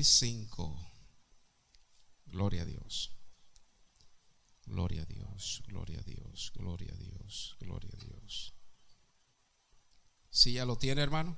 25. 0.00 0.78
Gloria 2.26 2.62
a 2.62 2.64
Dios. 2.64 3.10
Gloria 4.64 5.02
a 5.02 5.04
Dios, 5.04 5.62
gloria 5.66 5.98
a 5.98 6.02
Dios, 6.02 6.52
gloria 6.54 6.92
a 6.92 6.96
Dios, 6.96 7.56
gloria 7.60 7.90
a 7.92 8.04
Dios. 8.04 8.54
Si 10.30 10.52
ya 10.52 10.64
lo 10.64 10.78
tiene, 10.78 11.02
hermano. 11.02 11.36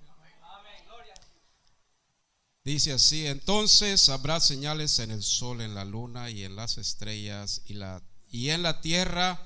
Dice 2.63 2.93
así, 2.93 3.27
entonces 3.27 4.09
habrá 4.09 4.39
señales 4.39 5.01
en 5.01 5.11
el 5.11 5.23
sol, 5.25 5.61
en 5.61 5.75
la 5.75 5.85
luna 5.85 6.31
y 6.31 6.45
en 6.45 6.55
las 6.55 6.79
estrellas 6.79 7.63
y, 7.65 7.75
la, 7.75 8.01
y 8.29 8.51
en 8.51 8.63
la 8.63 8.81
tierra 8.81 9.45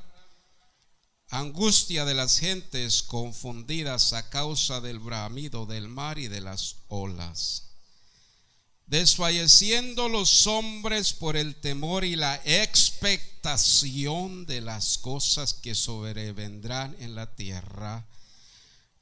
angustia 1.30 2.04
de 2.04 2.12
las 2.12 2.38
gentes 2.38 3.02
confundidas 3.02 4.12
a 4.12 4.28
causa 4.28 4.82
del 4.82 4.98
bramido 4.98 5.64
del 5.64 5.88
mar 5.88 6.18
y 6.18 6.28
de 6.28 6.42
las 6.42 6.84
olas 6.88 7.65
desfalleciendo 8.86 10.08
los 10.08 10.46
hombres 10.46 11.12
por 11.12 11.36
el 11.36 11.56
temor 11.56 12.04
y 12.04 12.16
la 12.16 12.40
expectación 12.44 14.46
de 14.46 14.60
las 14.60 14.98
cosas 14.98 15.54
que 15.54 15.74
sobrevendrán 15.74 16.96
en 17.00 17.14
la 17.14 17.34
tierra, 17.34 18.06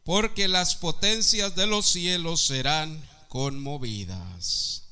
porque 0.02 0.48
las 0.48 0.76
potencias 0.76 1.54
de 1.54 1.66
los 1.66 1.86
cielos 1.86 2.42
serán 2.42 3.02
conmovidas. 3.28 4.82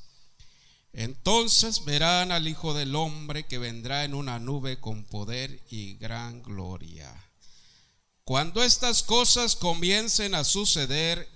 Entonces 0.93 1.87
verán 1.87 2.33
al 2.33 2.47
Hijo 2.47 2.74
del 2.74 2.95
Hombre 2.95 3.47
que 3.47 3.57
vendrá 3.57 4.05
en 4.05 4.15
una 4.15 4.38
nube 4.38 4.79
con 4.79 5.05
poder 5.05 5.63
y 5.71 5.95
gran 5.95 6.43
gloria. 6.43 7.11
Cuando 8.24 8.63
estas 8.63 9.02
cosas 9.02 9.57
comiencen 9.57 10.35
a 10.35 10.45
suceder, 10.45 11.29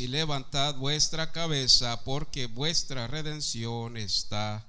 y 0.00 0.06
levantad 0.06 0.74
vuestra 0.76 1.32
cabeza, 1.32 2.02
porque 2.02 2.46
vuestra 2.46 3.06
redención 3.06 3.98
está 3.98 4.66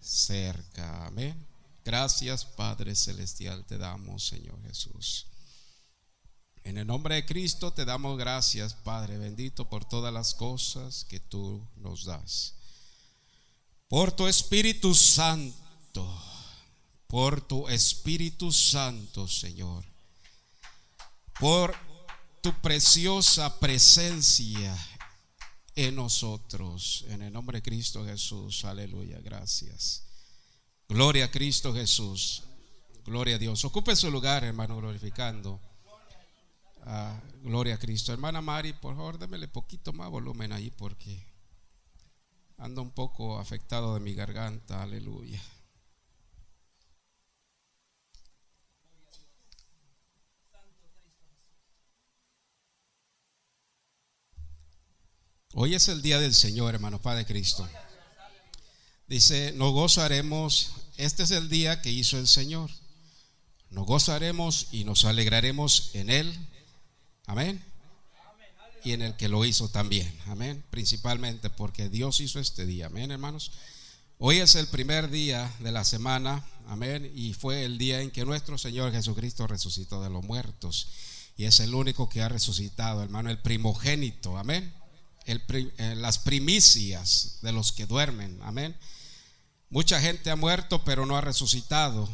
cerca. 0.00 1.06
Amén. 1.06 1.46
Gracias, 1.84 2.44
Padre 2.44 2.96
Celestial, 2.96 3.64
te 3.64 3.78
damos, 3.78 4.26
Señor 4.26 4.60
Jesús. 4.66 5.26
En 6.64 6.78
el 6.78 6.86
nombre 6.88 7.14
de 7.14 7.26
Cristo 7.26 7.72
te 7.72 7.84
damos 7.84 8.18
gracias, 8.18 8.74
Padre 8.74 9.18
bendito, 9.18 9.68
por 9.68 9.84
todas 9.84 10.12
las 10.12 10.34
cosas 10.34 11.04
que 11.04 11.20
tú 11.20 11.64
nos 11.76 12.04
das. 12.04 12.54
Por 13.86 14.10
tu 14.10 14.26
Espíritu 14.26 14.96
Santo, 14.96 16.22
por 17.06 17.40
tu 17.40 17.68
Espíritu 17.68 18.50
Santo, 18.50 19.28
Señor 19.28 19.84
por 21.38 21.76
tu 22.46 22.52
preciosa 22.60 23.58
presencia 23.58 24.72
en 25.74 25.96
nosotros. 25.96 27.04
En 27.08 27.22
el 27.22 27.32
nombre 27.32 27.58
de 27.58 27.62
Cristo 27.62 28.04
Jesús. 28.04 28.64
Aleluya. 28.64 29.18
Gracias. 29.20 30.04
Gloria 30.88 31.24
a 31.24 31.30
Cristo 31.32 31.74
Jesús. 31.74 32.44
Gloria 33.04 33.34
a 33.34 33.38
Dios. 33.38 33.64
Ocupe 33.64 33.96
su 33.96 34.12
lugar, 34.12 34.44
hermano, 34.44 34.76
glorificando. 34.76 35.60
Ah, 36.82 37.20
gloria 37.42 37.74
a 37.74 37.78
Cristo. 37.78 38.12
Hermana 38.12 38.40
Mari, 38.40 38.74
por 38.74 38.94
favor, 38.94 39.18
démele 39.18 39.48
poquito 39.48 39.92
más 39.92 40.08
volumen 40.08 40.52
ahí 40.52 40.70
porque 40.70 41.26
ando 42.58 42.80
un 42.80 42.92
poco 42.92 43.40
afectado 43.40 43.94
de 43.94 44.00
mi 44.00 44.14
garganta. 44.14 44.84
Aleluya. 44.84 45.42
Hoy 55.54 55.74
es 55.74 55.88
el 55.88 56.02
día 56.02 56.18
del 56.18 56.34
Señor, 56.34 56.74
hermano 56.74 57.00
Padre 57.00 57.24
Cristo. 57.24 57.66
Dice, 59.06 59.52
nos 59.52 59.72
gozaremos, 59.72 60.72
este 60.96 61.22
es 61.22 61.30
el 61.30 61.48
día 61.48 61.80
que 61.80 61.90
hizo 61.90 62.18
el 62.18 62.26
Señor. 62.26 62.70
Nos 63.70 63.86
gozaremos 63.86 64.68
y 64.72 64.84
nos 64.84 65.04
alegraremos 65.04 65.90
en 65.94 66.10
Él. 66.10 66.36
Amén. 67.26 67.62
Y 68.84 68.92
en 68.92 69.02
el 69.02 69.16
que 69.16 69.28
lo 69.28 69.44
hizo 69.44 69.68
también. 69.68 70.12
Amén. 70.26 70.62
Principalmente 70.70 71.48
porque 71.48 71.88
Dios 71.88 72.20
hizo 72.20 72.38
este 72.38 72.66
día. 72.66 72.86
Amén, 72.86 73.10
hermanos. 73.10 73.52
Hoy 74.18 74.38
es 74.38 74.54
el 74.56 74.66
primer 74.66 75.10
día 75.10 75.52
de 75.60 75.72
la 75.72 75.84
semana. 75.84 76.44
Amén. 76.66 77.10
Y 77.14 77.34
fue 77.34 77.64
el 77.64 77.78
día 77.78 78.00
en 78.00 78.10
que 78.10 78.24
nuestro 78.24 78.58
Señor 78.58 78.92
Jesucristo 78.92 79.46
resucitó 79.46 80.02
de 80.02 80.10
los 80.10 80.24
muertos. 80.24 80.88
Y 81.36 81.44
es 81.44 81.60
el 81.60 81.74
único 81.74 82.08
que 82.08 82.22
ha 82.22 82.28
resucitado, 82.28 83.02
hermano, 83.02 83.30
el 83.30 83.38
primogénito. 83.38 84.36
Amén 84.36 84.72
eh, 85.26 85.94
las 85.96 86.18
primicias 86.18 87.38
de 87.42 87.52
los 87.52 87.72
que 87.72 87.86
duermen. 87.86 88.38
Amén. 88.42 88.76
Mucha 89.68 90.00
gente 90.00 90.30
ha 90.30 90.36
muerto, 90.36 90.84
pero 90.84 91.04
no 91.06 91.16
ha 91.16 91.20
resucitado. 91.20 92.08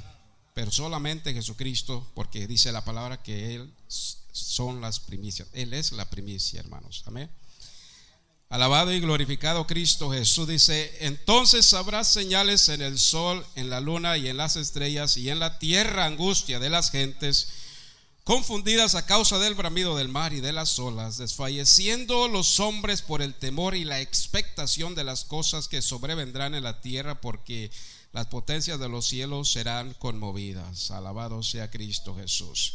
Pero 0.54 0.70
solamente 0.70 1.32
Jesucristo, 1.32 2.10
porque 2.14 2.46
dice 2.46 2.72
la 2.72 2.84
palabra 2.84 3.22
que 3.22 3.54
Él 3.54 3.72
son 3.88 4.80
las 4.80 5.00
primicias. 5.00 5.48
Él 5.52 5.72
es 5.72 5.92
la 5.92 6.08
primicia, 6.10 6.60
hermanos. 6.60 7.02
Amén. 7.06 7.30
Alabado 8.52 8.92
y 8.92 9.00
glorificado 9.00 9.66
Cristo 9.66 10.10
Jesús 10.10 10.46
dice, 10.46 10.94
entonces 11.00 11.72
habrá 11.72 12.04
señales 12.04 12.68
en 12.68 12.82
el 12.82 12.98
sol, 12.98 13.46
en 13.54 13.70
la 13.70 13.80
luna 13.80 14.18
y 14.18 14.28
en 14.28 14.36
las 14.36 14.56
estrellas 14.56 15.16
y 15.16 15.30
en 15.30 15.38
la 15.38 15.58
tierra 15.58 16.04
angustia 16.04 16.58
de 16.58 16.68
las 16.68 16.90
gentes 16.90 17.48
confundidas 18.24 18.94
a 18.94 19.04
causa 19.04 19.38
del 19.38 19.54
bramido 19.54 19.96
del 19.96 20.08
mar 20.08 20.32
y 20.32 20.40
de 20.40 20.52
las 20.52 20.78
olas, 20.78 21.18
desfalleciendo 21.18 22.28
los 22.28 22.60
hombres 22.60 23.02
por 23.02 23.20
el 23.20 23.34
temor 23.34 23.74
y 23.74 23.84
la 23.84 24.00
expectación 24.00 24.94
de 24.94 25.04
las 25.04 25.24
cosas 25.24 25.66
que 25.68 25.82
sobrevendrán 25.82 26.54
en 26.54 26.62
la 26.62 26.80
tierra, 26.80 27.20
porque 27.20 27.70
las 28.12 28.26
potencias 28.26 28.78
de 28.78 28.88
los 28.88 29.06
cielos 29.06 29.50
serán 29.50 29.94
conmovidas. 29.94 30.90
Alabado 30.90 31.42
sea 31.42 31.70
Cristo 31.70 32.14
Jesús. 32.14 32.74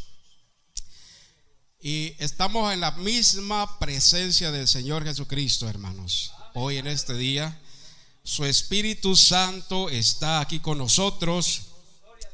Y 1.79 2.15
estamos 2.17 2.73
en 2.73 2.81
la 2.81 2.91
misma 2.91 3.79
presencia 3.79 4.51
del 4.51 4.67
Señor 4.67 5.03
Jesucristo, 5.05 5.69
hermanos. 5.69 6.33
Hoy 6.55 6.77
en 6.77 6.87
este 6.87 7.13
día, 7.13 7.57
su 8.23 8.43
Espíritu 8.45 9.15
Santo 9.15 9.89
está 9.89 10.41
aquí 10.41 10.59
con 10.59 10.79
nosotros. 10.79 11.67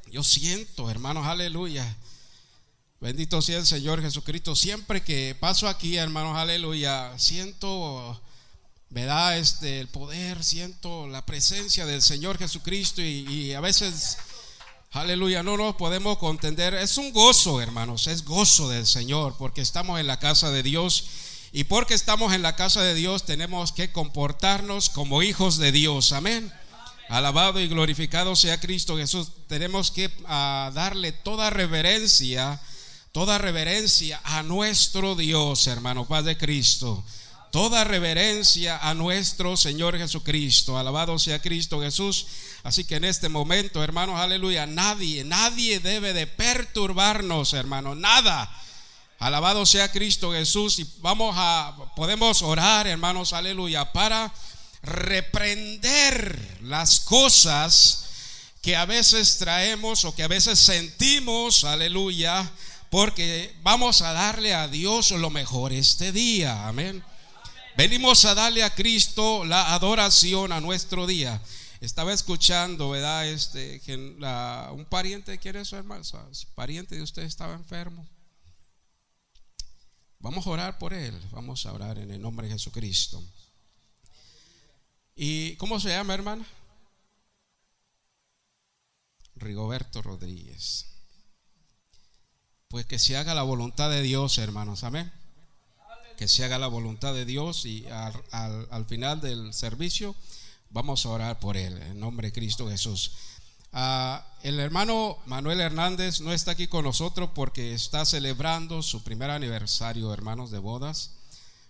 Yo 0.09 0.23
siento, 0.23 0.89
hermanos, 0.89 1.27
aleluya 1.27 1.97
Bendito 3.03 3.41
sea 3.41 3.57
el 3.57 3.65
Señor 3.65 4.01
Jesucristo. 4.01 4.55
Siempre 4.55 5.03
que 5.03 5.35
paso 5.37 5.67
aquí, 5.67 5.97
hermanos, 5.97 6.37
aleluya, 6.37 7.11
siento, 7.17 8.21
da 8.89 9.35
Este, 9.35 9.81
el 9.81 9.89
poder, 9.89 10.41
siento 10.41 11.05
la 11.07 11.25
presencia 11.25 11.85
del 11.85 12.01
Señor 12.01 12.37
Jesucristo 12.37 13.01
y, 13.01 13.51
a 13.51 13.59
veces, 13.59 14.19
aleluya, 14.91 15.43
no 15.43 15.57
nos 15.57 15.75
podemos 15.75 16.17
contender. 16.17 16.75
Es 16.75 16.97
un 16.97 17.11
gozo, 17.11 17.59
hermanos, 17.59 18.07
es 18.07 18.23
gozo 18.23 18.69
del 18.69 18.87
Señor 18.87 19.35
porque 19.37 19.59
estamos 19.59 19.99
en 19.99 20.07
la 20.07 20.19
casa 20.19 20.49
de 20.49 20.63
Dios. 20.63 21.03
Y 21.51 21.65
porque 21.65 21.95
estamos 21.95 22.31
en 22.31 22.41
la 22.41 22.55
casa 22.55 22.83
de 22.83 22.93
Dios 22.93 23.25
tenemos 23.25 23.73
que 23.73 23.91
comportarnos 23.91 24.89
como 24.89 25.23
hijos 25.23 25.57
de 25.57 25.73
Dios. 25.73 26.13
Amén. 26.13 26.53
Alabado 27.09 27.59
y 27.59 27.67
glorificado 27.67 28.37
sea 28.37 28.61
Cristo 28.61 28.95
Jesús. 28.95 29.27
Tenemos 29.47 29.91
que 29.91 30.09
ah, 30.25 30.71
darle 30.73 31.11
toda 31.11 31.49
reverencia 31.49 32.61
toda 33.13 33.37
reverencia 33.37 34.19
a 34.23 34.41
nuestro 34.41 35.13
Dios, 35.13 35.67
hermano 35.67 36.05
Padre 36.05 36.35
Cristo. 36.35 37.05
Toda 37.51 37.83
reverencia 37.83 38.79
a 38.79 38.95
nuestro 38.95 39.55
Señor 39.55 39.99
Jesucristo. 39.99 40.79
Alabado 40.79 41.19
sea 41.19 41.39
Cristo 41.39 41.79
Jesús. 41.79 42.25
Así 42.63 42.85
que 42.85 42.95
en 42.95 43.03
este 43.03 43.29
momento, 43.29 43.83
hermanos, 43.83 44.19
aleluya, 44.19 44.65
nadie, 44.65 45.23
nadie 45.23 45.79
debe 45.79 46.13
de 46.13 46.25
perturbarnos, 46.25 47.53
hermano, 47.53 47.93
nada. 47.93 48.51
Alabado 49.19 49.67
sea 49.67 49.91
Cristo 49.91 50.31
Jesús. 50.31 50.79
Y 50.79 50.87
vamos 50.97 51.35
a, 51.37 51.75
podemos 51.95 52.41
orar, 52.41 52.87
hermanos, 52.87 53.31
aleluya, 53.31 53.93
para 53.93 54.33
reprender 54.81 56.57
las 56.63 57.01
cosas 57.01 58.05
que 58.63 58.75
a 58.75 58.85
veces 58.85 59.37
traemos 59.37 60.03
o 60.03 60.15
que 60.15 60.23
a 60.23 60.27
veces 60.27 60.57
sentimos, 60.57 61.63
aleluya, 61.63 62.51
porque 62.93 63.51
vamos 63.63 64.03
a 64.03 64.13
darle 64.13 64.53
a 64.53 64.67
Dios 64.67 65.09
lo 65.09 65.31
mejor 65.31 65.73
este 65.73 66.11
día. 66.11 66.67
Amén. 66.67 67.03
Venimos 67.75 68.23
a 68.23 68.35
darle 68.35 68.61
a 68.61 68.75
Cristo 68.75 69.45
la 69.45 69.73
adoración 69.73 70.51
a 70.51 70.61
nuestro 70.61 71.07
día. 71.07 71.41
Estaba 71.81 72.13
escuchando, 72.13 72.91
¿verdad? 72.91 73.27
Este, 73.27 73.81
un 73.87 74.85
pariente 74.87 75.39
quiere 75.39 75.65
su 75.65 75.75
hermano, 75.75 76.03
pariente 76.53 76.93
de 76.93 77.01
usted 77.01 77.23
estaba 77.23 77.55
enfermo. 77.55 78.07
Vamos 80.19 80.45
a 80.45 80.51
orar 80.51 80.77
por 80.77 80.93
él. 80.93 81.19
Vamos 81.31 81.65
a 81.65 81.73
orar 81.73 81.97
en 81.97 82.11
el 82.11 82.21
nombre 82.21 82.45
de 82.45 82.53
Jesucristo. 82.53 83.23
¿Y 85.15 85.55
cómo 85.55 85.79
se 85.79 85.89
llama, 85.89 86.13
hermana? 86.13 86.45
Rigoberto 89.33 90.03
Rodríguez. 90.03 90.92
Pues 92.73 92.87
que 92.87 92.97
se 92.97 93.15
haga 93.15 93.35
la 93.35 93.43
voluntad 93.43 93.91
de 93.91 94.01
Dios, 94.01 94.39
hermanos. 94.39 94.83
Amén. 94.83 95.11
que 96.17 96.27
se 96.27 96.43
haga 96.43 96.57
la 96.57 96.65
voluntad 96.65 97.13
de 97.13 97.23
Dios 97.23 97.67
y 97.67 97.85
al, 97.85 98.85
final 98.87 99.21
del 99.21 99.53
servicio 99.53 100.15
vamos 100.71 101.05
a 101.05 101.09
orar 101.09 101.39
por 101.39 101.55
él, 101.55 101.77
en 101.77 101.99
nombre 101.99 102.29
de 102.29 102.33
Cristo 102.33 102.67
Jesús. 102.67 103.11
Ah, 103.73 104.25
el 104.41 104.59
hermano 104.59 105.19
Manuel 105.27 105.61
Hernández 105.61 106.19
no 106.19 106.33
está 106.33 106.53
aquí 106.53 106.65
con 106.65 106.85
nosotros 106.85 107.29
porque 107.35 107.75
está 107.75 108.05
celebrando 108.05 108.81
su 108.81 109.03
primer 109.03 109.29
aniversario, 109.29 110.11
hermanos 110.11 110.49
de 110.49 110.57
bodas, 110.57 111.11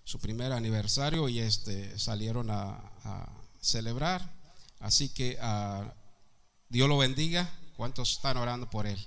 su 0.06 0.20
primer 0.20 0.54
aniversario 0.54 1.28
y 1.28 1.40
este 1.40 2.00
salieron 2.00 2.50
a, 2.50 2.80
celebrar. 3.60 4.32
Así 4.80 5.10
que 5.10 5.38
ah, 5.42 5.84
Dios 6.70 6.88
lo 6.88 6.98
bendiga. 6.98 7.54
¿Cuántos 7.76 8.14
están 8.14 8.38
orando 8.38 8.70
por 8.70 8.88
él? 8.88 9.06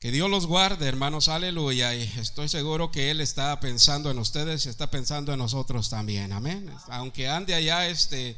Que 0.00 0.10
Dios 0.10 0.30
los 0.30 0.46
guarde, 0.46 0.88
hermanos, 0.88 1.28
aleluya. 1.28 1.94
Y 1.94 2.10
estoy 2.18 2.48
seguro 2.48 2.90
que 2.90 3.10
Él 3.10 3.20
está 3.20 3.60
pensando 3.60 4.10
en 4.10 4.18
ustedes, 4.18 4.64
está 4.64 4.90
pensando 4.90 5.30
en 5.30 5.38
nosotros 5.38 5.90
también, 5.90 6.32
amén. 6.32 6.74
Aunque 6.88 7.28
ande 7.28 7.52
allá 7.52 7.86
este, 7.86 8.34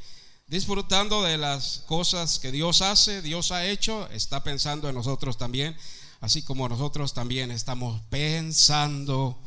disfrutando 0.48 1.22
de 1.22 1.38
las 1.38 1.84
cosas 1.86 2.40
que 2.40 2.50
Dios 2.50 2.82
hace, 2.82 3.22
Dios 3.22 3.52
ha 3.52 3.64
hecho, 3.64 4.08
está 4.10 4.42
pensando 4.42 4.88
en 4.88 4.96
nosotros 4.96 5.38
también, 5.38 5.76
así 6.20 6.42
como 6.42 6.68
nosotros 6.68 7.14
también 7.14 7.52
estamos 7.52 8.02
pensando 8.10 9.38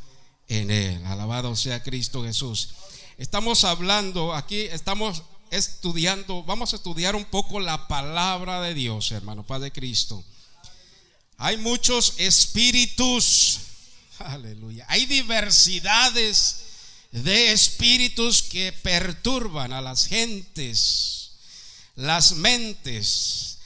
en 0.48 0.72
Él. 0.72 1.06
Alabado 1.08 1.54
sea 1.58 1.84
Cristo 1.84 2.24
Jesús. 2.24 2.76
Estamos 3.18 3.66
hablando, 3.66 4.34
aquí 4.34 4.62
estamos 4.62 5.24
estudiando, 5.52 6.44
vamos 6.44 6.72
a 6.72 6.78
estudiar 6.78 7.14
un 7.14 7.26
poco 7.26 7.60
la 7.60 7.90
palabra 7.90 8.62
de 8.62 8.74
Dios, 8.74 9.12
hermano, 9.12 9.46
Padre 9.46 9.74
Cristo. 9.74 10.24
Hay 11.38 11.58
muchos 11.58 12.14
espíritus. 12.18 13.60
Aleluya. 14.20 14.86
Hay 14.88 15.06
diversidades 15.06 16.58
de 17.12 17.52
espíritus 17.52 18.42
que 18.44 18.72
perturban 18.72 19.74
a 19.74 19.82
las 19.82 20.06
gentes, 20.08 21.32
las 21.96 22.34
mentes. 22.34 23.58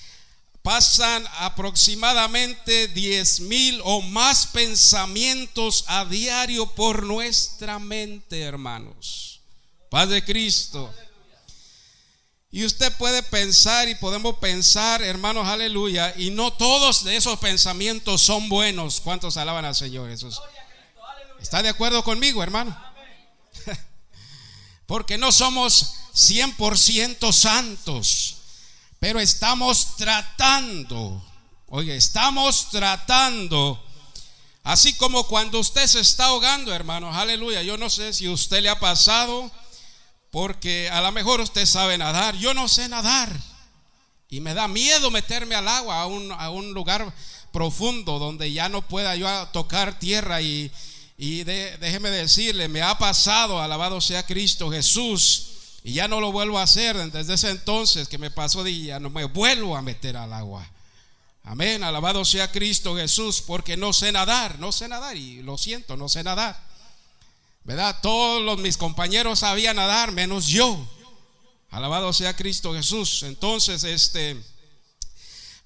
Pasan 0.61 1.25
aproximadamente 1.37 2.89
diez 2.89 3.39
mil 3.39 3.79
o 3.83 4.01
más 4.01 4.47
pensamientos 4.47 5.85
a 5.87 6.05
diario 6.05 6.67
por 6.75 7.03
nuestra 7.03 7.79
mente, 7.79 8.41
hermanos. 8.41 9.39
Paz 9.89 10.09
de 10.09 10.23
Cristo. 10.23 10.93
Y 12.51 12.65
usted 12.65 12.91
puede 12.97 13.21
pensar 13.21 13.87
y 13.89 13.95
podemos 13.95 14.37
pensar, 14.37 15.03
hermanos, 15.03 15.47
aleluya, 15.47 16.15
y 16.17 16.31
no 16.31 16.51
todos 16.51 17.03
de 17.03 17.15
esos 17.15 17.37
pensamientos 17.37 18.23
son 18.23 18.49
buenos. 18.49 19.01
¿Cuántos 19.01 19.37
alaban 19.37 19.65
al 19.65 19.75
Señor 19.75 20.09
Jesús? 20.09 20.41
¿Está 21.39 21.61
de 21.61 21.69
acuerdo 21.69 22.03
conmigo, 22.03 22.41
hermano? 22.41 22.75
Porque 24.87 25.19
no 25.19 25.31
somos 25.31 25.93
100% 26.15 27.31
santos, 27.31 28.37
pero 28.99 29.19
estamos 29.19 29.95
tratando, 29.95 31.23
oye, 31.67 31.95
estamos 31.95 32.71
tratando, 32.71 33.81
así 34.63 34.93
como 34.95 35.27
cuando 35.27 35.59
usted 35.59 35.85
se 35.85 35.99
está 35.99 36.25
ahogando, 36.25 36.73
hermanos, 36.73 37.15
aleluya, 37.15 37.61
yo 37.61 37.77
no 37.77 37.91
sé 37.91 38.11
si 38.11 38.25
a 38.25 38.31
usted 38.31 38.63
le 38.63 38.69
ha 38.69 38.79
pasado 38.79 39.51
porque 40.31 40.89
a 40.89 41.01
lo 41.01 41.11
mejor 41.11 41.41
usted 41.41 41.65
sabe 41.65 41.97
nadar, 41.97 42.35
yo 42.35 42.53
no 42.53 42.67
sé 42.67 42.87
nadar. 42.87 43.35
Y 44.29 44.41
me 44.41 44.53
da 44.53 44.67
miedo 44.67 45.09
meterme 45.09 45.55
al 45.55 45.67
agua, 45.67 46.01
a 46.01 46.05
un, 46.05 46.31
a 46.31 46.49
un 46.51 46.73
lugar 46.73 47.11
profundo 47.51 48.19
donde 48.19 48.51
ya 48.51 48.69
no 48.69 48.83
pueda 48.83 49.15
yo 49.15 49.27
tocar 49.47 49.97
tierra. 49.97 50.41
Y, 50.41 50.71
y 51.17 51.43
déjeme 51.43 52.11
decirle, 52.11 52.67
me 52.67 52.83
ha 52.83 52.97
pasado, 52.97 53.59
alabado 53.59 53.99
sea 54.01 54.23
Cristo 54.25 54.69
Jesús. 54.69 55.47
Y 55.83 55.93
ya 55.93 56.07
no 56.07 56.19
lo 56.21 56.31
vuelvo 56.31 56.59
a 56.59 56.63
hacer. 56.63 56.95
Desde 57.11 57.33
ese 57.33 57.49
entonces 57.49 58.07
que 58.07 58.19
me 58.19 58.29
pasó 58.29 58.63
de 58.63 58.77
ya 58.79 58.99
no 58.99 59.09
me 59.09 59.25
vuelvo 59.25 59.75
a 59.75 59.81
meter 59.81 60.15
al 60.15 60.31
agua. 60.31 60.69
Amén, 61.43 61.83
alabado 61.83 62.23
sea 62.25 62.51
Cristo 62.51 62.95
Jesús, 62.95 63.41
porque 63.41 63.75
no 63.75 63.91
sé 63.91 64.11
nadar, 64.11 64.59
no 64.59 64.71
sé 64.71 64.87
nadar 64.87 65.17
y 65.17 65.41
lo 65.41 65.57
siento, 65.57 65.97
no 65.97 66.07
sé 66.07 66.23
nadar. 66.23 66.68
¿Verdad? 67.69 67.99
Todos 68.01 68.41
los, 68.41 68.57
mis 68.57 68.77
compañeros 68.77 69.41
sabían 69.41 69.75
nadar, 69.75 70.11
menos 70.11 70.47
yo. 70.47 70.87
Alabado 71.69 72.11
sea 72.13 72.35
Cristo 72.35 72.73
Jesús. 72.73 73.21
Entonces, 73.21 73.83
este, 73.83 74.41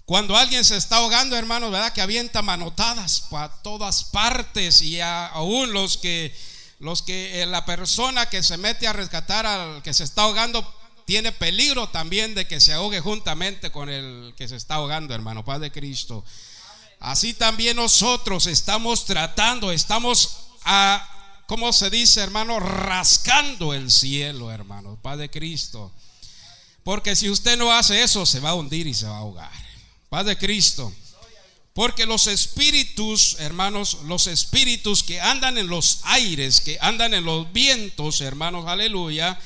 cuando 0.04 0.36
alguien 0.36 0.66
se 0.66 0.76
está 0.76 0.98
ahogando, 0.98 1.38
hermanos, 1.38 1.72
¿verdad? 1.72 1.94
Que 1.94 2.02
avienta 2.02 2.42
manotadas 2.42 3.22
para 3.30 3.54
todas 3.62 4.04
partes 4.04 4.82
y 4.82 5.00
aún 5.00 5.72
los 5.72 5.98
que, 5.98 6.36
los 6.80 7.04
que 7.04 7.42
eh, 7.42 7.46
la 7.46 7.64
persona 7.66 8.26
que 8.26 8.44
se 8.44 8.58
mete 8.58 8.86
a 8.86 8.92
rescatar 8.92 9.46
al 9.46 9.82
que 9.82 9.94
se 9.94 10.04
está 10.04 10.24
ahogando 10.24 10.70
tiene 11.06 11.32
peligro 11.32 11.88
también 11.88 12.36
de 12.36 12.46
que 12.46 12.60
se 12.60 12.74
ahogue 12.74 13.00
juntamente 13.00 13.72
con 13.72 13.88
el 13.88 14.34
que 14.36 14.50
se 14.50 14.58
está 14.58 14.76
ahogando, 14.76 15.16
hermano, 15.16 15.46
Paz 15.46 15.62
de 15.62 15.72
Cristo. 15.72 16.26
Así 17.00 17.34
también 17.34 17.78
nosotros 17.78 18.46
estamos 18.48 19.06
tratando, 19.06 19.72
estamos 19.72 20.40
a, 20.66 21.13
¿cómo 21.48 21.72
se 21.74 21.90
dice, 21.90 22.22
hermano? 22.22 22.60
Rascando 22.60 23.74
el 23.74 23.92
cielo, 23.92 24.52
hermano, 24.52 25.00
Padre 25.02 25.30
Cristo. 25.30 25.92
Porque 26.84 27.16
si 27.16 27.30
usted 27.30 27.58
no 27.58 27.72
hace 27.72 28.04
eso, 28.04 28.26
se 28.26 28.40
va 28.40 28.50
a 28.50 28.56
hundir 28.56 28.88
y 28.88 28.94
se 28.94 29.06
va 29.06 29.16
a 29.16 29.20
ahogar. 29.20 29.52
Padre 30.10 30.38
Cristo. 30.38 30.94
Porque 31.74 32.06
los 32.06 32.28
espíritus, 32.28 33.38
hermanos, 33.40 33.98
los 34.06 34.28
espíritus 34.28 35.02
que 35.02 35.20
andan 35.20 35.58
en 35.58 35.68
los 35.68 36.02
aires, 36.04 36.62
que 36.62 36.78
andan 36.82 37.16
en 37.16 37.26
los 37.26 37.52
vientos, 37.52 38.22
hermanos, 38.22 38.68
aleluya, 38.68 39.40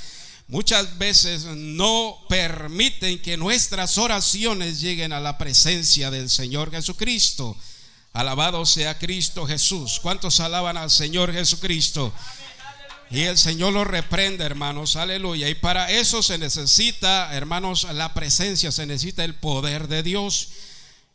muchas 0.47 0.97
veces 0.97 1.45
no 1.45 2.17
permiten 2.27 3.21
que 3.21 3.37
nuestras 3.37 3.97
oraciones 3.97 4.81
lleguen 4.81 5.13
a 5.13 5.21
la 5.21 5.37
presencia 5.37 6.11
del 6.11 6.29
Señor 6.29 6.71
Jesucristo. 6.71 7.55
Alabado 8.17 8.65
sea 8.65 8.97
Cristo 8.97 9.45
Jesús. 9.45 9.99
¿Cuántos 10.01 10.39
alaban 10.39 10.75
al 10.75 10.89
Señor 10.89 11.31
Jesucristo? 11.31 12.11
Y 13.11 13.21
el 13.21 13.37
Señor 13.37 13.73
lo 13.73 13.83
reprende, 13.83 14.43
hermanos. 14.43 14.95
Aleluya. 14.95 15.47
Y 15.49 15.53
para 15.53 15.91
eso 15.91 16.23
se 16.23 16.39
necesita, 16.39 17.31
hermanos, 17.35 17.85
la 17.93 18.15
presencia, 18.15 18.71
se 18.71 18.87
necesita 18.87 19.23
el 19.23 19.35
poder 19.35 19.87
de 19.87 20.01
Dios. 20.01 20.47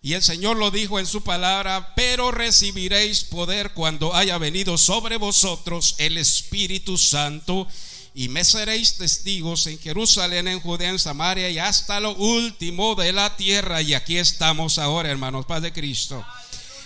Y 0.00 0.12
el 0.12 0.22
Señor 0.22 0.58
lo 0.58 0.70
dijo 0.70 1.00
en 1.00 1.06
su 1.06 1.24
palabra, 1.24 1.92
pero 1.96 2.30
recibiréis 2.30 3.24
poder 3.24 3.72
cuando 3.72 4.14
haya 4.14 4.38
venido 4.38 4.78
sobre 4.78 5.16
vosotros 5.16 5.96
el 5.98 6.18
Espíritu 6.18 6.96
Santo 6.96 7.66
y 8.14 8.28
me 8.28 8.44
seréis 8.44 8.96
testigos 8.96 9.66
en 9.66 9.80
Jerusalén, 9.80 10.46
en 10.46 10.60
Judea, 10.60 10.90
en 10.90 11.00
Samaria 11.00 11.50
y 11.50 11.58
hasta 11.58 11.98
lo 11.98 12.14
último 12.14 12.94
de 12.94 13.12
la 13.12 13.36
tierra. 13.36 13.82
Y 13.82 13.94
aquí 13.94 14.18
estamos 14.18 14.78
ahora, 14.78 15.10
hermanos, 15.10 15.46
Paz 15.46 15.62
de 15.62 15.72
Cristo 15.72 16.24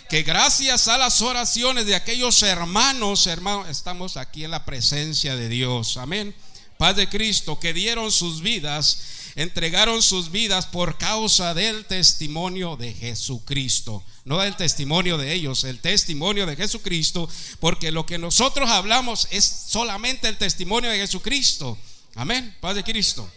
que 0.08 0.22
gracias 0.22 0.88
a 0.88 0.98
las 0.98 1.20
oraciones 1.20 1.86
de 1.86 1.94
aquellos 1.94 2.42
hermanos, 2.42 3.26
hermanos, 3.26 3.68
estamos 3.68 4.16
aquí 4.16 4.44
en 4.44 4.52
la 4.52 4.64
presencia 4.64 5.34
de 5.34 5.48
Dios. 5.48 5.96
Amén. 5.96 6.34
Paz 6.78 6.94
de 6.96 7.08
Cristo, 7.08 7.58
que 7.58 7.72
dieron 7.72 8.12
sus 8.12 8.40
vidas, 8.40 8.98
entregaron 9.34 10.02
sus 10.02 10.30
vidas 10.30 10.66
por 10.66 10.98
causa 10.98 11.54
del 11.54 11.86
testimonio 11.86 12.76
de 12.76 12.92
Jesucristo. 12.92 14.04
No 14.24 14.38
del 14.38 14.56
testimonio 14.56 15.18
de 15.18 15.32
ellos, 15.32 15.64
el 15.64 15.80
testimonio 15.80 16.46
de 16.46 16.56
Jesucristo, 16.56 17.28
porque 17.60 17.90
lo 17.90 18.06
que 18.06 18.18
nosotros 18.18 18.68
hablamos 18.70 19.28
es 19.30 19.44
solamente 19.68 20.28
el 20.28 20.36
testimonio 20.36 20.90
de 20.90 20.98
Jesucristo. 20.98 21.78
Amén. 22.14 22.56
Paz 22.60 22.74
de 22.74 22.84
Cristo. 22.84 23.28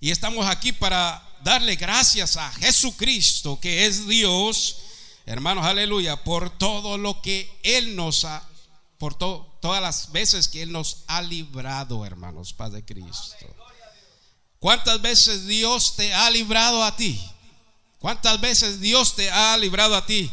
Y 0.00 0.10
estamos 0.10 0.46
aquí 0.46 0.72
para 0.72 1.22
darle 1.42 1.76
gracias 1.76 2.36
a 2.36 2.50
Jesucristo, 2.52 3.58
que 3.60 3.86
es 3.86 4.06
Dios 4.06 4.76
Hermanos, 5.30 5.64
aleluya, 5.64 6.24
por 6.24 6.50
todo 6.50 6.98
lo 6.98 7.22
que 7.22 7.48
Él 7.62 7.94
nos 7.94 8.24
ha, 8.24 8.42
por 8.98 9.16
todas 9.16 9.80
las 9.80 10.10
veces 10.10 10.48
que 10.48 10.60
Él 10.60 10.72
nos 10.72 11.04
ha 11.06 11.22
librado, 11.22 12.04
hermanos, 12.04 12.52
Padre 12.52 12.84
Cristo. 12.84 13.46
¿Cuántas 14.58 15.00
veces 15.00 15.46
Dios 15.46 15.94
te 15.94 16.12
ha 16.12 16.28
librado 16.30 16.82
a 16.82 16.96
ti? 16.96 17.22
¿Cuántas 18.00 18.40
veces 18.40 18.80
Dios 18.80 19.14
te 19.14 19.30
ha 19.30 19.56
librado 19.56 19.94
a 19.94 20.04
ti? 20.04 20.28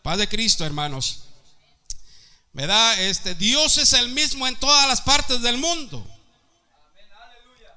Padre 0.00 0.26
Cristo, 0.26 0.64
hermanos. 0.64 1.24
¿Verdad? 2.54 3.02
Este, 3.02 3.34
Dios 3.34 3.76
es 3.76 3.92
el 3.92 4.08
mismo 4.08 4.46
en 4.48 4.56
todas 4.56 4.88
las 4.88 5.02
partes 5.02 5.42
del 5.42 5.58
mundo. 5.58 6.06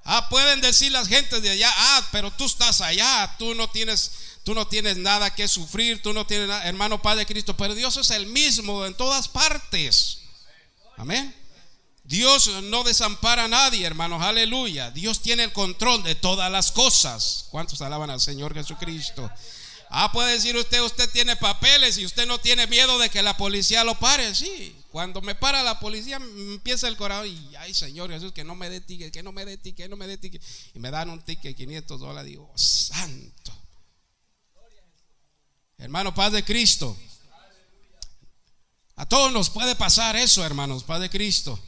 Ah, 0.05 0.29
pueden 0.29 0.61
decir 0.61 0.89
las 0.93 1.09
gentes 1.09 1.41
de 1.41 1.49
allá, 1.49 1.69
ah, 1.75 2.07
pero 2.13 2.31
tú 2.31 2.45
estás 2.45 2.79
allá, 2.79 3.35
tú 3.37 3.55
no 3.55 3.69
tienes 3.69 4.30
tú 4.43 4.53
no 4.53 4.67
tienes 4.67 4.97
nada 4.97 5.33
que 5.33 5.47
sufrir, 5.47 6.01
tú 6.01 6.13
no 6.13 6.25
tienes 6.25 6.47
nada, 6.47 6.67
hermano 6.67 7.01
Padre 7.01 7.25
Cristo, 7.25 7.55
pero 7.55 7.75
Dios 7.75 7.97
es 7.97 8.09
el 8.11 8.27
mismo 8.27 8.85
en 8.85 8.93
todas 8.93 9.27
partes. 9.27 10.19
Amén. 10.97 11.35
Dios 12.03 12.47
no 12.63 12.83
desampara 12.83 13.45
a 13.45 13.47
nadie, 13.47 13.85
hermanos, 13.85 14.21
aleluya. 14.21 14.91
Dios 14.91 15.21
tiene 15.21 15.43
el 15.43 15.53
control 15.53 16.03
de 16.03 16.15
todas 16.15 16.51
las 16.51 16.71
cosas. 16.71 17.45
¿Cuántos 17.51 17.81
alaban 17.81 18.09
al 18.09 18.19
Señor 18.19 18.53
Jesucristo? 18.53 19.31
Ah, 19.93 20.11
puede 20.11 20.33
decir 20.33 20.55
usted, 20.55 20.81
usted 20.81 21.09
tiene 21.11 21.35
papeles 21.35 21.97
y 21.97 22.05
usted 22.05 22.25
no 22.25 22.39
tiene 22.39 22.65
miedo 22.65 22.97
de 22.97 23.09
que 23.09 23.21
la 23.21 23.35
policía 23.35 23.83
lo 23.83 23.99
pare. 23.99 24.33
Sí, 24.33 24.73
cuando 24.89 25.21
me 25.21 25.35
para 25.35 25.63
la 25.63 25.79
policía, 25.79 26.15
empieza 26.15 26.87
el 26.87 26.95
corazón 26.95 27.27
y, 27.27 27.55
ay 27.57 27.73
Señor 27.73 28.09
Jesús, 28.09 28.31
que 28.31 28.45
no 28.45 28.55
me 28.55 28.69
dé 28.69 28.79
ticket, 28.79 29.11
que 29.11 29.21
no 29.21 29.33
me 29.33 29.43
dé 29.43 29.57
ticket, 29.57 29.85
que 29.85 29.89
no 29.89 29.97
me 29.97 30.07
dé 30.07 30.17
ticket. 30.17 30.41
Y 30.73 30.79
me 30.79 30.91
dan 30.91 31.09
un 31.09 31.21
ticket 31.21 31.51
de 31.51 31.55
500 31.55 31.99
dólares. 31.99 32.29
Digo, 32.29 32.51
santo. 32.55 33.60
Hermano, 35.81 36.13
paz 36.13 36.31
de 36.31 36.43
Cristo. 36.43 36.95
A 38.95 39.07
todos 39.07 39.31
nos 39.31 39.49
puede 39.49 39.75
pasar 39.75 40.15
eso, 40.15 40.45
hermanos, 40.45 40.83
paz 40.83 41.01
de 41.01 41.09
Cristo. 41.09 41.59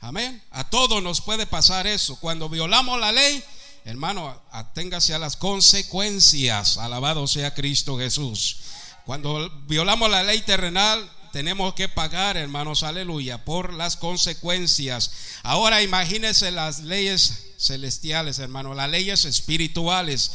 Amén. 0.00 0.42
A 0.50 0.70
todos 0.70 1.02
nos 1.02 1.20
puede 1.20 1.46
pasar 1.46 1.86
eso. 1.86 2.16
Cuando 2.16 2.48
violamos 2.48 2.98
la 2.98 3.12
ley, 3.12 3.44
hermano, 3.84 4.42
aténgase 4.52 5.12
a 5.12 5.18
las 5.18 5.36
consecuencias. 5.36 6.78
Alabado 6.78 7.26
sea 7.26 7.52
Cristo 7.52 7.98
Jesús. 7.98 8.56
Cuando 9.04 9.50
violamos 9.66 10.08
la 10.08 10.22
ley 10.22 10.40
terrenal, 10.40 11.10
tenemos 11.30 11.74
que 11.74 11.90
pagar, 11.90 12.38
hermanos, 12.38 12.82
aleluya, 12.82 13.44
por 13.44 13.74
las 13.74 13.98
consecuencias. 13.98 15.12
Ahora 15.42 15.82
imagínense 15.82 16.50
las 16.52 16.80
leyes 16.80 17.48
celestiales, 17.58 18.38
hermanos, 18.38 18.74
las 18.76 18.88
leyes 18.88 19.26
espirituales. 19.26 20.32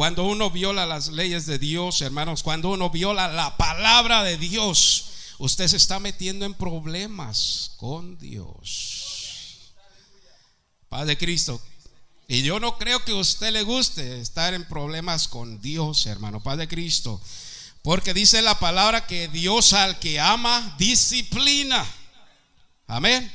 Cuando 0.00 0.24
uno 0.24 0.50
viola 0.50 0.86
las 0.86 1.08
leyes 1.08 1.44
de 1.44 1.58
Dios, 1.58 2.00
hermanos, 2.00 2.42
cuando 2.42 2.70
uno 2.70 2.88
viola 2.88 3.28
la 3.28 3.58
palabra 3.58 4.22
de 4.22 4.38
Dios, 4.38 5.10
usted 5.36 5.68
se 5.68 5.76
está 5.76 6.00
metiendo 6.00 6.46
en 6.46 6.54
problemas 6.54 7.72
con 7.76 8.16
Dios. 8.16 9.74
Padre 10.88 11.18
Cristo. 11.18 11.60
Y 12.28 12.40
yo 12.40 12.60
no 12.60 12.78
creo 12.78 13.04
que 13.04 13.12
a 13.12 13.16
usted 13.16 13.52
le 13.52 13.62
guste 13.62 14.22
estar 14.22 14.54
en 14.54 14.66
problemas 14.66 15.28
con 15.28 15.60
Dios, 15.60 16.06
hermano, 16.06 16.42
Padre 16.42 16.66
Cristo. 16.66 17.20
Porque 17.82 18.14
dice 18.14 18.40
la 18.40 18.58
palabra 18.58 19.06
que 19.06 19.28
Dios 19.28 19.74
al 19.74 19.98
que 19.98 20.18
ama 20.18 20.76
disciplina. 20.78 21.86
Amén. 22.86 23.30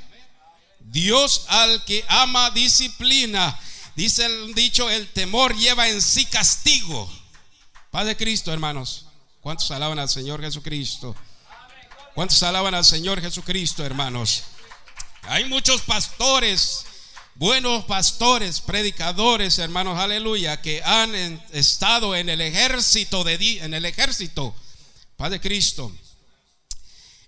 Dios 0.79 1.45
al 1.47 1.85
que 1.85 2.03
ama 2.07 2.49
disciplina. 2.49 3.55
Dice 3.95 4.25
el 4.25 4.53
dicho, 4.53 4.89
el 4.89 5.07
temor 5.07 5.55
lleva 5.55 5.87
en 5.87 6.01
sí 6.01 6.25
castigo. 6.25 7.11
Padre 7.91 8.17
Cristo, 8.17 8.51
hermanos. 8.51 9.05
¿Cuántos 9.41 9.69
alaban 9.71 9.99
al 9.99 10.09
Señor 10.09 10.41
Jesucristo? 10.41 11.15
¿Cuántos 12.13 12.41
alaban 12.43 12.75
al 12.75 12.85
Señor 12.85 13.21
Jesucristo, 13.21 13.85
hermanos? 13.85 14.43
Hay 15.23 15.45
muchos 15.45 15.81
pastores 15.81 16.85
buenos 17.35 17.83
pastores, 17.83 18.61
predicadores, 18.61 19.59
hermanos, 19.59 19.99
aleluya, 19.99 20.61
que 20.61 20.81
han 20.83 21.13
estado 21.51 22.15
en 22.15 22.29
el 22.29 22.41
ejército 22.41 23.23
de 23.23 23.59
en 23.61 23.73
el 23.73 23.85
ejército, 23.85 24.55
Padre 25.17 25.39
Cristo. 25.39 25.91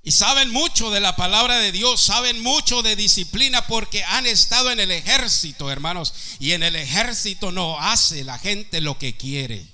Y 0.08 0.14
saben 0.14 0.52
mucho 0.52 0.90
de 0.90 1.02
la 1.02 1.18
palabra 1.18 1.58
de 1.60 1.74
Dios, 1.74 2.02
saben 2.02 2.42
mucho 2.42 2.82
de 2.82 2.96
disciplina 2.96 3.68
porque 3.68 4.06
han 4.06 4.26
estado 4.26 4.72
en 4.72 4.80
el 4.80 4.90
ejército, 4.90 5.70
hermanos. 5.70 6.14
Y 6.40 6.54
en 6.54 6.64
el 6.64 6.78
ejército 6.78 7.52
no 7.52 7.78
hace 7.78 8.24
la 8.24 8.40
gente 8.40 8.80
lo 8.80 8.98
que 8.98 9.18
quiere. 9.18 9.66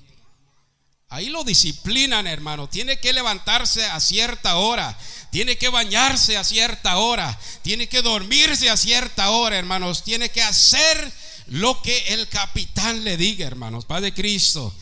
Ahí 1.09 1.29
lo 1.29 1.43
disciplinan, 1.43 2.25
hermano. 2.25 2.67
Tiene 2.67 2.97
que 2.97 3.13
levantarse 3.13 3.85
a 3.85 3.99
cierta 3.99 4.55
hora. 4.55 4.97
Tiene 5.29 5.55
que 5.55 5.69
bañarse 5.69 6.35
a 6.35 6.43
cierta 6.43 6.97
hora. 6.97 7.39
Tiene 7.61 7.87
que 7.87 8.01
dormirse 8.01 8.71
a 8.71 8.75
cierta 8.75 9.29
hora, 9.29 9.59
hermanos. 9.59 10.03
Tiene 10.03 10.29
que 10.29 10.41
hacer 10.41 11.13
lo 11.45 11.79
que 11.83 12.05
el 12.07 12.27
capitán 12.27 13.03
le 13.03 13.17
diga, 13.17 13.45
hermanos. 13.45 13.85
Padre 13.85 14.15
Cristo. 14.15 14.73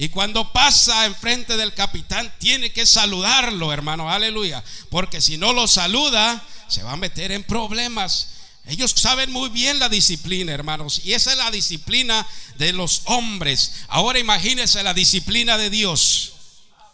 Y 0.00 0.08
cuando 0.08 0.50
pasa 0.50 1.04
enfrente 1.04 1.58
del 1.58 1.74
capitán, 1.74 2.32
tiene 2.38 2.72
que 2.72 2.86
saludarlo, 2.86 3.70
hermano. 3.70 4.10
Aleluya. 4.10 4.64
Porque 4.88 5.20
si 5.20 5.36
no 5.36 5.52
lo 5.52 5.68
saluda, 5.68 6.42
se 6.68 6.82
va 6.82 6.92
a 6.92 6.96
meter 6.96 7.32
en 7.32 7.44
problemas. 7.44 8.28
Ellos 8.64 8.94
saben 8.96 9.30
muy 9.30 9.50
bien 9.50 9.78
la 9.78 9.90
disciplina, 9.90 10.54
hermanos. 10.54 11.02
Y 11.04 11.12
esa 11.12 11.32
es 11.32 11.36
la 11.36 11.50
disciplina 11.50 12.26
de 12.56 12.72
los 12.72 13.02
hombres. 13.04 13.72
Ahora 13.88 14.18
imagínense 14.18 14.82
la 14.82 14.94
disciplina 14.94 15.58
de 15.58 15.68
Dios. 15.68 16.32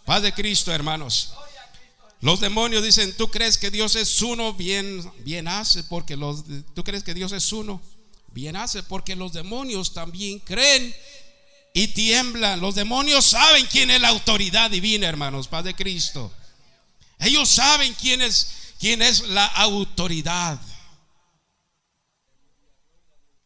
Paz 0.04 0.22
de 0.22 0.32
Cristo, 0.32 0.72
hermanos. 0.72 1.32
Los 2.20 2.40
demonios 2.40 2.82
dicen, 2.82 3.16
¿tú 3.16 3.28
crees 3.30 3.56
que 3.56 3.70
Dios 3.70 3.94
es 3.94 4.20
uno? 4.20 4.52
Bien, 4.54 5.12
bien 5.18 5.46
hace, 5.46 5.84
porque 5.84 6.16
los, 6.16 6.42
¿tú 6.74 6.82
crees 6.82 7.04
que 7.04 7.14
Dios 7.14 7.30
es 7.30 7.52
uno? 7.52 7.80
Bien 8.32 8.56
hace, 8.56 8.82
porque 8.82 9.14
los 9.14 9.32
demonios 9.32 9.94
también 9.94 10.40
creen 10.40 10.92
y 11.76 11.88
tiemblan. 11.88 12.60
Los 12.60 12.74
demonios 12.74 13.26
saben 13.26 13.66
quién 13.66 13.90
es 13.90 14.00
la 14.00 14.08
autoridad 14.08 14.70
divina, 14.70 15.08
hermanos, 15.08 15.46
Paz 15.46 15.62
de 15.62 15.74
Cristo. 15.74 16.32
Ellos 17.18 17.50
saben 17.50 17.92
quién 18.00 18.22
es, 18.22 18.48
quién 18.80 19.02
es 19.02 19.20
la 19.28 19.44
autoridad. 19.44 20.58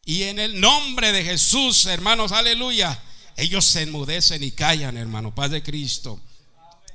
Y 0.05 0.23
en 0.23 0.39
el 0.39 0.61
nombre 0.61 1.11
de 1.11 1.25
Jesús, 1.25 1.87
hermanos, 1.87 2.31
aleluya, 2.31 3.03
ellos 3.37 3.65
se 3.67 3.83
enmudecen 3.83 4.45
y 4.45 4.53
callan, 4.53 4.97
hermano, 4.97 5.35
paz 5.35 5.51
de 5.51 5.63
Cristo. 5.65 6.21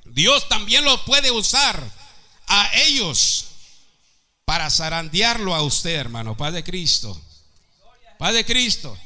Dios 0.06 0.48
también 0.48 0.86
lo 0.86 1.04
puede 1.04 1.32
usar 1.32 1.84
a 2.48 2.70
ellos 2.76 3.48
para 4.46 4.70
zarandearlo 4.70 5.54
a 5.54 5.64
usted, 5.64 5.96
hermano, 5.96 6.38
paz 6.38 6.54
de 6.54 6.64
Cristo. 6.64 7.22
Paz 8.18 8.34
de 8.34 8.46
Cristo. 8.46 8.98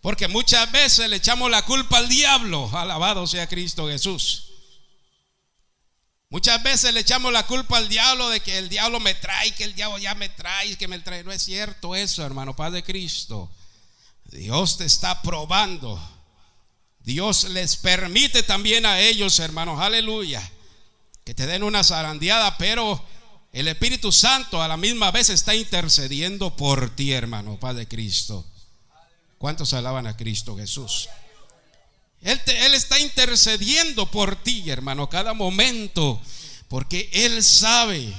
Porque 0.00 0.28
muchas 0.28 0.70
veces 0.72 1.08
le 1.08 1.16
echamos 1.16 1.50
la 1.50 1.64
culpa 1.64 1.98
al 1.98 2.08
diablo. 2.08 2.70
Alabado 2.72 3.26
sea 3.26 3.46
Cristo 3.46 3.88
Jesús. 3.88 4.46
Muchas 6.30 6.62
veces 6.62 6.94
le 6.94 7.00
echamos 7.00 7.32
la 7.32 7.46
culpa 7.46 7.76
al 7.76 7.88
diablo 7.88 8.28
de 8.30 8.40
que 8.40 8.56
el 8.58 8.68
diablo 8.68 9.00
me 9.00 9.14
trae, 9.14 9.52
que 9.52 9.64
el 9.64 9.74
diablo 9.74 9.98
ya 9.98 10.14
me 10.14 10.28
trae, 10.28 10.76
que 10.78 10.86
me 10.86 11.00
trae. 11.00 11.24
No 11.24 11.32
es 11.32 11.42
cierto 11.42 11.96
eso, 11.96 12.24
hermano, 12.24 12.54
Padre 12.54 12.84
Cristo. 12.84 13.50
Dios 14.26 14.78
te 14.78 14.84
está 14.84 15.20
probando. 15.22 16.00
Dios 17.00 17.44
les 17.44 17.76
permite 17.76 18.42
también 18.42 18.86
a 18.86 19.00
ellos, 19.00 19.38
hermanos, 19.38 19.80
aleluya, 19.80 20.48
que 21.24 21.34
te 21.34 21.46
den 21.46 21.62
una 21.62 21.82
zarandeada, 21.82 22.56
pero 22.58 23.04
el 23.52 23.66
Espíritu 23.66 24.12
Santo 24.12 24.62
a 24.62 24.68
la 24.68 24.76
misma 24.76 25.10
vez 25.10 25.30
está 25.30 25.54
intercediendo 25.54 26.54
por 26.56 26.94
ti, 26.94 27.12
hermano, 27.12 27.58
Padre 27.58 27.88
Cristo. 27.88 28.46
¿Cuántos 29.40 29.72
alaban 29.72 30.06
a 30.06 30.18
Cristo 30.18 30.54
Jesús? 30.54 31.08
Él, 32.20 32.38
está 32.74 32.98
intercediendo 32.98 34.04
por 34.10 34.36
ti, 34.36 34.68
hermano, 34.68 35.08
cada 35.08 35.32
momento, 35.32 36.20
porque 36.68 37.08
Él 37.10 37.42
sabe, 37.42 38.12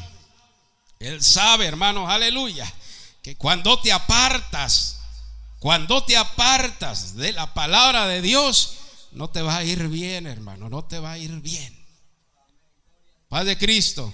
Él 0.98 1.22
sabe, 1.22 1.68
hermano, 1.68 2.10
aleluya, 2.10 2.74
que 3.22 3.36
cuando 3.36 3.80
te 3.80 3.92
apartas, 3.92 4.98
cuando 5.60 6.04
te 6.04 6.18
apartas 6.18 7.16
de 7.16 7.34
la 7.34 7.54
palabra 7.54 8.08
de 8.08 8.24
Dios, 8.24 8.78
no 9.12 9.30
te 9.30 9.44
va 9.44 9.58
a 9.58 9.64
ir 9.64 9.90
bien, 9.90 10.26
hermano, 10.26 10.70
no 10.70 10.86
te 10.86 10.98
va 10.98 11.12
a 11.12 11.18
ir 11.20 11.30
bien. 11.40 11.86
Padre 13.30 13.60
Cristo, 13.60 14.12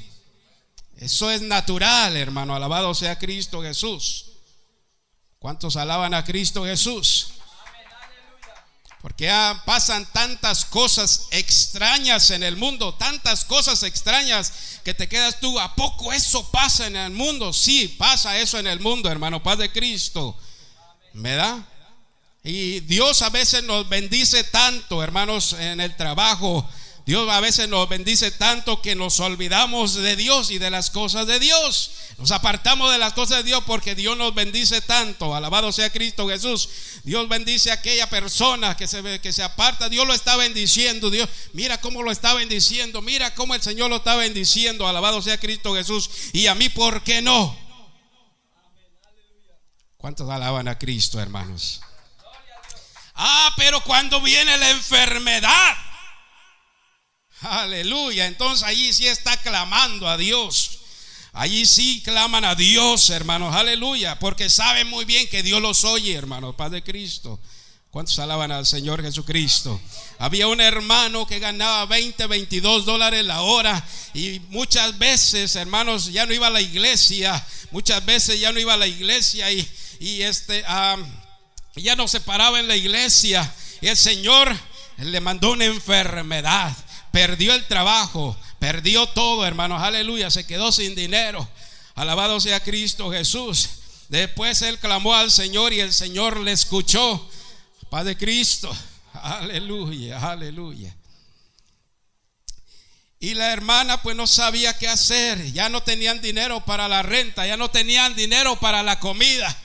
eso 0.97 1.31
es 1.31 1.41
natural, 1.41 2.17
hermano, 2.17 2.53
alabado 2.53 2.93
sea 2.93 3.17
Cristo 3.17 3.61
Jesús. 3.61 4.26
¿Cuántos 5.47 5.77
alaban 5.77 6.13
a 6.13 6.25
Cristo 6.25 6.65
Jesús? 6.65 7.29
Porque 9.01 9.31
pasan 9.65 10.05
tantas 10.11 10.65
cosas 10.65 11.29
extrañas 11.31 12.31
en 12.31 12.43
el 12.43 12.57
mundo, 12.57 12.93
tantas 12.95 13.45
cosas 13.45 13.81
extrañas 13.83 14.51
que 14.83 14.93
te 14.93 15.07
quedas 15.07 15.39
tú. 15.39 15.57
¿A 15.57 15.73
poco 15.73 16.11
eso 16.11 16.51
pasa 16.51 16.87
en 16.87 16.97
el 16.97 17.11
mundo? 17.11 17.53
Sí, 17.53 17.87
pasa 17.87 18.37
eso 18.37 18.59
en 18.59 18.67
el 18.67 18.81
mundo, 18.81 19.09
hermano, 19.09 19.41
paz 19.41 19.57
de 19.59 19.71
Cristo. 19.71 20.37
¿Verdad? 21.13 21.59
Y 22.43 22.81
Dios 22.81 23.21
a 23.21 23.29
veces 23.29 23.63
nos 23.63 23.87
bendice 23.87 24.43
tanto, 24.43 25.01
hermanos, 25.01 25.53
en 25.53 25.79
el 25.79 25.95
trabajo 25.95 26.69
Dios 27.07 27.29
a 27.29 27.39
veces 27.39 27.69
nos 27.69 27.87
bendice 27.87 28.31
tanto 28.31 28.81
que 28.81 28.93
nos 28.93 29.21
olvidamos 29.21 29.93
de 29.93 30.17
Dios 30.17 30.51
y 30.51 30.57
de 30.57 30.69
las 30.69 30.89
cosas 30.89 31.25
de 31.25 31.39
Dios. 31.39 31.91
Nos 32.17 32.31
apartamos 32.31 32.91
de 32.91 32.97
las 32.97 33.13
cosas 33.13 33.37
de 33.37 33.43
Dios 33.43 33.63
porque 33.65 33.95
Dios 33.95 34.17
nos 34.17 34.35
bendice 34.35 34.81
tanto. 34.81 35.33
Alabado 35.33 35.71
sea 35.71 35.89
Cristo 35.89 36.27
Jesús. 36.27 36.67
Dios 37.05 37.29
bendice 37.29 37.71
a 37.71 37.75
aquella 37.75 38.09
persona 38.09 38.75
que 38.75 38.87
se, 38.87 39.21
que 39.21 39.31
se 39.31 39.41
aparta. 39.41 39.87
Dios 39.87 40.05
lo 40.05 40.13
está 40.13 40.35
bendiciendo. 40.35 41.09
Dios, 41.09 41.29
mira 41.53 41.79
cómo 41.79 42.03
lo 42.03 42.11
está 42.11 42.33
bendiciendo. 42.33 43.01
Mira 43.01 43.33
cómo 43.35 43.55
el 43.55 43.61
Señor 43.61 43.89
lo 43.89 43.95
está 43.95 44.17
bendiciendo. 44.17 44.85
Alabado 44.85 45.21
sea 45.21 45.39
Cristo 45.39 45.75
Jesús. 45.75 46.09
Y 46.33 46.47
a 46.47 46.55
mí, 46.55 46.67
¿por 46.67 47.03
qué 47.03 47.21
no? 47.21 47.57
¿Cuántos 49.95 50.29
alaban 50.29 50.67
a 50.67 50.77
Cristo, 50.77 51.21
hermanos? 51.21 51.79
Ah, 53.15 53.53
pero 53.55 53.81
cuando 53.85 54.19
viene 54.19 54.57
la 54.57 54.71
enfermedad. 54.71 55.86
Aleluya. 57.49 58.27
Entonces 58.27 58.67
allí 58.67 58.93
sí 58.93 59.07
está 59.07 59.37
clamando 59.37 60.07
a 60.07 60.17
Dios. 60.17 60.79
Allí 61.33 61.65
sí 61.65 62.01
claman 62.03 62.45
a 62.45 62.55
Dios, 62.55 63.09
hermanos. 63.09 63.55
Aleluya. 63.55 64.19
Porque 64.19 64.49
saben 64.49 64.87
muy 64.87 65.05
bien 65.05 65.27
que 65.29 65.43
Dios 65.43 65.61
los 65.61 65.83
oye, 65.83 66.13
hermanos. 66.13 66.55
Padre 66.55 66.83
Cristo. 66.83 67.39
¿Cuántos 67.91 68.19
alaban 68.19 68.51
al 68.51 68.65
Señor 68.65 69.01
Jesucristo? 69.01 69.79
Había 70.19 70.47
un 70.47 70.61
hermano 70.61 71.25
que 71.25 71.39
ganaba 71.39 71.85
20, 71.85 72.27
22 72.27 72.85
dólares 72.85 73.25
la 73.25 73.41
hora 73.41 73.83
y 74.13 74.39
muchas 74.49 74.97
veces, 74.99 75.55
hermanos, 75.55 76.11
ya 76.11 76.25
no 76.25 76.33
iba 76.33 76.47
a 76.47 76.51
la 76.51 76.61
iglesia, 76.61 77.43
muchas 77.71 78.05
veces 78.05 78.39
ya 78.39 78.51
no 78.51 78.59
iba 78.59 78.73
a 78.73 78.77
la 78.77 78.87
iglesia 78.87 79.51
y, 79.51 79.67
y 79.99 80.21
este, 80.21 80.63
ya 81.75 81.95
no 81.95 82.07
se 82.07 82.19
paraba 82.19 82.59
en 82.59 82.67
la 82.67 82.75
iglesia 82.75 83.51
el 83.81 83.97
Señor 83.97 84.55
le 84.97 85.21
mandó 85.21 85.51
una 85.51 85.65
enfermedad, 85.65 86.75
perdió 87.11 87.53
el 87.53 87.65
trabajo, 87.67 88.35
perdió 88.59 89.07
todo, 89.07 89.45
hermanos, 89.45 89.81
aleluya, 89.81 90.29
se 90.29 90.45
quedó 90.45 90.71
sin 90.71 90.95
dinero. 90.95 91.47
Alabado 91.95 92.39
sea 92.39 92.59
Cristo 92.59 93.11
Jesús. 93.11 93.69
Después 94.09 94.61
él 94.61 94.79
clamó 94.79 95.13
al 95.15 95.31
Señor 95.31 95.73
y 95.73 95.79
el 95.79 95.93
Señor 95.93 96.39
le 96.39 96.51
escuchó. 96.51 97.29
Padre 97.89 98.17
Cristo, 98.17 98.75
aleluya, 99.13 100.19
aleluya. 100.19 100.95
Y 103.19 103.33
la 103.33 103.51
hermana 103.51 104.01
pues 104.03 104.15
no 104.15 104.27
sabía 104.27 104.77
qué 104.77 104.87
hacer, 104.87 105.51
ya 105.51 105.69
no 105.69 105.81
tenían 105.81 106.21
dinero 106.21 106.63
para 106.65 106.87
la 106.87 107.01
renta, 107.01 107.47
ya 107.47 107.57
no 107.57 107.69
tenían 107.69 108.15
dinero 108.15 108.59
para 108.59 108.83
la 108.83 108.99
comida. 108.99 109.55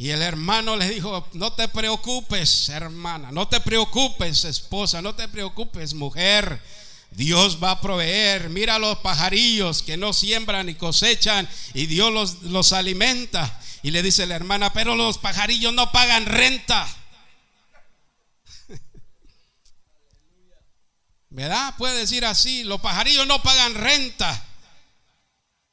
Y 0.00 0.10
el 0.10 0.22
hermano 0.22 0.76
le 0.76 0.88
dijo, 0.88 1.28
no 1.32 1.52
te 1.54 1.66
preocupes, 1.66 2.68
hermana, 2.68 3.32
no 3.32 3.48
te 3.48 3.60
preocupes, 3.60 4.44
esposa, 4.44 5.02
no 5.02 5.16
te 5.16 5.26
preocupes, 5.26 5.92
mujer. 5.92 6.62
Dios 7.10 7.58
va 7.60 7.72
a 7.72 7.80
proveer. 7.80 8.48
Mira 8.48 8.78
los 8.78 8.98
pajarillos 8.98 9.82
que 9.82 9.96
no 9.96 10.12
siembran 10.12 10.66
ni 10.66 10.76
cosechan 10.76 11.48
y 11.74 11.86
Dios 11.86 12.12
los, 12.12 12.42
los 12.44 12.72
alimenta. 12.72 13.60
Y 13.82 13.90
le 13.90 14.04
dice 14.04 14.24
la 14.26 14.36
hermana, 14.36 14.72
pero 14.72 14.94
los 14.94 15.18
pajarillos 15.18 15.74
no 15.74 15.90
pagan 15.90 16.26
renta. 16.26 16.86
¿Verdad? 21.30 21.74
Puede 21.76 21.98
decir 21.98 22.24
así, 22.24 22.62
los 22.62 22.80
pajarillos 22.80 23.26
no 23.26 23.42
pagan 23.42 23.74
renta. 23.74 24.44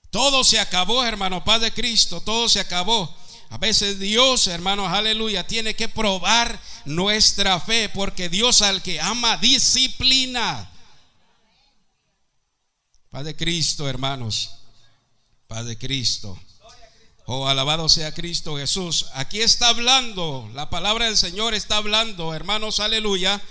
Todo 0.10 0.44
se 0.44 0.60
acabó, 0.60 1.06
hermano, 1.06 1.46
Paz 1.46 1.62
de 1.62 1.72
Cristo, 1.72 2.22
todo 2.22 2.50
se 2.50 2.60
acabó. 2.60 3.16
A 3.56 3.58
veces 3.58 4.00
Dios, 4.00 4.48
hermanos, 4.48 4.92
aleluya, 4.92 5.48
tiene 5.48 5.78
que 5.78 5.88
probar 5.88 6.60
nuestra 6.84 7.58
fe, 7.58 7.88
porque 7.88 8.28
Dios 8.28 8.62
al 8.62 8.82
que 8.82 9.00
ama 9.00 9.38
disciplina. 9.38 10.70
Paz 13.10 13.24
de 13.24 13.34
Cristo, 13.34 13.88
hermanos. 13.88 14.52
Paz 15.48 15.66
de 15.66 15.78
Cristo. 15.78 16.38
Oh, 17.28 17.48
alabado 17.48 17.88
sea 17.88 18.14
Cristo 18.14 18.58
Jesús. 18.58 19.06
Aquí 19.14 19.40
está 19.40 19.70
hablando, 19.70 20.52
la 20.54 20.70
palabra 20.70 21.06
del 21.06 21.16
Señor 21.16 21.54
está 21.54 21.78
hablando, 21.78 22.34
hermanos, 22.34 22.82
aleluya, 22.82 23.42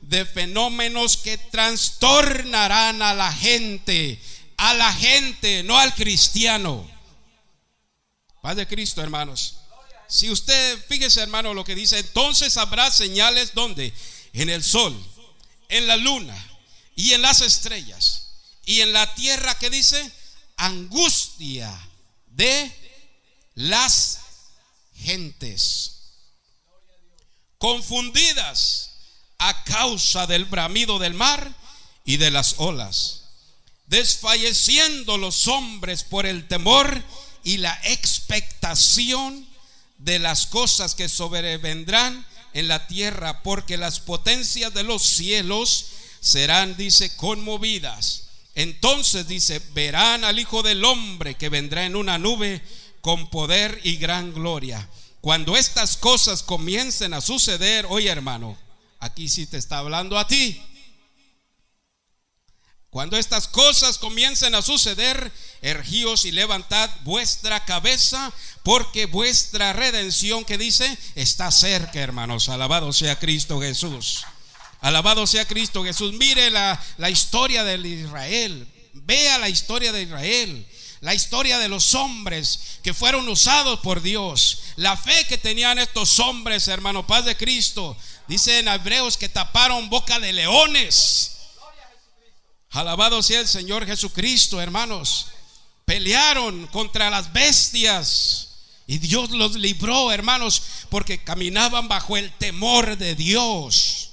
de 0.00 0.24
fenómenos 0.24 1.18
que 1.18 1.36
trastornarán 1.36 3.02
a 3.02 3.12
la 3.12 3.30
gente, 3.30 4.22
a 4.56 4.72
la 4.72 4.90
gente, 4.94 5.62
no 5.64 5.78
al 5.78 5.94
cristiano. 5.94 6.89
Paz 8.42 8.56
de 8.56 8.66
Cristo, 8.66 9.02
hermanos. 9.02 9.56
Si 10.08 10.30
usted, 10.30 10.84
fíjese, 10.88 11.20
hermano, 11.20 11.54
lo 11.54 11.64
que 11.64 11.74
dice, 11.74 11.98
entonces 11.98 12.56
habrá 12.56 12.90
señales 12.90 13.54
donde? 13.54 13.92
En 14.32 14.48
el 14.48 14.62
sol, 14.62 14.96
en 15.68 15.86
la 15.86 15.96
luna 15.96 16.36
y 16.96 17.12
en 17.12 17.22
las 17.22 17.42
estrellas. 17.42 18.28
Y 18.64 18.80
en 18.80 18.92
la 18.92 19.14
tierra, 19.14 19.56
que 19.58 19.70
dice? 19.70 20.10
Angustia 20.56 21.78
de 22.26 22.72
las 23.54 24.20
gentes. 24.94 25.96
Confundidas 27.58 28.90
a 29.38 29.64
causa 29.64 30.26
del 30.26 30.44
bramido 30.44 30.98
del 30.98 31.14
mar 31.14 31.54
y 32.04 32.16
de 32.16 32.30
las 32.30 32.54
olas. 32.58 33.24
Desfalleciendo 33.86 35.18
los 35.18 35.46
hombres 35.48 36.04
por 36.04 36.26
el 36.26 36.48
temor 36.48 37.04
y 37.44 37.58
la 37.58 37.78
expectación 37.84 39.46
de 39.98 40.18
las 40.18 40.46
cosas 40.46 40.94
que 40.94 41.08
sobrevendrán 41.08 42.26
en 42.52 42.68
la 42.68 42.86
tierra, 42.86 43.42
porque 43.42 43.76
las 43.76 44.00
potencias 44.00 44.74
de 44.74 44.82
los 44.82 45.02
cielos 45.02 45.86
serán, 46.20 46.76
dice, 46.76 47.14
conmovidas. 47.16 48.24
Entonces 48.54 49.28
dice, 49.28 49.60
verán 49.74 50.24
al 50.24 50.38
Hijo 50.38 50.62
del 50.62 50.84
Hombre 50.84 51.36
que 51.36 51.48
vendrá 51.48 51.86
en 51.86 51.96
una 51.96 52.18
nube 52.18 52.60
con 53.00 53.30
poder 53.30 53.80
y 53.84 53.96
gran 53.96 54.32
gloria. 54.34 54.88
Cuando 55.20 55.56
estas 55.56 55.96
cosas 55.96 56.42
comiencen 56.42 57.14
a 57.14 57.20
suceder, 57.20 57.86
oye 57.88 58.08
hermano, 58.08 58.56
aquí 58.98 59.28
sí 59.28 59.46
te 59.46 59.58
está 59.58 59.78
hablando 59.78 60.18
a 60.18 60.26
ti. 60.26 60.60
Cuando 62.90 63.16
estas 63.16 63.46
cosas 63.46 63.98
comiencen 63.98 64.56
a 64.56 64.62
suceder, 64.62 65.32
ergíos 65.62 66.24
y 66.24 66.32
levantad 66.32 66.90
vuestra 67.04 67.64
cabeza, 67.64 68.32
porque 68.64 69.06
vuestra 69.06 69.72
redención, 69.72 70.44
que 70.44 70.58
dice, 70.58 70.98
está 71.14 71.52
cerca, 71.52 72.00
hermanos. 72.00 72.48
Alabado 72.48 72.92
sea 72.92 73.16
Cristo 73.16 73.60
Jesús. 73.60 74.24
Alabado 74.80 75.28
sea 75.28 75.46
Cristo 75.46 75.84
Jesús. 75.84 76.14
Mire 76.14 76.50
la, 76.50 76.82
la 76.98 77.10
historia 77.10 77.62
de 77.62 77.76
Israel. 77.76 78.66
Vea 78.92 79.38
la 79.38 79.48
historia 79.48 79.92
de 79.92 80.02
Israel. 80.02 80.66
La 81.00 81.14
historia 81.14 81.60
de 81.60 81.68
los 81.68 81.94
hombres 81.94 82.80
que 82.82 82.92
fueron 82.92 83.28
usados 83.28 83.78
por 83.80 84.02
Dios. 84.02 84.62
La 84.74 84.96
fe 84.96 85.26
que 85.28 85.38
tenían 85.38 85.78
estos 85.78 86.18
hombres, 86.18 86.66
hermano, 86.66 87.06
paz 87.06 87.24
de 87.24 87.36
Cristo. 87.36 87.96
Dice 88.26 88.58
en 88.58 88.66
Hebreos 88.66 89.16
que 89.16 89.28
taparon 89.28 89.90
boca 89.90 90.18
de 90.18 90.32
leones 90.32 91.36
Alabado 92.70 93.20
sea 93.22 93.40
el 93.40 93.48
Señor 93.48 93.84
Jesucristo, 93.84 94.60
hermanos. 94.60 95.26
Pelearon 95.84 96.68
contra 96.68 97.10
las 97.10 97.32
bestias. 97.32 98.48
Y 98.86 98.98
Dios 98.98 99.30
los 99.30 99.56
libró, 99.56 100.12
hermanos, 100.12 100.62
porque 100.88 101.22
caminaban 101.22 101.88
bajo 101.88 102.16
el 102.16 102.32
temor 102.38 102.96
de 102.96 103.14
Dios. 103.14 104.10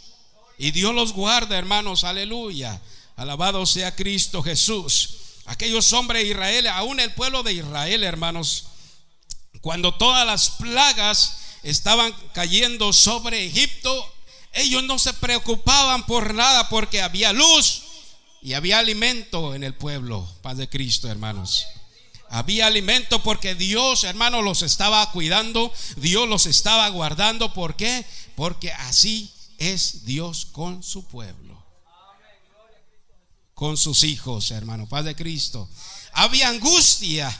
Y 0.58 0.72
Dios 0.72 0.94
los 0.94 1.14
guarda, 1.14 1.58
hermanos, 1.58 2.04
aleluya. 2.04 2.82
Alabado 3.16 3.66
sea 3.66 3.96
Cristo 3.96 4.42
Jesús. 4.42 5.18
Aquellos 5.46 5.94
hombres 5.94 6.24
de 6.24 6.30
Israel, 6.30 6.68
aún 6.68 7.00
el 7.00 7.14
pueblo 7.14 7.44
de 7.44 7.54
Israel, 7.54 8.04
hermanos, 8.04 8.66
cuando 9.62 9.94
todas 9.94 10.26
las 10.26 10.50
plagas 10.52 11.38
estaban 11.64 12.14
cayendo 12.34 12.92
sobre 12.92 13.46
Egipto, 13.46 14.14
ellos 14.54 14.84
no 14.84 14.98
se 14.98 15.14
preocupaban 15.14 16.06
por 16.06 16.34
nada 16.34 16.70
porque 16.70 17.02
había 17.02 17.34
luz 17.34 17.87
y 18.48 18.54
había 18.54 18.80
alimento 18.80 19.56
en 19.56 19.66
el 19.66 19.74
pueblo, 19.74 20.26
paz 20.42 20.56
de 20.56 20.70
Cristo, 20.70 21.12
hermanos. 21.12 21.68
Había 22.30 22.68
alimento 22.68 23.22
porque 23.22 23.56
Dios, 23.56 24.06
hermanos, 24.06 24.42
los 24.42 24.62
estaba 24.62 25.12
cuidando, 25.12 25.70
Dios 25.98 26.30
los 26.30 26.46
estaba 26.46 26.88
guardando. 26.88 27.54
¿Por 27.54 27.76
qué? 27.76 28.06
Porque 28.38 28.72
así 28.72 29.30
es 29.58 30.06
Dios 30.06 30.46
con 30.46 30.82
su 30.82 31.06
pueblo. 31.08 31.62
Con 33.54 33.76
sus 33.76 34.04
hijos, 34.04 34.52
hermano, 34.52 34.88
paz 34.88 35.04
de 35.04 35.18
Cristo. 35.18 35.68
Había 36.14 36.48
angustia, 36.48 37.38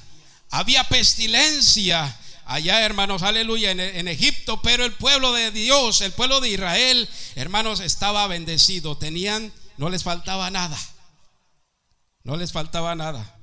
había 0.50 0.84
pestilencia 0.90 2.20
allá, 2.44 2.82
hermanos, 2.82 3.22
aleluya, 3.22 3.72
en, 3.72 3.80
en, 3.80 4.10
Egipto, 4.10 4.62
pero 4.62 4.84
el 4.84 4.92
pueblo 4.92 5.32
de 5.32 5.52
Dios, 5.52 6.02
el 6.02 6.12
pueblo 6.12 6.42
de 6.42 6.50
Israel, 6.50 7.08
hermanos, 7.36 7.80
estaba 7.80 8.28
bendecido, 8.28 8.98
tenían 8.98 9.54
no 9.78 9.90
les 9.90 10.04
faltaba 10.04 10.52
nada. 10.52 10.78
No 12.28 12.36
les 12.36 12.52
faltaba 12.52 12.94
nada. 12.94 13.40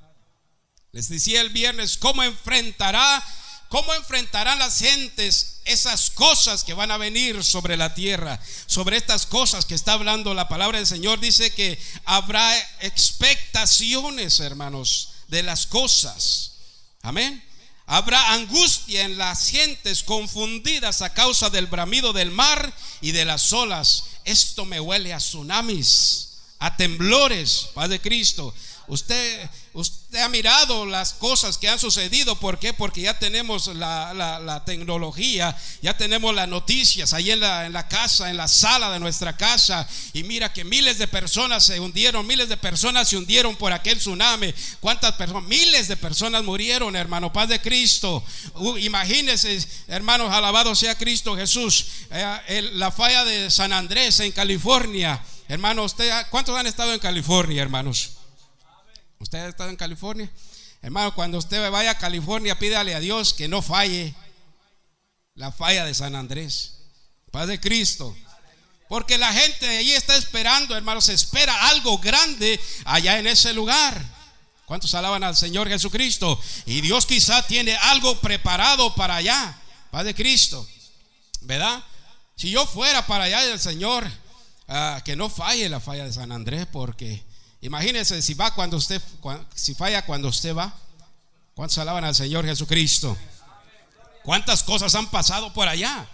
Les 0.91 1.09
decía 1.09 1.41
el 1.41 1.49
viernes, 1.49 1.97
¿cómo 1.97 2.21
enfrentará, 2.21 3.25
cómo 3.67 3.91
enfrentarán 3.95 4.59
las 4.59 4.77
gentes 4.77 5.61
esas 5.65 6.11
cosas 6.11 6.63
que 6.63 6.75
van 6.75 6.91
a 6.91 6.97
venir 6.97 7.43
sobre 7.43 7.77
la 7.77 7.95
tierra? 7.95 8.39
Sobre 8.67 8.97
estas 8.97 9.25
cosas 9.25 9.65
que 9.65 9.73
está 9.73 9.93
hablando 9.93 10.35
la 10.35 10.47
palabra 10.47 10.77
del 10.77 10.85
Señor. 10.85 11.19
Dice 11.19 11.49
que 11.49 11.81
habrá 12.05 12.55
expectaciones, 12.81 14.39
hermanos, 14.39 15.13
de 15.29 15.41
las 15.41 15.65
cosas. 15.65 16.51
Amén. 17.01 17.43
Habrá 17.87 18.33
angustia 18.33 19.01
en 19.01 19.17
las 19.17 19.49
gentes 19.49 20.03
confundidas 20.03 21.01
a 21.01 21.11
causa 21.11 21.49
del 21.49 21.65
bramido 21.65 22.13
del 22.13 22.29
mar 22.29 22.71
y 23.01 23.13
de 23.13 23.25
las 23.25 23.51
olas. 23.51 24.03
Esto 24.25 24.63
me 24.63 24.79
huele 24.79 25.11
a 25.11 25.17
tsunamis, 25.17 26.33
a 26.59 26.77
temblores, 26.77 27.69
Padre 27.73 27.99
Cristo. 27.99 28.53
Usted, 28.87 29.49
usted 29.73 30.19
ha 30.19 30.29
mirado 30.29 30.85
las 30.85 31.13
cosas 31.13 31.57
que 31.57 31.67
han 31.67 31.79
sucedido. 31.79 32.39
¿Por 32.39 32.59
qué? 32.59 32.73
Porque 32.73 33.01
ya 33.01 33.17
tenemos 33.17 33.67
la, 33.67 34.63
tecnología, 34.65 35.57
ya 35.81 35.97
tenemos 35.97 36.35
las 36.35 36.47
noticias 36.47 37.13
ahí 37.13 37.31
en 37.31 37.39
la, 37.39 37.65
en 37.65 37.73
la 37.73 37.87
casa, 37.87 38.29
en 38.29 38.37
la 38.37 38.47
sala 38.47 38.91
de 38.91 38.99
nuestra 38.99 39.35
casa. 39.35 39.87
Y 40.13 40.23
mira 40.23 40.53
que 40.53 40.63
miles 40.63 40.97
de 40.97 41.07
personas 41.07 41.65
se 41.65 41.79
hundieron, 41.79 42.27
miles 42.27 42.49
de 42.49 42.57
personas 42.57 43.09
se 43.09 43.17
hundieron 43.17 43.55
por 43.55 43.73
aquel 43.73 43.97
tsunami. 43.97 44.53
¿Cuántas 44.79 45.13
personas? 45.15 45.43
Miles 45.43 45.87
de 45.87 45.97
personas 45.97 46.43
murieron, 46.43 46.95
hermano. 46.95 47.33
Paz 47.33 47.49
de 47.49 47.59
Cristo. 47.59 48.23
Uh, 48.55 48.77
imagínense, 48.77 49.65
hermanos, 49.87 50.31
alabado 50.31 50.75
sea 50.75 50.95
Cristo 50.95 51.35
Jesús. 51.35 51.85
Eh, 52.11 52.69
la 52.73 52.91
falla 52.91 53.25
de 53.25 53.49
San 53.49 53.73
Andrés 53.73 54.19
en 54.19 54.31
California. 54.31 55.23
Hermano, 55.47 55.83
usted, 55.83 56.11
¿cuántos 56.31 56.57
han 56.57 56.65
estado 56.67 56.93
en 56.93 56.99
California, 56.99 57.61
hermanos? 57.61 58.14
¿Usted 59.19 59.39
ha 59.39 59.49
estado 59.49 59.69
en 59.69 59.75
California? 59.75 60.29
Hermano, 60.81 61.13
cuando 61.15 61.37
usted 61.37 61.69
vaya 61.71 61.91
a 61.91 61.97
California, 61.97 62.57
pídale 62.59 62.93
a 62.93 62.99
Dios 62.99 63.33
que 63.33 63.47
no 63.47 63.61
falle 63.61 64.13
la 65.33 65.51
falla 65.51 65.85
de 65.85 65.93
San 65.93 66.15
Andrés. 66.15 66.77
Paz 67.31 67.47
de 67.47 67.59
Cristo. 67.59 68.15
Porque 68.87 69.17
la 69.17 69.33
gente 69.33 69.65
de 69.65 69.77
allí 69.79 69.91
está 69.93 70.15
esperando, 70.15 70.75
hermanos, 70.75 71.09
espera 71.09 71.69
algo 71.69 71.97
grande 71.97 72.59
allá 72.85 73.17
en 73.17 73.27
ese 73.27 73.53
lugar. 73.53 73.99
¿Cuántos 74.65 74.93
alaban 74.93 75.23
al 75.23 75.35
Señor 75.35 75.67
Jesucristo? 75.67 76.39
Y 76.65 76.81
Dios 76.81 77.05
quizá 77.05 77.45
tiene 77.47 77.75
algo 77.75 78.19
preparado 78.21 78.93
para 78.95 79.15
allá. 79.15 79.59
Paz 79.91 80.05
de 80.05 80.13
Cristo. 80.13 80.67
¿Verdad? 81.41 81.83
Si 82.35 82.51
yo 82.51 82.65
fuera 82.65 83.05
para 83.07 83.25
allá 83.25 83.41
del 83.45 83.59
Señor, 83.59 84.09
Ah, 84.67 85.01
que 85.05 85.15
no 85.15 85.29
falle 85.29 85.69
la 85.69 85.79
falla 85.79 86.05
de 86.05 86.13
San 86.13 86.31
Andrés, 86.31 86.65
porque 86.71 87.23
imagínense 87.65 88.21
si 88.21 88.33
va 88.33 88.53
cuando 88.53 88.77
usted, 88.77 89.01
si 89.53 89.73
falla 89.73 90.05
cuando 90.05 90.27
usted 90.27 90.55
va, 90.55 90.73
¿cuántos 91.53 91.77
alaban 91.77 92.03
al 92.03 92.15
Señor 92.15 92.45
Jesucristo? 92.45 93.17
¿Cuántas 94.23 94.63
cosas 94.63 94.93
han 94.95 95.09
pasado 95.09 95.53
por 95.53 95.67
allá? 95.67 96.07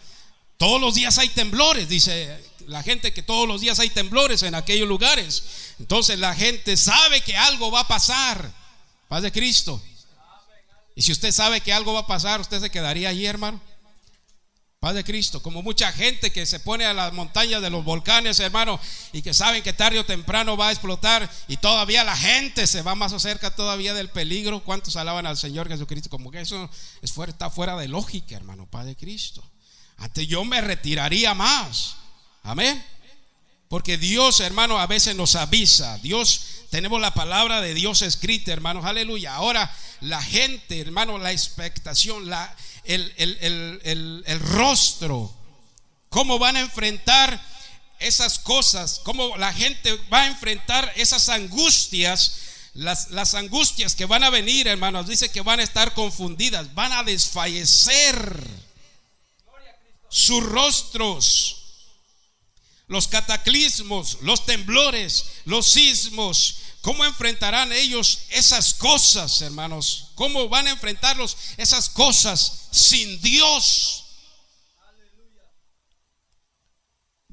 Todos 0.57 0.79
los 0.79 0.95
días 0.95 1.17
hay 1.17 1.29
temblores, 1.29 1.89
dice 1.89 2.51
la 2.67 2.83
gente 2.83 3.13
que 3.13 3.23
todos 3.23 3.47
los 3.47 3.61
días 3.61 3.79
hay 3.79 3.89
temblores 3.89 4.43
en 4.43 4.55
aquellos 4.55 4.87
lugares. 4.87 5.43
Entonces 5.79 6.19
la 6.19 6.35
gente 6.35 6.77
sabe 6.77 7.21
que 7.21 7.35
algo 7.35 7.71
va 7.71 7.81
a 7.81 7.87
pasar. 7.87 8.51
Paz 9.07 9.23
de 9.23 9.31
Cristo. 9.31 9.81
Y 10.95 11.01
si 11.01 11.11
usted 11.11 11.31
sabe 11.31 11.61
que 11.61 11.73
algo 11.73 11.93
va 11.93 12.01
a 12.01 12.07
pasar, 12.07 12.39
usted 12.39 12.61
se 12.61 12.69
quedaría 12.69 13.09
allí, 13.09 13.25
hermano. 13.25 13.59
Paz 14.81 14.95
de 14.95 15.03
Cristo, 15.03 15.43
como 15.43 15.61
mucha 15.61 15.91
gente 15.91 16.31
que 16.31 16.47
se 16.47 16.59
pone 16.59 16.85
a 16.85 16.93
las 16.95 17.13
montañas 17.13 17.61
de 17.61 17.69
los 17.69 17.85
volcanes, 17.85 18.39
hermano, 18.39 18.79
y 19.13 19.21
que 19.21 19.31
saben 19.31 19.61
que 19.61 19.73
tarde 19.73 19.99
o 19.99 20.05
temprano 20.07 20.57
va 20.57 20.69
a 20.69 20.71
explotar 20.71 21.29
y 21.47 21.57
todavía 21.57 22.03
la 22.03 22.17
gente 22.17 22.65
se 22.65 22.81
va 22.81 22.95
más 22.95 23.13
cerca 23.21 23.55
todavía 23.55 23.93
del 23.93 24.09
peligro. 24.09 24.63
¿Cuántos 24.63 24.95
alaban 24.95 25.27
al 25.27 25.37
Señor 25.37 25.67
Jesucristo? 25.67 26.09
Como 26.09 26.31
que 26.31 26.41
eso 26.41 26.67
es 27.03 27.11
fuera, 27.11 27.31
está 27.31 27.51
fuera 27.51 27.77
de 27.77 27.89
lógica, 27.89 28.35
hermano, 28.35 28.65
Paz 28.65 28.87
de 28.87 28.95
Cristo. 28.95 29.43
Antes 29.97 30.27
yo 30.27 30.43
me 30.45 30.59
retiraría 30.61 31.35
más. 31.35 31.97
Amén. 32.41 32.83
Porque 33.67 33.99
Dios, 33.99 34.39
hermano, 34.39 34.79
a 34.79 34.87
veces 34.87 35.15
nos 35.15 35.35
avisa. 35.35 35.99
Dios, 35.99 36.65
tenemos 36.71 36.99
la 36.99 37.13
palabra 37.13 37.61
de 37.61 37.75
Dios 37.75 38.01
escrita, 38.01 38.51
hermanos. 38.51 38.83
Aleluya. 38.85 39.35
Ahora, 39.35 39.71
la 39.99 40.23
gente, 40.23 40.81
hermano, 40.81 41.19
la 41.19 41.31
expectación, 41.31 42.27
la 42.27 42.53
el, 42.83 44.39
rostro, 44.39 45.33
cómo 46.09 46.39
van 46.39 46.57
a 46.57 46.61
enfrentar 46.61 47.41
esas 47.99 48.39
cosas, 48.39 48.99
cómo 49.03 49.37
la 49.37 49.53
gente 49.53 49.95
va 50.11 50.23
a 50.23 50.27
enfrentar 50.27 50.91
esas 50.95 51.29
angustias, 51.29 52.37
las, 52.73 53.11
las, 53.11 53.35
angustias 53.35 53.95
que 53.95 54.05
van 54.05 54.23
a 54.23 54.29
venir, 54.29 54.67
hermanos, 54.67 55.07
dice 55.07 55.29
que 55.29 55.41
van 55.41 55.59
a 55.59 55.63
estar 55.63 55.93
confundidas, 55.93 56.73
van 56.73 56.91
a 56.93 57.03
desfallecer 57.03 58.47
sus 60.09 60.43
rostros, 60.43 61.57
los 62.87 63.07
cataclismos, 63.07 64.17
los 64.21 64.45
temblores, 64.45 65.25
los 65.45 65.65
sismos, 65.71 66.57
¿Cómo 66.81 67.05
enfrentarán 67.05 67.71
ellos 67.71 68.23
esas 68.29 68.73
cosas, 68.73 69.41
hermanos? 69.41 70.09
¿Cómo 70.15 70.49
van 70.49 70.67
a 70.67 70.71
enfrentarlos 70.71 71.37
esas 71.57 71.89
cosas 71.89 72.67
sin 72.71 73.21
Dios? 73.21 74.05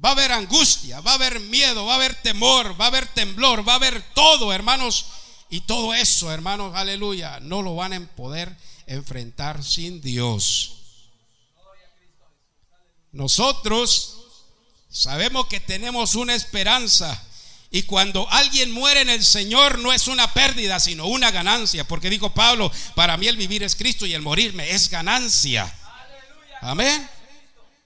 Va 0.04 0.10
a 0.10 0.12
haber 0.12 0.32
angustia, 0.32 1.00
va 1.00 1.12
a 1.12 1.14
haber 1.14 1.40
miedo, 1.40 1.86
va 1.86 1.94
a 1.94 1.96
haber 1.96 2.14
temor, 2.22 2.78
va 2.78 2.84
a 2.84 2.88
haber 2.88 3.06
temblor, 3.08 3.66
va 3.66 3.72
a 3.72 3.76
haber 3.76 4.02
todo, 4.14 4.52
hermanos. 4.52 5.06
Y 5.48 5.62
todo 5.62 5.94
eso, 5.94 6.30
hermanos, 6.30 6.74
aleluya, 6.76 7.40
no 7.40 7.62
lo 7.62 7.74
van 7.74 7.94
a 7.94 8.06
poder 8.16 8.54
enfrentar 8.86 9.64
sin 9.64 10.02
Dios. 10.02 10.74
Nosotros 13.12 14.18
sabemos 14.90 15.46
que 15.46 15.58
tenemos 15.58 16.14
una 16.14 16.34
esperanza 16.34 17.24
y 17.70 17.82
cuando 17.82 18.26
alguien 18.30 18.70
muere 18.70 19.02
en 19.02 19.10
el 19.10 19.24
Señor 19.24 19.78
no 19.78 19.92
es 19.92 20.08
una 20.08 20.32
pérdida, 20.32 20.80
sino 20.80 21.06
una 21.06 21.30
ganancia. 21.30 21.86
Porque 21.86 22.08
dijo 22.08 22.30
Pablo, 22.30 22.72
para 22.94 23.16
mí 23.18 23.28
el 23.28 23.36
vivir 23.36 23.62
es 23.62 23.76
Cristo 23.76 24.06
y 24.06 24.14
el 24.14 24.22
morirme 24.22 24.70
es 24.70 24.88
ganancia. 24.88 25.72
Amén. 26.62 27.08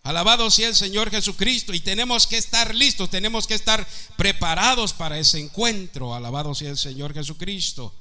Alabado 0.05 0.51
sea 0.51 0.69
el 0.69 0.77
Señor 0.77 1.11
Jesucristo. 1.11 1.75
Y 1.75 1.81
tenemos 1.81 2.29
que 2.29 2.37
estar 2.37 2.75
listos, 2.75 3.11
tenemos 3.11 3.49
que 3.49 3.55
estar 3.55 3.85
preparados 4.17 4.93
para 4.93 5.19
ese 5.19 5.41
encuentro. 5.41 6.15
Alabado 6.15 6.55
sea 6.55 6.71
el 6.71 6.79
Señor 6.79 7.13
Jesucristo. 7.13 7.93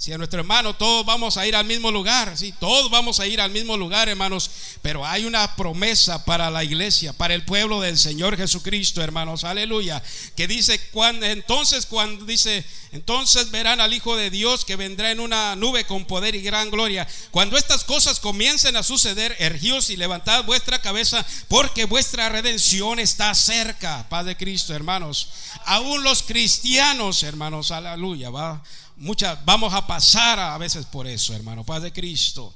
Si 0.00 0.14
a 0.14 0.16
nuestro 0.16 0.40
hermano 0.40 0.74
todos 0.74 1.04
vamos 1.04 1.36
a 1.36 1.46
ir 1.46 1.54
al 1.54 1.66
mismo 1.66 1.90
lugar, 1.90 2.32
sí, 2.34 2.54
todos 2.58 2.90
vamos 2.90 3.20
a 3.20 3.26
ir 3.26 3.38
al 3.38 3.50
mismo 3.50 3.76
lugar, 3.76 4.08
hermanos, 4.08 4.50
pero 4.80 5.04
hay 5.04 5.26
una 5.26 5.56
promesa 5.56 6.24
para 6.24 6.50
la 6.50 6.64
iglesia, 6.64 7.12
para 7.12 7.34
el 7.34 7.44
pueblo 7.44 7.82
del 7.82 7.98
Señor 7.98 8.34
Jesucristo, 8.38 9.02
hermanos, 9.02 9.44
aleluya, 9.44 10.02
que 10.36 10.48
dice 10.48 10.80
entonces 11.20 11.84
cuando 11.84 12.24
dice, 12.24 12.64
entonces 12.92 13.50
verán 13.50 13.82
al 13.82 13.92
Hijo 13.92 14.16
de 14.16 14.30
Dios 14.30 14.64
que 14.64 14.76
vendrá 14.76 15.10
en 15.10 15.20
una 15.20 15.54
nube 15.54 15.84
con 15.84 16.06
poder 16.06 16.34
y 16.34 16.40
gran 16.40 16.70
gloria. 16.70 17.06
Cuando 17.30 17.58
estas 17.58 17.84
cosas 17.84 18.20
comiencen 18.20 18.78
a 18.78 18.82
suceder, 18.82 19.36
ergíos 19.38 19.90
y 19.90 19.98
levantad 19.98 20.44
vuestra 20.44 20.80
cabeza, 20.80 21.26
porque 21.48 21.84
vuestra 21.84 22.30
redención 22.30 23.00
está 23.00 23.34
cerca, 23.34 24.08
Paz 24.08 24.24
de 24.24 24.38
Cristo, 24.38 24.74
hermanos. 24.74 25.28
Aún 25.66 26.02
los 26.02 26.22
cristianos, 26.22 27.22
hermanos, 27.22 27.70
aleluya, 27.70 28.30
va 28.30 28.62
Muchas, 29.00 29.42
vamos 29.46 29.72
a 29.72 29.86
pasar 29.86 30.38
a 30.38 30.58
veces 30.58 30.84
por 30.84 31.06
eso, 31.06 31.32
hermano, 31.32 31.64
Padre 31.64 31.90
Cristo. 31.90 32.52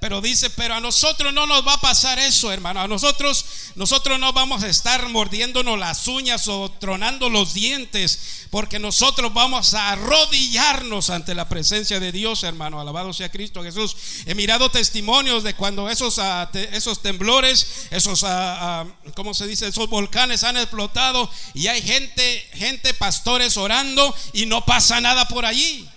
Pero 0.00 0.20
dice, 0.20 0.48
pero 0.50 0.74
a 0.74 0.80
nosotros 0.80 1.32
no 1.32 1.46
nos 1.46 1.66
va 1.66 1.74
a 1.74 1.80
pasar 1.80 2.20
eso, 2.20 2.52
hermano. 2.52 2.80
A 2.80 2.86
nosotros, 2.86 3.44
nosotros 3.74 4.20
no 4.20 4.32
vamos 4.32 4.62
a 4.62 4.68
estar 4.68 5.08
mordiéndonos 5.08 5.76
las 5.76 6.06
uñas 6.06 6.46
o 6.46 6.70
tronando 6.70 7.28
los 7.28 7.52
dientes, 7.52 8.46
porque 8.50 8.78
nosotros 8.78 9.34
vamos 9.34 9.74
a 9.74 9.90
arrodillarnos 9.90 11.10
ante 11.10 11.34
la 11.34 11.48
presencia 11.48 11.98
de 11.98 12.12
Dios, 12.12 12.44
hermano. 12.44 12.80
Alabado 12.80 13.12
sea 13.12 13.32
Cristo 13.32 13.64
Jesús. 13.64 13.96
He 14.26 14.36
mirado 14.36 14.70
testimonios 14.70 15.42
de 15.42 15.54
cuando 15.54 15.90
esos, 15.90 16.20
ah, 16.20 16.48
esos 16.72 17.02
temblores, 17.02 17.88
esos, 17.90 18.22
uh, 18.22 18.88
¿cómo 19.16 19.34
se 19.34 19.48
dice? 19.48 19.66
Esos 19.66 19.88
volcanes 19.88 20.44
han 20.44 20.56
explotado 20.58 21.28
y 21.54 21.66
hay 21.66 21.82
gente, 21.82 22.48
gente, 22.54 22.94
pastores 22.94 23.56
orando 23.56 24.14
y 24.32 24.46
no 24.46 24.64
pasa 24.64 25.00
nada 25.00 25.26
por 25.26 25.44
allí. 25.44 25.88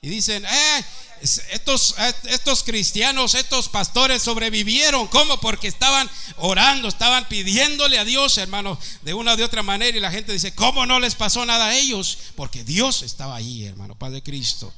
Y 0.00 0.08
dicen, 0.08 0.44
eh, 0.44 0.84
estos, 1.22 1.94
estos 2.24 2.64
cristianos, 2.64 3.34
estos 3.34 3.68
pastores 3.68 4.22
sobrevivieron. 4.22 5.06
¿Cómo? 5.06 5.38
Porque 5.38 5.68
estaban 5.68 6.10
orando, 6.36 6.88
estaban 6.88 7.28
pidiéndole 7.28 7.98
a 7.98 8.04
Dios, 8.04 8.36
hermano, 8.38 8.78
de 9.02 9.14
una 9.14 9.32
o 9.32 9.36
de 9.36 9.44
otra 9.44 9.62
manera. 9.62 9.96
Y 9.96 10.00
la 10.00 10.10
gente 10.10 10.32
dice, 10.32 10.54
¿cómo 10.54 10.84
no 10.84 10.98
les 10.98 11.14
pasó 11.14 11.46
nada 11.46 11.66
a 11.66 11.76
ellos? 11.76 12.18
Porque 12.34 12.64
Dios 12.64 13.02
estaba 13.02 13.36
ahí, 13.36 13.64
hermano, 13.64 13.94
Padre 13.94 14.22
Cristo. 14.22 14.72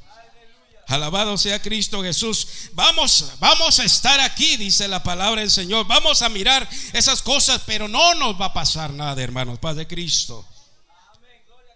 Alabado 0.87 1.39
sea 1.39 1.63
Cristo 1.63 2.03
Jesús. 2.03 2.47
Vamos, 2.73 3.25
vamos 3.41 3.79
a 3.81 3.85
estar 3.85 4.21
aquí, 4.21 4.59
dice 4.59 4.87
la 4.87 5.03
palabra 5.03 5.41
del 5.41 5.51
Señor. 5.51 5.87
Vamos 5.87 6.21
a 6.21 6.29
mirar 6.29 6.69
esas 6.93 7.23
cosas, 7.23 7.63
pero 7.65 7.89
no 7.89 8.15
nos 8.15 8.39
va 8.39 8.47
a 8.47 8.53
pasar 8.53 8.93
nada, 8.93 9.23
hermanos, 9.23 9.59
Padre 9.59 9.87
Cristo. 9.87 10.45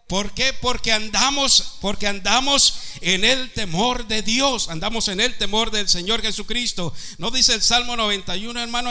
¿Por 0.08 0.32
qué? 0.32 0.54
Porque 0.54 0.90
andamos, 0.90 1.74
porque 1.82 2.06
andamos 2.06 2.74
en 3.02 3.26
el 3.26 3.52
temor 3.52 4.08
de 4.08 4.22
Dios, 4.22 4.70
andamos 4.70 5.08
en 5.08 5.20
el 5.20 5.36
temor 5.36 5.70
del 5.70 5.86
Señor 5.86 6.22
Jesucristo. 6.22 6.94
No 7.18 7.30
dice 7.30 7.52
el 7.52 7.60
Salmo 7.60 7.94
91, 7.94 8.58
hermano, 8.58 8.90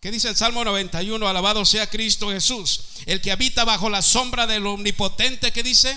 ¿qué 0.00 0.10
dice 0.10 0.30
el 0.30 0.36
Salmo 0.36 0.64
91? 0.64 1.28
Alabado 1.28 1.64
sea 1.64 1.88
Cristo 1.88 2.28
Jesús. 2.30 2.80
El 3.06 3.20
que 3.20 3.30
habita 3.30 3.64
bajo 3.64 3.88
la 3.88 4.02
sombra 4.02 4.48
del 4.48 4.66
omnipotente, 4.66 5.52
¿qué 5.52 5.62
dice? 5.62 5.96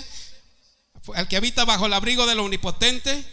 El 1.16 1.26
que 1.26 1.36
habita 1.36 1.64
bajo 1.64 1.86
el 1.86 1.92
abrigo 1.92 2.24
del 2.26 2.38
omnipotente, 2.38 3.24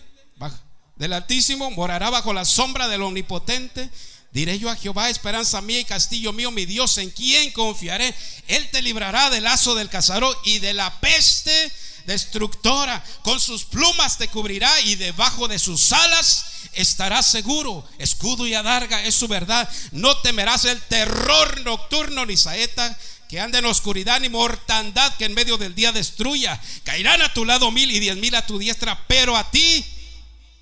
del 0.95 1.13
Altísimo, 1.13 1.69
morará 1.69 2.09
bajo 2.09 2.33
la 2.33 2.43
sombra 2.43 2.87
del 2.87 3.03
omnipotente. 3.03 3.91
Diré 4.31 4.59
yo 4.59 4.69
a 4.69 4.75
Jehová, 4.75 5.09
esperanza 5.09 5.59
mía 5.61 5.79
y 5.79 5.85
castillo 5.85 6.31
mío, 6.31 6.51
mi 6.51 6.65
Dios, 6.65 6.97
en 6.99 7.09
quien 7.09 7.51
confiaré. 7.51 8.13
Él 8.47 8.69
te 8.71 8.81
librará 8.81 9.29
del 9.29 9.43
lazo 9.43 9.73
del 9.73 9.89
cazador 9.89 10.37
y 10.43 10.59
de 10.59 10.73
la 10.73 10.99
peste 10.99 11.71
destructora. 12.05 13.03
Con 13.23 13.39
sus 13.39 13.65
plumas 13.65 14.17
te 14.17 14.27
cubrirá 14.27 14.81
y 14.81 14.95
debajo 14.95 15.47
de 15.47 15.57
sus 15.57 15.91
alas 15.91 16.45
estarás 16.73 17.27
seguro. 17.27 17.87
Escudo 17.97 18.45
y 18.45 18.53
adarga 18.53 19.03
es 19.03 19.15
su 19.15 19.27
verdad. 19.27 19.67
No 19.91 20.15
temerás 20.17 20.65
el 20.65 20.79
terror 20.83 21.61
nocturno 21.61 22.25
ni 22.25 22.37
saeta 22.37 22.97
que 23.29 23.39
anda 23.39 23.59
en 23.59 23.65
oscuridad 23.65 24.19
ni 24.19 24.29
mortandad 24.29 25.15
que 25.17 25.25
en 25.25 25.33
medio 25.33 25.57
del 25.57 25.75
día 25.75 25.91
destruya. 25.91 26.59
Caerán 26.83 27.21
a 27.21 27.33
tu 27.33 27.45
lado 27.45 27.71
mil 27.71 27.89
y 27.89 27.99
diez 27.99 28.17
mil 28.17 28.35
a 28.35 28.45
tu 28.45 28.57
diestra, 28.57 29.07
pero 29.07 29.37
a 29.37 29.49
ti 29.49 29.85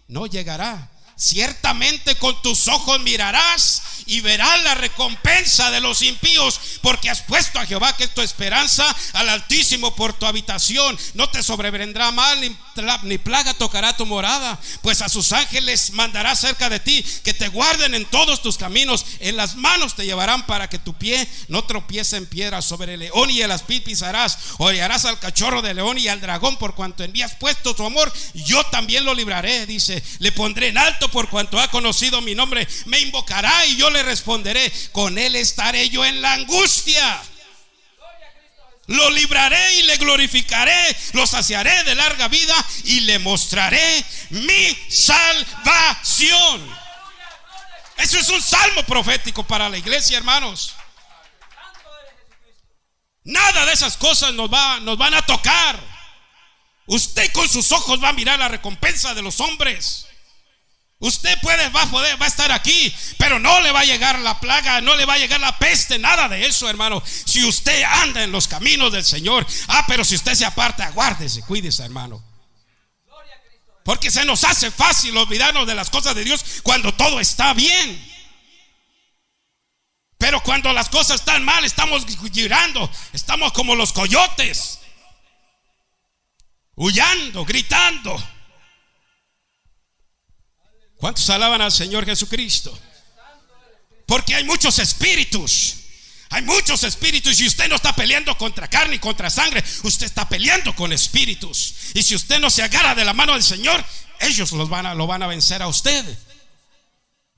no 0.08 0.26
llegará. 0.26 0.90
Ciertamente 1.18 2.16
con 2.16 2.40
tus 2.44 2.68
ojos 2.68 3.00
mirarás 3.02 3.82
y 4.08 4.22
verás 4.22 4.64
la 4.64 4.76
recompensa 4.76 5.70
de 5.72 5.82
los 5.82 6.02
impíos, 6.02 6.60
porque 6.82 7.10
has 7.10 7.22
puesto 7.22 7.60
a 7.60 7.66
Jehová 7.66 7.96
que 7.96 8.06
es 8.06 8.14
tu 8.14 8.22
esperanza 8.22 8.84
al 9.14 9.30
Altísimo 9.30 9.96
por 9.96 10.14
tu 10.14 10.26
habitación. 10.26 10.98
No 11.14 11.30
te 11.30 11.44
sobrevendrá 11.44 12.12
mal 12.12 12.40
ni, 13.04 13.18
plaga 13.18 13.54
tocará 13.54 13.96
tu 13.96 14.06
morada, 14.06 14.60
pues 14.82 15.02
a 15.02 15.10
sus 15.10 15.32
ángeles 15.32 15.92
mandará 15.92 16.36
cerca 16.36 16.70
de 16.70 16.80
ti 16.80 17.04
que 17.24 17.34
te 17.34 17.48
guarden 17.50 17.94
en 17.94 18.06
todos 18.06 18.42
tus 18.42 18.58
caminos. 18.58 19.06
En 19.20 19.36
las 19.36 19.56
manos 19.56 19.96
te 19.96 20.06
llevarán 20.06 20.46
para 20.46 20.70
que 20.70 20.80
tu 20.80 20.94
pie 20.94 21.28
no 21.48 21.66
tropiece 21.66 22.18
en 22.18 22.26
piedra 22.26 22.62
sobre 22.62 22.94
el 22.94 23.02
león 23.02 23.30
y 23.30 23.42
el 23.42 23.52
aspid 23.52 23.84
pisarás. 23.84 24.38
Odiarás 24.58 25.06
al 25.06 25.20
cachorro 25.20 25.62
de 25.62 25.74
león 25.74 25.98
y 25.98 26.08
al 26.08 26.22
dragón 26.22 26.58
por 26.58 26.76
cuanto 26.76 27.04
envías 27.04 27.36
puesto 27.36 27.76
tu 27.76 27.86
amor. 27.86 28.12
Yo 28.34 28.64
también 28.66 29.06
lo 29.06 29.14
libraré, 29.14 29.66
dice. 29.66 30.02
Le 30.20 30.32
pondré 30.32 30.70
en 30.70 30.78
alto 30.78 31.10
por 31.10 31.30
cuanto 31.30 31.60
ha 31.60 31.70
conocido 31.70 32.22
mi 32.22 32.36
nombre, 32.36 32.68
me 32.86 33.00
invocará 33.00 33.66
y 33.66 33.76
yo 33.76 33.90
le 33.90 33.97
responderé. 34.04 34.72
Con 34.92 35.18
él 35.18 35.36
estaré 35.36 35.90
yo 35.90 36.06
en 36.06 36.22
la 36.22 36.34
angustia. 36.34 37.22
Lo 38.88 39.10
libraré 39.10 39.76
y 39.76 39.84
le 39.84 39.98
glorificaré, 39.98 40.96
lo 41.12 41.28
saciaré 41.28 41.84
de 41.84 41.94
larga 41.94 42.30
vida 42.30 42.56
y 42.86 43.02
le 43.02 43.20
mostraré 43.20 44.06
mi 44.30 44.78
salvación. 44.90 46.78
Eso 47.98 48.18
es 48.18 48.30
un 48.30 48.42
salmo 48.42 48.84
profético 48.84 49.44
para 49.44 49.68
la 49.68 49.78
iglesia, 49.78 50.18
hermanos. 50.18 50.74
Nada 53.26 53.66
de 53.66 53.74
esas 53.74 53.98
cosas 53.98 54.34
nos, 54.34 54.52
va, 54.52 54.80
nos 54.80 54.98
van 54.98 55.14
a 55.16 55.22
tocar. 55.22 55.78
Usted 56.86 57.30
con 57.34 57.50
sus 57.50 57.74
ojos 57.74 58.02
va 58.02 58.10
a 58.10 58.14
mirar 58.14 58.40
la 58.40 58.48
recompensa 58.48 59.14
de 59.14 59.22
los 59.22 59.42
hombres. 59.42 60.08
Usted 61.00 61.38
puede, 61.42 61.70
va 61.70 61.84
a 61.84 61.92
poder, 61.92 62.20
va 62.20 62.26
a 62.26 62.30
estar 62.30 62.52
aquí, 62.52 62.94
pero 63.20 63.38
no 63.38 63.62
le 63.62 63.72
va 63.72 63.82
a 63.82 63.86
llegar 63.86 64.18
la 64.20 64.40
plaga, 64.40 64.82
no 64.82 64.96
le 64.96 65.06
va 65.06 65.14
a 65.14 65.18
llegar 65.20 65.40
la 65.40 65.60
peste, 65.60 66.00
nada 66.00 66.28
de 66.28 66.46
eso, 66.48 66.68
hermano. 66.68 67.04
Si 67.06 67.44
usted 67.46 67.84
anda 67.84 68.24
en 68.24 68.32
los 68.32 68.48
caminos 68.48 68.92
del 68.92 69.06
Señor, 69.06 69.46
ah, 69.68 69.86
pero 69.88 70.04
si 70.04 70.16
usted 70.16 70.34
se 70.34 70.46
aparta, 70.46 70.86
aguárdese, 70.88 71.42
cuídese, 71.44 71.84
hermano. 71.84 72.24
Porque 73.84 74.10
se 74.10 74.26
nos 74.26 74.44
hace 74.44 74.72
fácil 74.72 75.16
olvidarnos 75.16 75.68
de 75.68 75.76
las 75.76 75.90
cosas 75.90 76.16
de 76.16 76.24
Dios 76.24 76.44
cuando 76.64 76.94
todo 76.94 77.20
está 77.20 77.54
bien. 77.54 78.04
Pero 80.18 80.42
cuando 80.42 80.74
las 80.74 80.90
cosas 80.90 81.20
están 81.20 81.46
mal, 81.46 81.64
estamos 81.64 82.06
girando, 82.34 82.90
estamos 83.14 83.54
como 83.54 83.76
los 83.76 83.94
coyotes, 83.94 84.80
huyendo, 86.76 87.46
gritando. 87.46 88.37
¿Cuántos 90.98 91.30
alaban 91.30 91.62
al 91.62 91.72
Señor 91.72 92.06
Jesucristo? 92.06 92.78
Porque 94.06 94.36
hay 94.36 94.44
muchos 94.44 94.80
espíritus. 94.80 95.76
Hay 96.30 96.42
muchos 96.42 96.84
espíritus 96.84 97.40
y 97.40 97.48
usted 97.48 97.70
no 97.70 97.76
está 97.76 97.96
peleando 97.96 98.38
contra 98.38 98.68
carne 98.68 98.96
y 98.96 99.00
contra 99.00 99.30
sangre. 99.30 99.64
Usted 99.84 100.06
está 100.06 100.28
peleando 100.28 100.76
con 100.76 100.92
espíritus. 100.92 101.76
Y 101.94 102.04
si 102.04 102.16
usted 102.16 102.40
no 102.40 102.50
se 102.50 102.64
agarra 102.64 102.96
de 102.96 103.06
la 103.06 103.14
mano 103.14 103.34
del 103.34 103.44
Señor, 103.44 103.84
ellos 104.20 104.52
los 104.52 104.68
van 104.70 104.86
a, 104.86 104.94
lo 104.94 105.08
van 105.08 105.24
a 105.24 105.28
vencer 105.28 105.62
a 105.62 105.68
usted. 105.68 106.06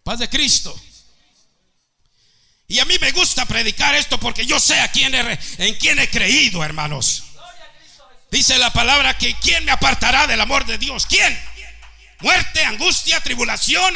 Paz 0.04 0.19
de 0.19 0.30
Cristo. 0.30 0.80
Y 2.67 2.80
a 2.80 2.86
mí 2.86 2.95
me 3.00 3.12
gusta 3.12 3.45
predicar 3.45 3.95
esto 3.95 4.19
porque 4.19 4.45
yo 4.45 4.60
sé 4.60 4.80
a 4.80 4.91
quién 4.91 5.13
en 5.13 5.76
quién 5.76 6.00
he 6.00 6.10
creído, 6.10 6.63
hermanos. 6.63 7.24
Dice 8.32 8.58
la 8.60 8.72
palabra 8.72 9.17
que 9.17 9.36
quién 9.39 9.65
me 9.65 9.72
apartará 9.72 10.28
del 10.28 10.39
amor 10.39 10.65
de 10.65 10.78
Dios. 10.78 11.08
¿Quién? 11.08 11.38
Muerte, 12.19 12.63
angustia, 12.63 13.19
tribulación, 13.21 13.93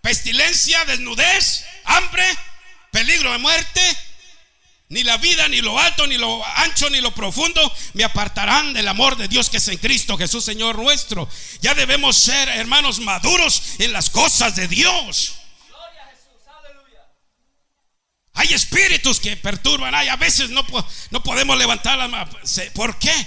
pestilencia, 0.00 0.84
desnudez, 0.84 1.64
hambre, 1.84 2.24
peligro 2.90 3.32
de 3.32 3.38
muerte. 3.38 3.80
Ni 4.90 5.02
la 5.02 5.16
vida, 5.16 5.48
ni 5.48 5.60
lo 5.60 5.78
alto, 5.78 6.06
ni 6.06 6.18
lo 6.18 6.44
ancho, 6.58 6.90
ni 6.90 7.00
lo 7.00 7.12
profundo 7.14 7.74
me 7.94 8.04
apartarán 8.04 8.74
del 8.74 8.86
amor 8.86 9.16
de 9.16 9.28
Dios 9.28 9.48
que 9.48 9.56
es 9.56 9.68
en 9.68 9.78
Cristo 9.78 10.16
Jesús, 10.18 10.44
Señor 10.44 10.78
nuestro. 10.78 11.28
Ya 11.62 11.74
debemos 11.74 12.16
ser 12.16 12.48
hermanos 12.50 13.00
maduros 13.00 13.62
en 13.78 13.92
las 13.92 14.10
cosas 14.10 14.54
de 14.54 14.68
Dios. 14.68 15.34
Hay 18.34 18.52
espíritus 18.52 19.20
que 19.20 19.36
perturban, 19.36 19.94
hay 19.94 20.08
a 20.08 20.16
veces 20.16 20.50
no, 20.50 20.66
no 21.10 21.22
podemos 21.22 21.56
levantar 21.56 21.96
la 21.96 22.08
mano. 22.08 22.30
¿Por 22.74 22.98
qué? 22.98 23.26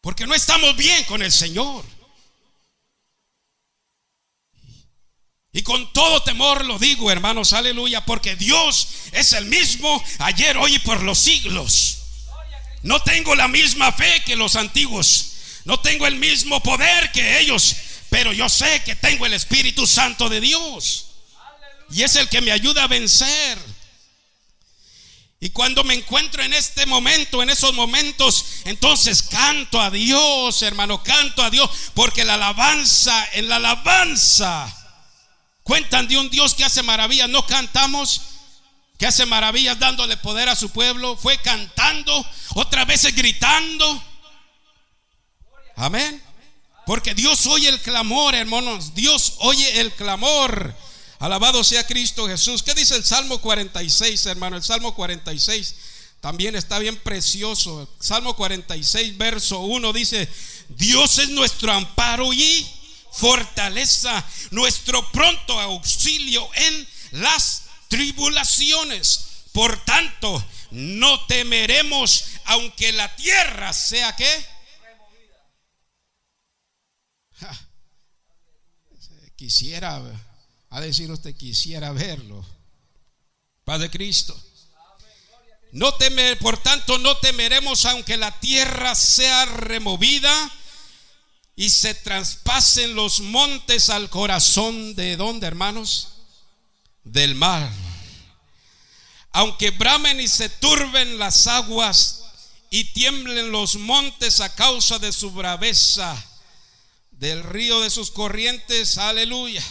Porque 0.00 0.26
no 0.26 0.34
estamos 0.34 0.76
bien 0.76 1.04
con 1.04 1.22
el 1.22 1.32
Señor. 1.32 1.84
Y 5.52 5.62
con 5.62 5.92
todo 5.92 6.22
temor 6.22 6.64
lo 6.64 6.78
digo, 6.78 7.10
hermanos, 7.10 7.52
aleluya, 7.52 8.04
porque 8.04 8.36
Dios 8.36 8.88
es 9.12 9.32
el 9.32 9.46
mismo 9.46 10.02
ayer, 10.20 10.56
hoy 10.56 10.76
y 10.76 10.78
por 10.78 11.02
los 11.02 11.18
siglos. 11.18 11.98
No 12.82 13.02
tengo 13.02 13.34
la 13.34 13.48
misma 13.48 13.92
fe 13.92 14.22
que 14.24 14.36
los 14.36 14.56
antiguos. 14.56 15.32
No 15.64 15.80
tengo 15.80 16.06
el 16.06 16.16
mismo 16.16 16.62
poder 16.62 17.12
que 17.12 17.40
ellos, 17.40 17.76
pero 18.08 18.32
yo 18.32 18.48
sé 18.48 18.82
que 18.84 18.96
tengo 18.96 19.26
el 19.26 19.34
Espíritu 19.34 19.86
Santo 19.86 20.28
de 20.28 20.40
Dios. 20.40 21.06
Y 21.90 22.02
es 22.02 22.16
el 22.16 22.28
que 22.28 22.40
me 22.40 22.52
ayuda 22.52 22.84
a 22.84 22.88
vencer. 22.88 23.58
Y 25.42 25.50
cuando 25.50 25.84
me 25.84 25.94
encuentro 25.94 26.42
en 26.42 26.52
este 26.52 26.84
momento, 26.84 27.42
en 27.42 27.48
esos 27.48 27.72
momentos, 27.72 28.44
entonces 28.66 29.22
canto 29.22 29.80
a 29.80 29.90
Dios, 29.90 30.60
hermano, 30.60 31.02
canto 31.02 31.42
a 31.42 31.48
Dios, 31.48 31.70
porque 31.94 32.26
la 32.26 32.34
alabanza, 32.34 33.26
en 33.32 33.48
la 33.48 33.56
alabanza, 33.56 34.70
cuentan 35.62 36.06
de 36.08 36.18
un 36.18 36.28
Dios 36.28 36.52
que 36.52 36.62
hace 36.62 36.82
maravillas, 36.82 37.30
no 37.30 37.46
cantamos, 37.46 38.20
que 38.98 39.06
hace 39.06 39.24
maravillas 39.24 39.78
dándole 39.78 40.18
poder 40.18 40.50
a 40.50 40.56
su 40.56 40.68
pueblo, 40.68 41.16
fue 41.16 41.38
cantando, 41.38 42.26
otras 42.54 42.86
veces 42.86 43.14
gritando. 43.14 44.04
Amén. 45.74 46.22
Porque 46.84 47.14
Dios 47.14 47.46
oye 47.46 47.70
el 47.70 47.80
clamor, 47.80 48.34
hermanos, 48.34 48.94
Dios 48.94 49.36
oye 49.38 49.80
el 49.80 49.90
clamor. 49.94 50.76
Alabado 51.20 51.62
sea 51.62 51.86
Cristo 51.86 52.26
Jesús. 52.26 52.62
¿Qué 52.62 52.72
dice 52.72 52.96
el 52.96 53.04
Salmo 53.04 53.42
46, 53.42 54.24
hermano? 54.24 54.56
El 54.56 54.62
Salmo 54.62 54.94
46 54.94 55.74
también 56.20 56.56
está 56.56 56.78
bien 56.78 56.96
precioso. 56.96 57.86
Salmo 58.00 58.34
46, 58.34 59.18
verso 59.18 59.60
1 59.60 59.92
dice, 59.92 60.26
Dios 60.70 61.18
es 61.18 61.28
nuestro 61.28 61.72
amparo 61.72 62.32
y 62.32 62.66
fortaleza, 63.12 64.24
nuestro 64.50 65.12
pronto 65.12 65.60
auxilio 65.60 66.48
en 66.54 66.88
las 67.12 67.64
tribulaciones. 67.88 69.26
Por 69.52 69.84
tanto, 69.84 70.42
no 70.70 71.26
temeremos 71.26 72.24
aunque 72.46 72.92
la 72.92 73.14
tierra 73.16 73.74
sea 73.74 74.16
que 74.16 74.46
quisiera 79.36 80.00
a 80.70 80.80
decir 80.80 81.10
usted 81.10 81.36
quisiera 81.36 81.92
verlo. 81.92 82.46
Padre 83.64 83.90
Cristo. 83.90 84.40
No 85.72 85.94
temer, 85.94 86.38
por 86.38 86.56
tanto, 86.58 86.98
no 86.98 87.16
temeremos 87.18 87.84
aunque 87.86 88.16
la 88.16 88.32
tierra 88.40 88.94
sea 88.94 89.44
removida 89.44 90.32
y 91.54 91.70
se 91.70 91.94
traspasen 91.94 92.94
los 92.94 93.20
montes 93.20 93.90
al 93.90 94.10
corazón 94.10 94.94
de 94.96 95.16
dónde, 95.16 95.46
hermanos? 95.46 96.08
Del 97.04 97.34
mar. 97.34 97.70
Aunque 99.32 99.70
bramen 99.70 100.20
y 100.20 100.26
se 100.26 100.48
turben 100.48 101.18
las 101.18 101.46
aguas 101.46 102.24
y 102.70 102.84
tiemblen 102.92 103.52
los 103.52 103.76
montes 103.76 104.40
a 104.40 104.54
causa 104.54 104.98
de 104.98 105.12
su 105.12 105.30
braveza, 105.30 106.16
del 107.12 107.44
río 107.44 107.80
de 107.80 107.90
sus 107.90 108.10
corrientes, 108.10 108.98
aleluya 108.98 109.64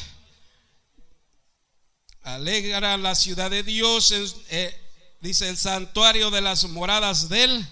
Alegra 2.36 2.98
la 2.98 3.16
ciudad 3.16 3.50
de 3.50 3.64
Dios, 3.64 4.14
eh, 4.50 4.76
dice 5.22 5.50
el 5.50 5.58
santuario 5.58 6.30
de 6.32 6.42
las 6.42 6.64
moradas 6.66 7.30
del, 7.30 7.66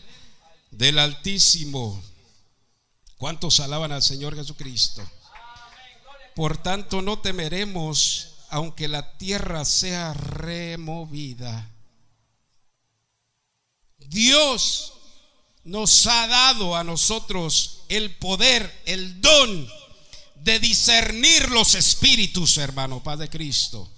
del 0.71 0.99
Altísimo. 0.99 2.03
¿Cuántos 3.17 3.59
alaban 3.59 3.91
al 3.91 4.03
Señor 4.03 4.35
Jesucristo? 4.35 5.07
Por 6.35 6.57
tanto, 6.57 7.01
no 7.01 7.19
temeremos 7.19 8.35
aunque 8.49 8.87
la 8.87 9.17
tierra 9.17 9.65
sea 9.65 10.13
removida. 10.13 11.69
Dios 13.97 14.93
nos 15.63 16.07
ha 16.07 16.27
dado 16.27 16.75
a 16.75 16.83
nosotros 16.83 17.83
el 17.89 18.15
poder, 18.15 18.81
el 18.85 19.19
don 19.19 19.67
de 20.35 20.59
discernir 20.59 21.49
los 21.49 21.75
espíritus, 21.75 22.57
hermano, 22.57 23.03
Padre 23.03 23.29
Cristo. 23.29 23.91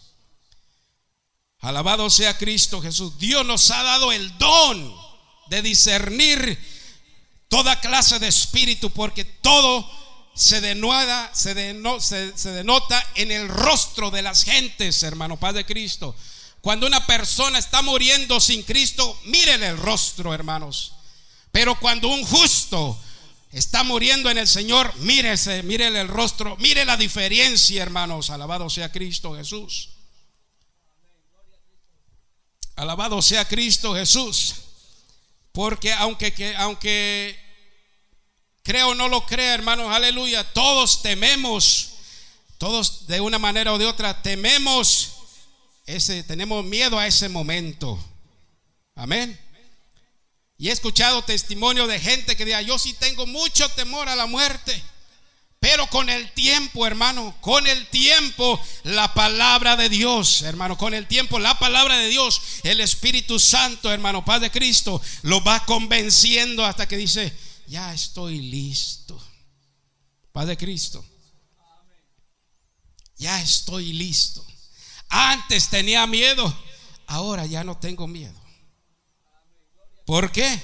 Alabado 1.62 2.10
sea 2.10 2.38
Cristo 2.38 2.82
Jesús. 2.82 3.18
Dios 3.20 3.46
nos 3.46 3.70
ha 3.72 3.84
dado 3.84 4.12
el 4.12 4.38
don 4.38 4.96
de 5.48 5.62
discernir 5.62 6.58
toda 7.50 7.82
clase 7.82 8.20
de 8.20 8.28
espíritu, 8.28 8.92
porque 8.92 9.26
todo 9.26 9.90
se 10.36 10.62
denota, 10.62 11.32
se, 11.34 11.54
se, 12.38 12.52
denota 12.52 13.06
en 13.16 13.32
el 13.32 13.50
rostro 13.50 14.10
de 14.10 14.22
las 14.22 14.44
gentes, 14.44 15.04
hermano 15.04 15.38
Padre 15.38 15.66
Cristo. 15.66 16.16
Cuando 16.62 16.88
una 16.88 17.06
persona 17.06 17.60
está 17.60 17.82
muriendo 17.82 18.40
sin 18.40 18.64
Cristo, 18.64 19.20
mírenle 19.26 19.68
el 19.68 19.78
rostro, 19.78 20.34
hermanos. 20.34 20.94
Pero 21.52 21.78
cuando 21.80 22.08
un 22.08 22.24
justo 22.24 22.98
está 23.52 23.84
muriendo 23.84 24.30
en 24.30 24.38
el 24.38 24.48
Señor, 24.48 24.96
mírese, 24.98 25.64
mírele 25.64 26.00
el 26.00 26.08
rostro, 26.08 26.56
mire 26.58 26.86
la 26.86 26.96
diferencia, 26.96 27.82
hermanos. 27.82 28.30
Alabado 28.30 28.70
sea 28.70 28.92
Cristo 28.92 29.36
Jesús. 29.36 29.90
Alabado 32.80 33.22
sea 33.22 33.46
Cristo 33.46 33.94
Jesús. 33.94 34.56
Porque 35.52 35.92
aunque, 35.92 36.34
que, 36.34 36.56
aunque 36.56 37.38
creo 38.64 38.90
o 38.90 38.96
no 38.96 39.10
lo 39.10 39.26
crea, 39.26 39.54
hermanos, 39.54 39.94
aleluya, 39.94 40.46
todos 40.54 41.02
tememos, 41.02 41.90
todos 42.58 43.06
de 43.06 43.20
una 43.20 43.38
manera 43.38 43.74
o 43.74 43.78
de 43.78 43.86
otra 43.86 44.22
tememos 44.22 45.12
ese, 45.86 46.24
tenemos 46.24 46.64
miedo 46.64 46.98
a 46.98 47.06
ese 47.06 47.28
momento. 47.28 48.00
Amén. 48.96 49.38
Y 50.58 50.70
he 50.70 50.72
escuchado 50.72 51.22
testimonio 51.24 51.86
de 51.86 52.00
gente 52.00 52.38
que 52.38 52.46
diga, 52.46 52.62
yo 52.62 52.80
sí 52.80 52.94
tengo 52.94 53.26
mucho 53.26 53.68
temor 53.72 54.08
a 54.08 54.16
la 54.16 54.26
muerte. 54.26 54.82
Pero 55.60 55.88
con 55.88 56.10
el 56.10 56.32
tiempo, 56.32 56.88
hermano, 56.88 57.36
con 57.42 57.68
el 57.68 57.88
tiempo, 57.90 58.60
la 58.84 59.14
palabra 59.14 59.76
de 59.76 59.90
Dios, 59.90 60.42
hermano, 60.44 60.78
con 60.78 60.94
el 60.94 61.06
tiempo, 61.06 61.38
la 61.38 61.60
palabra 61.60 61.98
de 61.98 62.08
Dios, 62.08 62.42
el 62.64 62.80
Espíritu 62.80 63.40
Santo, 63.40 63.92
hermano, 63.92 64.24
Padre 64.24 64.52
Cristo, 64.52 65.02
lo 65.24 65.44
va 65.44 65.66
convenciendo 65.66 66.66
hasta 66.66 66.88
que 66.88 66.96
dice, 66.96 67.38
ya 67.68 67.94
estoy 67.94 68.40
listo. 68.40 69.22
Padre 70.32 70.56
Cristo, 70.56 71.04
ya 73.18 73.42
estoy 73.42 73.92
listo. 73.92 74.46
Antes 75.10 75.68
tenía 75.68 76.08
miedo, 76.08 76.58
ahora 77.08 77.46
ya 77.46 77.66
no 77.66 77.78
tengo 77.78 78.08
miedo. 78.08 78.40
¿Por 80.06 80.32
qué? 80.32 80.58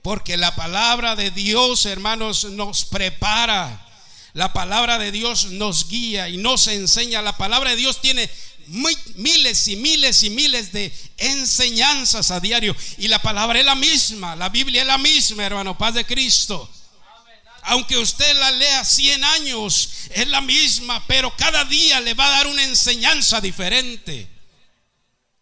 Porque 0.00 0.38
la 0.38 0.56
palabra 0.56 1.16
de 1.16 1.30
Dios, 1.30 1.84
hermanos, 1.84 2.44
nos 2.44 2.86
prepara 2.86 3.91
la 4.34 4.52
palabra 4.52 4.98
de 4.98 5.12
Dios 5.12 5.46
nos 5.46 5.88
guía 5.88 6.28
y 6.28 6.38
nos 6.38 6.66
enseña. 6.66 7.20
La 7.20 7.36
palabra 7.36 7.70
de 7.70 7.76
Dios 7.76 8.00
tiene 8.00 8.30
miles 8.66 9.68
y 9.68 9.76
miles 9.76 10.22
y 10.22 10.30
miles 10.30 10.72
de 10.72 10.92
enseñanzas 11.18 12.30
a 12.30 12.40
diario. 12.40 12.74
Y 12.98 13.08
la 13.08 13.20
palabra 13.20 13.58
es 13.58 13.64
la 13.64 13.74
misma. 13.74 14.34
La 14.36 14.48
Biblia 14.48 14.82
es 14.82 14.86
la 14.86 14.98
misma, 14.98 15.44
hermano, 15.44 15.76
paz 15.76 15.94
de 15.94 16.06
Cristo. 16.06 16.70
Aunque 17.64 17.98
usted 17.98 18.34
la 18.38 18.50
lea 18.52 18.84
100 18.84 19.22
años, 19.22 19.90
es 20.10 20.26
la 20.28 20.40
misma, 20.40 21.06
pero 21.06 21.34
cada 21.36 21.64
día 21.66 22.00
le 22.00 22.14
va 22.14 22.26
a 22.26 22.30
dar 22.30 22.46
una 22.46 22.64
enseñanza 22.64 23.40
diferente. 23.40 24.28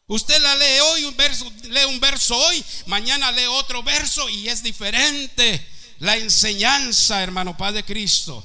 Usted 0.07 0.39
la 0.41 0.55
lee 0.57 0.81
hoy, 0.81 1.05
un 1.05 1.17
verso, 1.17 1.51
lee 1.69 1.85
un 1.89 2.01
verso 2.01 2.37
hoy, 2.37 2.63
mañana 2.87 3.31
lee 3.31 3.47
otro 3.47 3.83
verso 3.85 4.29
y 4.29 4.49
es 4.49 4.63
diferente 4.63 5.65
la 6.01 6.17
enseñanza, 6.17 7.23
hermano 7.23 7.57
Padre 7.57 7.85
Cristo. 7.85 8.45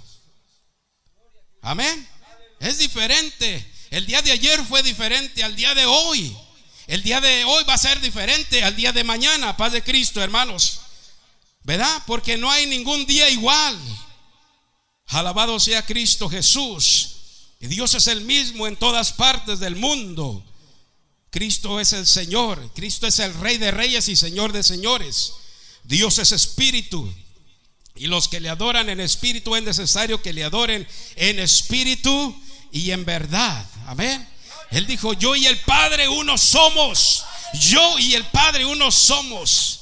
Amén. 1.65 2.07
Es 2.59 2.77
diferente. 2.77 3.65
El 3.89 4.05
día 4.05 4.21
de 4.21 4.31
ayer 4.31 4.63
fue 4.65 4.83
diferente 4.83 5.43
al 5.43 5.55
día 5.55 5.73
de 5.73 5.85
hoy. 5.85 6.37
El 6.85 7.01
día 7.01 7.19
de 7.19 7.43
hoy 7.43 7.63
va 7.63 7.73
a 7.73 7.79
ser 7.79 7.99
diferente 7.99 8.63
al 8.63 8.75
día 8.75 8.93
de 8.93 9.03
mañana, 9.03 9.57
paz 9.57 9.71
de 9.71 9.83
Cristo, 9.83 10.21
hermanos. 10.21 10.81
¿Verdad? 11.63 12.03
Porque 12.05 12.37
no 12.37 12.51
hay 12.51 12.67
ningún 12.67 13.07
día 13.07 13.27
igual. 13.31 13.75
Alabado 15.07 15.59
sea 15.59 15.83
Cristo 15.83 16.29
Jesús. 16.29 17.15
Y 17.59 17.65
Dios 17.65 17.95
es 17.95 18.05
el 18.07 18.21
mismo 18.21 18.67
en 18.67 18.75
todas 18.75 19.11
partes 19.11 19.59
del 19.59 19.75
mundo. 19.75 20.45
Cristo 21.31 21.79
es 21.79 21.93
el 21.93 22.05
Señor. 22.05 22.71
Cristo 22.75 23.07
es 23.07 23.17
el 23.17 23.33
Rey 23.33 23.57
de 23.57 23.71
Reyes 23.71 24.07
y 24.07 24.15
Señor 24.15 24.53
de 24.53 24.61
Señores. 24.61 25.33
Dios 25.83 26.19
es 26.19 26.31
Espíritu. 26.31 27.11
Y 27.95 28.07
los 28.07 28.27
que 28.27 28.39
le 28.39 28.49
adoran 28.49 28.89
en 28.89 28.99
espíritu 28.99 29.55
es 29.55 29.63
necesario 29.63 30.21
que 30.21 30.33
le 30.33 30.43
adoren 30.43 30.87
en 31.15 31.39
espíritu 31.39 32.35
y 32.71 32.91
en 32.91 33.05
verdad. 33.05 33.65
Amén. 33.87 34.27
Él 34.71 34.85
dijo, 34.85 35.13
yo 35.13 35.35
y 35.35 35.47
el 35.47 35.57
Padre 35.59 36.09
uno 36.09 36.37
somos. 36.37 37.23
Yo 37.53 37.97
y 37.99 38.15
el 38.15 38.25
Padre 38.25 38.65
uno 38.65 38.91
somos. 38.91 39.81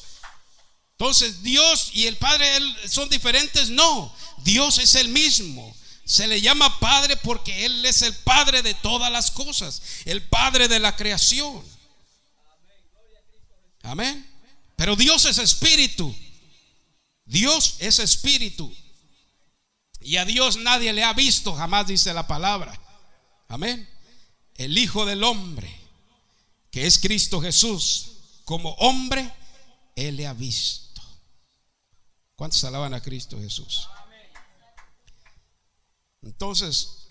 Entonces, 0.91 1.41
Dios 1.41 1.89
y 1.93 2.05
el 2.05 2.17
Padre 2.17 2.45
son 2.87 3.09
diferentes. 3.09 3.69
No, 3.69 4.13
Dios 4.43 4.77
es 4.77 4.93
el 4.95 5.07
mismo. 5.07 5.75
Se 6.05 6.27
le 6.27 6.39
llama 6.39 6.79
Padre 6.79 7.17
porque 7.17 7.65
Él 7.65 7.83
es 7.85 8.03
el 8.03 8.13
Padre 8.13 8.61
de 8.61 8.75
todas 8.75 9.11
las 9.11 9.31
cosas. 9.31 9.81
El 10.05 10.21
Padre 10.21 10.67
de 10.67 10.79
la 10.79 10.95
creación. 10.95 11.63
Amén. 13.81 14.29
Pero 14.75 14.95
Dios 14.95 15.25
es 15.25 15.39
espíritu. 15.39 16.15
Dios 17.25 17.75
es 17.79 17.99
espíritu. 17.99 18.73
Y 20.01 20.17
a 20.17 20.25
Dios 20.25 20.57
nadie 20.57 20.91
le 20.91 21.03
ha 21.03 21.13
visto, 21.13 21.55
jamás 21.55 21.87
dice 21.87 22.13
la 22.13 22.27
palabra. 22.27 22.77
Amén. 23.47 23.89
El 24.55 24.77
Hijo 24.77 25.05
del 25.05 25.23
Hombre, 25.23 25.73
que 26.71 26.85
es 26.85 26.99
Cristo 26.99 27.41
Jesús, 27.41 28.11
como 28.43 28.71
hombre, 28.73 29.31
Él 29.95 30.17
le 30.17 30.27
ha 30.27 30.33
visto. 30.33 31.01
¿Cuántos 32.35 32.63
alaban 32.65 32.93
a 32.93 33.01
Cristo 33.01 33.39
Jesús? 33.39 33.87
Entonces, 36.21 37.07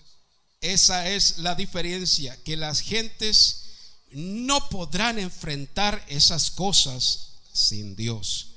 esa 0.61 1.09
es 1.09 1.39
la 1.39 1.55
diferencia, 1.55 2.41
que 2.43 2.55
las 2.55 2.81
gentes 2.81 3.63
no 4.11 4.69
podrán 4.69 5.17
enfrentar 5.17 6.03
esas 6.07 6.51
cosas 6.51 7.39
sin 7.51 7.95
Dios. 7.95 8.52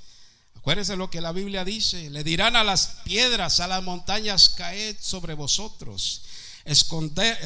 Acuérdense 0.66 0.96
lo 0.96 1.08
que 1.10 1.20
la 1.20 1.30
Biblia 1.30 1.64
dice. 1.64 2.10
Le 2.10 2.24
dirán 2.24 2.56
a 2.56 2.64
las 2.64 2.88
piedras, 3.04 3.60
a 3.60 3.68
las 3.68 3.84
montañas, 3.84 4.48
caed 4.48 4.96
sobre 4.98 5.34
vosotros. 5.34 6.22
Esconde, 6.64 7.38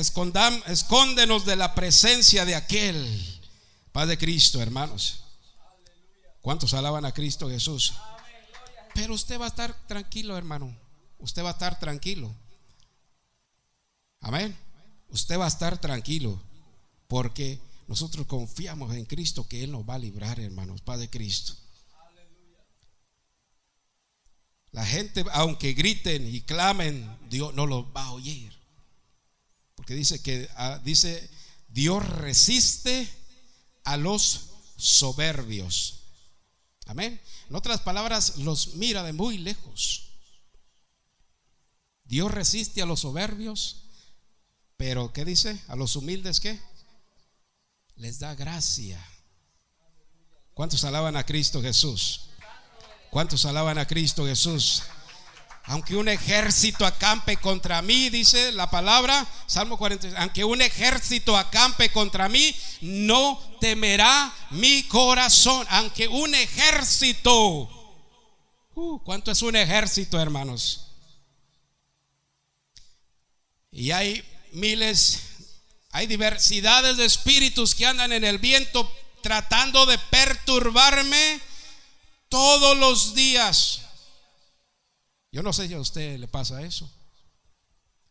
escóndenos 0.67 1.45
de 1.45 1.55
la 1.55 1.75
presencia 1.75 2.47
de 2.47 2.55
aquel. 2.55 3.43
Padre 3.93 4.17
Cristo, 4.17 4.63
hermanos. 4.63 5.21
¿Cuántos 6.41 6.73
alaban 6.73 7.05
a 7.05 7.13
Cristo 7.13 7.51
Jesús? 7.51 7.93
Pero 8.95 9.13
usted 9.13 9.39
va 9.39 9.45
a 9.45 9.49
estar 9.49 9.75
tranquilo, 9.87 10.39
hermano. 10.39 10.75
Usted 11.19 11.45
va 11.45 11.51
a 11.51 11.53
estar 11.53 11.79
tranquilo. 11.79 12.35
Amén. 14.23 14.57
Usted 15.11 15.39
va 15.39 15.45
a 15.45 15.49
estar 15.49 15.79
tranquilo. 15.79 16.41
Porque 17.07 17.61
nosotros 17.87 18.27
confiamos 18.27 18.95
en 18.95 19.05
Cristo 19.05 19.47
que 19.47 19.63
Él 19.63 19.73
nos 19.73 19.87
va 19.87 19.97
a 19.97 19.99
librar, 19.99 20.41
hermanos. 20.41 20.81
Padre 20.81 21.11
Cristo. 21.11 21.55
La 24.73 24.87
gente, 24.87 25.25
aunque 25.33 25.73
griten 25.73 26.33
y 26.33 26.43
clamen, 26.43 27.19
Dios 27.29 27.55
no 27.55 27.67
los 27.67 27.85
va 27.87 28.05
a 28.05 28.13
oír. 28.13 28.53
Porque 29.75 29.95
dice 29.95 30.23
que 30.23 30.49
ah, 30.57 30.81
dice 30.85 31.29
Dios 31.69 32.07
resiste 32.09 33.09
a 33.85 33.97
los 33.97 34.51
soberbios. 34.77 36.01
Amén. 36.87 37.21
En 37.49 37.57
otras 37.57 37.81
palabras, 37.81 38.37
los 38.39 38.75
mira 38.75 39.03
de 39.03 39.13
muy 39.13 39.39
lejos. 39.39 40.09
Dios 42.05 42.31
resiste 42.31 42.83
a 42.83 42.87
los 42.87 43.01
soberbios, 43.01 43.85
pero 44.77 45.13
¿qué 45.13 45.25
dice? 45.25 45.61
A 45.69 45.77
los 45.77 45.95
humildes 45.95 46.41
¿qué? 46.41 46.61
Les 47.95 48.19
da 48.19 48.35
gracia. 48.35 49.01
¿Cuántos 50.55 50.83
alaban 50.85 51.17
a 51.17 51.25
Cristo 51.25 51.63
Jesús? 51.63 52.30
¿Cuántos 53.11 53.45
alaban 53.45 53.77
a 53.77 53.87
Cristo 53.87 54.25
Jesús? 54.25 54.85
Aunque 55.65 55.95
un 55.95 56.09
ejército 56.09 56.87
acampe 56.87 57.37
contra 57.37 57.83
mí, 57.83 58.09
dice 58.09 58.53
la 58.53 58.71
palabra, 58.71 59.27
Salmo 59.47 59.77
40, 59.77 60.21
aunque 60.21 60.45
un 60.45 60.63
ejército 60.63 61.37
acampe 61.37 61.91
contra 61.91 62.29
mí, 62.29 62.55
no 62.81 63.39
temerá 63.61 64.33
mi 64.51 64.85
corazón. 64.85 65.67
Aunque 65.71 66.09
un 66.09 66.35
ejército, 66.35 67.69
uh, 68.75 69.03
¿cuánto 69.05 69.31
es 69.31 69.43
un 69.43 69.57
ejército, 69.57 70.21
hermanos? 70.21 70.87
Y 73.73 73.91
hay 73.91 74.25
miles, 74.53 75.21
hay 75.91 76.07
diversidades 76.07 76.97
de 76.97 77.05
espíritus 77.05 77.75
que 77.75 77.87
andan 77.87 78.13
en 78.13 78.25
el 78.25 78.39
viento 78.39 78.91
tratando 79.23 79.85
de 79.87 79.99
perturbarme 79.99 81.41
todos 82.31 82.79
los 82.79 83.15
días. 83.15 83.83
Yo 85.31 85.43
no 85.43 85.53
sé 85.53 85.69
si 85.69 85.75
a 85.75 85.81
usted 85.81 86.19
le 86.19 86.27
pasa 86.27 86.63
eso. 86.63 86.91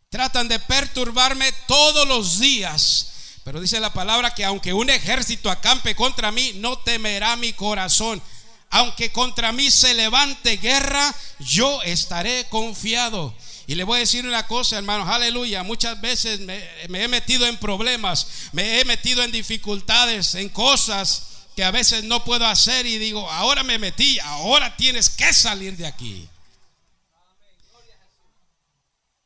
Tratan 0.09 0.47
de 0.47 0.59
perturbarme 0.59 1.51
todos 1.67 2.07
los 2.07 2.39
días. 2.39 3.07
Pero 3.43 3.59
dice 3.59 3.79
la 3.79 3.93
palabra 3.93 4.35
que 4.35 4.45
aunque 4.45 4.73
un 4.73 4.89
ejército 4.89 5.49
acampe 5.49 5.95
contra 5.95 6.31
mí, 6.31 6.53
no 6.55 6.77
temerá 6.77 7.35
mi 7.35 7.53
corazón. 7.53 8.21
Aunque 8.69 9.11
contra 9.11 9.51
mí 9.51 9.71
se 9.71 9.95
levante 9.95 10.57
guerra, 10.57 11.15
yo 11.39 11.81
estaré 11.81 12.45
confiado. 12.49 13.33
Y 13.65 13.75
le 13.75 13.83
voy 13.83 13.97
a 13.97 13.99
decir 13.99 14.25
una 14.25 14.47
cosa, 14.47 14.77
hermanos, 14.77 15.07
aleluya. 15.09 15.63
Muchas 15.63 15.99
veces 16.01 16.39
me, 16.41 16.63
me, 16.89 17.03
he 17.03 17.07
metido 17.07 17.47
en 17.47 17.57
problemas, 17.57 18.27
me 18.51 18.79
he 18.79 18.85
metido 18.85 19.23
en 19.23 19.31
dificultades, 19.31 20.35
en 20.35 20.49
cosas 20.49 21.23
que 21.59 21.65
a 21.65 21.71
veces 21.71 22.05
no 22.05 22.23
puedo 22.23 22.45
hacer 22.47 22.85
y 22.85 22.97
digo, 22.99 23.29
ahora 23.29 23.63
me 23.63 23.77
metí, 23.77 24.17
ahora 24.19 24.77
tienes 24.77 25.09
que 25.09 25.33
salir 25.33 25.75
de 25.75 25.87
aquí. 25.87 26.25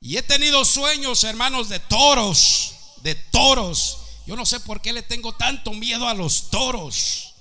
Y 0.02 0.18
he 0.18 0.24
tenido 0.24 0.66
sueños, 0.66 1.24
hermanos, 1.26 1.70
de 1.70 1.78
toros, 1.78 2.74
de 3.04 3.14
toros. 3.14 4.00
Yo 4.26 4.36
no 4.36 4.48
sé 4.48 4.60
por 4.62 4.82
qué 4.82 4.94
le 4.94 5.04
tengo 5.04 5.36
tanto 5.36 5.74
miedo 5.74 6.08
a 6.08 6.16
los 6.16 6.50
toros. 6.50 7.33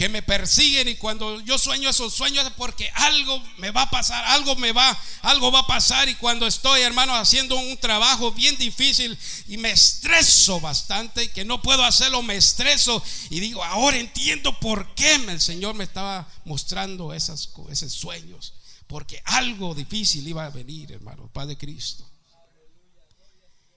Que 0.00 0.08
me 0.08 0.22
persiguen 0.22 0.88
y 0.88 0.94
cuando 0.94 1.42
yo 1.42 1.58
sueño 1.58 1.90
esos 1.90 2.14
sueños 2.14 2.46
es 2.46 2.52
porque 2.54 2.90
algo 2.94 3.38
me 3.58 3.70
va 3.70 3.82
a 3.82 3.90
pasar, 3.90 4.24
algo 4.28 4.56
me 4.56 4.72
va, 4.72 4.98
algo 5.20 5.52
va 5.52 5.58
a 5.58 5.66
pasar 5.66 6.08
y 6.08 6.14
cuando 6.14 6.46
estoy, 6.46 6.80
hermano, 6.80 7.14
haciendo 7.14 7.54
un 7.56 7.76
trabajo 7.76 8.32
bien 8.32 8.56
difícil 8.56 9.18
y 9.46 9.58
me 9.58 9.72
estreso 9.72 10.58
bastante 10.58 11.24
y 11.24 11.28
que 11.28 11.44
no 11.44 11.60
puedo 11.60 11.84
hacerlo, 11.84 12.22
me 12.22 12.34
estreso 12.34 13.02
y 13.28 13.40
digo, 13.40 13.62
ahora 13.62 13.98
entiendo 13.98 14.58
por 14.58 14.94
qué 14.94 15.16
el 15.16 15.38
Señor 15.38 15.74
me 15.74 15.84
estaba 15.84 16.26
mostrando 16.46 17.12
esos 17.12 17.50
sueños 17.90 18.54
porque 18.86 19.20
algo 19.26 19.74
difícil 19.74 20.26
iba 20.26 20.46
a 20.46 20.48
venir, 20.48 20.92
hermano, 20.92 21.28
Padre 21.30 21.58
Cristo. 21.58 22.10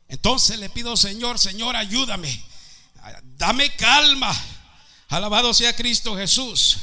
Entonces 0.07 0.57
le 0.57 0.69
pido, 0.69 0.95
Señor, 0.95 1.37
Señor, 1.37 1.75
ayúdame. 1.75 2.41
Dame 3.35 3.75
calma. 3.75 4.33
Alabado 5.13 5.53
sea 5.53 5.75
Cristo 5.75 6.17
Jesús. 6.17 6.75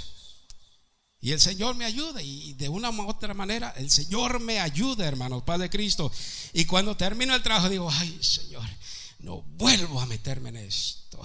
Y 1.21 1.33
el 1.33 1.41
Señor 1.41 1.75
me 1.75 1.85
ayuda. 1.85 2.23
Y 2.23 2.53
de 2.53 2.69
una 2.69 2.91
u 2.91 3.09
otra 3.09 3.35
manera, 3.35 3.75
el 3.77 3.91
Señor 3.91 4.39
me 4.39 4.61
ayuda, 4.61 5.05
hermano, 5.09 5.45
Padre 5.45 5.69
Cristo. 5.69 6.13
Y 6.53 6.65
cuando 6.65 6.97
termino 6.97 7.35
el 7.35 7.43
trabajo, 7.43 7.69
digo, 7.69 7.91
ay, 7.91 8.17
Señor, 8.23 8.69
no 9.19 9.43
vuelvo 9.43 10.01
a 10.01 10.07
meterme 10.07 10.51
en 10.51 10.59
esto. 10.59 11.21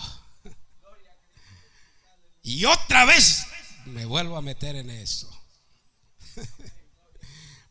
Y 2.42 2.66
otra 2.66 3.06
vez 3.06 3.44
me 3.86 4.06
vuelvo 4.06 4.36
a 4.36 4.42
meter 4.42 4.76
en 4.76 4.90
eso. 4.90 5.30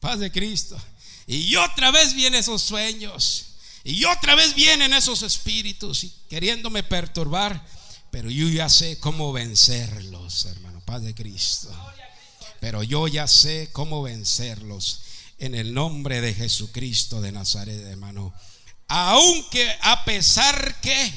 Paz 0.01 0.21
de 0.21 0.31
Cristo. 0.31 0.81
Y 1.27 1.57
otra 1.57 1.91
vez 1.91 2.15
vienen 2.15 2.39
esos 2.39 2.63
sueños. 2.63 3.47
Y 3.83 4.05
otra 4.05 4.37
vez 4.37 4.55
vienen 4.55 4.93
esos 4.93 5.23
espíritus 5.23 6.05
y 6.05 6.11
queriéndome 6.31 6.85
perturbar. 6.85 7.84
Pero 8.15 8.31
yo 8.31 8.49
ya 8.49 8.69
sé 8.69 9.01
cómo 9.01 9.33
vencerlos, 9.33 10.45
hermano. 10.45 10.81
Paz 10.85 11.03
de 11.03 11.17
Cristo. 11.17 11.69
Pero 12.61 12.85
yo 12.85 13.09
ya 13.09 13.27
sé 13.27 13.71
cómo 13.73 14.05
vencerlos. 14.05 15.01
En 15.39 15.57
el 15.57 15.75
nombre 15.75 16.21
de 16.21 16.33
Jesucristo 16.33 17.21
de 17.21 17.33
Nazaret, 17.33 17.77
hermano. 17.77 18.33
Aunque 18.87 19.69
a 19.83 20.05
pesar 20.05 20.81
que 20.81 21.13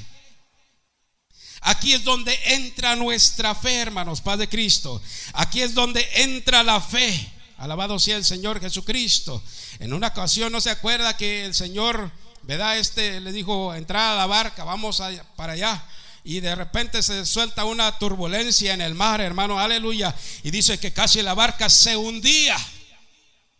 Aquí 1.61 1.93
es 1.93 2.03
donde 2.03 2.35
entra 2.45 2.95
nuestra 2.95 3.53
fe, 3.53 3.75
hermanos, 3.75 4.21
Paz 4.21 4.39
de 4.39 4.49
Cristo. 4.49 4.99
Aquí 5.33 5.61
es 5.61 5.75
donde 5.75 6.03
entra 6.15 6.63
la 6.63 6.81
fe. 6.81 7.31
Alabado 7.57 7.99
sea 7.99 8.17
el 8.17 8.25
Señor 8.25 8.59
Jesucristo. 8.59 9.43
En 9.77 9.93
una 9.93 10.07
ocasión 10.07 10.51
no 10.51 10.61
se 10.61 10.71
acuerda 10.71 11.15
que 11.15 11.45
el 11.45 11.53
Señor, 11.53 12.11
¿verdad? 12.41 12.79
Este 12.79 13.21
le 13.21 13.31
dijo, 13.31 13.75
entrar 13.75 14.13
a 14.13 14.15
la 14.15 14.25
barca, 14.25 14.63
vamos 14.63 14.99
para 15.35 15.53
allá. 15.53 15.85
Y 16.27 16.41
de 16.41 16.53
repente 16.55 17.01
se 17.01 17.25
suelta 17.25 17.63
una 17.63 17.97
turbulencia 17.97 18.73
en 18.73 18.81
el 18.81 18.95
mar, 18.95 19.21
hermano, 19.21 19.61
aleluya. 19.61 20.13
Y 20.43 20.51
dice 20.51 20.77
que 20.77 20.91
casi 20.91 21.21
la 21.21 21.33
barca 21.33 21.69
se 21.69 21.95
hundía. 21.95 22.57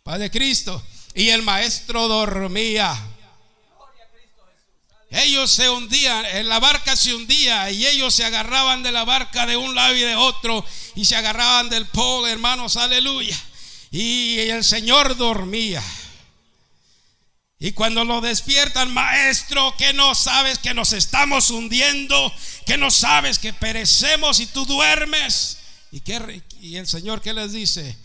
Padre 0.02 0.30
Cristo. 0.30 0.84
Y 1.14 1.30
el 1.30 1.40
maestro 1.40 2.08
dormía. 2.08 2.94
Ellos 5.08 5.50
se 5.50 5.70
hundían, 5.70 6.26
en 6.26 6.46
la 6.46 6.60
barca 6.60 6.94
se 6.94 7.14
hundía 7.14 7.70
y 7.70 7.86
ellos 7.86 8.14
se 8.14 8.26
agarraban 8.26 8.82
de 8.82 8.92
la 8.92 9.04
barca 9.04 9.46
de 9.46 9.56
un 9.56 9.74
lado 9.74 9.94
y 9.94 10.00
de 10.00 10.16
otro 10.16 10.62
y 10.94 11.06
se 11.06 11.16
agarraban 11.16 11.70
del 11.70 11.86
polo, 11.86 12.26
hermanos, 12.26 12.76
aleluya. 12.76 13.36
Y 13.90 14.40
el 14.40 14.62
Señor 14.62 15.16
dormía. 15.16 15.82
Y 17.60 17.72
cuando 17.72 18.04
lo 18.04 18.20
despiertan, 18.20 18.94
maestro, 18.94 19.74
que 19.76 19.92
no 19.92 20.14
sabes 20.14 20.58
que 20.58 20.74
nos 20.74 20.92
estamos 20.92 21.50
hundiendo, 21.50 22.32
que 22.64 22.78
no 22.78 22.90
sabes 22.90 23.38
que 23.40 23.52
perecemos 23.52 24.38
y 24.38 24.46
tú 24.46 24.64
duermes. 24.64 25.58
¿Y, 25.90 26.00
qué, 26.00 26.42
y 26.60 26.76
el 26.76 26.86
Señor 26.86 27.20
qué 27.20 27.34
les 27.34 27.52
dice? 27.52 27.96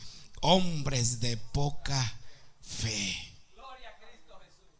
Hombres 0.41 1.19
de 1.19 1.37
poca 1.37 2.19
fe. 2.61 3.15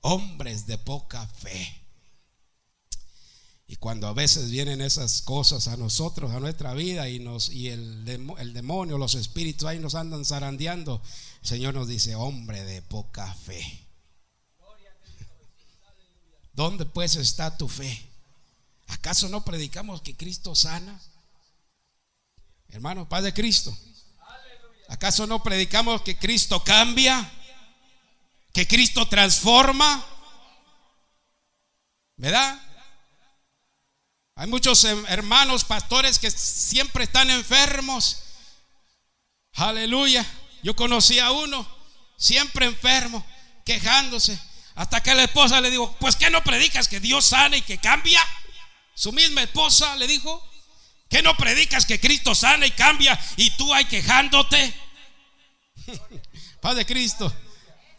Hombres 0.02 0.66
de 0.66 0.80
poca 0.80 1.28
fe. 1.28 1.82
Y 3.68 3.76
cuando 3.76 4.08
a 4.08 4.14
veces 4.14 4.50
vienen 4.50 4.82
esas 4.82 5.22
cosas 5.22 5.68
a 5.68 5.78
nosotros, 5.78 6.32
a 6.32 6.40
nuestra 6.40 6.74
vida, 6.74 7.10
y, 7.10 7.20
nos, 7.20 7.50
y 7.50 7.70
el, 7.70 8.08
el 8.40 8.54
demonio, 8.54 8.98
los 8.98 9.14
espíritus 9.14 9.68
ahí 9.68 9.80
nos 9.80 9.96
andan 9.96 10.26
zarandeando, 10.26 11.02
el 11.42 11.48
Señor 11.48 11.76
nos 11.76 11.88
dice, 11.88 12.16
hombre 12.16 12.64
de 12.64 12.82
poca 12.82 13.34
fe. 13.34 13.83
¿Dónde 16.54 16.86
pues 16.86 17.16
está 17.16 17.58
tu 17.58 17.68
fe? 17.68 18.10
¿Acaso 18.88 19.28
no 19.28 19.44
predicamos 19.44 20.02
que 20.02 20.16
Cristo 20.16 20.56
sana? 20.56 21.00
Hermano, 22.70 23.10
Padre 23.10 23.34
Cristo. 23.34 23.76
¿Acaso 24.88 25.26
no 25.26 25.42
predicamos 25.42 26.02
que 26.04 26.18
Cristo 26.18 26.64
cambia? 26.64 27.32
¿Que 28.52 28.68
Cristo 28.68 29.08
transforma? 29.08 30.06
¿Verdad? 32.18 32.62
Hay 34.36 34.48
muchos 34.48 34.84
hermanos 34.84 35.64
pastores 35.64 36.20
que 36.20 36.30
siempre 36.30 37.06
están 37.06 37.30
enfermos. 37.32 38.20
Aleluya. 39.54 40.26
Yo 40.62 40.76
conocí 40.76 41.20
a 41.20 41.32
uno, 41.32 41.68
siempre 42.18 42.66
enfermo, 42.66 43.26
quejándose. 43.66 44.40
Hasta 44.76 45.02
que 45.02 45.14
la 45.14 45.24
esposa 45.24 45.62
le 45.62 45.70
dijo, 45.70 45.96
pues 46.00 46.16
que 46.16 46.30
no 46.30 46.44
predicas 46.44 46.88
que 46.88 47.00
Dios 47.00 47.26
sana 47.26 47.58
y 47.58 47.62
que 47.62 47.78
cambia. 47.78 48.22
Su 48.96 49.12
misma 49.12 49.44
esposa 49.44 49.96
le 49.96 50.08
dijo, 50.08 50.42
que 51.14 51.22
no 51.22 51.38
predicas 51.38 51.86
que 51.86 52.00
Cristo 52.00 52.34
sana 52.34 52.66
y 52.66 52.72
cambia 52.72 53.20
y 53.38 53.52
tú 53.52 53.72
hay 53.72 53.86
quejándote. 53.86 54.74
Padre 56.62 56.88
Cristo, 56.88 57.32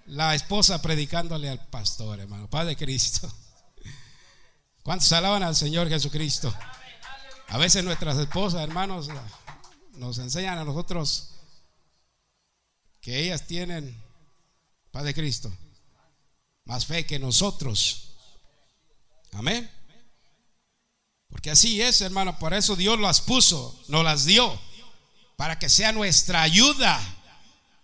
la 0.06 0.34
esposa 0.34 0.82
predicándole 0.82 1.48
al 1.48 1.64
pastor, 1.68 2.18
hermano. 2.18 2.50
Padre 2.50 2.74
Cristo. 2.74 3.32
¿Cuántos 4.82 5.12
alaban 5.12 5.44
al 5.44 5.54
Señor 5.54 5.88
Jesucristo? 5.88 6.52
A 7.48 7.56
veces 7.56 7.84
nuestras 7.84 8.18
esposas, 8.18 8.62
hermanos, 8.62 9.08
nos 9.92 10.18
enseñan 10.18 10.58
a 10.58 10.64
nosotros 10.64 11.30
que 13.00 13.20
ellas 13.20 13.46
tienen, 13.46 14.02
Padre 14.90 15.14
Cristo, 15.14 15.52
más 16.64 16.86
fe 16.86 17.06
que 17.06 17.18
nosotros. 17.18 18.14
Amén. 19.32 19.70
Porque 21.28 21.50
así 21.50 21.82
es, 21.82 22.00
hermano. 22.00 22.38
Por 22.38 22.54
eso 22.54 22.76
Dios 22.76 22.98
las 23.00 23.20
puso, 23.20 23.78
nos 23.88 24.04
las 24.04 24.24
dio, 24.24 24.60
para 25.36 25.58
que 25.58 25.68
sea 25.68 25.92
nuestra 25.92 26.42
ayuda. 26.42 27.00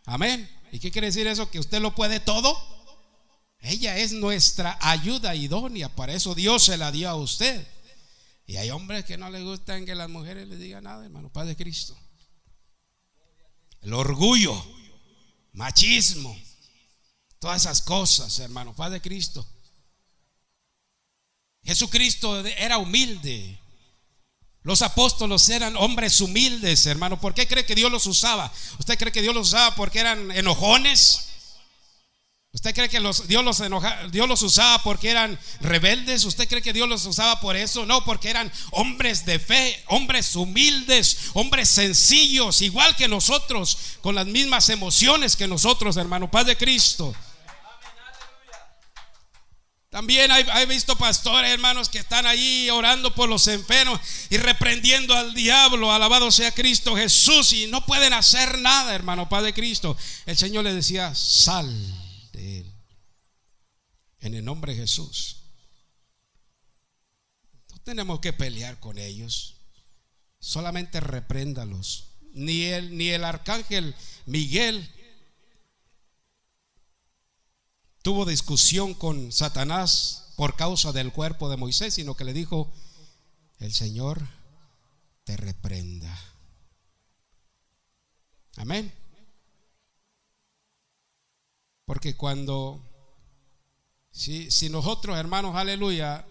Amén. 0.05 0.49
¿Y 0.73 0.79
qué 0.79 0.91
quiere 0.91 1.09
decir 1.09 1.27
eso? 1.27 1.51
Que 1.51 1.59
usted 1.59 1.81
lo 1.81 1.95
puede 1.95 2.21
todo. 2.21 2.57
Ella 3.59 3.99
es 3.99 4.13
nuestra 4.13 4.79
ayuda 4.81 5.35
idónea, 5.35 5.95
para 5.95 6.15
eso 6.15 6.35
Dios 6.35 6.65
se 6.65 6.79
la 6.79 6.91
dio 6.91 7.11
a 7.11 7.17
usted. 7.17 7.67
Y 8.47 8.57
hay 8.57 8.71
hombres 8.71 9.05
que 9.05 9.19
no 9.19 9.29
les 9.31 9.45
gustan 9.45 9.85
que 9.85 9.95
las 9.95 10.09
mujeres 10.09 10.49
les 10.49 10.59
digan 10.59 10.85
nada, 10.85 11.05
hermano, 11.05 11.31
Padre 11.31 11.57
Cristo. 11.57 11.97
El 13.83 13.93
orgullo, 13.93 14.65
machismo, 15.53 16.37
todas 17.41 17.63
esas 17.63 17.83
cosas, 17.83 18.39
hermano, 18.39 18.75
Padre 18.75 19.01
Cristo. 19.01 19.45
Jesucristo 21.65 22.45
era 22.47 22.79
humilde. 22.79 23.59
Los 24.63 24.83
apóstolos 24.83 25.49
eran 25.49 25.75
hombres 25.77 26.21
humildes, 26.21 26.85
hermano. 26.87 27.19
¿Por 27.19 27.33
qué 27.35 27.49
cree 27.49 27.65
que 27.65 27.75
Dios 27.75 27.91
los 27.91 28.07
usaba? 28.07 28.53
¿Usted 28.79 28.99
cree 28.99 29.11
que 29.11 29.23
Dios 29.23 29.35
los 29.35 29.49
usaba 29.49 29.75
porque 29.75 30.01
eran 30.01 30.31
enojones? 30.33 31.27
¿Usted 32.53 32.75
cree 32.75 32.89
que 32.89 32.99
Dios, 33.01 33.21
los 33.21 34.11
Dios 34.11 34.29
los 34.29 34.43
usaba 34.43 34.83
porque 34.83 35.09
eran 35.09 35.39
rebeldes? 35.61 36.25
¿Usted 36.25 36.47
cree 36.47 36.61
que 36.61 36.75
Dios 36.75 36.89
los 36.89 37.07
usaba 37.07 37.41
por 37.41 37.57
eso? 37.57 37.87
No, 37.87 38.05
porque 38.05 38.29
eran 38.29 38.53
hombres 38.73 39.25
de 39.25 39.39
fe, 39.39 39.83
hombres 39.87 40.37
humildes, 40.37 41.31
hombres 41.33 41.71
sencillos, 41.71 42.61
igual 42.61 42.97
que 42.97 43.09
nosotros, 43.09 43.79
con 44.03 44.15
las 44.15 44.27
mismas 44.27 44.69
emociones 44.69 45.37
que 45.37 45.47
nosotros, 45.47 45.97
hermano, 45.97 46.31
paz 46.31 46.45
de 46.45 46.57
Cristo. 46.57 47.15
También 49.91 50.31
he 50.31 50.67
visto 50.67 50.97
pastores, 50.97 51.51
hermanos, 51.51 51.89
que 51.89 51.99
están 51.99 52.25
ahí 52.25 52.71
orando 52.71 53.13
por 53.13 53.29
los 53.29 53.49
enfermos 53.49 54.01
y 54.31 54.37
reprendiendo 54.39 55.17
al 55.17 55.35
diablo. 55.35 55.93
Alabado 55.93 56.31
sea 56.31 56.53
Cristo 56.53 56.95
Jesús. 56.95 57.53
Y 57.53 57.67
no 57.67 57.85
pueden 57.85 58.13
hacer 58.13 58.61
nada, 58.61 58.95
hermano, 58.95 59.29
Padre 59.29 59.53
Cristo. 59.53 59.97
El 60.27 60.37
Señor 60.37 60.63
le 60.63 60.75
decía, 60.75 61.13
sal 61.17 61.69
de 62.33 62.61
él. 62.61 62.73
En 64.21 64.35
el 64.35 64.45
nombre 64.45 64.75
de 64.75 64.83
Jesús. 64.83 65.39
No 67.73 67.81
tenemos 67.81 68.21
que 68.21 68.33
pelear 68.33 68.79
con 68.79 68.97
ellos. 68.97 69.57
Solamente 70.39 71.01
repréndalos. 71.01 72.11
Ni 72.33 72.67
el, 72.67 72.97
ni 72.97 73.09
el 73.09 73.25
arcángel 73.25 73.97
Miguel 74.25 74.89
tuvo 78.03 78.25
discusión 78.25 78.95
con 78.95 79.33
Satanás 79.33 80.33
por 80.37 80.57
causa 80.57 80.93
del 80.93 81.13
cuerpo 81.13 81.49
de 81.51 81.57
Moisés, 81.57 81.95
sino 81.95 82.15
que 82.15 82.25
le 82.25 82.33
dijo, 82.33 82.73
el 83.59 83.73
Señor 83.73 84.27
te 85.25 85.37
reprenda. 85.37 86.19
Amén. 88.57 88.93
Porque 91.85 92.17
cuando, 92.17 92.83
si, 94.11 94.51
si 94.51 94.71
nosotros, 94.71 95.19
hermanos, 95.19 95.57
aleluya, 95.57 96.27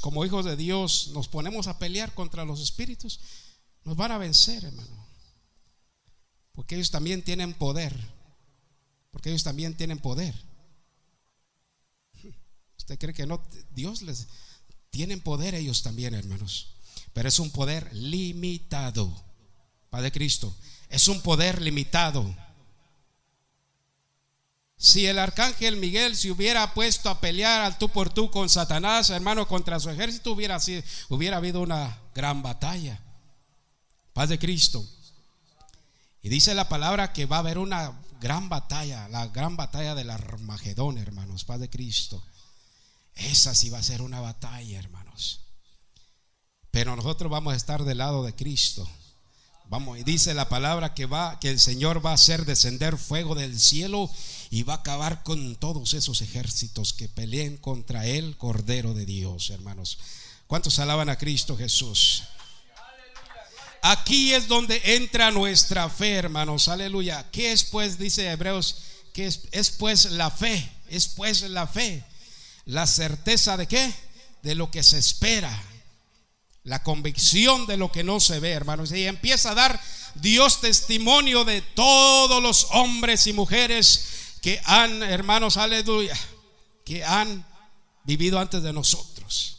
como 0.00 0.24
hijos 0.24 0.44
de 0.44 0.56
Dios, 0.56 1.10
nos 1.12 1.28
ponemos 1.28 1.66
a 1.66 1.78
pelear 1.78 2.14
contra 2.14 2.44
los 2.44 2.60
espíritus, 2.60 3.20
nos 3.84 3.96
van 3.96 4.12
a 4.12 4.18
vencer, 4.18 4.64
hermano. 4.64 5.06
Porque 6.52 6.74
ellos 6.74 6.90
también 6.90 7.22
tienen 7.22 7.54
poder. 7.54 7.96
Porque 9.10 9.30
ellos 9.30 9.44
también 9.44 9.76
tienen 9.76 9.98
poder. 9.98 10.49
¿Usted 12.90 12.98
cree 12.98 13.14
que 13.14 13.24
no? 13.24 13.40
Dios 13.70 14.02
les 14.02 14.26
tienen 14.90 15.20
poder 15.20 15.54
ellos 15.54 15.84
también, 15.84 16.12
hermanos. 16.12 16.74
Pero 17.12 17.28
es 17.28 17.38
un 17.38 17.52
poder 17.52 17.88
limitado. 17.94 19.08
Padre 19.90 20.10
Cristo, 20.10 20.52
es 20.88 21.06
un 21.06 21.22
poder 21.22 21.62
limitado. 21.62 22.34
Si 24.76 25.06
el 25.06 25.20
arcángel 25.20 25.76
Miguel 25.76 26.16
se 26.16 26.32
hubiera 26.32 26.74
puesto 26.74 27.10
a 27.10 27.20
pelear 27.20 27.60
al 27.60 27.78
tú 27.78 27.90
por 27.90 28.12
tú 28.12 28.28
con 28.28 28.48
Satanás, 28.48 29.10
hermano, 29.10 29.46
contra 29.46 29.78
su 29.78 29.88
ejército, 29.88 30.32
hubiera, 30.32 30.58
sido, 30.58 30.82
hubiera 31.10 31.36
habido 31.36 31.60
una 31.60 31.96
gran 32.12 32.42
batalla. 32.42 32.98
Paz 34.12 34.30
de 34.30 34.38
Cristo. 34.40 34.84
Y 36.22 36.28
dice 36.28 36.56
la 36.56 36.68
palabra 36.68 37.12
que 37.12 37.26
va 37.26 37.36
a 37.36 37.38
haber 37.38 37.58
una 37.58 38.00
gran 38.20 38.48
batalla, 38.48 39.06
la 39.08 39.28
gran 39.28 39.56
batalla 39.56 39.94
del 39.94 40.10
Armagedón, 40.10 40.98
hermanos, 40.98 41.44
paz 41.44 41.60
de 41.60 41.70
Cristo. 41.70 42.20
Esa 43.20 43.54
sí 43.54 43.68
va 43.68 43.78
a 43.78 43.82
ser 43.82 44.02
una 44.02 44.20
batalla, 44.20 44.78
hermanos. 44.78 45.40
Pero 46.70 46.96
nosotros 46.96 47.30
vamos 47.30 47.52
a 47.52 47.56
estar 47.56 47.84
del 47.84 47.98
lado 47.98 48.24
de 48.24 48.34
Cristo. 48.34 48.88
Vamos, 49.66 49.98
y 49.98 50.02
dice 50.02 50.34
la 50.34 50.48
palabra 50.48 50.94
que 50.94 51.06
va 51.06 51.38
que 51.38 51.50
el 51.50 51.60
Señor 51.60 52.04
va 52.04 52.10
a 52.10 52.14
hacer 52.14 52.44
descender 52.44 52.96
fuego 52.96 53.34
del 53.34 53.60
cielo 53.60 54.10
y 54.50 54.64
va 54.64 54.74
a 54.74 54.76
acabar 54.78 55.22
con 55.22 55.54
todos 55.56 55.94
esos 55.94 56.22
ejércitos 56.22 56.92
que 56.92 57.08
peleen 57.08 57.56
contra 57.56 58.06
el 58.06 58.36
Cordero 58.36 58.94
de 58.94 59.06
Dios, 59.06 59.50
hermanos. 59.50 59.98
¿Cuántos 60.48 60.78
alaban 60.80 61.08
a 61.08 61.18
Cristo 61.18 61.56
Jesús? 61.56 62.24
Aquí 63.82 64.32
es 64.32 64.48
donde 64.48 64.80
entra 64.96 65.30
nuestra 65.30 65.88
fe, 65.88 66.14
hermanos. 66.14 66.68
Aleluya. 66.68 67.30
¿Qué 67.30 67.52
es 67.52 67.64
pues, 67.64 67.98
dice 67.98 68.28
Hebreos, 68.28 68.76
que 69.12 69.26
es, 69.26 69.42
es 69.52 69.70
pues 69.70 70.06
la 70.06 70.30
fe? 70.30 70.68
Es 70.88 71.08
pues 71.08 71.42
la 71.42 71.66
fe. 71.66 72.04
La 72.70 72.86
certeza 72.86 73.56
de 73.56 73.66
qué? 73.66 73.92
De 74.42 74.54
lo 74.54 74.70
que 74.70 74.84
se 74.84 74.96
espera. 74.96 75.50
La 76.62 76.84
convicción 76.84 77.66
de 77.66 77.76
lo 77.76 77.90
que 77.90 78.04
no 78.04 78.20
se 78.20 78.38
ve, 78.38 78.50
hermanos. 78.50 78.92
Y 78.92 79.06
empieza 79.06 79.50
a 79.50 79.54
dar 79.56 79.80
Dios 80.14 80.60
testimonio 80.60 81.44
de 81.44 81.62
todos 81.62 82.40
los 82.40 82.68
hombres 82.70 83.26
y 83.26 83.32
mujeres 83.32 84.04
que 84.40 84.60
han, 84.64 85.02
hermanos, 85.02 85.56
aleluya, 85.56 86.16
que 86.84 87.04
han 87.04 87.44
vivido 88.04 88.38
antes 88.38 88.62
de 88.62 88.72
nosotros. 88.72 89.58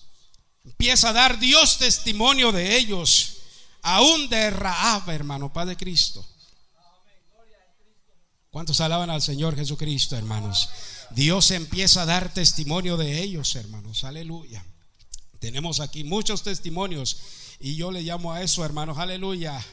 Empieza 0.64 1.09
a 1.09 1.14
dar 1.14 1.38
Dios 1.38 1.80
testimonio 1.80 2.53
de 2.53 2.78
ellos, 2.78 3.39
aún 3.82 4.30
de 4.30 4.51
Raab, 4.51 5.09
hermano, 5.09 5.51
Padre 5.51 5.76
Cristo. 5.76 6.26
¿Cuántos 8.51 8.81
alaban 8.81 9.09
al 9.09 9.21
Señor 9.21 9.55
Jesucristo, 9.55 10.17
hermanos? 10.17 10.67
Dios 11.11 11.51
empieza 11.51 12.01
a 12.01 12.05
dar 12.05 12.33
testimonio 12.33 12.97
de 12.97 13.23
ellos, 13.23 13.55
hermanos. 13.55 14.03
Aleluya. 14.03 14.65
Tenemos 15.39 15.79
aquí 15.79 16.03
muchos 16.03 16.43
testimonios 16.43 17.17
y 17.61 17.77
yo 17.77 17.93
le 17.93 18.01
llamo 18.01 18.33
a 18.33 18.41
eso, 18.41 18.65
hermanos, 18.65 18.97
aleluya, 18.97 19.65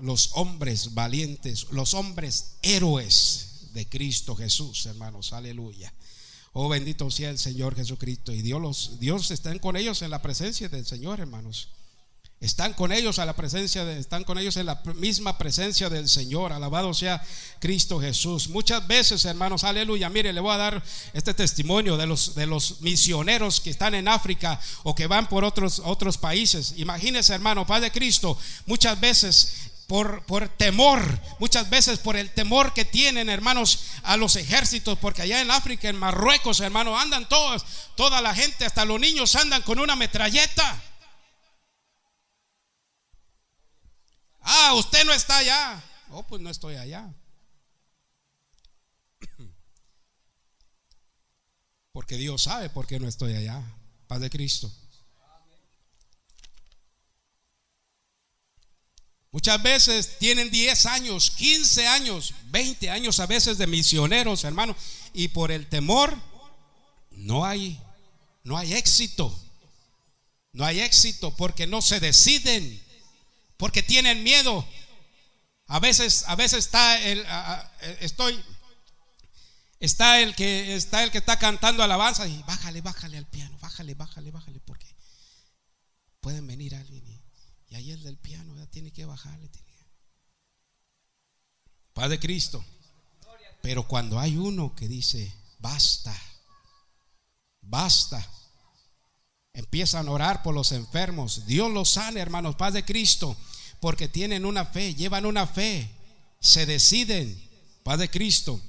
los 0.00 0.32
hombres 0.34 0.92
valientes, 0.92 1.68
los 1.70 1.94
hombres 1.94 2.56
héroes 2.60 3.70
de 3.72 3.88
Cristo 3.88 4.36
Jesús, 4.36 4.84
hermanos, 4.84 5.32
aleluya. 5.32 5.90
Oh, 6.52 6.68
bendito 6.68 7.10
sea 7.10 7.30
el 7.30 7.38
Señor 7.38 7.76
Jesucristo. 7.76 8.32
Y 8.32 8.42
Dios, 8.42 8.60
los, 8.60 9.00
Dios 9.00 9.30
está 9.30 9.58
con 9.58 9.74
ellos 9.74 10.02
en 10.02 10.10
la 10.10 10.20
presencia 10.20 10.68
del 10.68 10.84
Señor, 10.84 11.20
hermanos. 11.20 11.68
Están 12.40 12.72
con 12.72 12.92
ellos 12.92 13.18
a 13.18 13.26
la 13.26 13.34
presencia 13.34 13.84
de, 13.84 13.98
están 13.98 14.22
con 14.22 14.38
ellos 14.38 14.56
en 14.56 14.66
la 14.66 14.80
misma 14.94 15.38
presencia 15.38 15.90
del 15.90 16.08
Señor. 16.08 16.52
Alabado 16.52 16.94
sea 16.94 17.20
Cristo 17.58 18.00
Jesús. 18.00 18.48
Muchas 18.48 18.86
veces, 18.86 19.24
hermanos, 19.24 19.64
aleluya. 19.64 20.08
Mire, 20.08 20.32
le 20.32 20.40
voy 20.40 20.54
a 20.54 20.58
dar 20.58 20.82
este 21.14 21.34
testimonio 21.34 21.96
de 21.96 22.06
los 22.06 22.36
de 22.36 22.46
los 22.46 22.80
misioneros 22.80 23.60
que 23.60 23.70
están 23.70 23.96
en 23.96 24.06
África 24.06 24.60
o 24.84 24.94
que 24.94 25.08
van 25.08 25.28
por 25.28 25.42
otros 25.42 25.82
otros 25.84 26.16
países. 26.16 26.74
Imagínese, 26.76 27.34
hermano, 27.34 27.66
Padre 27.66 27.90
Cristo, 27.90 28.38
muchas 28.66 29.00
veces 29.00 29.54
por, 29.88 30.22
por, 30.24 30.48
temor, 30.48 31.00
muchas 31.40 31.68
veces 31.70 31.98
por 31.98 32.14
el 32.14 32.30
temor 32.30 32.72
que 32.72 32.84
tienen, 32.84 33.28
hermanos, 33.28 33.80
a 34.04 34.16
los 34.16 34.36
ejércitos, 34.36 34.96
porque 34.98 35.22
allá 35.22 35.40
en 35.40 35.50
África, 35.50 35.88
en 35.88 35.96
Marruecos, 35.96 36.60
hermanos, 36.60 37.00
andan 37.00 37.28
todos, 37.28 37.64
toda 37.96 38.20
la 38.20 38.34
gente, 38.34 38.66
hasta 38.66 38.84
los 38.84 39.00
niños 39.00 39.34
andan 39.34 39.62
con 39.62 39.78
una 39.80 39.96
metralleta. 39.96 40.82
Ah, 44.50 44.72
usted 44.76 45.04
no 45.04 45.12
está 45.12 45.36
allá. 45.36 45.84
Oh, 46.08 46.26
pues 46.26 46.40
no 46.40 46.48
estoy 46.48 46.76
allá. 46.76 47.06
Porque 51.92 52.16
Dios 52.16 52.44
sabe 52.44 52.70
por 52.70 52.86
qué 52.86 52.98
no 52.98 53.06
estoy 53.06 53.34
allá. 53.34 53.62
Paz 54.06 54.20
de 54.20 54.30
Cristo. 54.30 54.72
Muchas 59.32 59.62
veces 59.62 60.16
tienen 60.18 60.50
10 60.50 60.86
años, 60.86 61.30
15 61.32 61.86
años, 61.86 62.32
20 62.44 62.88
años 62.88 63.20
a 63.20 63.26
veces 63.26 63.58
de 63.58 63.66
misioneros, 63.66 64.44
hermano, 64.44 64.74
y 65.12 65.28
por 65.28 65.52
el 65.52 65.68
temor 65.68 66.16
no 67.10 67.44
hay 67.44 67.78
no 68.44 68.56
hay 68.56 68.72
éxito. 68.72 69.38
No 70.54 70.64
hay 70.64 70.80
éxito 70.80 71.36
porque 71.36 71.66
no 71.66 71.82
se 71.82 72.00
deciden 72.00 72.87
porque 73.58 73.82
tienen 73.82 74.22
miedo. 74.22 74.66
A 75.66 75.80
veces, 75.80 76.24
a 76.26 76.34
veces 76.34 76.60
está 76.60 76.98
el, 77.02 77.26
estoy, 78.00 78.42
está 79.80 80.20
el 80.20 80.34
que 80.34 80.74
está 80.74 81.04
el 81.04 81.10
que 81.10 81.18
está 81.18 81.38
cantando 81.38 81.82
alabanza 81.82 82.26
y 82.26 82.42
bájale, 82.44 82.80
bájale 82.80 83.18
al 83.18 83.26
piano, 83.26 83.58
bájale, 83.60 83.94
bájale, 83.94 84.30
bájale, 84.30 84.60
porque 84.60 84.86
pueden 86.20 86.46
venir 86.46 86.74
alguien 86.74 87.06
y, 87.06 87.74
ahí 87.74 87.90
el 87.90 88.02
del 88.02 88.16
piano 88.16 88.66
tiene 88.68 88.92
que 88.92 89.04
bajarle. 89.04 89.50
Padre 91.92 92.18
Cristo. 92.18 92.64
Pero 93.60 93.86
cuando 93.86 94.20
hay 94.20 94.36
uno 94.36 94.74
que 94.74 94.86
dice, 94.86 95.34
basta, 95.58 96.16
basta, 97.60 98.24
Empiezan 99.58 100.06
a 100.06 100.12
orar 100.12 100.44
por 100.44 100.54
los 100.54 100.70
enfermos. 100.70 101.44
Dios 101.44 101.68
los 101.72 101.90
sana, 101.90 102.20
hermanos, 102.20 102.54
paz 102.54 102.74
de 102.74 102.84
Cristo, 102.84 103.36
porque 103.80 104.06
tienen 104.06 104.46
una 104.46 104.64
fe, 104.64 104.94
llevan 104.94 105.26
una 105.26 105.48
fe, 105.48 105.90
se 106.38 106.64
deciden, 106.64 107.36
paz 107.82 107.98
de 107.98 108.08
Cristo. 108.08 108.60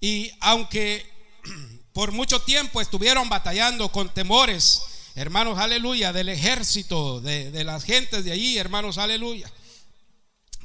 Y 0.00 0.32
aunque 0.40 1.06
por 1.92 2.10
mucho 2.10 2.40
tiempo 2.40 2.80
estuvieron 2.80 3.28
batallando 3.28 3.92
con 3.92 4.08
temores, 4.14 4.80
hermanos, 5.14 5.58
aleluya, 5.58 6.14
del 6.14 6.30
ejército, 6.30 7.20
de, 7.20 7.50
de 7.50 7.64
las 7.64 7.84
gentes 7.84 8.24
de 8.24 8.32
allí, 8.32 8.56
hermanos, 8.56 8.96
aleluya. 8.96 9.52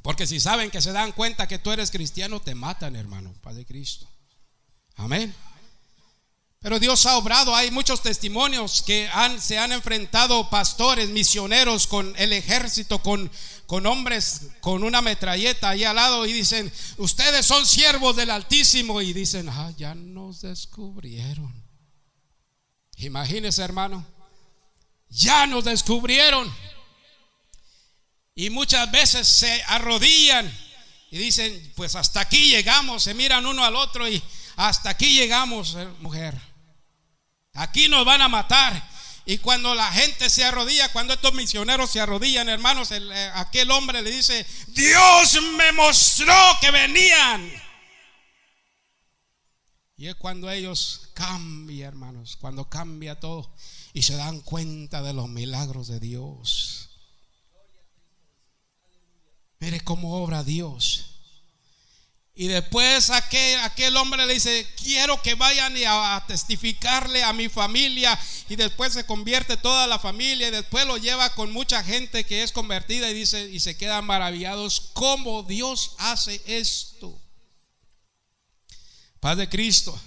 Porque 0.03 0.25
si 0.25 0.39
saben 0.39 0.71
que 0.71 0.79
se 0.79 0.93
dan 0.93 1.11
cuenta 1.11 1.49
que 1.49 1.59
tú 1.59 1.73
eres 1.73 1.91
cristiano, 1.91 2.41
te 2.41 2.55
matan, 2.55 2.95
hermano, 2.95 3.33
Padre 3.41 3.65
Cristo. 3.65 4.09
Amén. 4.95 5.35
Pero 6.65 6.79
Dios 6.79 7.05
ha 7.05 7.17
obrado. 7.17 7.55
Hay 7.55 7.69
muchos 7.69 8.01
testimonios 8.01 8.81
que 8.81 9.07
han, 9.13 9.39
se 9.39 9.59
han 9.59 9.71
enfrentado 9.71 10.49
pastores, 10.49 11.09
misioneros 11.09 11.85
con 11.85 12.15
el 12.17 12.33
ejército, 12.33 13.03
con, 13.03 13.29
hombres 13.85 14.47
con 14.61 14.83
una 14.83 15.03
metralleta 15.03 15.69
ahí 15.69 15.83
al 15.83 15.97
lado 15.97 16.25
y 16.25 16.33
dicen, 16.33 16.73
ustedes 16.97 17.45
son 17.45 17.67
siervos 17.67 18.15
del 18.15 18.31
Altísimo. 18.31 18.99
Y 18.99 19.13
dicen, 19.13 19.47
ah, 19.47 19.73
ya 19.77 19.93
nos 19.93 20.41
descubrieron. 20.41 21.53
Imagínese, 22.97 23.61
hermano, 23.61 24.03
ya 25.07 25.45
nos 25.45 25.65
descubrieron. 25.65 26.51
Y 28.33 28.49
muchas 28.49 28.89
veces 28.91 29.27
se 29.27 29.61
arrodillan 29.67 30.51
y 31.11 31.19
dicen, 31.19 31.73
pues 31.75 31.93
hasta 31.93 32.21
aquí 32.21 32.49
llegamos, 32.49 33.03
se 33.03 33.13
miran 33.13 33.45
uno 33.45 33.63
al 33.63 33.75
otro 33.75 34.09
y 34.09 34.19
hasta 34.55 34.89
aquí 34.89 35.13
llegamos, 35.13 35.75
eh, 35.75 35.87
mujer. 35.99 36.54
Aquí 37.55 37.87
nos 37.87 38.05
van 38.05 38.21
a 38.21 38.27
matar. 38.27 38.89
Y 39.25 39.39
cuando 39.39 39.73
la 39.73 39.91
gente 39.91 40.29
se 40.29 40.43
arrodilla, 40.43 40.91
cuando 40.91 41.13
estos 41.13 41.33
misioneros 41.33 41.89
se 41.89 41.99
arrodillan, 41.99 42.47
hermanos, 42.47 42.91
eh, 42.91 43.31
aquel 43.33 43.71
hombre 43.71 44.01
le 44.03 44.11
dice, 44.11 44.45
Dios 44.67 45.41
me 45.57 45.71
mostró 45.71 46.35
que 46.61 46.69
venían. 46.69 47.51
Y 49.97 50.07
es 50.07 50.15
cuando 50.15 50.51
ellos 50.51 51.09
cambian, 51.13 51.87
hermanos, 51.87 52.37
cuando 52.39 52.69
cambia 52.69 53.19
todo 53.19 53.55
y 53.93 54.03
se 54.03 54.15
dan 54.15 54.41
cuenta 54.41 55.01
de 55.01 55.13
los 55.13 55.29
milagros 55.29 55.87
de 55.87 55.99
Dios. 55.99 56.89
Mire 59.59 59.79
cómo 59.79 60.21
obra 60.21 60.43
Dios. 60.43 61.14
Y 62.37 62.47
después 62.47 63.11
aquel, 63.11 63.61
aquel 63.61 63.95
hombre 63.95 64.25
le 64.25 64.33
dice, 64.33 64.67
quiero 64.83 65.21
que 65.21 65.35
vayan 65.35 65.73
a, 65.87 66.21
testificarle 66.27 67.23
a 67.23 67.31
mi 67.31 67.47
familia. 67.47 68.19
Y 68.49 68.57
después 68.57 68.91
se 68.91 69.05
convierte 69.05 69.55
toda 69.55 69.87
la 69.87 69.99
familia 69.99 70.49
y 70.49 70.51
después 70.51 70.85
lo 70.85 70.97
lleva 70.97 71.33
con 71.33 71.53
mucha 71.53 71.81
gente 71.81 72.25
que 72.25 72.43
es 72.43 72.51
convertida 72.51 73.09
y 73.09 73.13
dice, 73.13 73.49
y 73.49 73.61
se 73.61 73.77
quedan 73.77 74.05
maravillados 74.05 74.91
cómo 74.93 75.43
Dios 75.43 75.95
hace 75.97 76.41
esto. 76.45 77.17
Paz 79.21 79.37
de 79.37 79.47
Cristo. 79.47 79.97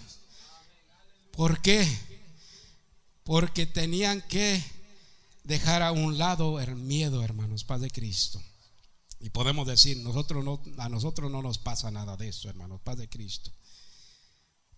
¿Por 1.33 1.63
qué? 1.63 1.89
Porque 3.25 3.65
tenían 3.65 4.21
que 4.21 4.63
dejar 5.45 5.83
a 5.83 5.93
un 5.93 6.19
lado 6.19 6.61
el 6.61 6.77
miedo, 6.77 7.25
hermanos, 7.25 7.65
paz 7.65 7.81
de 7.81 7.91
Cristo. 7.91 8.43
Y 9.21 9.31
podemos 9.31 9.67
decir, 9.67 9.97
nosotros 9.99 10.45
no, 10.45 10.63
a 10.79 10.89
nosotros 10.89 11.31
no 11.31 11.43
nos 11.43 11.59
pasa 11.59 11.91
nada 11.91 12.17
de 12.17 12.29
eso, 12.29 12.49
hermanos, 12.49 12.81
paz 12.83 12.97
de 12.97 13.09
Cristo. 13.09 13.53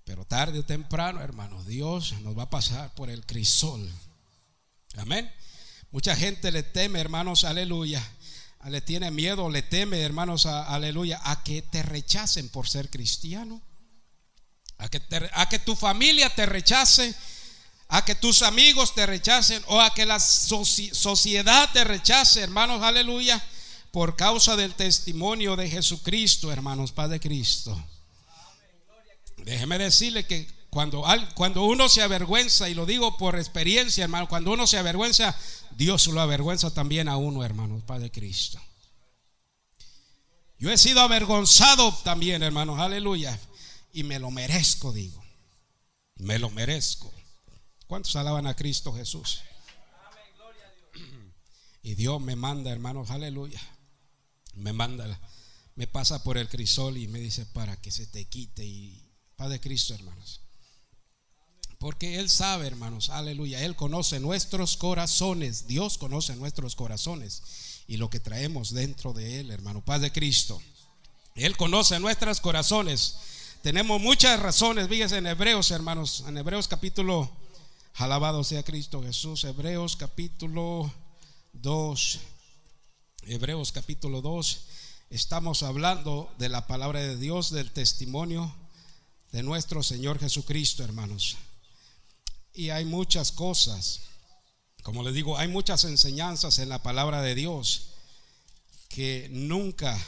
Pero 0.05 0.25
tarde 0.25 0.59
o 0.59 0.65
temprano, 0.65 1.21
hermanos, 1.21 1.67
Dios 1.67 2.15
nos 2.23 2.37
va 2.37 2.45
a 2.45 2.51
pasar 2.51 2.95
por 2.95 3.11
el 3.11 3.27
crisol. 3.27 3.89
Amén. 4.97 5.31
Mucha 5.91 6.17
gente 6.17 6.51
le 6.53 6.63
teme, 6.63 7.01
hermanos, 7.01 7.45
aleluya. 7.45 8.03
Le 8.65 8.81
tiene 8.81 9.11
miedo, 9.11 9.51
le 9.51 9.63
teme, 9.63 10.01
hermanos, 10.01 10.47
aleluya, 10.47 11.21
a 11.23 11.43
que 11.43 11.63
te 11.63 11.83
rechacen 11.83 12.49
por 12.49 12.69
ser 12.69 12.89
cristiano. 12.89 13.61
A 14.79 14.89
que, 14.89 15.03
a 15.35 15.49
que 15.51 15.59
tu 15.59 15.77
familia 15.77 16.35
te 16.35 16.47
rechace, 16.47 17.15
a 17.89 18.03
que 18.05 18.15
tus 18.15 18.41
amigos 18.41 18.95
te 18.95 19.05
rechacen 19.05 19.63
o 19.67 19.81
a 19.81 19.93
que 19.93 20.07
la 20.07 20.19
sociedad 20.19 21.71
te 21.75 21.85
rechace, 21.85 22.41
hermanos, 22.41 22.83
aleluya 22.83 23.43
por 23.91 24.17
causa 24.17 24.57
del 24.57 24.75
testimonio 24.75 25.57
de 25.57 25.69
Jesucristo, 25.69 26.53
hermanos, 26.53 26.93
Padre 26.93 27.19
Cristo. 27.19 27.83
Déjeme 29.39 29.79
decirle 29.79 30.27
que 30.27 30.47
cuando, 30.71 31.05
cuando 31.35 31.65
uno 31.65 31.89
se 31.89 32.03
avergüenza, 32.03 32.69
y 32.69 32.75
lo 32.75 32.87
digo 32.87 33.17
por 33.17 33.37
experiencia, 33.37 34.05
hermano, 34.05 34.29
cuando 34.29 34.53
uno 34.53 34.67
se 34.67 34.79
avergüenza, 34.79 35.37
Dios 35.73 36.07
lo 36.07 36.21
avergüenza 36.21 36.73
también 36.73 37.09
a 37.09 37.17
uno, 37.17 37.45
hermanos, 37.45 37.83
Padre 37.83 38.11
Cristo. 38.11 38.61
Yo 40.59 40.71
he 40.71 40.79
sido 40.79 41.01
avergonzado 41.01 41.93
también, 42.05 42.43
hermanos, 42.43 42.79
aleluya. 42.79 43.39
Y 43.93 44.05
me 44.05 44.19
lo 44.19 44.31
merezco, 44.31 44.93
digo. 44.93 45.21
Me 46.17 46.39
lo 46.39 46.51
merezco. 46.51 47.13
¿Cuántos 47.87 48.15
alaban 48.15 48.47
a 48.47 48.55
Cristo 48.55 48.93
Jesús? 48.93 49.41
Y 51.83 51.95
Dios 51.95 52.21
me 52.21 52.37
manda, 52.37 52.71
hermanos, 52.71 53.11
aleluya 53.11 53.61
me 54.61 54.73
manda, 54.73 55.21
me 55.75 55.87
pasa 55.87 56.23
por 56.23 56.39
el 56.39 56.49
crisol 56.49 56.99
y 56.99 57.09
me 57.09 57.19
dice 57.19 57.47
para 57.47 57.81
que 57.81 57.91
se 57.91 58.07
te 58.07 58.27
quite 58.27 58.65
y 58.65 59.11
Padre 59.37 59.59
Cristo, 59.59 59.95
hermanos. 59.95 60.43
Porque 61.79 62.19
Él 62.19 62.29
sabe, 62.29 62.67
hermanos, 62.67 63.09
aleluya, 63.09 63.65
Él 63.65 63.75
conoce 63.75 64.21
nuestros 64.21 64.77
corazones, 64.77 65.67
Dios 65.67 65.97
conoce 65.97 66.37
nuestros 66.37 66.77
corazones 66.77 67.43
y 67.87 67.97
lo 67.97 68.11
que 68.11 68.21
traemos 68.21 68.75
dentro 68.75 69.15
de 69.15 69.41
Él, 69.41 69.51
hermano, 69.51 69.83
Padre 69.83 70.13
Cristo. 70.13 70.61
Él 71.35 71.57
conoce 71.57 71.99
nuestros 71.99 72.41
corazones. 72.41 73.17
Tenemos 73.63 73.99
muchas 73.99 74.39
razones, 74.41 74.89
fíjense 74.89 75.17
en 75.17 75.27
Hebreos, 75.27 75.71
hermanos, 75.71 76.25
en 76.27 76.37
Hebreos 76.37 76.69
capítulo, 76.69 77.31
alabado 77.95 78.45
sea 78.45 78.63
Cristo 78.63 79.03
Jesús, 79.03 79.45
Hebreos 79.45 79.97
capítulo 79.97 80.93
2. 81.55 82.21
Hebreos 83.23 83.71
capítulo 83.71 84.23
2, 84.23 84.61
estamos 85.11 85.63
hablando 85.63 86.33
de 86.39 86.49
la 86.49 86.67
palabra 86.67 87.01
de 87.01 87.19
Dios, 87.19 87.51
del 87.51 87.71
testimonio 87.71 88.55
de 89.31 89.43
nuestro 89.43 89.83
Señor 89.83 90.19
Jesucristo, 90.19 90.83
hermanos. 90.83 91.37
Y 92.55 92.71
hay 92.71 92.87
muchas 92.87 93.31
cosas, 93.31 94.01
como 94.83 95.03
les 95.03 95.13
digo, 95.13 95.37
hay 95.37 95.49
muchas 95.49 95.85
enseñanzas 95.85 96.59
en 96.61 96.71
la 96.71 96.83
palabra 96.83 97.21
de 97.21 97.35
Dios 97.35 97.91
que 98.89 99.29
nunca 99.31 99.99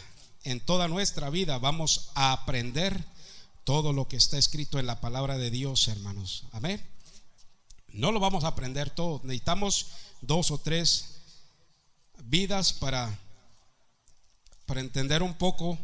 en 0.44 0.60
toda 0.60 0.88
nuestra 0.88 1.28
vida 1.28 1.58
vamos 1.58 2.10
a 2.14 2.32
aprender 2.32 3.04
todo 3.64 3.92
lo 3.92 4.08
que 4.08 4.16
está 4.16 4.38
escrito 4.38 4.78
en 4.78 4.86
la 4.86 5.02
palabra 5.02 5.36
de 5.36 5.50
Dios, 5.50 5.86
hermanos. 5.88 6.44
Amén. 6.50 6.82
No 7.88 8.10
lo 8.10 8.20
vamos 8.20 8.44
a 8.44 8.48
aprender 8.48 8.88
todo. 8.88 9.20
Necesitamos 9.22 9.88
dos 10.22 10.50
o 10.50 10.56
tres 10.56 11.11
vidas 12.24 12.72
para, 12.72 13.18
para 14.66 14.80
entender 14.80 15.22
un 15.22 15.34
poco 15.34 15.78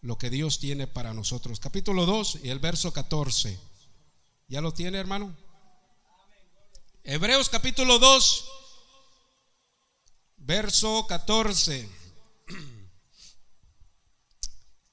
lo 0.00 0.18
que 0.18 0.30
Dios 0.30 0.58
tiene 0.58 0.86
para 0.86 1.12
nosotros. 1.12 1.60
Capítulo 1.60 2.06
2 2.06 2.40
y 2.44 2.50
el 2.50 2.58
verso 2.58 2.92
14. 2.92 3.58
¿Ya 4.48 4.60
lo 4.60 4.72
tiene, 4.72 4.98
hermano? 4.98 5.36
Hebreos 7.02 7.48
capítulo 7.48 7.98
2, 7.98 8.44
verso 10.38 11.06
14. 11.06 11.88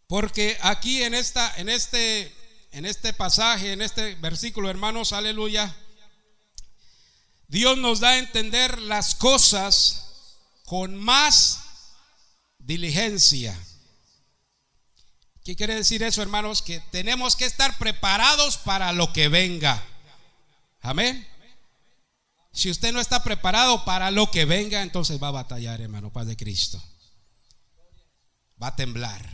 Porque 0.07 0.57
aquí 0.61 1.03
en 1.03 1.13
esta 1.13 1.55
en 1.57 1.69
este 1.69 2.33
en 2.71 2.85
este 2.85 3.13
pasaje, 3.13 3.71
en 3.71 3.81
este 3.81 4.15
versículo, 4.15 4.69
hermanos, 4.69 5.13
aleluya, 5.13 5.75
Dios 7.47 7.77
nos 7.77 7.99
da 7.99 8.09
a 8.09 8.17
entender 8.17 8.79
las 8.79 9.13
cosas 9.13 10.03
con 10.74 10.95
más 10.95 11.59
diligencia. 12.57 13.55
¿Qué 15.43 15.55
quiere 15.55 15.76
decir 15.76 16.01
eso, 16.01 16.24
hermanos? 16.24 16.63
Que 16.63 16.80
tenemos 16.91 17.36
que 17.36 17.45
estar 17.45 17.78
preparados 17.78 18.57
para 18.57 18.91
lo 18.91 19.13
que 19.13 19.28
venga. 19.28 19.80
Amén. 20.82 21.28
Si 22.53 22.71
usted 22.71 22.91
no 22.91 22.99
está 22.99 23.21
preparado 23.21 23.86
para 23.86 24.09
lo 24.09 24.32
que 24.32 24.45
venga, 24.45 24.82
entonces 24.82 25.21
va 25.21 25.28
a 25.28 25.43
batallar, 25.43 25.80
hermano, 25.80 26.11
Paz 26.11 26.26
de 26.26 26.36
Cristo. 26.36 26.84
Va 28.59 28.69
a 28.69 28.76
temblar. 28.76 29.30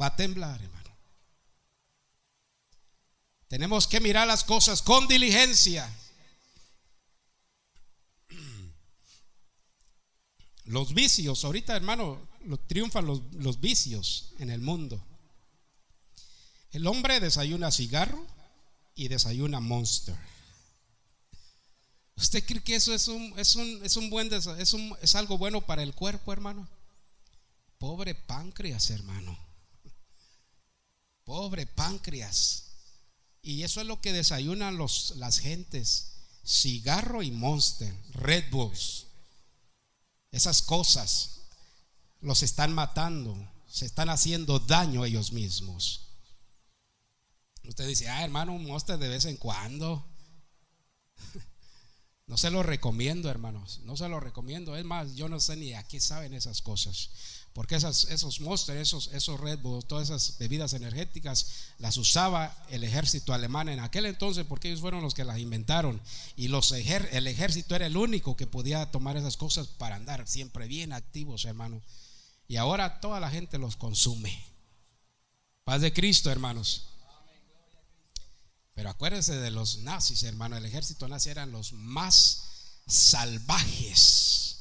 Va 0.00 0.06
a 0.06 0.14
temblar, 0.14 0.62
hermano. 0.62 0.96
Tenemos 3.48 3.88
que 3.88 3.98
mirar 3.98 4.28
las 4.28 4.44
cosas 4.44 4.80
con 4.80 5.08
diligencia. 5.08 5.92
Los 10.64 10.94
vicios, 10.94 11.44
ahorita 11.44 11.76
hermano, 11.76 12.26
triunfan 12.66 13.06
los, 13.06 13.20
los 13.34 13.60
vicios 13.60 14.32
en 14.38 14.50
el 14.50 14.60
mundo. 14.60 15.02
El 16.70 16.86
hombre 16.86 17.20
desayuna 17.20 17.70
cigarro 17.70 18.26
y 18.94 19.08
desayuna 19.08 19.60
monster. 19.60 20.16
¿Usted 22.16 22.44
cree 22.44 22.62
que 22.62 22.76
eso 22.76 22.94
es 22.94 23.08
un, 23.08 23.38
es 23.38 23.56
un, 23.56 23.80
es 23.84 23.96
un 23.96 24.08
buen 24.08 24.32
es, 24.32 24.46
es 24.46 25.14
algo 25.14 25.36
bueno 25.36 25.60
para 25.60 25.82
el 25.82 25.94
cuerpo, 25.94 26.32
hermano? 26.32 26.68
Pobre 27.78 28.14
páncreas, 28.14 28.90
hermano. 28.90 29.36
Pobre 31.24 31.66
páncreas. 31.66 32.64
Y 33.42 33.62
eso 33.62 33.80
es 33.80 33.86
lo 33.86 34.00
que 34.00 34.12
desayunan 34.12 34.76
los, 34.76 35.14
las 35.16 35.38
gentes. 35.38 36.12
Cigarro 36.46 37.22
y 37.22 37.30
monster, 37.30 37.94
Red 38.12 38.50
Bulls. 38.50 39.03
Esas 40.34 40.62
cosas 40.62 41.42
los 42.20 42.42
están 42.42 42.74
matando, 42.74 43.36
se 43.68 43.86
están 43.86 44.08
haciendo 44.08 44.58
daño 44.58 45.04
a 45.04 45.06
ellos 45.06 45.30
mismos. 45.30 46.08
Usted 47.62 47.86
dice, 47.86 48.08
ah, 48.08 48.24
hermano, 48.24 48.52
un 48.52 48.66
monster 48.66 48.98
de 48.98 49.08
vez 49.08 49.24
en 49.26 49.36
cuando. 49.36 50.04
No 52.26 52.38
se 52.38 52.50
lo 52.50 52.62
recomiendo, 52.62 53.28
hermanos. 53.28 53.80
No 53.84 53.98
se 53.98 54.08
lo 54.08 54.18
recomiendo. 54.18 54.74
Es 54.78 54.84
más, 54.86 55.14
yo 55.14 55.28
no 55.28 55.40
sé 55.40 55.56
ni 55.56 55.74
a 55.74 55.82
qué 55.82 56.00
saben 56.00 56.32
esas 56.32 56.62
cosas. 56.62 57.10
Porque 57.54 57.76
esas, 57.76 58.04
esos 58.10 58.40
monsters, 58.40 58.80
esos, 58.80 59.10
esos 59.12 59.38
Red 59.38 59.60
Bull, 59.60 59.84
todas 59.84 60.10
esas 60.10 60.36
bebidas 60.38 60.72
energéticas, 60.72 61.46
las 61.78 61.96
usaba 61.96 62.52
el 62.68 62.82
ejército 62.82 63.32
alemán 63.32 63.68
en 63.68 63.78
aquel 63.78 64.06
entonces, 64.06 64.44
porque 64.44 64.68
ellos 64.68 64.80
fueron 64.80 65.02
los 65.02 65.14
que 65.14 65.22
las 65.22 65.38
inventaron. 65.38 66.00
Y 66.36 66.48
los 66.48 66.72
el 66.72 67.26
ejército 67.28 67.76
era 67.76 67.86
el 67.86 67.96
único 67.96 68.36
que 68.36 68.48
podía 68.48 68.90
tomar 68.90 69.16
esas 69.16 69.36
cosas 69.36 69.68
para 69.68 69.94
andar 69.94 70.26
siempre 70.26 70.66
bien 70.66 70.92
activos, 70.92 71.44
hermano. 71.44 71.80
Y 72.48 72.56
ahora 72.56 73.00
toda 73.00 73.20
la 73.20 73.30
gente 73.30 73.56
los 73.56 73.76
consume. 73.76 74.36
Paz 75.62 75.80
de 75.80 75.92
Cristo, 75.92 76.32
hermanos. 76.32 76.86
Pero 78.74 78.90
acuérdense 78.90 79.36
de 79.36 79.52
los 79.52 79.78
nazis, 79.78 80.24
hermano. 80.24 80.56
El 80.56 80.66
ejército 80.66 81.06
nazi 81.06 81.30
eran 81.30 81.52
los 81.52 81.72
más 81.72 82.82
salvajes 82.88 84.53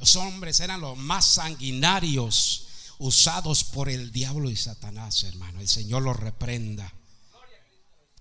los 0.00 0.16
hombres 0.16 0.58
eran 0.60 0.80
los 0.80 0.96
más 0.96 1.26
sanguinarios 1.26 2.66
usados 2.98 3.64
por 3.64 3.90
el 3.90 4.10
diablo 4.10 4.48
y 4.48 4.56
Satanás, 4.56 5.24
hermano. 5.24 5.60
El 5.60 5.68
Señor 5.68 6.02
los 6.02 6.16
reprenda. 6.16 6.90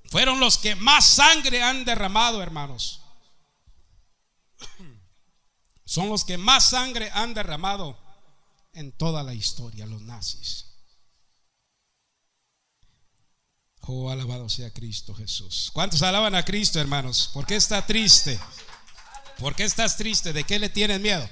Fueron 0.09 0.41
los 0.41 0.57
que 0.57 0.75
más 0.75 1.07
sangre 1.07 1.63
han 1.63 1.86
derramado, 1.86 2.43
hermanos. 2.43 2.99
Son 5.86 6.09
los 6.09 6.25
que 6.25 6.38
más 6.38 6.69
sangre 6.69 7.11
han 7.13 7.34
derramado 7.34 7.97
en 8.73 8.91
toda 8.91 9.23
la 9.23 9.34
historia, 9.34 9.86
los 9.86 10.01
nazis. 10.01 10.65
Oh, 13.84 14.09
alabado 14.09 14.49
sea 14.49 14.73
Cristo 14.73 15.15
Jesús. 15.15 15.71
¿Cuántos 15.73 16.01
alaban 16.01 16.36
a 16.36 16.43
Cristo, 16.43 16.82
hermanos? 16.82 17.30
¿Por 17.34 17.45
qué 17.45 17.55
está 17.55 17.86
triste? 17.86 18.38
¿Por 19.39 19.55
qué 19.55 19.63
estás 19.63 19.95
triste? 19.95 20.34
¿De 20.34 20.43
qué 20.43 20.59
le 20.59 20.67
tienes 20.67 20.99
miedo? 20.99 21.27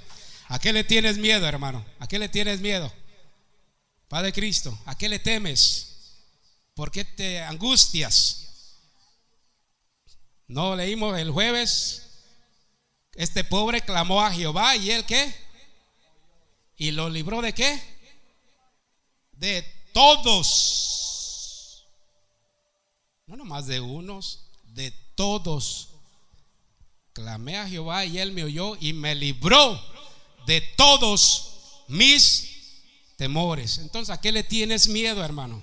¿A 0.50 0.60
qué 0.60 0.72
le 0.72 0.84
tienes 0.84 1.18
miedo, 1.18 1.46
hermano? 1.46 1.86
¿A 2.00 2.08
qué 2.08 2.20
le 2.20 2.30
tienes 2.30 2.62
miedo? 2.62 2.92
Padre 4.08 4.32
Cristo, 4.32 4.78
¿a 4.86 4.98
qué 4.98 5.10
le 5.10 5.20
temes? 5.20 6.24
¿Por 6.74 6.90
qué 6.90 7.04
te 7.04 7.42
angustias? 7.42 8.46
No 10.48 10.76
leímos 10.76 11.18
el 11.20 11.32
jueves. 11.32 12.04
Este 13.16 13.44
pobre 13.44 13.82
clamó 13.82 14.22
a 14.22 14.32
Jehová 14.32 14.78
y 14.78 14.92
él 14.92 15.06
qué? 15.06 15.36
¿Y 16.78 16.92
lo 16.92 17.10
libró 17.10 17.42
de 17.42 17.54
qué? 17.54 17.82
De 19.34 19.64
todos. 19.94 21.86
No 23.26 23.36
nomás 23.36 23.68
de 23.68 23.82
unos, 23.82 24.48
de 24.64 24.92
todos. 25.16 25.90
Clamé 27.12 27.58
a 27.58 27.68
Jehová 27.68 28.06
y 28.06 28.20
él 28.20 28.32
me 28.32 28.46
oyó 28.46 28.78
y 28.80 28.94
me 28.94 29.14
libró 29.14 29.97
de 30.48 30.62
todos 30.62 31.84
mis 31.90 32.84
temores. 33.18 33.78
Entonces, 33.80 34.16
¿a 34.16 34.22
qué 34.22 34.32
le 34.32 34.44
tienes 34.44 34.88
miedo, 34.88 35.24
hermano? 35.24 35.62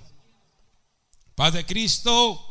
Paz 1.33 1.53
de 1.53 1.65
Cristo. 1.65 2.41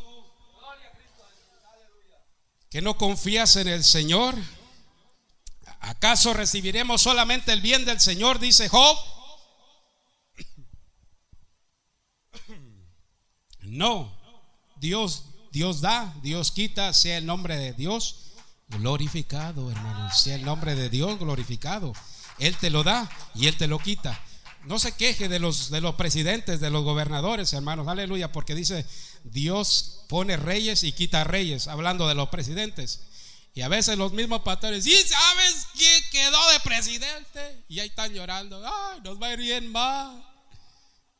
¿Que 2.69 2.81
no 2.81 2.97
confías 2.97 3.55
en 3.55 3.69
el 3.69 3.83
Señor? 3.85 4.35
¿Acaso 5.79 6.33
recibiremos 6.33 7.01
solamente 7.01 7.53
el 7.53 7.61
bien 7.61 7.85
del 7.85 8.01
Señor? 8.01 8.39
Dice 8.39 8.67
Job. 8.67 8.97
No, 13.61 14.15
Dios, 14.75 15.23
Dios 15.51 15.81
da, 15.81 16.13
Dios 16.21 16.51
quita, 16.51 16.93
sea 16.93 17.17
el 17.17 17.25
nombre 17.25 17.55
de 17.57 17.73
Dios 17.73 18.33
glorificado, 18.67 19.71
hermano, 19.71 20.11
sea 20.11 20.35
el 20.35 20.43
nombre 20.43 20.75
de 20.75 20.89
Dios 20.89 21.17
glorificado. 21.17 21.93
Él 22.39 22.55
te 22.57 22.69
lo 22.69 22.83
da 22.83 23.09
y 23.33 23.47
Él 23.47 23.57
te 23.57 23.67
lo 23.67 23.79
quita. 23.79 24.19
No 24.65 24.79
se 24.79 24.93
queje 24.93 25.29
de 25.29 25.39
los, 25.39 25.69
de 25.69 25.79
los 25.79 25.95
presidentes, 25.95 26.59
de 26.59 26.71
los 26.71 26.83
gobernadores, 26.83 27.53
hermanos, 27.53 27.87
aleluya, 27.87 28.31
porque 28.31 28.55
dice, 28.55 28.85
Dios 29.23 30.03
pone 30.09 30.37
reyes 30.37 30.83
y 30.83 30.91
quita 30.91 31.23
reyes, 31.23 31.67
hablando 31.67 32.07
de 32.07 32.15
los 32.15 32.29
presidentes. 32.29 33.01
Y 33.53 33.61
a 33.61 33.67
veces 33.67 33.97
los 33.97 34.11
mismos 34.11 34.41
pastores, 34.41 34.85
¿y 34.85 34.91
sabes 34.91 35.67
quién 35.73 36.03
quedó 36.11 36.51
de 36.51 36.59
presidente? 36.61 37.63
Y 37.69 37.79
ahí 37.79 37.87
están 37.87 38.11
llorando, 38.11 38.61
ay, 38.65 39.01
nos 39.01 39.21
va 39.21 39.27
a 39.27 39.33
ir 39.33 39.39
bien 39.39 39.71
mal. 39.71 40.25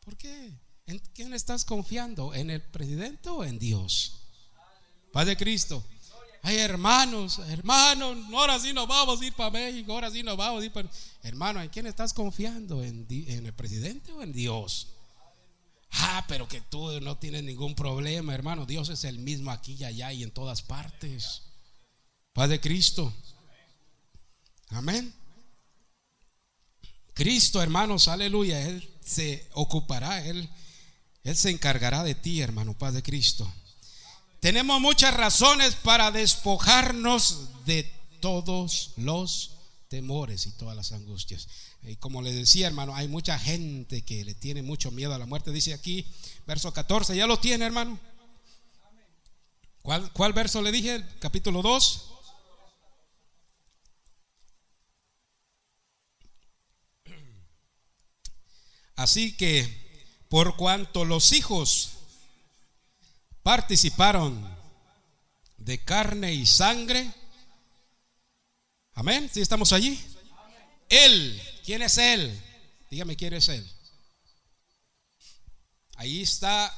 ¿Por 0.03 0.17
qué? 0.17 0.51
¿En 0.87 0.99
quién 1.13 1.33
estás 1.33 1.65
confiando? 1.65 2.33
¿En 2.33 2.49
el 2.49 2.61
presidente 2.61 3.29
o 3.29 3.43
en 3.43 3.57
Dios? 3.57 4.21
Padre 5.13 5.37
Cristo. 5.37 5.85
Ay, 6.47 6.57
hermanos, 6.57 7.39
hermanos, 7.39 8.17
ahora 8.31 8.59
sí 8.59 8.71
nos 8.71 8.87
vamos 8.87 9.19
a 9.19 9.25
ir 9.25 9.33
para 9.33 9.49
México, 9.49 9.91
ahora 9.91 10.11
sí 10.11 10.21
nos 10.21 10.37
vamos 10.37 10.61
a 10.61 10.65
ir 10.65 10.71
para... 10.71 10.87
Hermano, 11.23 11.59
¿en 11.59 11.69
quién 11.69 11.87
estás 11.87 12.13
confiando? 12.13 12.83
¿En, 12.83 13.07
el 13.09 13.53
presidente 13.53 14.11
o 14.11 14.21
en 14.21 14.31
Dios? 14.31 14.89
Ah, 15.89 16.23
pero 16.27 16.47
que 16.47 16.61
tú 16.61 17.01
no 17.01 17.17
tienes 17.17 17.43
ningún 17.43 17.73
problema, 17.73 18.35
hermano. 18.35 18.67
Dios 18.67 18.89
es 18.89 19.05
el 19.05 19.17
mismo 19.17 19.49
aquí 19.49 19.73
y 19.73 19.85
allá 19.85 20.13
y 20.13 20.21
en 20.21 20.29
todas 20.29 20.61
partes. 20.61 21.41
Padre 22.31 22.61
Cristo. 22.61 23.11
Amén. 24.69 25.11
Cristo, 27.15 27.59
hermanos, 27.59 28.07
aleluya. 28.07 28.61
Él 28.67 28.87
se 29.03 29.49
ocupará, 29.53 30.23
Él, 30.23 30.47
Él 31.23 31.35
se 31.35 31.49
encargará 31.49 32.03
de 32.03 32.13
ti, 32.13 32.41
hermano, 32.41 32.77
Padre 32.77 33.01
Cristo. 33.01 33.51
Tenemos 34.39 34.79
muchas 34.79 35.13
razones 35.13 35.75
para 35.75 36.11
despojarnos 36.11 37.65
de 37.65 37.91
todos 38.19 38.93
los 38.97 39.51
temores 39.87 40.45
y 40.45 40.51
todas 40.51 40.75
las 40.75 40.91
angustias. 40.91 41.47
Y 41.83 41.95
como 41.97 42.21
le 42.21 42.33
decía, 42.33 42.67
hermano, 42.67 42.95
hay 42.95 43.07
mucha 43.07 43.37
gente 43.37 44.03
que 44.03 44.25
le 44.25 44.33
tiene 44.33 44.61
mucho 44.61 44.91
miedo 44.91 45.13
a 45.13 45.19
la 45.19 45.25
muerte. 45.25 45.51
Dice 45.51 45.73
aquí, 45.73 46.05
verso 46.45 46.73
14, 46.73 47.15
ya 47.15 47.27
lo 47.27 47.39
tiene, 47.39 47.65
hermano. 47.65 47.99
¿Cuál, 49.81 50.11
cuál 50.13 50.33
verso 50.33 50.61
le 50.61 50.71
dije? 50.71 51.05
capítulo 51.19 51.61
2. 51.61 52.11
Así 58.95 59.35
que, 59.37 59.85
por 60.29 60.55
cuanto 60.55 61.05
los 61.05 61.33
hijos 61.33 61.94
participaron 63.45 64.43
de 65.57 65.77
carne 65.83 66.33
y 66.33 66.47
sangre. 66.47 67.13
Amén. 68.95 69.29
Si 69.31 69.39
estamos 69.39 69.71
allí. 69.71 70.03
Él, 70.89 71.39
¿quién 71.63 71.83
es 71.83 71.99
Él? 71.99 72.41
Dígame 72.89 73.15
quién 73.15 73.35
es 73.35 73.47
Él. 73.49 73.71
Ahí 75.97 76.23
está 76.23 76.75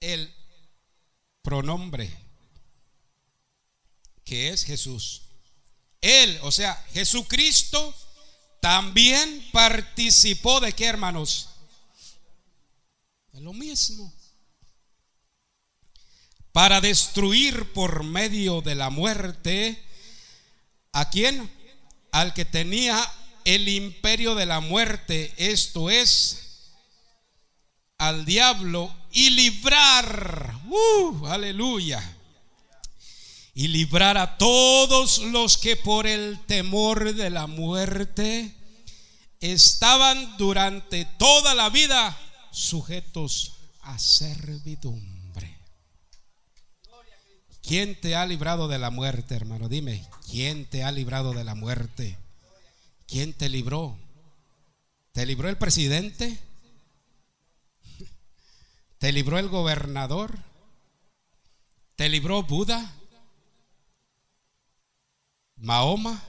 el 0.00 0.30
pronombre 1.40 2.14
que 4.24 4.50
es 4.50 4.64
Jesús. 4.64 5.22
Él, 6.02 6.38
o 6.42 6.52
sea, 6.52 6.74
Jesucristo 6.92 7.94
también 8.60 9.48
participó 9.50 10.60
de 10.60 10.74
qué, 10.74 10.84
hermanos? 10.84 11.48
De 13.32 13.40
lo 13.40 13.54
mismo 13.54 14.12
para 16.52 16.80
destruir 16.80 17.72
por 17.72 18.04
medio 18.04 18.60
de 18.60 18.74
la 18.74 18.90
muerte 18.90 19.82
a 20.92 21.08
quién? 21.08 21.50
Al 22.12 22.34
que 22.34 22.44
tenía 22.44 22.98
el 23.44 23.68
imperio 23.68 24.34
de 24.34 24.46
la 24.46 24.60
muerte, 24.60 25.32
esto 25.36 25.90
es, 25.90 26.70
al 27.98 28.24
diablo, 28.24 28.94
y 29.10 29.30
librar, 29.30 30.60
uh, 30.68 31.26
aleluya, 31.26 32.16
y 33.54 33.68
librar 33.68 34.16
a 34.18 34.36
todos 34.38 35.18
los 35.18 35.58
que 35.58 35.76
por 35.76 36.06
el 36.06 36.38
temor 36.46 37.14
de 37.14 37.30
la 37.30 37.46
muerte 37.46 38.54
estaban 39.40 40.36
durante 40.36 41.04
toda 41.18 41.54
la 41.54 41.68
vida 41.68 42.18
sujetos 42.50 43.52
a 43.82 43.98
servidumbre. 43.98 45.11
¿Quién 47.72 47.98
te 47.98 48.16
ha 48.16 48.26
librado 48.26 48.68
de 48.68 48.78
la 48.78 48.90
muerte, 48.90 49.34
hermano? 49.34 49.66
Dime, 49.66 50.06
¿quién 50.30 50.66
te 50.66 50.84
ha 50.84 50.92
librado 50.92 51.32
de 51.32 51.42
la 51.42 51.54
muerte? 51.54 52.18
¿Quién 53.06 53.32
te 53.32 53.48
libró? 53.48 53.96
¿Te 55.12 55.24
libró 55.24 55.48
el 55.48 55.56
presidente? 55.56 56.38
¿Te 58.98 59.10
libró 59.10 59.38
el 59.38 59.48
gobernador? 59.48 60.38
¿Te 61.96 62.10
libró 62.10 62.42
Buda? 62.42 62.92
¿Mahoma? 65.56 66.22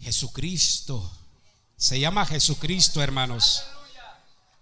Jesucristo. 0.00 1.10
Se 1.78 1.98
llama 1.98 2.26
Jesucristo, 2.26 3.02
hermanos. 3.02 3.64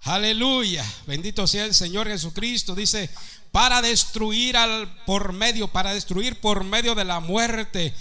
Aleluya. 0.03 0.85
Bendito 1.07 1.47
sea 1.47 1.65
el 1.65 1.75
Señor 1.75 2.09
Jesucristo. 2.09 2.75
Dice, 2.75 3.11
para 3.53 3.83
destruir 3.83 4.57
al 4.57 5.05
por 5.05 5.33
medio, 5.33 5.69
para 5.69 5.93
destruir 5.93 6.41
por 6.41 6.65
medio 6.65 6.95
de 6.95 7.05
la 7.05 7.21
muerte. 7.21 7.95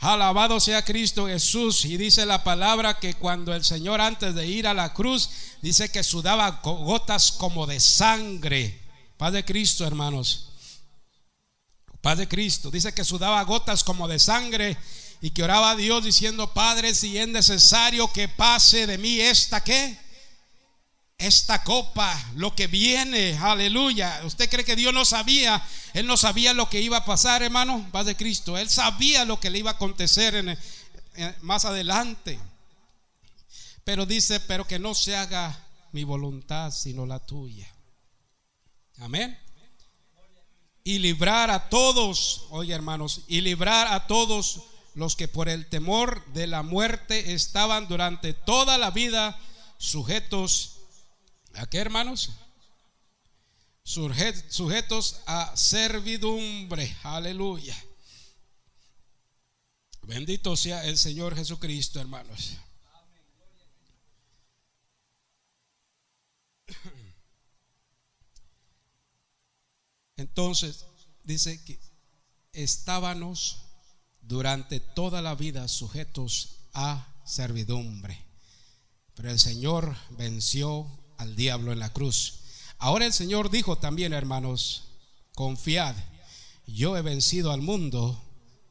Alabado 0.00 0.58
sea 0.60 0.84
Cristo 0.84 1.26
Jesús. 1.26 1.84
Y 1.84 1.96
dice 1.96 2.26
la 2.26 2.42
palabra 2.42 2.98
que 2.98 3.14
cuando 3.14 3.54
el 3.54 3.64
Señor 3.64 4.00
antes 4.00 4.34
de 4.34 4.46
ir 4.46 4.66
a 4.66 4.74
la 4.74 4.92
cruz, 4.92 5.30
dice 5.62 5.90
que 5.90 6.02
sudaba 6.02 6.60
gotas 6.62 7.32
como 7.32 7.66
de 7.66 7.78
sangre. 7.78 8.80
Paz 9.16 9.32
de 9.32 9.44
Cristo, 9.44 9.86
hermanos. 9.86 10.50
Paz 12.00 12.18
de 12.18 12.28
Cristo. 12.28 12.70
Dice 12.70 12.92
que 12.92 13.04
sudaba 13.04 13.42
gotas 13.44 13.84
como 13.84 14.08
de 14.08 14.18
sangre 14.18 14.76
y 15.20 15.30
que 15.30 15.42
oraba 15.42 15.70
a 15.70 15.76
Dios 15.76 16.04
diciendo, 16.04 16.52
Padre, 16.52 16.94
si 16.94 17.16
es 17.16 17.28
necesario 17.28 18.12
que 18.12 18.28
pase 18.28 18.86
de 18.86 18.98
mí 18.98 19.20
esta 19.20 19.62
qué? 19.62 20.03
Esta 21.18 21.62
copa, 21.62 22.12
lo 22.34 22.54
que 22.54 22.66
viene, 22.66 23.38
aleluya. 23.38 24.20
¿Usted 24.24 24.50
cree 24.50 24.64
que 24.64 24.76
Dios 24.76 24.92
no 24.92 25.04
sabía? 25.04 25.64
Él 25.92 26.06
no 26.06 26.16
sabía 26.16 26.54
lo 26.54 26.68
que 26.68 26.80
iba 26.80 26.98
a 26.98 27.04
pasar, 27.04 27.42
hermano, 27.42 27.88
paz 27.92 28.06
de 28.06 28.16
Cristo. 28.16 28.58
Él 28.58 28.68
sabía 28.68 29.24
lo 29.24 29.38
que 29.38 29.50
le 29.50 29.58
iba 29.58 29.70
a 29.70 29.74
acontecer 29.74 30.34
en, 30.34 30.58
más 31.42 31.64
adelante. 31.64 32.38
Pero 33.84 34.06
dice, 34.06 34.40
pero 34.40 34.66
que 34.66 34.78
no 34.78 34.94
se 34.94 35.14
haga 35.14 35.58
mi 35.92 36.04
voluntad, 36.04 36.72
sino 36.72 37.06
la 37.06 37.20
tuya. 37.20 37.68
Amén. 38.98 39.38
Y 40.82 40.98
librar 40.98 41.50
a 41.50 41.68
todos, 41.68 42.46
oye 42.50 42.74
hermanos, 42.74 43.22
y 43.28 43.40
librar 43.40 43.92
a 43.92 44.06
todos 44.06 44.62
los 44.94 45.16
que 45.16 45.28
por 45.28 45.48
el 45.48 45.66
temor 45.68 46.24
de 46.32 46.46
la 46.46 46.62
muerte 46.62 47.32
estaban 47.34 47.88
durante 47.88 48.32
toda 48.32 48.78
la 48.78 48.90
vida 48.90 49.38
sujetos 49.78 50.73
¿A 51.56 51.66
qué 51.66 51.78
hermanos? 51.78 52.30
Sujetos 53.82 55.20
a 55.26 55.56
servidumbre. 55.56 56.96
Aleluya. 57.02 57.76
Bendito 60.02 60.56
sea 60.56 60.84
el 60.84 60.98
Señor 60.98 61.34
Jesucristo, 61.36 62.00
hermanos. 62.00 62.56
Entonces, 70.16 70.86
dice 71.24 71.62
que 71.64 71.78
estábamos 72.52 73.64
durante 74.22 74.80
toda 74.80 75.20
la 75.22 75.34
vida 75.34 75.68
sujetos 75.68 76.60
a 76.72 77.06
servidumbre. 77.24 78.18
Pero 79.14 79.30
el 79.30 79.38
Señor 79.38 79.96
venció 80.10 81.03
al 81.18 81.36
diablo 81.36 81.72
en 81.72 81.78
la 81.78 81.92
cruz. 81.92 82.40
Ahora 82.78 83.06
el 83.06 83.12
Señor 83.12 83.50
dijo 83.50 83.78
también, 83.78 84.12
hermanos, 84.12 84.84
confiad, 85.34 85.94
yo 86.66 86.96
he 86.96 87.02
vencido 87.02 87.52
al 87.52 87.62
mundo. 87.62 88.20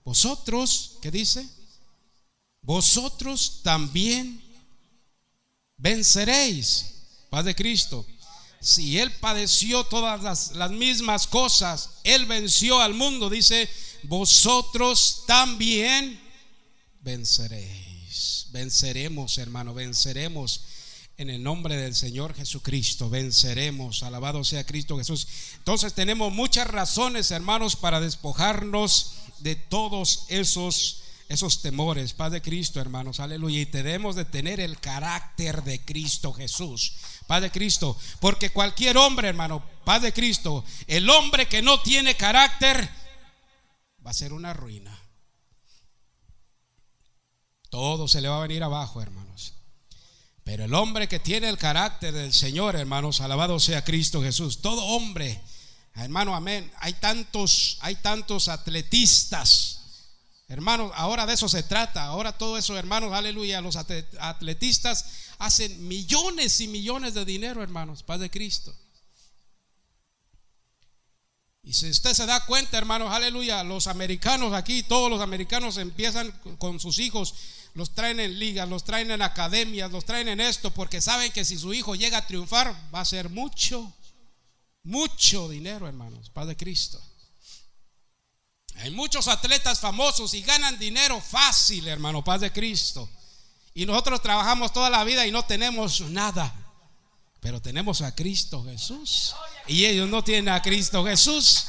Vosotros, 0.03 0.97
¿qué 1.01 1.11
dice? 1.11 1.47
Vosotros 2.61 3.61
también 3.63 4.41
venceréis. 5.77 6.89
Paz 7.29 7.45
de 7.45 7.55
Cristo. 7.55 8.05
Si 8.61 8.99
Él 8.99 9.11
padeció 9.19 9.83
todas 9.85 10.21
las, 10.23 10.51
las 10.53 10.71
mismas 10.71 11.27
cosas, 11.27 11.89
Él 12.03 12.25
venció 12.25 12.79
al 12.79 12.93
mundo, 12.93 13.29
dice, 13.29 13.69
vosotros 14.03 15.23
también 15.27 16.21
venceréis. 17.01 18.47
Venceremos, 18.51 19.37
hermano, 19.37 19.73
venceremos 19.73 20.61
en 21.17 21.29
el 21.29 21.43
nombre 21.43 21.77
del 21.77 21.95
Señor 21.95 22.33
Jesucristo 22.33 23.09
venceremos. 23.09 24.03
Alabado 24.03 24.43
sea 24.43 24.65
Cristo 24.65 24.97
Jesús. 24.97 25.27
Entonces 25.57 25.93
tenemos 25.93 26.33
muchas 26.33 26.67
razones, 26.67 27.31
hermanos, 27.31 27.75
para 27.75 27.99
despojarnos 27.99 29.13
de 29.39 29.55
todos 29.55 30.25
esos 30.29 30.99
esos 31.29 31.61
temores, 31.61 32.13
paz 32.13 32.31
de 32.31 32.41
Cristo, 32.41 32.79
hermanos, 32.79 33.19
aleluya. 33.19 33.59
Y 33.61 33.65
tenemos 33.65 34.15
de 34.15 34.25
tener 34.25 34.59
el 34.59 34.79
carácter 34.79 35.63
de 35.63 35.83
Cristo 35.83 36.33
Jesús, 36.33 36.93
paz 37.27 37.41
de 37.41 37.49
Cristo. 37.49 37.97
Porque 38.19 38.51
cualquier 38.51 38.97
hombre, 38.97 39.29
hermano, 39.29 39.63
paz 39.83 40.01
de 40.01 40.13
Cristo, 40.13 40.63
el 40.85 41.09
hombre 41.09 41.47
que 41.47 41.61
no 41.61 41.81
tiene 41.81 42.15
carácter 42.15 42.87
va 44.05 44.11
a 44.11 44.13
ser 44.13 44.33
una 44.33 44.53
ruina. 44.53 44.95
Todo 47.69 48.07
se 48.07 48.21
le 48.21 48.27
va 48.27 48.37
a 48.37 48.47
venir 48.47 48.61
abajo, 48.61 49.01
hermanos. 49.01 49.22
Pero 50.43 50.65
el 50.65 50.73
hombre 50.73 51.07
que 51.07 51.19
tiene 51.19 51.47
el 51.47 51.57
carácter 51.57 52.13
del 52.13 52.33
Señor, 52.33 52.75
hermanos, 52.75 53.21
alabado 53.21 53.59
sea 53.59 53.83
Cristo 53.83 54.21
Jesús. 54.21 54.61
Todo 54.61 54.83
hombre, 54.83 55.41
hermano, 55.95 56.35
amén. 56.35 56.69
Hay 56.79 56.93
tantos, 56.93 57.77
hay 57.81 57.95
tantos 57.95 58.49
atletistas. 58.49 59.79
Hermanos, 60.49 60.91
ahora 60.95 61.25
de 61.25 61.33
eso 61.33 61.47
se 61.47 61.63
trata. 61.63 62.03
Ahora 62.03 62.37
todo 62.37 62.57
eso, 62.57 62.77
hermanos, 62.77 63.13
aleluya. 63.13 63.61
Los 63.61 63.77
atletistas 63.77 65.05
hacen 65.39 65.87
millones 65.87 66.59
y 66.59 66.67
millones 66.67 67.13
de 67.13 67.23
dinero, 67.23 67.63
hermanos, 67.63 68.03
paz 68.03 68.19
de 68.19 68.29
Cristo. 68.29 68.75
Y 71.63 71.73
si 71.73 71.89
usted 71.89 72.13
se 72.13 72.25
da 72.25 72.45
cuenta, 72.45 72.77
hermanos, 72.77 73.11
aleluya, 73.11 73.63
los 73.63 73.87
americanos 73.87 74.53
aquí, 74.53 74.83
todos 74.83 75.09
los 75.09 75.21
americanos 75.21 75.77
empiezan 75.77 76.31
con 76.57 76.79
sus 76.79 76.99
hijos 76.99 77.33
los 77.75 77.95
traen 77.95 78.19
en 78.19 78.37
ligas, 78.37 78.69
los 78.69 78.83
traen 78.83 79.11
en 79.11 79.21
academias, 79.21 79.91
los 79.91 80.05
traen 80.05 80.27
en 80.27 80.39
esto, 80.39 80.71
porque 80.71 81.01
saben 81.01 81.31
que 81.31 81.43
si 81.43 81.57
su 81.57 81.73
hijo 81.73 81.95
llega 81.95 82.19
a 82.19 82.27
triunfar, 82.27 82.75
va 82.93 83.01
a 83.01 83.05
ser 83.05 83.29
mucho, 83.29 83.91
mucho 84.83 85.49
dinero, 85.49 85.87
hermanos, 85.87 86.29
Padre 86.29 86.55
Cristo. 86.55 87.01
Hay 88.77 88.91
muchos 88.91 89.27
atletas 89.27 89.79
famosos 89.79 90.33
y 90.33 90.41
ganan 90.41 90.77
dinero 90.77 91.19
fácil, 91.19 91.87
hermano, 91.87 92.23
Padre 92.23 92.51
Cristo. 92.51 93.09
Y 93.73 93.85
nosotros 93.85 94.21
trabajamos 94.21 94.71
toda 94.71 94.89
la 94.89 95.03
vida 95.03 95.25
y 95.25 95.31
no 95.31 95.45
tenemos 95.45 96.01
nada. 96.01 96.53
Pero 97.43 97.61
tenemos 97.61 98.01
a 98.01 98.15
Cristo 98.15 98.63
Jesús. 98.63 99.35
Y 99.67 99.85
ellos 99.85 100.09
no 100.09 100.23
tienen 100.23 100.47
a 100.47 100.61
Cristo 100.61 101.05
Jesús. 101.05 101.65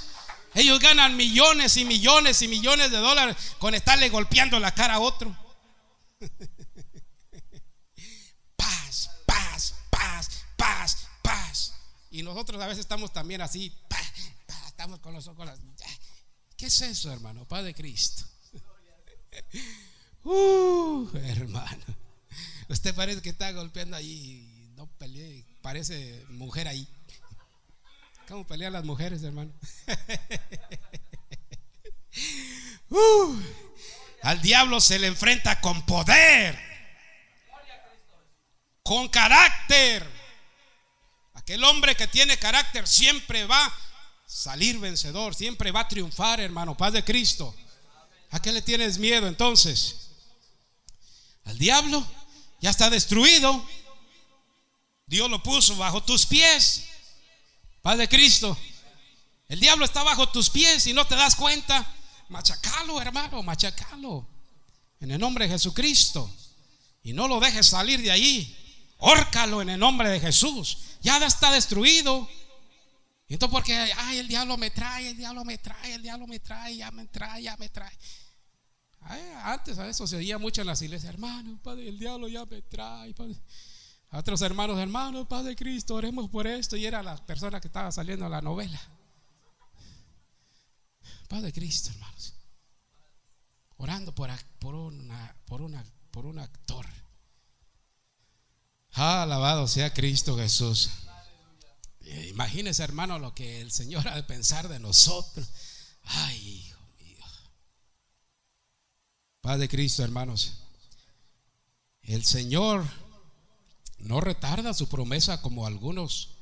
Ellos 0.55 0.79
ganan 0.79 1.17
millones 1.17 1.77
y 1.77 1.85
millones 1.85 2.41
y 2.43 2.49
millones 2.49 2.93
de 2.93 2.99
dólares 2.99 3.37
con 3.59 3.75
estarle 3.75 4.09
golpeando 4.09 4.61
la 4.61 4.73
cara 4.73 4.95
a 4.95 5.01
otro. 5.01 5.37
Paz, 8.57 9.11
paz, 9.27 9.75
paz, 9.91 10.45
paz, 10.57 11.09
paz. 11.23 11.75
Y 12.11 12.23
nosotros 12.23 12.63
a 12.63 12.69
veces 12.69 12.81
estamos 12.81 13.13
también 13.13 13.43
así, 13.43 13.71
estamos 14.69 15.01
con 15.01 15.13
los 15.13 15.27
ojos. 15.27 15.51
¿Qué 16.57 16.67
es 16.67 16.81
eso, 16.83 17.13
hermano? 17.13 17.47
Padre 17.47 17.75
Cristo. 17.75 18.25
Uh, 20.27 21.07
hermano. 21.17 21.85
Usted 22.71 22.95
parece 22.95 23.21
que 23.21 23.29
está 23.29 23.53
golpeando 23.53 23.95
ahí. 23.95 24.73
No 24.75 24.87
peleé, 24.97 25.45
parece 25.65 26.23
mujer 26.29 26.69
ahí. 26.69 26.87
¿Cómo 28.29 28.47
pelean 28.47 28.75
las 28.75 28.85
mujeres, 28.85 29.23
hermano? 29.23 29.51
Uh, 32.91 33.43
al 34.23 34.41
diablo 34.41 34.81
se 34.81 35.01
le 35.01 35.09
enfrenta 35.09 35.61
con 35.61 35.85
poder, 35.85 36.57
con 38.85 39.09
carácter. 39.09 40.09
Aquel 41.33 41.65
hombre 41.65 41.97
que 41.97 42.07
tiene 42.07 42.39
carácter 42.39 42.87
siempre 42.87 43.47
va 43.47 43.67
a 43.67 43.75
salir 44.27 44.79
vencedor, 44.79 45.35
siempre 45.35 45.73
va 45.73 45.81
a 45.81 45.89
triunfar, 45.89 46.39
hermano, 46.39 46.77
paz 46.77 46.93
de 46.93 47.03
Cristo. 47.03 47.53
¿A 48.31 48.41
qué 48.41 48.53
le 48.53 48.63
tienes 48.63 48.99
miedo 48.99 49.27
entonces? 49.27 50.11
Al 51.47 51.59
diablo 51.59 52.07
ya 52.61 52.71
está 52.71 52.91
destruido. 52.91 53.67
Dios 55.07 55.31
lo 55.31 55.43
puso 55.43 55.77
bajo 55.77 56.03
tus 56.03 56.27
pies. 56.27 56.87
Paz 57.83 57.99
de 57.99 58.09
Cristo. 58.09 58.57
El 59.49 59.61
diablo 59.61 59.85
está 59.85 60.03
bajo 60.03 60.29
tus 60.29 60.51
pies 60.51 60.87
y 60.87 60.93
no 60.93 61.07
te 61.07 61.17
das 61.17 61.37
cuenta. 61.37 61.87
Machacalo, 62.29 63.01
hermano, 63.01 63.43
machacalo. 63.43 64.27
En 65.01 65.11
el 65.11 65.21
nombre 65.21 65.47
de 65.47 65.53
Jesucristo. 65.53 66.31
Y 67.03 67.13
no 67.13 67.29
lo 67.29 67.39
dejes 67.41 67.67
salir 67.67 68.01
de 68.01 68.11
ahí. 68.11 68.57
Órcalo 68.99 69.61
en 69.61 69.71
el 69.71 69.79
nombre 69.79 70.09
de 70.09 70.21
Jesús. 70.21 70.79
Ya 71.03 71.19
está 71.19 71.53
destruido. 71.53 72.27
Y 73.29 73.35
entonces 73.35 73.53
porque, 73.53 73.75
ay, 73.75 74.19
el 74.19 74.29
diablo 74.29 74.57
me 74.57 74.71
trae, 74.71 75.11
el 75.11 75.17
diablo 75.17 75.45
me 75.45 75.59
trae, 75.59 75.95
el 75.95 76.03
diablo 76.03 76.27
me 76.27 76.41
trae, 76.41 76.77
ya 76.77 76.91
me 76.91 77.07
trae, 77.07 77.43
ya 77.43 77.57
me 77.57 77.69
trae. 77.69 77.97
antes 79.43 79.79
a 79.79 79.89
eso 79.89 80.07
se 80.07 80.17
oía 80.17 80.39
mucho 80.39 80.61
en 80.61 80.67
las 80.67 80.81
iglesias, 80.83 81.13
hermano, 81.13 81.59
Padre, 81.63 81.89
el 81.89 81.99
diablo 81.99 82.29
ya 82.29 82.45
me 82.45 82.63
trae. 82.63 83.15
A 84.15 84.21
otros 84.21 84.43
hermanos, 84.43 84.79
hermano, 84.79 85.29
Padre 85.29 85.57
Cristo, 85.57 85.97
oremos 85.97 86.31
por 86.31 86.47
esto. 86.47 86.77
Y 86.77 86.87
era 86.87 87.03
la 87.03 87.17
persona 87.27 87.61
que 87.61 87.67
estaba 87.67 87.91
saliendo 87.91 88.25
a 88.25 88.29
la 88.29 88.41
novela. 88.41 88.81
Padre 91.29 91.53
Cristo, 91.53 91.91
hermanos. 91.91 92.33
Orando 93.77 94.15
por, 94.15 94.31
por, 94.61 94.77
una, 94.77 95.35
por, 95.47 96.27
un 96.27 96.39
actor. 96.39 96.87
alabado 98.93 99.67
sea 99.67 99.93
Cristo 99.93 100.37
Jesús. 100.37 100.91
Eh, 102.03 102.29
imagínese, 102.31 102.85
hermano, 102.85 103.19
lo 103.19 103.35
que 103.35 103.61
el 103.61 103.73
Señor 103.73 104.07
ha 104.07 104.15
de 104.15 104.23
pensar 104.23 104.69
de 104.69 104.79
nosotros. 104.79 105.45
Ay, 106.05 106.69
hijo 106.69 106.81
mío. 107.01 107.25
Padre 109.41 109.69
Cristo, 109.69 110.05
hermanos. 110.05 110.61
El 112.03 112.25
Señor 112.25 112.87
no 114.05 114.21
retarda 114.21 114.75
su 114.75 114.89
promesa 114.89 115.41
como 115.41 115.67
algunos 115.67 116.37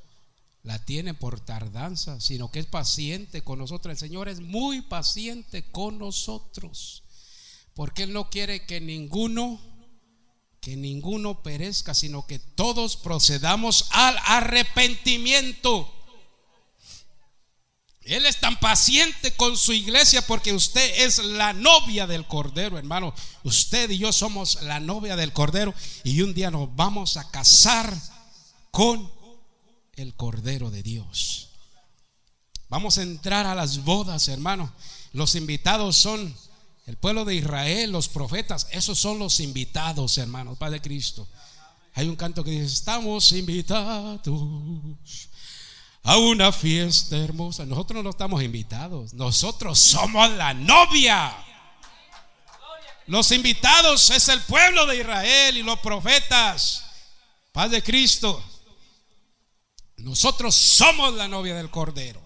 la 0.64 0.84
tienen 0.84 1.16
por 1.16 1.40
tardanza, 1.40 2.20
sino 2.20 2.50
que 2.50 2.58
es 2.58 2.66
paciente 2.66 3.42
con 3.42 3.58
nosotros. 3.58 3.92
El 3.92 3.98
Señor 3.98 4.28
es 4.28 4.40
muy 4.40 4.82
paciente 4.82 5.70
con 5.70 5.98
nosotros, 5.98 7.04
porque 7.74 8.04
Él 8.04 8.12
no 8.12 8.30
quiere 8.30 8.66
que 8.66 8.80
ninguno, 8.80 9.60
que 10.60 10.76
ninguno 10.76 11.42
perezca, 11.42 11.94
sino 11.94 12.26
que 12.26 12.38
todos 12.38 12.96
procedamos 12.96 13.86
al 13.90 14.16
arrepentimiento. 14.24 15.92
Paciente 18.56 19.32
con 19.32 19.56
su 19.56 19.72
iglesia 19.72 20.26
porque 20.26 20.52
usted 20.52 21.04
es 21.04 21.18
la 21.18 21.52
novia 21.52 22.06
del 22.06 22.26
Cordero, 22.26 22.78
hermano. 22.78 23.14
Usted 23.44 23.90
y 23.90 23.98
yo 23.98 24.12
somos 24.12 24.62
la 24.62 24.80
novia 24.80 25.16
del 25.16 25.32
Cordero 25.32 25.74
y 26.04 26.22
un 26.22 26.34
día 26.34 26.50
nos 26.50 26.74
vamos 26.74 27.16
a 27.16 27.30
casar 27.30 27.96
con 28.70 29.10
el 29.94 30.14
Cordero 30.14 30.70
de 30.70 30.82
Dios. 30.82 31.50
Vamos 32.68 32.98
a 32.98 33.02
entrar 33.02 33.46
a 33.46 33.54
las 33.54 33.84
bodas, 33.84 34.28
hermano. 34.28 34.72
Los 35.12 35.34
invitados 35.34 35.96
son 35.96 36.34
el 36.86 36.96
pueblo 36.96 37.24
de 37.24 37.34
Israel, 37.34 37.92
los 37.92 38.08
profetas. 38.08 38.66
Esos 38.70 38.98
son 38.98 39.18
los 39.18 39.40
invitados, 39.40 40.16
hermano, 40.18 40.56
Padre 40.56 40.80
Cristo. 40.80 41.28
Hay 41.94 42.08
un 42.08 42.16
canto 42.16 42.42
que 42.42 42.52
dice, 42.52 42.64
estamos 42.64 43.30
invitados 43.32 44.22
a 46.02 46.16
una 46.18 46.52
fiesta 46.52 47.16
hermosa. 47.16 47.64
Nosotros 47.64 48.02
no 48.02 48.10
estamos 48.10 48.42
invitados, 48.42 49.12
nosotros 49.14 49.78
somos 49.78 50.30
la 50.30 50.54
novia. 50.54 51.34
Los 53.06 53.30
invitados 53.32 54.10
es 54.10 54.28
el 54.28 54.40
pueblo 54.42 54.86
de 54.86 54.98
Israel 54.98 55.56
y 55.56 55.62
los 55.62 55.78
profetas. 55.80 56.84
Paz 57.52 57.70
de 57.70 57.82
Cristo. 57.82 58.42
Nosotros 59.98 60.54
somos 60.54 61.14
la 61.14 61.28
novia 61.28 61.54
del 61.54 61.70
Cordero. 61.70 62.20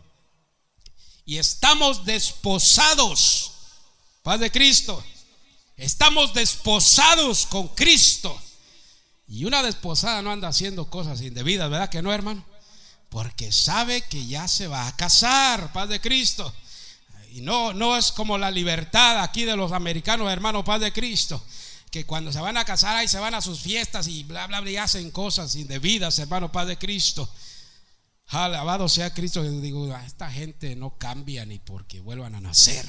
Y 1.25 1.39
estamos 1.39 2.05
desposados. 2.05 3.53
Paz 4.23 4.41
de 4.41 4.51
Cristo. 4.51 5.03
Estamos 5.77 6.33
desposados 6.33 7.47
con 7.47 7.69
Cristo. 7.69 8.41
Y 9.27 9.45
una 9.45 9.63
desposada 9.63 10.23
no 10.23 10.31
anda 10.31 10.49
haciendo 10.49 10.89
cosas 10.89 11.21
indebidas, 11.21 11.69
¿verdad 11.69 11.91
que 11.91 12.01
no, 12.01 12.13
hermano? 12.13 12.45
Porque 13.17 13.51
sabe 13.51 14.03
que 14.03 14.27
ya 14.27 14.47
se 14.47 14.67
va 14.67 14.87
a 14.87 14.95
casar, 14.95 15.73
paz 15.73 15.89
de 15.89 16.03
Cristo. 16.03 16.55
Y 17.31 17.41
no, 17.41 17.73
no 17.73 17.97
es 17.97 18.13
como 18.13 18.37
la 18.37 18.51
libertad 18.51 19.23
aquí 19.23 19.45
de 19.45 19.57
los 19.57 19.73
americanos, 19.73 20.31
hermano, 20.31 20.63
paz 20.63 20.83
de 20.83 20.93
Cristo, 20.93 21.43
que 21.91 22.05
cuando 22.05 22.31
se 22.31 22.41
van 22.41 22.59
a 22.59 22.67
casar 22.67 22.95
ahí 22.95 23.09
se 23.09 23.19
van 23.19 23.35
a 23.35 23.41
sus 23.41 23.61
fiestas 23.61 24.07
y 24.07 24.25
bla, 24.25 24.47
bla, 24.47 24.61
bla, 24.61 24.71
y 24.71 24.77
hacen 24.77 25.11
cosas 25.11 25.55
indebidas, 25.55 26.19
hermano, 26.19 26.53
paz 26.53 26.67
de 26.67 26.77
Cristo. 26.77 27.27
Alabado 28.27 28.87
sea 28.87 29.15
Cristo, 29.15 29.41
que 29.41 29.49
digo, 29.49 29.97
esta 29.97 30.31
gente 30.31 30.77
no 30.77 30.99
cambia 30.99 31.47
ni 31.47 31.59
porque 31.59 32.01
vuelvan 32.01 32.35
a 32.35 32.43
nacer. 32.43 32.85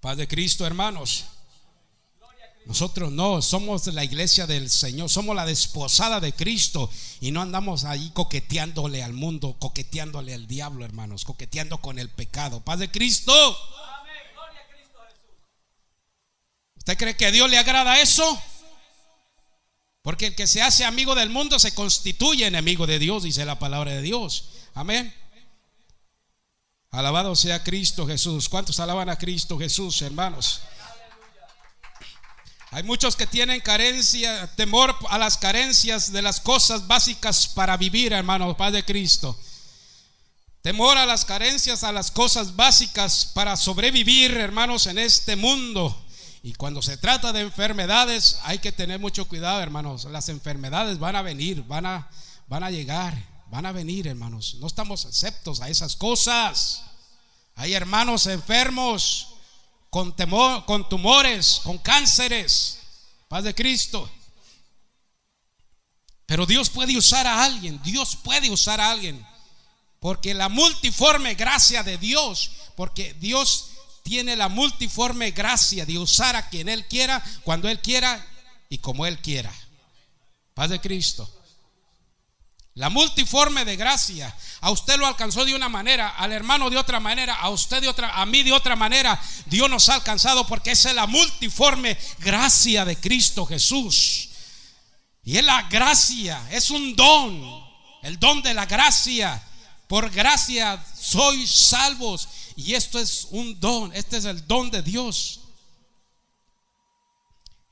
Paz 0.00 0.16
de 0.16 0.26
Cristo, 0.26 0.66
hermanos. 0.66 1.26
Nosotros 2.66 3.10
no, 3.10 3.42
somos 3.42 3.86
la 3.88 4.04
iglesia 4.04 4.46
del 4.46 4.70
Señor, 4.70 5.08
somos 5.08 5.34
la 5.34 5.46
desposada 5.46 6.20
de 6.20 6.32
Cristo 6.32 6.90
y 7.20 7.30
no 7.30 7.42
andamos 7.42 7.84
ahí 7.84 8.10
coqueteándole 8.10 9.02
al 9.02 9.12
mundo, 9.12 9.56
coqueteándole 9.58 10.34
al 10.34 10.46
diablo, 10.46 10.84
hermanos, 10.84 11.24
coqueteando 11.24 11.78
con 11.78 11.98
el 11.98 12.10
pecado. 12.10 12.60
Paz 12.60 12.78
de 12.78 12.90
Cristo. 12.90 13.32
¿Usted 16.76 16.96
cree 16.96 17.16
que 17.16 17.26
a 17.26 17.30
Dios 17.30 17.50
le 17.50 17.58
agrada 17.58 18.00
eso? 18.00 18.40
Porque 20.02 20.28
el 20.28 20.34
que 20.34 20.46
se 20.46 20.62
hace 20.62 20.84
amigo 20.84 21.14
del 21.14 21.28
mundo 21.28 21.58
se 21.58 21.74
constituye 21.74 22.46
enemigo 22.46 22.86
de 22.86 22.98
Dios, 22.98 23.22
dice 23.22 23.44
la 23.44 23.58
palabra 23.58 23.92
de 23.92 24.02
Dios. 24.02 24.50
Amén. 24.74 25.14
Alabado 26.90 27.36
sea 27.36 27.62
Cristo 27.62 28.06
Jesús. 28.06 28.48
¿Cuántos 28.48 28.80
alaban 28.80 29.08
a 29.08 29.16
Cristo 29.16 29.58
Jesús, 29.58 30.02
hermanos? 30.02 30.62
Hay 32.72 32.84
muchos 32.84 33.16
que 33.16 33.26
tienen 33.26 33.60
carencia, 33.60 34.46
temor 34.54 34.94
a 35.08 35.18
las 35.18 35.36
carencias 35.36 36.12
de 36.12 36.22
las 36.22 36.38
cosas 36.38 36.86
básicas 36.86 37.48
para 37.48 37.76
vivir, 37.76 38.12
hermano, 38.12 38.56
Padre 38.56 38.84
Cristo. 38.84 39.36
Temor 40.62 40.96
a 40.96 41.04
las 41.04 41.24
carencias, 41.24 41.82
a 41.82 41.90
las 41.90 42.12
cosas 42.12 42.54
básicas 42.54 43.24
para 43.34 43.56
sobrevivir, 43.56 44.36
hermanos, 44.36 44.86
en 44.86 44.98
este 44.98 45.34
mundo. 45.34 46.06
Y 46.44 46.52
cuando 46.52 46.80
se 46.80 46.96
trata 46.96 47.32
de 47.32 47.40
enfermedades, 47.40 48.38
hay 48.44 48.60
que 48.60 48.70
tener 48.70 49.00
mucho 49.00 49.26
cuidado, 49.26 49.60
hermanos. 49.60 50.04
Las 50.04 50.28
enfermedades 50.28 51.00
van 51.00 51.16
a 51.16 51.22
venir, 51.22 51.64
van 51.64 51.86
a, 51.86 52.08
van 52.46 52.62
a 52.62 52.70
llegar, 52.70 53.18
van 53.50 53.66
a 53.66 53.72
venir, 53.72 54.06
hermanos. 54.06 54.58
No 54.60 54.68
estamos 54.68 55.06
exceptos 55.06 55.60
a 55.60 55.68
esas 55.68 55.96
cosas. 55.96 56.82
Hay 57.56 57.74
hermanos 57.74 58.26
enfermos 58.26 59.29
con 59.90 60.14
temor, 60.14 60.64
con 60.64 60.88
tumores, 60.88 61.60
con 61.64 61.78
cánceres. 61.78 62.78
Paz 63.28 63.44
de 63.44 63.54
Cristo. 63.54 64.10
Pero 66.26 66.46
Dios 66.46 66.70
puede 66.70 66.96
usar 66.96 67.26
a 67.26 67.44
alguien, 67.44 67.80
Dios 67.82 68.16
puede 68.16 68.50
usar 68.50 68.80
a 68.80 68.92
alguien. 68.92 69.26
Porque 69.98 70.32
la 70.32 70.48
multiforme 70.48 71.34
gracia 71.34 71.82
de 71.82 71.98
Dios, 71.98 72.52
porque 72.76 73.14
Dios 73.14 73.70
tiene 74.02 74.36
la 74.36 74.48
multiforme 74.48 75.32
gracia 75.32 75.84
de 75.84 75.98
usar 75.98 76.36
a 76.36 76.48
quien 76.48 76.68
Él 76.68 76.86
quiera, 76.86 77.22
cuando 77.42 77.68
Él 77.68 77.80
quiera 77.80 78.26
y 78.68 78.78
como 78.78 79.06
Él 79.06 79.18
quiera. 79.18 79.52
Paz 80.54 80.70
de 80.70 80.80
Cristo. 80.80 81.28
La 82.74 82.88
multiforme 82.88 83.64
de 83.64 83.76
gracia. 83.76 84.34
A 84.60 84.70
usted 84.70 84.96
lo 84.96 85.06
alcanzó 85.06 85.44
de 85.44 85.54
una 85.54 85.68
manera, 85.68 86.10
al 86.10 86.32
hermano 86.32 86.70
de 86.70 86.76
otra 86.76 87.00
manera, 87.00 87.34
a 87.34 87.48
usted 87.50 87.80
de 87.80 87.88
otra, 87.88 88.20
a 88.20 88.26
mí 88.26 88.42
de 88.42 88.52
otra 88.52 88.76
manera. 88.76 89.20
Dios 89.46 89.68
nos 89.68 89.88
ha 89.88 89.94
alcanzado 89.94 90.46
porque 90.46 90.72
esa 90.72 90.90
es 90.90 90.94
la 90.94 91.06
multiforme 91.06 91.98
gracia 92.18 92.84
de 92.84 92.96
Cristo 92.96 93.44
Jesús. 93.44 94.28
Y 95.24 95.36
es 95.36 95.44
la 95.44 95.62
gracia, 95.62 96.40
es 96.50 96.70
un 96.70 96.94
don, 96.94 97.64
el 98.02 98.18
don 98.18 98.40
de 98.42 98.54
la 98.54 98.66
gracia. 98.66 99.42
Por 99.88 100.10
gracia 100.10 100.82
sois 100.98 101.50
salvos. 101.50 102.28
Y 102.54 102.74
esto 102.74 103.00
es 103.00 103.26
un 103.30 103.58
don, 103.58 103.92
este 103.94 104.18
es 104.18 104.24
el 104.24 104.46
don 104.46 104.70
de 104.70 104.82
Dios. 104.82 105.40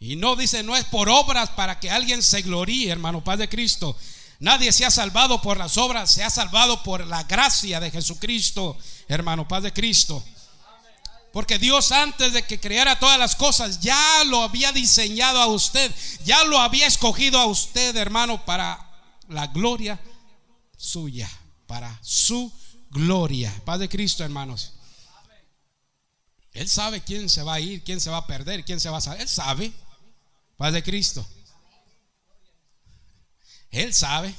Y 0.00 0.16
no 0.16 0.34
dice, 0.34 0.62
no 0.62 0.76
es 0.76 0.84
por 0.86 1.08
obras 1.08 1.50
para 1.50 1.78
que 1.78 1.90
alguien 1.90 2.22
se 2.22 2.42
gloríe, 2.42 2.90
hermano 2.90 3.22
Padre 3.22 3.48
Cristo 3.48 3.96
Nadie 4.40 4.70
se 4.72 4.84
ha 4.84 4.90
salvado 4.90 5.42
por 5.42 5.56
las 5.56 5.76
obras, 5.78 6.12
se 6.12 6.22
ha 6.22 6.30
salvado 6.30 6.82
por 6.82 7.06
la 7.06 7.24
gracia 7.24 7.80
de 7.80 7.90
Jesucristo, 7.90 8.76
hermano, 9.08 9.48
Padre 9.48 9.72
Cristo. 9.72 10.24
Porque 11.32 11.58
Dios 11.58 11.92
antes 11.92 12.32
de 12.32 12.42
que 12.44 12.60
creara 12.60 12.98
todas 12.98 13.18
las 13.18 13.36
cosas 13.36 13.80
ya 13.80 14.24
lo 14.24 14.42
había 14.42 14.72
diseñado 14.72 15.40
a 15.40 15.46
usted, 15.46 15.92
ya 16.24 16.44
lo 16.44 16.58
había 16.58 16.86
escogido 16.86 17.38
a 17.38 17.46
usted, 17.46 17.96
hermano, 17.96 18.44
para 18.44 18.78
la 19.28 19.48
gloria 19.48 20.00
suya, 20.76 21.28
para 21.66 21.98
su 22.02 22.52
gloria. 22.90 23.52
Padre 23.64 23.88
Cristo, 23.88 24.24
hermanos. 24.24 24.74
Él 26.52 26.68
sabe 26.68 27.02
quién 27.02 27.28
se 27.28 27.42
va 27.42 27.54
a 27.54 27.60
ir, 27.60 27.84
quién 27.84 28.00
se 28.00 28.10
va 28.10 28.18
a 28.18 28.26
perder, 28.26 28.64
quién 28.64 28.80
se 28.80 28.88
va 28.88 28.98
a 28.98 29.00
salir. 29.00 29.22
Él 29.22 29.28
sabe. 29.28 29.72
Padre 30.56 30.82
Cristo. 30.82 31.26
Él 33.70 33.92
sabe. 33.92 34.34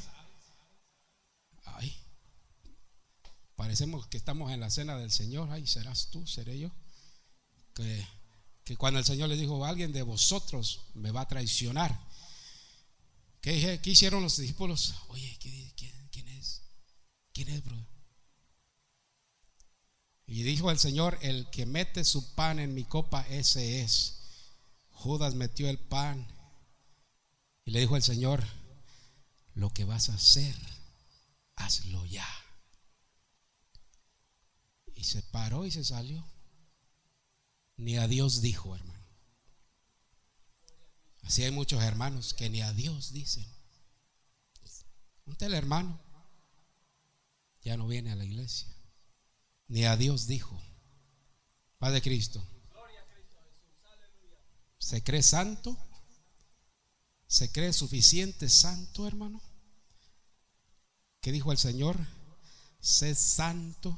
Ay, 1.65 1.95
parecemos 3.55 4.07
que 4.07 4.17
estamos 4.17 4.51
en 4.51 4.59
la 4.59 4.69
cena 4.69 4.97
del 4.97 5.11
Señor. 5.11 5.49
Ay, 5.51 5.67
serás 5.67 6.09
tú, 6.09 6.25
seré 6.27 6.59
yo. 6.59 6.71
Que, 7.73 8.77
cuando 8.77 8.99
el 8.99 9.05
Señor 9.05 9.30
le 9.30 9.38
dijo, 9.38 9.65
alguien 9.65 9.91
de 9.91 10.03
vosotros 10.03 10.82
me 10.93 11.11
va 11.11 11.21
a 11.21 11.27
traicionar. 11.27 11.99
¿Qué, 13.41 13.80
hicieron 13.86 14.21
los 14.21 14.38
discípulos? 14.38 14.95
Oye, 15.07 15.38
¿quién, 15.39 15.73
quién 16.11 16.27
es? 16.27 16.61
¿Quién 17.34 17.49
es, 17.49 17.63
bro? 17.63 17.89
Y 20.30 20.43
dijo 20.43 20.69
el 20.69 20.77
Señor, 20.77 21.17
el 21.21 21.49
que 21.49 21.65
mete 21.65 22.03
su 22.03 22.36
pan 22.36 22.59
en 22.59 22.75
mi 22.75 22.84
copa, 22.84 23.25
ese 23.30 23.82
es. 23.82 24.19
Judas 24.91 25.34
metió 25.34 25.67
el 25.67 25.80
pan. 25.80 26.27
Y 27.65 27.71
le 27.71 27.80
dijo 27.80 27.95
el 27.95 28.03
Señor, 28.03 28.43
lo 29.60 29.74
que 29.74 29.84
vas 29.84 30.10
a 30.10 30.14
hacer, 30.14 30.55
hazlo 31.55 32.05
ya. 32.05 32.28
Y 34.95 35.03
se 35.03 35.22
paró 35.22 35.66
y 35.66 35.72
se 35.72 35.84
salió. 35.84 36.26
Ni 37.78 37.97
a 37.97 38.07
Dios 38.07 38.41
dijo, 38.41 38.76
hermano. 38.76 38.99
Así 41.24 41.43
hay 41.43 41.51
muchos 41.51 41.84
hermanos 41.84 42.34
que 42.34 42.49
ni 42.49 42.62
a 42.62 42.74
Dios 42.74 43.12
dicen. 43.12 43.45
Un 45.26 45.53
hermano 45.53 46.01
ya 47.62 47.78
no 47.78 47.88
viene 47.88 48.12
a 48.12 48.16
la 48.16 48.26
iglesia, 48.26 48.68
ni 49.68 49.86
a 49.86 49.95
Dios 49.95 50.26
dijo. 50.26 50.60
Padre 51.78 52.01
Cristo. 52.01 52.45
¿Se 54.80 55.03
cree 55.03 55.22
santo? 55.22 55.78
¿Se 57.28 57.51
cree 57.51 57.74
suficiente 57.74 58.49
santo, 58.49 59.07
hermano? 59.07 59.49
¿Qué 61.30 61.34
dijo 61.34 61.51
el 61.51 61.59
Señor? 61.59 61.95
Sé 62.80 63.13
santo. 63.13 63.95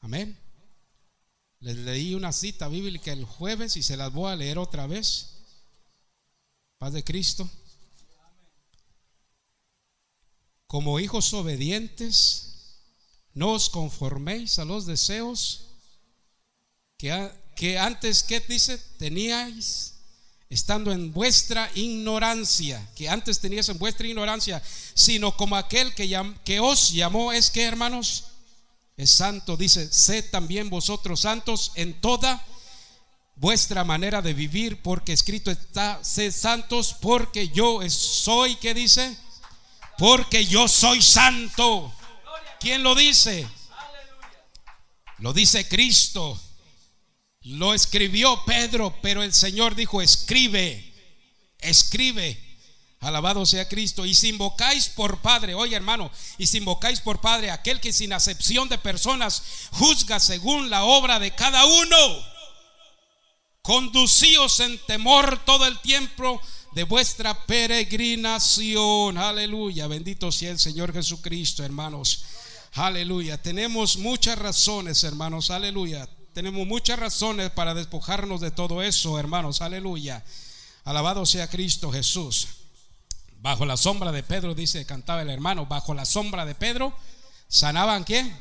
Amén. 0.00 0.34
Les 1.60 1.76
leí 1.76 2.14
una 2.14 2.32
cita 2.32 2.68
bíblica 2.68 3.12
el 3.12 3.26
jueves 3.26 3.76
y 3.76 3.82
se 3.82 3.98
las 3.98 4.10
voy 4.14 4.32
a 4.32 4.36
leer 4.36 4.56
otra 4.56 4.86
vez. 4.86 5.42
Paz 6.78 6.94
de 6.94 7.04
Cristo. 7.04 7.46
Como 10.66 11.00
hijos 11.00 11.34
obedientes, 11.34 12.78
no 13.34 13.52
os 13.52 13.68
conforméis 13.68 14.58
a 14.58 14.64
los 14.64 14.86
deseos 14.86 15.66
que, 16.96 17.30
que 17.54 17.78
antes, 17.78 18.22
¿qué 18.22 18.40
dice? 18.40 18.78
Teníais 18.96 19.95
estando 20.48 20.92
en 20.92 21.12
vuestra 21.12 21.70
ignorancia, 21.74 22.86
que 22.94 23.08
antes 23.08 23.40
teníais 23.40 23.68
en 23.68 23.78
vuestra 23.78 24.06
ignorancia, 24.06 24.62
sino 24.94 25.36
como 25.36 25.56
aquel 25.56 25.94
que, 25.94 26.08
que 26.44 26.60
os 26.60 26.92
llamó 26.92 27.32
es 27.32 27.50
que, 27.50 27.64
hermanos, 27.64 28.24
es 28.96 29.10
santo. 29.10 29.56
Dice, 29.56 29.92
sed 29.92 30.30
también 30.30 30.70
vosotros 30.70 31.20
santos 31.20 31.72
en 31.74 32.00
toda 32.00 32.44
vuestra 33.34 33.84
manera 33.84 34.22
de 34.22 34.34
vivir, 34.34 34.80
porque 34.82 35.12
escrito 35.12 35.50
está, 35.50 36.02
sed 36.02 36.32
santos, 36.32 36.94
porque 37.00 37.48
yo 37.48 37.80
soy, 37.90 38.56
¿qué 38.56 38.72
dice? 38.72 39.16
Porque 39.98 40.46
yo 40.46 40.68
soy 40.68 41.02
santo. 41.02 41.92
¿Quién 42.60 42.82
lo 42.82 42.94
dice? 42.94 43.46
Lo 45.18 45.32
dice 45.32 45.66
Cristo. 45.68 46.40
Lo 47.46 47.74
escribió 47.74 48.42
Pedro, 48.44 48.98
pero 49.00 49.22
el 49.22 49.32
Señor 49.32 49.76
dijo, 49.76 50.02
escribe, 50.02 50.92
escribe. 51.60 52.42
Alabado 52.98 53.46
sea 53.46 53.68
Cristo. 53.68 54.04
Y 54.04 54.14
si 54.14 54.30
invocáis 54.30 54.88
por 54.88 55.18
Padre, 55.22 55.54
oye 55.54 55.76
hermano, 55.76 56.10
y 56.38 56.48
si 56.48 56.58
invocáis 56.58 57.00
por 57.00 57.20
Padre 57.20 57.52
aquel 57.52 57.78
que 57.78 57.92
sin 57.92 58.12
acepción 58.12 58.68
de 58.68 58.78
personas 58.78 59.44
juzga 59.70 60.18
según 60.18 60.70
la 60.70 60.82
obra 60.82 61.20
de 61.20 61.36
cada 61.36 61.64
uno, 61.66 61.96
conducíos 63.62 64.58
en 64.58 64.76
temor 64.86 65.44
todo 65.44 65.66
el 65.66 65.78
tiempo 65.78 66.42
de 66.72 66.82
vuestra 66.82 67.46
peregrinación. 67.46 69.18
Aleluya. 69.18 69.86
Bendito 69.86 70.32
sea 70.32 70.50
el 70.50 70.58
Señor 70.58 70.92
Jesucristo, 70.92 71.62
hermanos. 71.62 72.24
Aleluya. 72.72 73.40
Tenemos 73.40 73.98
muchas 73.98 74.36
razones, 74.36 75.04
hermanos. 75.04 75.52
Aleluya 75.52 76.08
tenemos 76.36 76.66
muchas 76.66 76.98
razones 76.98 77.48
para 77.48 77.72
despojarnos 77.72 78.42
de 78.42 78.50
todo 78.50 78.82
eso, 78.82 79.18
hermanos. 79.18 79.62
Aleluya. 79.62 80.22
Alabado 80.84 81.24
sea 81.24 81.48
Cristo 81.48 81.90
Jesús. 81.90 82.48
Bajo 83.40 83.64
la 83.64 83.78
sombra 83.78 84.12
de 84.12 84.22
Pedro, 84.22 84.54
dice, 84.54 84.84
cantaba 84.84 85.22
el 85.22 85.30
hermano, 85.30 85.64
bajo 85.64 85.94
la 85.94 86.04
sombra 86.04 86.44
de 86.44 86.54
Pedro, 86.54 86.94
¿sanaban 87.48 88.04
quién? 88.04 88.38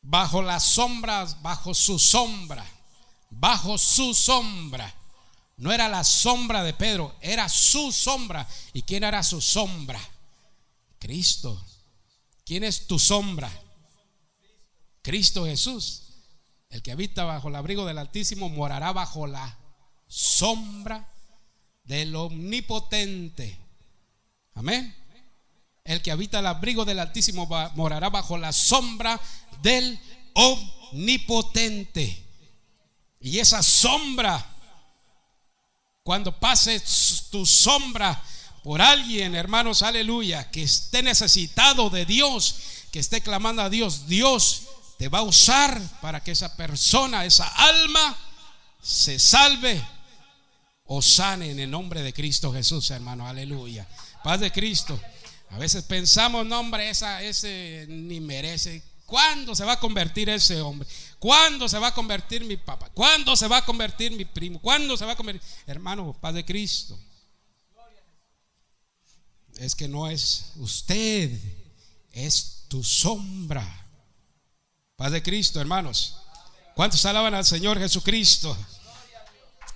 Bajo 0.00 0.42
las 0.42 0.62
sombras, 0.62 1.42
bajo 1.42 1.74
su 1.74 1.98
sombra, 1.98 2.64
bajo 3.28 3.78
su 3.78 4.14
sombra. 4.14 4.94
No 5.56 5.72
era 5.72 5.88
la 5.88 6.04
sombra 6.04 6.62
de 6.62 6.72
Pedro, 6.72 7.16
era 7.20 7.48
su 7.48 7.90
sombra. 7.90 8.46
¿Y 8.72 8.82
quién 8.82 9.02
era 9.02 9.24
su 9.24 9.40
sombra? 9.40 9.98
Cristo. 11.00 11.60
¿Quién 12.44 12.62
es 12.62 12.86
tu 12.86 13.00
sombra? 13.00 13.50
Cristo 15.06 15.46
Jesús. 15.46 16.02
El 16.68 16.82
que 16.82 16.90
habita 16.90 17.22
bajo 17.22 17.46
el 17.46 17.54
abrigo 17.54 17.86
del 17.86 17.98
Altísimo 17.98 18.48
morará 18.48 18.92
bajo 18.92 19.28
la 19.28 19.56
sombra 20.08 21.08
del 21.84 22.16
Omnipotente. 22.16 23.56
Amén. 24.54 24.92
El 25.84 26.02
que 26.02 26.10
habita 26.10 26.40
el 26.40 26.46
abrigo 26.48 26.84
del 26.84 26.98
Altísimo 26.98 27.46
morará 27.76 28.10
bajo 28.10 28.36
la 28.36 28.52
sombra 28.52 29.20
del 29.62 29.96
Omnipotente. 30.34 32.24
Y 33.20 33.38
esa 33.38 33.62
sombra, 33.62 34.44
cuando 36.02 36.36
pase 36.36 36.82
tu 37.30 37.46
sombra 37.46 38.20
por 38.64 38.82
alguien, 38.82 39.36
hermanos, 39.36 39.82
aleluya, 39.82 40.50
que 40.50 40.64
esté 40.64 41.00
necesitado 41.04 41.90
de 41.90 42.04
Dios, 42.04 42.56
que 42.90 42.98
esté 42.98 43.20
clamando 43.20 43.62
a 43.62 43.70
Dios, 43.70 44.08
Dios 44.08 44.66
te 44.98 45.08
va 45.08 45.18
a 45.18 45.22
usar 45.22 45.80
para 46.00 46.22
que 46.22 46.32
esa 46.32 46.56
persona, 46.56 47.24
esa 47.24 47.46
alma, 47.46 48.16
se 48.82 49.18
salve 49.18 49.82
o 50.84 51.02
sane 51.02 51.50
en 51.50 51.58
el 51.58 51.70
nombre 51.70 52.02
de 52.02 52.12
Cristo 52.12 52.52
Jesús, 52.52 52.90
hermano. 52.90 53.26
Aleluya. 53.26 53.86
Paz 54.22 54.40
de 54.40 54.52
Cristo. 54.52 55.00
A 55.50 55.58
veces 55.58 55.84
pensamos, 55.84 56.46
no, 56.46 56.60
hombre, 56.60 56.90
esa, 56.90 57.22
ese 57.22 57.86
ni 57.88 58.20
merece. 58.20 58.82
¿Cuándo 59.04 59.54
se 59.54 59.64
va 59.64 59.74
a 59.74 59.80
convertir 59.80 60.28
ese 60.28 60.60
hombre? 60.60 60.88
¿Cuándo 61.18 61.68
se 61.68 61.78
va 61.78 61.88
a 61.88 61.94
convertir 61.94 62.44
mi 62.44 62.56
papá? 62.56 62.90
¿Cuándo 62.90 63.36
se 63.36 63.46
va 63.46 63.58
a 63.58 63.64
convertir 63.64 64.12
mi 64.12 64.24
primo? 64.24 64.60
¿Cuándo 64.60 64.96
se 64.96 65.04
va 65.04 65.12
a 65.12 65.16
convertir? 65.16 65.42
Hermano, 65.66 66.12
paz 66.20 66.34
de 66.34 66.44
Cristo. 66.44 66.98
Es 69.58 69.74
que 69.74 69.88
no 69.88 70.08
es 70.08 70.52
usted, 70.56 71.40
es 72.12 72.64
tu 72.68 72.82
sombra. 72.82 73.75
Paz 74.96 75.12
de 75.12 75.22
Cristo, 75.22 75.60
hermanos. 75.60 76.14
¿Cuántos 76.74 77.04
alaban 77.04 77.34
al 77.34 77.44
Señor 77.44 77.78
Jesucristo? 77.78 78.56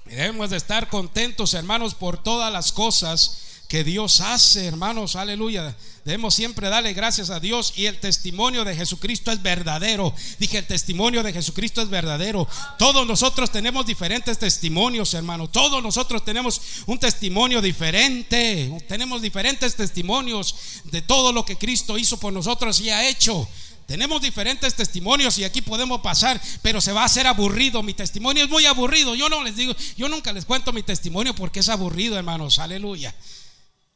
Debemos 0.07 0.49
de 0.49 0.57
estar 0.57 0.89
contentos, 0.89 1.53
hermanos, 1.53 1.95
por 1.95 2.23
todas 2.23 2.51
las 2.51 2.73
cosas 2.73 3.37
que 3.69 3.85
Dios 3.85 4.23
hace, 4.23 4.67
hermanos, 4.67 5.17
aleluya. 5.17 5.77
Debemos 6.07 6.35
siempre 6.35 6.71
darle 6.71 6.95
gracias 6.95 7.29
a 7.29 7.39
Dios 7.39 7.75
y 7.77 7.85
el 7.85 8.01
testimonio 8.01 8.65
de 8.65 8.75
Jesucristo 8.75 9.31
es 9.31 9.43
verdadero. 9.43 10.15
Dije, 10.39 10.57
el 10.57 10.67
testimonio 10.67 11.23
de 11.23 11.35
Jesucristo 11.35 11.83
es 11.83 11.91
verdadero. 11.91 12.49
Todos 12.79 13.07
nosotros 13.07 13.53
tenemos 13.53 13.85
diferentes 13.85 14.39
testimonios, 14.39 15.13
hermanos. 15.13 15.53
Todos 15.53 15.83
nosotros 15.83 16.25
tenemos 16.25 16.63
un 16.87 16.99
testimonio 16.99 17.61
diferente. 17.61 18.73
Tenemos 18.89 19.21
diferentes 19.21 19.77
testimonios 19.77 20.57
de 20.85 21.03
todo 21.03 21.31
lo 21.31 21.45
que 21.45 21.59
Cristo 21.59 21.99
hizo 21.99 22.19
por 22.19 22.33
nosotros 22.33 22.81
y 22.81 22.89
ha 22.89 23.07
hecho. 23.07 23.47
Tenemos 23.91 24.23
diferentes 24.23 24.77
testimonios 24.77 25.37
y 25.39 25.43
aquí 25.43 25.63
podemos 25.63 26.01
pasar, 26.01 26.41
pero 26.63 26.81
se 26.81 26.93
va 26.93 27.03
a 27.03 27.07
hacer 27.07 27.27
aburrido. 27.27 27.83
Mi 27.83 27.93
testimonio 27.93 28.45
es 28.45 28.49
muy 28.49 28.65
aburrido. 28.65 29.17
Yo 29.17 29.29
no 29.29 29.43
les 29.43 29.57
digo, 29.57 29.75
yo 29.97 30.09
nunca 30.09 30.33
les 30.33 30.45
cuento 30.45 30.73
mi 30.73 30.85
testimonio 30.85 31.35
porque 31.35 31.59
es 31.59 31.69
aburrido, 31.69 32.17
hermanos. 32.17 32.61
Aleluya. 32.61 33.13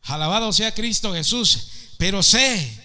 Alabado 0.02 0.52
sea 0.52 0.74
Cristo 0.74 1.14
Jesús. 1.14 1.68
Pero 1.96 2.24
sé, 2.24 2.76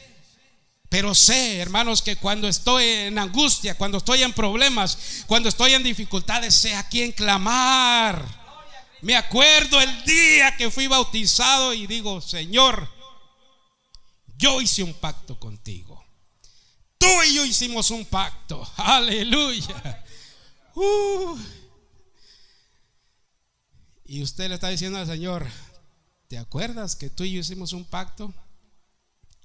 pero 0.87 1.15
sé, 1.15 1.57
hermanos, 1.57 2.03
que 2.03 2.15
cuando 2.15 2.47
estoy 2.47 2.85
en 2.85 3.17
angustia, 3.17 3.73
cuando 3.73 3.97
estoy 3.97 4.21
en 4.21 4.33
problemas, 4.33 5.23
cuando 5.25 5.49
estoy 5.49 5.73
en 5.73 5.81
dificultades, 5.81 6.53
sé 6.53 6.75
a 6.75 6.87
quién 6.89 7.11
clamar. 7.11 8.23
Me 9.01 9.15
acuerdo 9.15 9.81
el 9.81 10.03
día 10.03 10.55
que 10.57 10.69
fui 10.69 10.85
bautizado 10.85 11.73
y 11.73 11.87
digo, 11.87 12.21
Señor, 12.21 12.87
yo 14.37 14.61
hice 14.61 14.83
un 14.83 14.93
pacto 14.93 15.39
contigo. 15.39 15.88
Tú 16.99 17.07
y 17.27 17.33
yo 17.33 17.45
hicimos 17.45 17.89
un 17.89 18.05
pacto. 18.05 18.69
Aleluya. 18.77 20.05
Uh. 20.75 21.39
Y 24.05 24.21
usted 24.21 24.49
le 24.49 24.55
está 24.55 24.69
diciendo 24.69 24.99
al 24.99 25.07
Señor, 25.07 25.47
¿te 26.27 26.37
acuerdas 26.37 26.95
que 26.95 27.09
tú 27.09 27.23
y 27.23 27.31
yo 27.31 27.39
hicimos 27.39 27.73
un 27.73 27.85
pacto? 27.85 28.33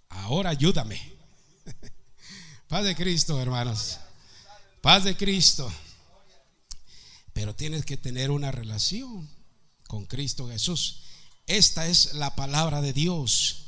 Ahora 0.09 0.51
ayúdame. 0.51 1.01
Paz 2.68 2.85
de 2.85 2.97
Cristo, 2.97 3.40
hermanos. 3.40 3.98
Paz 4.81 5.05
de 5.05 5.16
Cristo. 5.16 5.72
Pero 7.32 7.55
tienes 7.55 7.85
que 7.85 7.97
tener 7.97 8.31
una 8.31 8.51
relación 8.51 9.28
con 9.86 10.06
Cristo 10.06 10.48
Jesús. 10.48 11.02
Esta 11.47 11.86
es 11.86 12.14
la 12.14 12.35
palabra 12.35 12.81
de 12.81 12.93
Dios. 12.93 13.64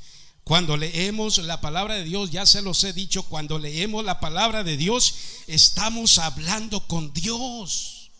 Cuando 0.46 0.76
leemos 0.76 1.38
la 1.38 1.60
palabra 1.60 1.96
de 1.96 2.04
Dios, 2.04 2.30
ya 2.30 2.46
se 2.46 2.62
los 2.62 2.84
he 2.84 2.92
dicho, 2.92 3.24
cuando 3.24 3.58
leemos 3.58 4.04
la 4.04 4.20
palabra 4.20 4.62
de 4.62 4.76
Dios, 4.76 5.12
estamos 5.48 6.18
hablando 6.18 6.86
con 6.86 7.12
Dios. 7.12 8.12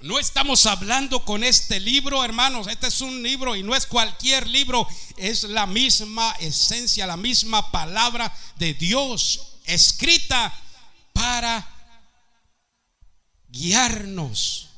No 0.00 0.18
estamos 0.18 0.66
hablando 0.66 1.24
con 1.24 1.44
este 1.44 1.78
libro, 1.78 2.24
hermanos. 2.24 2.66
Este 2.66 2.88
es 2.88 3.00
un 3.00 3.22
libro 3.22 3.54
y 3.54 3.62
no 3.62 3.76
es 3.76 3.86
cualquier 3.86 4.48
libro. 4.48 4.88
Es 5.18 5.44
la 5.44 5.66
misma 5.66 6.32
esencia, 6.40 7.06
la 7.06 7.16
misma 7.16 7.70
palabra 7.70 8.36
de 8.56 8.74
Dios 8.74 9.58
escrita 9.66 10.52
para 11.12 11.64
guiarnos 13.50 14.68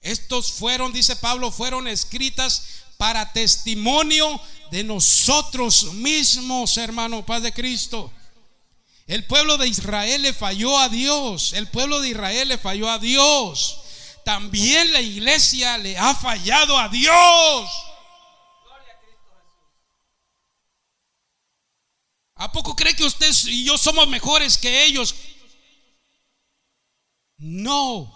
Estos 0.00 0.50
fueron, 0.50 0.92
dice 0.92 1.14
Pablo, 1.14 1.52
fueron 1.52 1.86
escritas 1.86 2.83
para 2.96 3.32
testimonio 3.32 4.40
de 4.70 4.84
nosotros 4.84 5.92
mismos, 5.94 6.76
hermano, 6.76 7.24
paz 7.24 7.42
de 7.42 7.52
Cristo. 7.52 8.12
El 9.06 9.26
pueblo 9.26 9.58
de 9.58 9.68
Israel 9.68 10.22
le 10.22 10.32
falló 10.32 10.78
a 10.78 10.88
Dios. 10.88 11.52
El 11.52 11.68
pueblo 11.68 12.00
de 12.00 12.10
Israel 12.10 12.48
le 12.48 12.58
falló 12.58 12.88
a 12.88 12.98
Dios. 12.98 13.80
También 14.24 14.92
la 14.92 15.00
iglesia 15.00 15.76
le 15.78 15.96
ha 15.98 16.14
fallado 16.14 16.78
a 16.78 16.88
Dios. 16.88 17.70
¿A 22.36 22.50
poco 22.50 22.74
cree 22.74 22.96
que 22.96 23.04
usted 23.04 23.30
y 23.46 23.64
yo 23.64 23.78
somos 23.78 24.08
mejores 24.08 24.58
que 24.58 24.84
ellos? 24.84 25.14
No. 27.36 28.12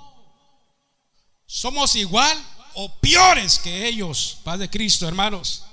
Somos 1.46 1.94
igual 1.94 2.36
o 2.80 2.88
peores 2.88 3.58
que 3.58 3.88
ellos. 3.88 4.38
Paz 4.44 4.60
de 4.60 4.70
Cristo, 4.70 5.06
hermanos. 5.06 5.64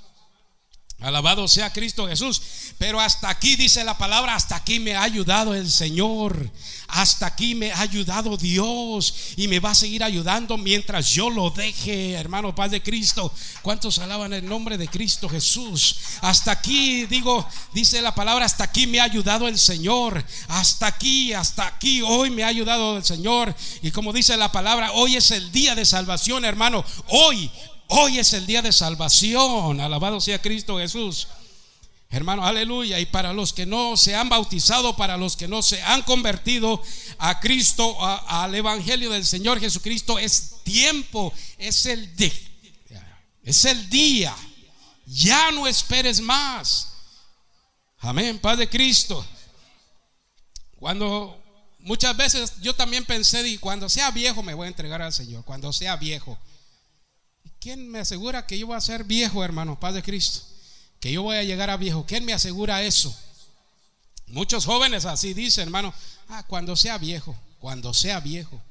Alabado 1.00 1.46
sea 1.46 1.72
Cristo 1.72 2.08
Jesús. 2.08 2.40
Pero 2.78 3.00
hasta 3.00 3.28
aquí 3.28 3.54
dice 3.56 3.84
la 3.84 3.98
palabra, 3.98 4.34
hasta 4.34 4.56
aquí 4.56 4.80
me 4.80 4.94
ha 4.94 5.02
ayudado 5.02 5.54
el 5.54 5.70
Señor. 5.70 6.50
Hasta 6.88 7.26
aquí 7.26 7.54
me 7.54 7.70
ha 7.70 7.80
ayudado 7.80 8.36
Dios. 8.36 9.14
Y 9.36 9.46
me 9.46 9.60
va 9.60 9.70
a 9.70 9.74
seguir 9.74 10.02
ayudando 10.02 10.56
mientras 10.56 11.08
yo 11.10 11.28
lo 11.28 11.50
deje, 11.50 12.12
hermano 12.12 12.54
Paz 12.54 12.70
de 12.70 12.82
Cristo. 12.82 13.32
¿Cuántos 13.60 13.98
alaban 13.98 14.32
el 14.32 14.48
nombre 14.48 14.78
de 14.78 14.88
Cristo 14.88 15.28
Jesús? 15.28 15.96
Hasta 16.22 16.52
aquí, 16.52 17.04
digo, 17.06 17.46
dice 17.74 18.00
la 18.00 18.14
palabra, 18.14 18.46
hasta 18.46 18.64
aquí 18.64 18.86
me 18.86 19.00
ha 19.00 19.04
ayudado 19.04 19.48
el 19.48 19.58
Señor. 19.58 20.24
Hasta 20.48 20.86
aquí, 20.86 21.34
hasta 21.34 21.66
aquí, 21.66 22.00
hoy 22.00 22.30
me 22.30 22.42
ha 22.42 22.48
ayudado 22.48 22.96
el 22.96 23.04
Señor. 23.04 23.54
Y 23.82 23.90
como 23.90 24.14
dice 24.14 24.36
la 24.38 24.50
palabra, 24.50 24.92
hoy 24.92 25.16
es 25.16 25.30
el 25.30 25.52
día 25.52 25.74
de 25.74 25.84
salvación, 25.84 26.46
hermano. 26.46 26.84
Hoy, 27.08 27.50
Hoy 27.88 28.18
es 28.18 28.32
el 28.32 28.46
día 28.46 28.62
de 28.62 28.72
salvación. 28.72 29.80
Alabado 29.80 30.20
sea 30.20 30.40
Cristo 30.40 30.78
Jesús. 30.78 31.28
Hermano, 32.10 32.44
aleluya. 32.44 32.98
Y 32.98 33.06
para 33.06 33.32
los 33.32 33.52
que 33.52 33.66
no 33.66 33.96
se 33.96 34.14
han 34.14 34.28
bautizado, 34.28 34.96
para 34.96 35.16
los 35.16 35.36
que 35.36 35.48
no 35.48 35.62
se 35.62 35.82
han 35.82 36.02
convertido 36.02 36.82
a 37.18 37.40
Cristo, 37.40 37.96
al 38.28 38.54
Evangelio 38.54 39.10
del 39.10 39.26
Señor 39.26 39.60
Jesucristo, 39.60 40.18
es 40.18 40.56
tiempo, 40.64 41.32
es 41.58 41.86
el 41.86 42.14
día. 42.16 42.32
Es 43.42 43.64
el 43.64 43.88
día. 43.88 44.34
Ya 45.06 45.52
no 45.52 45.68
esperes 45.68 46.20
más. 46.20 46.92
Amén, 47.98 48.38
Padre 48.38 48.68
Cristo. 48.68 49.24
Cuando 50.76 51.40
muchas 51.78 52.16
veces 52.16 52.54
yo 52.60 52.74
también 52.74 53.04
pensé, 53.04 53.46
y 53.48 53.58
cuando 53.58 53.88
sea 53.88 54.10
viejo 54.10 54.42
me 54.42 54.54
voy 54.54 54.66
a 54.66 54.68
entregar 54.68 55.00
al 55.00 55.12
Señor, 55.12 55.44
cuando 55.44 55.72
sea 55.72 55.96
viejo. 55.96 56.36
¿Quién 57.66 57.90
me 57.90 57.98
asegura 57.98 58.46
que 58.46 58.56
yo 58.56 58.68
voy 58.68 58.76
a 58.76 58.80
ser 58.80 59.02
viejo, 59.02 59.42
hermano, 59.42 59.80
Paz 59.80 59.92
de 59.92 60.00
Cristo? 60.00 60.38
Que 61.00 61.10
yo 61.10 61.24
voy 61.24 61.36
a 61.36 61.42
llegar 61.42 61.68
a 61.68 61.76
viejo. 61.76 62.06
¿Quién 62.06 62.24
me 62.24 62.32
asegura 62.32 62.84
eso? 62.84 63.12
Muchos 64.28 64.64
jóvenes 64.64 65.04
así 65.04 65.34
dicen, 65.34 65.64
hermano, 65.64 65.92
ah, 66.28 66.44
cuando 66.46 66.76
sea 66.76 66.96
viejo, 66.96 67.34
cuando 67.58 67.92
sea 67.92 68.20
viejo. 68.20 68.62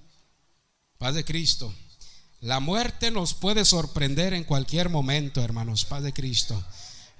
Paz 0.97 1.13
de 1.13 1.25
Cristo. 1.25 1.75
La 2.39 2.61
muerte 2.61 3.11
nos 3.11 3.33
puede 3.33 3.65
sorprender 3.65 4.33
en 4.33 4.45
cualquier 4.45 4.87
momento, 4.87 5.43
hermanos, 5.43 5.83
paz 5.83 6.01
de 6.01 6.13
Cristo. 6.13 6.63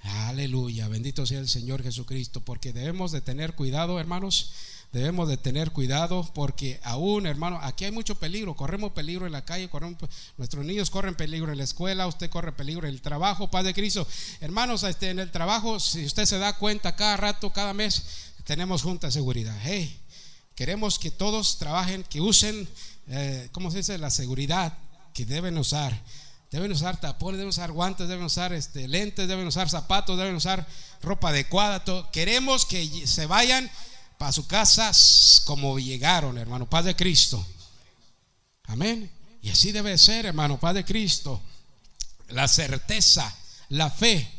Aleluya, 0.01 0.87
bendito 0.87 1.25
sea 1.25 1.39
el 1.39 1.49
Señor 1.49 1.83
Jesucristo, 1.83 2.39
porque 2.39 2.71
debemos 2.71 3.11
de 3.11 3.19
tener 3.19 3.53
cuidado, 3.53 3.99
hermanos, 3.99 4.53
Debemos 4.95 5.27
de 5.27 5.35
tener 5.35 5.71
cuidado 5.71 6.25
porque 6.33 6.79
aún, 6.81 7.27
hermano, 7.27 7.59
aquí 7.61 7.83
hay 7.83 7.91
mucho 7.91 8.15
peligro. 8.15 8.55
Corremos 8.55 8.93
peligro 8.93 9.25
en 9.25 9.33
la 9.33 9.43
calle, 9.43 9.67
corremos, 9.67 9.97
nuestros 10.37 10.63
niños 10.63 10.89
corren 10.89 11.15
peligro 11.15 11.51
en 11.51 11.57
la 11.57 11.65
escuela, 11.65 12.07
usted 12.07 12.29
corre 12.29 12.53
peligro 12.53 12.87
en 12.87 12.93
el 12.93 13.01
trabajo, 13.01 13.51
Padre 13.51 13.73
Cristo. 13.73 14.07
Hermanos, 14.39 14.83
este, 14.83 15.09
en 15.09 15.19
el 15.19 15.31
trabajo, 15.31 15.81
si 15.81 16.05
usted 16.05 16.23
se 16.23 16.37
da 16.37 16.53
cuenta, 16.53 16.95
cada 16.95 17.17
rato, 17.17 17.51
cada 17.51 17.73
mes, 17.73 18.03
tenemos 18.45 18.83
junta 18.83 19.07
de 19.07 19.11
seguridad. 19.11 19.53
Hey, 19.63 19.99
queremos 20.55 20.97
que 20.97 21.11
todos 21.11 21.57
trabajen, 21.57 22.03
que 22.03 22.21
usen, 22.21 22.65
eh, 23.09 23.49
¿cómo 23.51 23.71
se 23.71 23.79
dice? 23.79 23.97
La 23.97 24.09
seguridad 24.09 24.77
que 25.13 25.25
deben 25.25 25.57
usar. 25.57 26.01
Deben 26.51 26.71
usar 26.71 27.01
tapones, 27.01 27.37
deben 27.37 27.49
usar 27.49 27.73
guantes, 27.73 28.07
deben 28.07 28.23
usar 28.23 28.53
este, 28.53 28.87
lentes, 28.87 29.27
deben 29.27 29.45
usar 29.45 29.69
zapatos, 29.69 30.17
deben 30.17 30.35
usar 30.35 30.65
ropa 31.01 31.31
adecuada. 31.31 31.83
Queremos 32.13 32.65
que 32.65 33.05
se 33.05 33.25
vayan 33.25 33.69
para 34.17 34.31
su 34.31 34.47
casa 34.47 34.91
como 35.45 35.77
llegaron, 35.79 36.37
hermano, 36.37 36.69
Padre 36.69 36.95
Cristo. 36.95 37.45
Amén. 38.63 39.11
Y 39.41 39.49
así 39.49 39.71
debe 39.71 39.97
ser, 39.97 40.25
hermano, 40.25 40.59
Padre 40.59 40.83
Cristo. 40.83 41.41
La 42.29 42.47
certeza, 42.47 43.33
la 43.69 43.89
fe. 43.89 44.31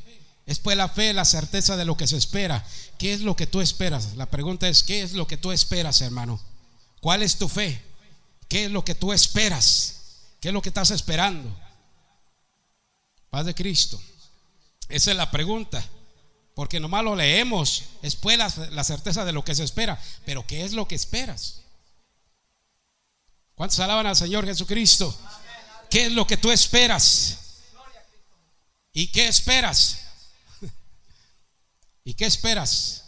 Es 0.47 0.59
pues 0.61 0.77
la 0.77 0.89
fe, 0.89 1.13
la 1.13 1.25
certeza 1.25 1.77
de 1.77 1.85
lo 1.85 1.97
que 1.97 2.07
se 2.07 2.17
espera. 2.17 2.65
¿Qué 2.99 3.13
es 3.13 3.21
lo 3.21 3.37
que 3.37 3.47
tú 3.47 3.61
esperas? 3.61 4.15
La 4.17 4.27
pregunta 4.27 4.69
es, 4.69 4.83
¿qué 4.83 5.03
es 5.03 5.13
lo 5.13 5.27
que 5.27 5.37
tú 5.37 5.53
esperas, 5.53 6.01
hermano? 6.01 6.41
¿Cuál 7.01 7.23
es 7.23 7.37
tu 7.37 7.49
fe? 7.49 7.83
¿Qué 8.49 8.67
es 8.67 8.71
lo 8.71 8.85
que 8.85 8.95
tú 8.95 9.13
esperas? 9.13 9.97
¿Qué 10.41 10.49
es 10.49 10.55
lo 10.55 10.63
que 10.63 10.71
estás 10.71 10.91
esperando? 10.91 11.55
Padre 13.31 13.55
Cristo. 13.55 14.01
Esa 14.89 15.11
es 15.11 15.17
la 15.17 15.31
pregunta. 15.31 15.85
Porque 16.57 16.81
nomás 16.81 17.05
lo 17.05 17.15
leemos, 17.15 17.83
es 18.01 18.17
pues 18.17 18.39
la, 18.39 18.83
certeza 18.83 19.27
de 19.27 19.33
lo 19.35 19.45
que 19.45 19.55
se 19.55 19.63
espera. 19.63 20.01
Pero 20.25 20.47
¿qué 20.47 20.65
es 20.65 20.73
lo 20.73 20.89
que 20.89 20.95
esperas? 20.95 21.61
¿Cuántos 23.55 23.79
alaban 23.79 24.07
al 24.07 24.17
Señor 24.17 24.47
Jesucristo? 24.47 25.15
¿Qué 25.91 26.07
es 26.07 26.13
lo 26.13 26.27
que 26.27 26.39
tú 26.39 26.51
esperas? 26.51 27.41
¿Y 28.95 29.09
qué 29.09 29.29
esperas? 29.29 29.99
¿Y 32.05 32.15
qué 32.15 32.25
esperas? 32.25 33.05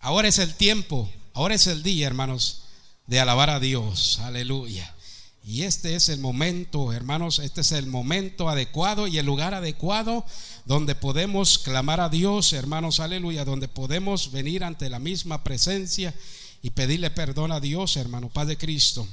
Ahora 0.00 0.26
es 0.26 0.40
el 0.40 0.56
tiempo, 0.56 1.08
ahora 1.32 1.54
es 1.54 1.68
el 1.68 1.84
día, 1.84 2.08
hermanos, 2.08 2.64
de 3.06 3.20
alabar 3.20 3.50
a 3.50 3.60
Dios. 3.60 4.18
Aleluya. 4.24 4.93
Y 5.46 5.64
este 5.64 5.94
es 5.94 6.08
el 6.08 6.20
momento, 6.20 6.90
hermanos, 6.90 7.38
este 7.38 7.60
es 7.60 7.72
el 7.72 7.86
momento 7.86 8.48
adecuado 8.48 9.06
y 9.06 9.18
el 9.18 9.26
lugar 9.26 9.52
adecuado 9.52 10.24
donde 10.64 10.94
podemos 10.94 11.58
clamar 11.58 12.00
a 12.00 12.08
Dios, 12.08 12.54
hermanos, 12.54 12.98
aleluya, 12.98 13.44
donde 13.44 13.68
podemos 13.68 14.32
venir 14.32 14.64
ante 14.64 14.88
la 14.88 14.98
misma 14.98 15.44
presencia 15.44 16.14
y 16.62 16.70
pedirle 16.70 17.10
perdón 17.10 17.52
a 17.52 17.60
Dios, 17.60 17.98
hermano, 17.98 18.30
Padre 18.30 18.56
Cristo. 18.56 19.06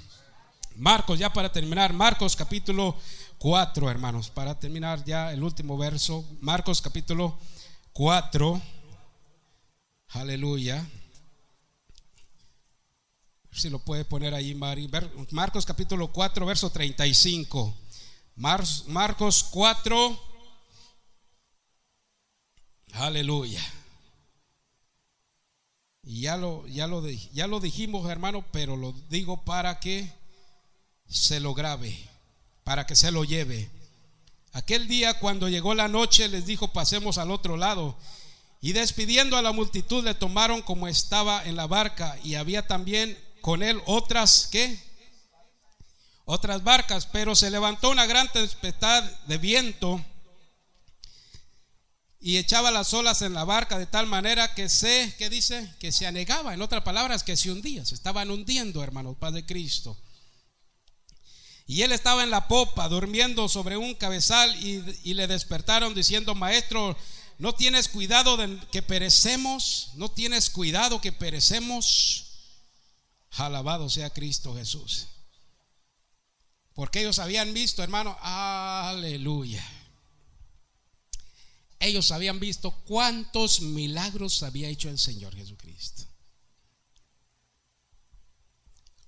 Marcos, 0.77 1.19
ya 1.19 1.33
para 1.33 1.51
terminar, 1.51 1.91
Marcos 1.91 2.37
capítulo 2.37 2.95
4, 3.39 3.91
hermanos, 3.91 4.29
para 4.29 4.57
terminar 4.57 5.03
ya 5.03 5.33
el 5.33 5.43
último 5.43 5.77
verso, 5.77 6.23
Marcos 6.39 6.81
capítulo 6.81 7.37
4, 7.91 8.61
aleluya. 10.11 10.87
Si 13.51 13.69
lo 13.69 13.79
puede 13.79 14.05
poner 14.05 14.33
ahí. 14.33 14.55
Marcos 15.31 15.65
capítulo 15.65 16.11
4, 16.11 16.45
verso 16.45 16.69
35. 16.69 17.75
Marcos 18.35 19.43
4. 19.51 20.19
Aleluya. 22.93 23.61
Y 26.03 26.21
ya 26.21 26.37
lo, 26.37 26.67
ya, 26.67 26.87
lo, 26.87 27.07
ya 27.07 27.47
lo 27.47 27.59
dijimos, 27.59 28.09
hermano, 28.09 28.43
pero 28.51 28.75
lo 28.75 28.93
digo 29.09 29.43
para 29.43 29.79
que 29.79 30.11
se 31.07 31.39
lo 31.39 31.53
grabe, 31.53 31.95
para 32.63 32.87
que 32.87 32.95
se 32.95 33.11
lo 33.11 33.23
lleve. 33.23 33.69
Aquel 34.53 34.87
día 34.87 35.19
cuando 35.19 35.47
llegó 35.47 35.75
la 35.75 35.87
noche 35.87 36.27
les 36.27 36.45
dijo, 36.45 36.73
pasemos 36.73 37.17
al 37.17 37.31
otro 37.31 37.55
lado. 37.55 37.97
Y 38.61 38.73
despidiendo 38.73 39.37
a 39.37 39.41
la 39.41 39.51
multitud 39.51 40.03
le 40.03 40.13
tomaron 40.13 40.61
como 40.61 40.87
estaba 40.87 41.43
en 41.45 41.55
la 41.55 41.67
barca 41.67 42.17
y 42.23 42.35
había 42.35 42.67
también 42.67 43.17
con 43.41 43.63
él 43.63 43.81
otras, 43.85 44.47
¿qué? 44.51 44.79
Otras 46.25 46.63
barcas, 46.63 47.07
pero 47.07 47.35
se 47.35 47.49
levantó 47.49 47.89
una 47.89 48.05
gran 48.05 48.31
tempestad 48.31 49.03
de 49.27 49.37
viento 49.37 50.03
y 52.23 52.37
echaba 52.37 52.69
las 52.69 52.93
olas 52.93 53.23
en 53.23 53.33
la 53.33 53.43
barca 53.43 53.79
de 53.79 53.87
tal 53.87 54.05
manera 54.05 54.53
que 54.53 54.69
se, 54.69 55.13
¿qué 55.17 55.27
dice? 55.29 55.73
Que 55.79 55.91
se 55.91 56.05
anegaba, 56.05 56.53
en 56.53 56.61
otras 56.61 56.83
palabras, 56.83 57.23
que 57.23 57.35
se 57.35 57.51
hundía, 57.51 57.83
se 57.83 57.95
estaban 57.95 58.29
hundiendo, 58.29 58.83
hermanos, 58.83 59.17
Padre 59.19 59.43
Cristo. 59.43 59.97
Y 61.65 61.81
él 61.81 61.91
estaba 61.91 62.23
en 62.23 62.29
la 62.29 62.47
popa, 62.47 62.87
durmiendo 62.89 63.49
sobre 63.49 63.75
un 63.75 63.95
cabezal, 63.95 64.55
y, 64.63 64.83
y, 65.03 65.15
le 65.15 65.25
despertaron 65.25 65.95
diciendo, 65.95 66.35
maestro, 66.35 66.95
¿no 67.39 67.55
tienes 67.55 67.87
cuidado 67.87 68.37
de 68.37 68.59
que 68.71 68.83
perecemos? 68.83 69.89
¿No 69.95 70.11
tienes 70.11 70.51
cuidado 70.51 71.01
que 71.01 71.11
perecemos? 71.11 72.30
Alabado 73.31 73.89
sea 73.89 74.09
Cristo 74.09 74.55
Jesús. 74.55 75.07
Porque 76.73 77.01
ellos 77.01 77.19
habían 77.19 77.53
visto, 77.53 77.83
hermano, 77.83 78.17
aleluya. 78.21 79.65
Ellos 81.79 82.11
habían 82.11 82.39
visto 82.39 82.71
cuántos 82.85 83.61
milagros 83.61 84.43
había 84.43 84.69
hecho 84.69 84.89
el 84.89 84.99
Señor 84.99 85.35
Jesucristo. 85.35 86.03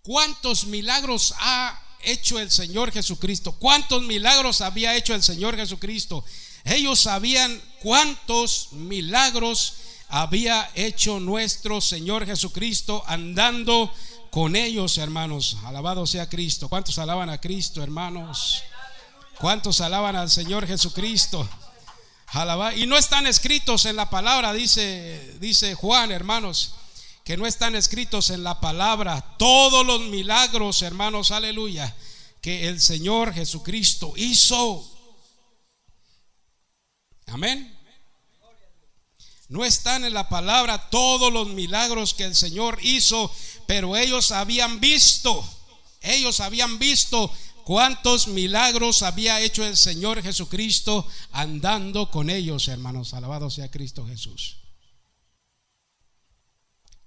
¿Cuántos 0.02 0.66
milagros 0.66 1.34
ha 1.38 1.82
hecho 2.02 2.40
el 2.40 2.52
Señor 2.52 2.92
Jesucristo? 2.92 3.54
¿Cuántos 3.54 4.04
milagros 4.04 4.62
había 4.62 4.96
hecho 4.96 5.14
el 5.14 5.24
Señor 5.24 5.56
Jesucristo? 5.56 6.26
Ellos 6.66 7.02
sabían 7.02 7.62
cuántos 7.82 8.74
milagros 8.74 9.76
había 10.10 10.70
hecho 10.76 11.20
nuestro 11.20 11.80
Señor 11.80 12.26
Jesucristo 12.26 13.04
andando 13.08 13.94
con 14.34 14.56
ellos, 14.56 14.98
hermanos. 14.98 15.58
Alabado 15.64 16.08
sea 16.08 16.28
Cristo. 16.28 16.68
¿Cuántos 16.68 16.98
alaban 16.98 17.30
a 17.30 17.40
Cristo, 17.40 17.84
hermanos? 17.84 18.64
¿Cuántos 19.40 19.80
alaban 19.80 20.16
al 20.16 20.32
Señor 20.32 20.66
Jesucristo? 20.66 21.48
Y 22.76 22.88
no 22.88 22.98
están 22.98 23.28
escritos 23.28 23.86
en 23.86 23.96
la 23.96 24.10
palabra, 24.10 24.52
dice, 24.52 25.38
dice 25.40 25.76
Juan, 25.76 26.12
hermanos, 26.12 26.74
que 27.24 27.38
no 27.38 27.46
están 27.46 27.76
escritos 27.76 28.32
en 28.32 28.44
la 28.44 28.60
palabra 28.60 29.22
todos 29.38 29.86
los 29.86 30.02
milagros, 30.02 30.82
hermanos, 30.82 31.30
aleluya, 31.30 31.96
que 32.42 32.68
el 32.70 32.82
Señor 32.82 33.36
Jesucristo 33.36 34.14
hizo. 34.16 34.84
Amén. 37.28 37.73
No 39.50 39.66
están 39.66 40.06
en 40.06 40.14
la 40.14 40.30
palabra 40.30 40.90
todos 40.90 41.32
los 41.32 41.50
milagros 41.50 42.14
que 42.14 42.24
el 42.24 42.36
Señor 42.36 42.80
hizo, 42.82 43.32
pero 43.68 43.96
ellos 43.96 44.32
habían 44.32 44.80
visto, 44.80 45.44
ellos 46.02 46.40
habían 46.40 46.80
visto 46.80 47.32
cuántos 47.66 48.28
milagros 48.28 49.04
había 49.04 49.42
hecho 49.42 49.66
el 49.66 49.78
Señor 49.78 50.22
Jesucristo 50.22 51.08
andando 51.32 52.10
con 52.10 52.30
ellos, 52.30 52.68
hermanos. 52.68 53.14
Alabado 53.14 53.50
sea 53.50 53.70
Cristo 53.70 54.06
Jesús. 54.06 54.58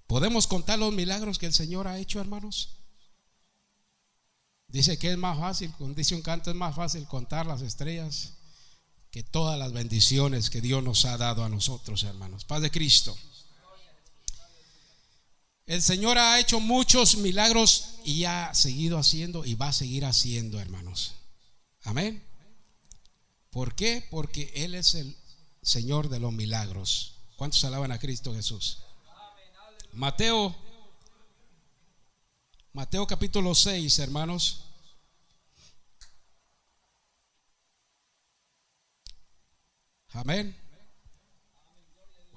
¿Podemos 0.06 0.46
contar 0.46 0.78
los 0.78 0.92
milagros 0.92 1.38
que 1.38 1.46
el 1.46 1.54
Señor 1.54 1.88
ha 1.88 1.98
hecho, 1.98 2.20
hermanos? 2.20 2.76
Dice 4.68 4.98
que 4.98 5.10
es 5.12 5.18
más 5.18 5.38
fácil, 5.38 5.72
dice 5.94 6.14
un 6.14 6.22
canto, 6.22 6.50
es 6.50 6.56
más 6.56 6.74
fácil 6.74 7.06
contar 7.06 7.46
las 7.46 7.62
estrellas 7.62 8.35
que 9.16 9.22
todas 9.22 9.58
las 9.58 9.72
bendiciones 9.72 10.50
que 10.50 10.60
Dios 10.60 10.84
nos 10.84 11.06
ha 11.06 11.16
dado 11.16 11.42
a 11.42 11.48
nosotros, 11.48 12.02
hermanos. 12.02 12.44
Paz 12.44 12.60
de 12.60 12.70
Cristo. 12.70 13.16
El 15.64 15.80
Señor 15.80 16.18
ha 16.18 16.38
hecho 16.38 16.60
muchos 16.60 17.16
milagros 17.16 17.94
y 18.04 18.24
ha 18.24 18.52
seguido 18.52 18.98
haciendo 18.98 19.46
y 19.46 19.54
va 19.54 19.68
a 19.68 19.72
seguir 19.72 20.04
haciendo, 20.04 20.60
hermanos. 20.60 21.14
Amén. 21.84 22.22
¿Por 23.48 23.74
qué? 23.74 24.06
Porque 24.10 24.52
Él 24.54 24.74
es 24.74 24.94
el 24.94 25.16
Señor 25.62 26.10
de 26.10 26.20
los 26.20 26.34
milagros. 26.34 27.14
¿Cuántos 27.36 27.64
alaban 27.64 27.92
a 27.92 27.98
Cristo 27.98 28.34
Jesús? 28.34 28.80
Mateo, 29.94 30.54
Mateo 32.74 33.06
capítulo 33.06 33.54
6, 33.54 33.98
hermanos. 33.98 34.65
Amén. 40.16 40.56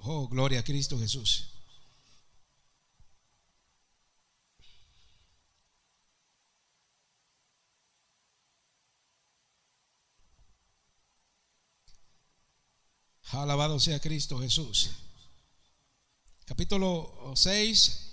Oh, 0.02 0.28
gloria 0.28 0.60
a 0.60 0.64
Cristo 0.64 1.00
Jesús. 1.00 1.48
Alabado 13.32 13.80
sea 13.80 14.02
Cristo 14.02 14.40
Jesús. 14.40 14.90
Capítulo 16.44 17.32
6, 17.34 18.10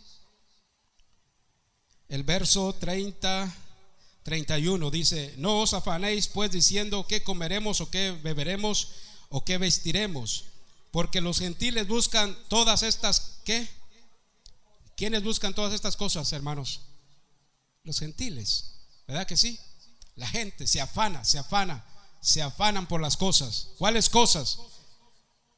el 2.09 2.23
verso 2.23 2.73
30, 2.73 3.53
31 4.23 4.91
dice, 4.93 5.35
no 5.39 5.63
os 5.63 5.75
afanéis 5.75 6.29
pues 6.29 6.53
diciendo 6.53 7.05
qué 7.09 7.25
comeremos 7.25 7.81
o 7.81 7.91
qué 7.91 8.13
beberemos 8.13 8.93
o 9.29 9.45
qué 9.45 9.59
vestiremos, 9.59 10.45
porque 10.91 11.21
los 11.21 11.39
gentiles 11.39 11.89
buscan 11.89 12.37
todas 12.49 12.83
estas, 12.83 13.39
¿qué? 13.45 13.69
¿Quiénes 14.97 15.23
buscan 15.23 15.55
todas 15.55 15.75
estas 15.75 15.97
cosas, 15.97 16.33
hermanos? 16.33 16.81
Los 17.85 17.99
gentiles, 17.99 18.73
¿verdad 19.07 19.27
que 19.27 19.37
sí? 19.37 19.59
La 20.15 20.27
gente 20.27 20.67
se 20.67 20.81
afana, 20.81 21.25
se 21.25 21.39
afana, 21.39 21.85
se 22.21 22.43
afanan 22.43 22.87
por 22.87 23.01
las 23.01 23.17
cosas. 23.17 23.69
¿Cuáles 23.79 24.09
cosas? 24.09 24.59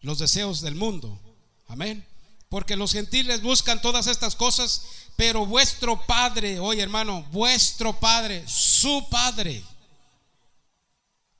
los 0.01 0.19
deseos 0.19 0.61
del 0.61 0.75
mundo. 0.75 1.21
Amén. 1.67 2.07
Porque 2.49 2.77
los 2.77 2.93
gentiles 2.93 3.43
buscan 3.43 3.83
todas 3.83 4.07
estas 4.07 4.35
cosas, 4.35 4.83
pero 5.17 5.45
vuestro 5.45 6.01
Padre, 6.07 6.59
oye 6.59 6.83
hermano, 6.83 7.25
vuestro 7.31 7.99
Padre, 7.99 8.45
su 8.47 9.07
Padre, 9.11 9.63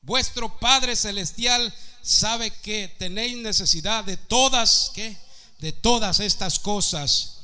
vuestro 0.03 0.59
Padre 0.59 0.97
celestial 0.97 1.75
sabe 2.03 2.51
que 2.51 2.89
tenéis 2.99 3.37
necesidad 3.37 4.05
de 4.05 4.17
todas, 4.17 4.91
¿qué? 4.95 5.17
De 5.59 5.73
todas 5.73 6.21
estas 6.21 6.59
cosas. 6.59 7.35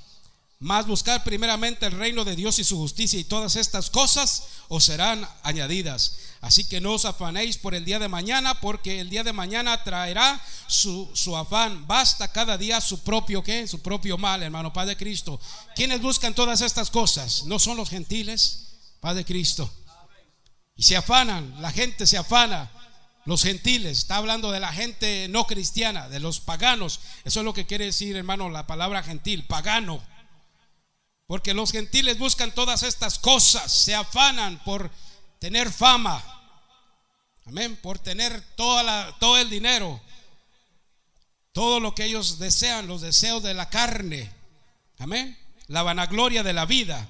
Más 0.61 0.87
buscar 0.87 1.25
primeramente 1.25 1.85
el 1.85 1.93
reino 1.93 2.25
de 2.25 2.37
Dios 2.37 2.59
y 2.59 2.65
su 2.65 2.79
justicia 2.79 3.19
y 3.19 3.25
todas 3.25 3.57
estas 3.57 3.91
cosas 3.91 4.45
os 4.69 4.85
serán 4.85 5.29
añadidas. 5.43 6.17
Así 6.41 6.65
que 6.65 6.81
no 6.81 6.93
os 6.93 7.05
afanéis 7.05 7.59
por 7.59 7.75
el 7.75 7.85
día 7.85 7.99
de 7.99 8.09
mañana, 8.09 8.61
porque 8.61 9.01
el 9.01 9.11
día 9.11 9.25
de 9.25 9.33
mañana 9.33 9.83
traerá 9.83 10.41
su, 10.67 11.37
afán. 11.37 11.87
Basta 11.87 12.33
cada 12.33 12.57
día 12.57 12.81
su 12.81 13.01
propio 13.01 13.43
qué, 13.43 13.67
su 13.67 13.81
propio 13.81 14.17
mal, 14.17 14.43
hermano 14.43 14.73
Padre 14.73 14.97
Cristo. 14.97 15.41
¿Quiénes 15.75 16.01
buscan 16.01 16.35
todas 16.35 16.61
estas 16.61 16.91
cosas? 16.91 17.45
¿No 17.45 17.59
son 17.59 17.77
los 17.77 17.91
gentiles? 17.91 18.67
Padre 19.01 19.25
Cristo. 19.25 19.71
Y 20.77 20.83
se 20.83 20.97
afanan, 20.97 21.61
la 21.61 21.71
gente 21.71 22.07
se 22.07 22.19
afana. 22.19 22.71
Los 23.27 23.43
gentiles, 23.43 23.99
está 23.99 24.17
hablando 24.17 24.53
de 24.53 24.61
la 24.61 24.73
gente 24.73 25.29
no 25.29 25.47
cristiana, 25.47 26.09
de 26.09 26.21
los 26.21 26.41
paganos. 26.41 27.01
Eso 27.25 27.41
es 27.41 27.45
lo 27.45 27.55
que 27.55 27.67
quiere 27.67 27.87
decir, 27.87 28.17
hermano, 28.17 28.51
la 28.51 28.67
palabra 28.67 29.03
gentil, 29.03 29.45
pagano. 29.47 30.03
Porque 31.27 31.55
los 31.55 31.73
gentiles 31.73 32.19
buscan 32.19 32.53
todas 32.53 32.83
estas 32.83 33.19
cosas, 33.19 33.73
se 33.73 33.95
afanan 33.95 34.63
por 34.63 34.91
tener 35.39 35.73
fama, 35.73 36.23
Amén. 37.47 37.77
Por 37.77 37.99
tener 37.99 38.41
toda 38.57 38.83
la, 38.83 39.15
todo 39.19 39.37
el 39.37 39.51
dinero. 39.51 40.01
Todo 41.53 41.79
lo 41.79 41.95
que 41.95 42.05
ellos 42.05 42.39
desean, 42.39 42.87
los 42.87 43.01
deseos 43.01 43.43
de 43.43 43.55
la 43.55 43.69
carne. 43.71 44.31
Amén. 44.99 45.39
La 45.67 45.83
vanagloria 45.83 46.43
de 46.43 46.53
la 46.53 46.67
vida. 46.67 47.09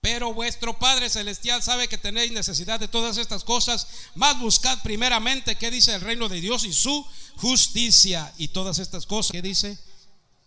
Pero 0.00 0.32
vuestro 0.32 0.78
Padre 0.78 1.10
Celestial 1.10 1.62
sabe 1.62 1.86
que 1.86 1.98
tenéis 1.98 2.32
necesidad 2.32 2.80
de 2.80 2.88
todas 2.88 3.18
estas 3.18 3.44
cosas. 3.44 3.86
Más 4.14 4.38
buscad 4.40 4.80
primeramente 4.82 5.56
qué 5.56 5.70
dice 5.70 5.94
el 5.94 6.00
reino 6.00 6.28
de 6.28 6.40
Dios 6.40 6.64
y 6.64 6.72
su 6.72 7.06
justicia. 7.36 8.32
Y 8.38 8.48
todas 8.48 8.78
estas 8.78 9.04
cosas, 9.04 9.32
¿qué 9.32 9.42
dice? 9.42 9.78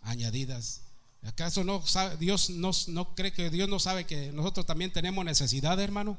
Añadidas. 0.02 0.82
¿Acaso 1.22 1.64
no 1.64 1.86
sabe, 1.86 2.18
Dios 2.18 2.50
no, 2.50 2.72
no 2.88 3.16
cree 3.16 3.32
que 3.32 3.50
Dios 3.50 3.70
no 3.70 3.80
sabe 3.80 4.06
que 4.06 4.32
nosotros 4.32 4.66
también 4.66 4.92
tenemos 4.92 5.24
necesidad, 5.24 5.80
hermano? 5.80 6.18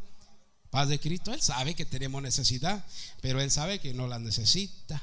Paz 0.70 0.88
de 0.88 0.98
Cristo, 0.98 1.34
Él 1.34 1.42
sabe 1.42 1.74
que 1.74 1.84
tenemos 1.84 2.22
necesidad, 2.22 2.84
pero 3.20 3.40
Él 3.40 3.50
sabe 3.50 3.80
que 3.80 3.94
no 3.94 4.06
la 4.06 4.18
necesita. 4.18 5.02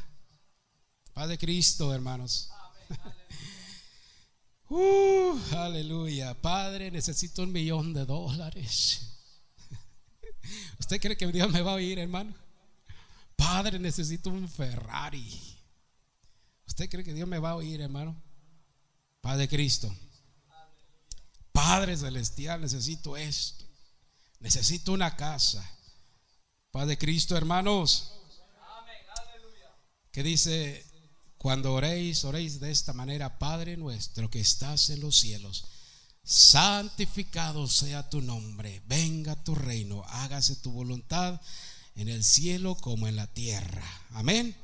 Paz 1.14 1.28
de 1.30 1.38
Cristo, 1.38 1.94
hermanos. 1.94 2.50
Uh, 4.74 5.38
aleluya. 5.54 6.34
Padre, 6.34 6.92
necesito 6.92 7.44
un 7.44 7.52
millón 7.52 7.94
de 7.94 8.06
dólares. 8.06 9.02
¿Usted 10.80 11.02
cree 11.02 11.18
que 11.18 11.28
Dios 11.28 11.52
me 11.52 11.62
va 11.62 11.72
a 11.72 11.76
oír, 11.76 12.00
hermano? 12.00 12.34
Padre, 13.36 13.80
necesito 13.80 14.30
un 14.30 14.48
Ferrari. 14.48 15.28
¿Usted 16.66 16.90
cree 16.90 17.04
que 17.04 17.14
Dios 17.14 17.28
me 17.28 17.38
va 17.38 17.50
a 17.50 17.56
oír, 17.58 17.82
hermano? 17.82 18.16
Padre 19.20 19.50
Cristo. 19.50 19.94
Padre 21.52 21.98
celestial, 21.98 22.62
necesito 22.62 23.18
esto. 23.18 23.66
Necesito 24.40 24.94
una 24.94 25.18
casa. 25.18 25.70
Padre 26.72 26.98
Cristo, 26.98 27.36
hermanos. 27.36 28.14
Que 30.14 30.24
dice, 30.24 30.86
cuando 31.42 31.74
oréis, 31.74 32.24
oréis 32.24 32.60
de 32.60 32.70
esta 32.70 32.94
manera, 32.94 33.40
Padre 33.40 33.76
nuestro 33.76 34.30
que 34.30 34.40
estás 34.40 34.92
en 34.92 35.00
los 35.00 35.18
cielos, 35.18 35.66
santificado 36.24 37.68
sea 37.68 38.08
tu 38.12 38.22
nombre, 38.22 38.84
venga 38.86 39.44
tu 39.44 39.56
reino, 39.56 40.04
hágase 40.08 40.58
tu 40.58 40.72
voluntad 40.72 41.42
en 41.96 42.10
el 42.10 42.24
cielo 42.24 42.76
como 42.76 43.08
en 43.08 43.16
la 43.16 43.26
tierra. 43.26 43.84
Amén. 44.12 44.56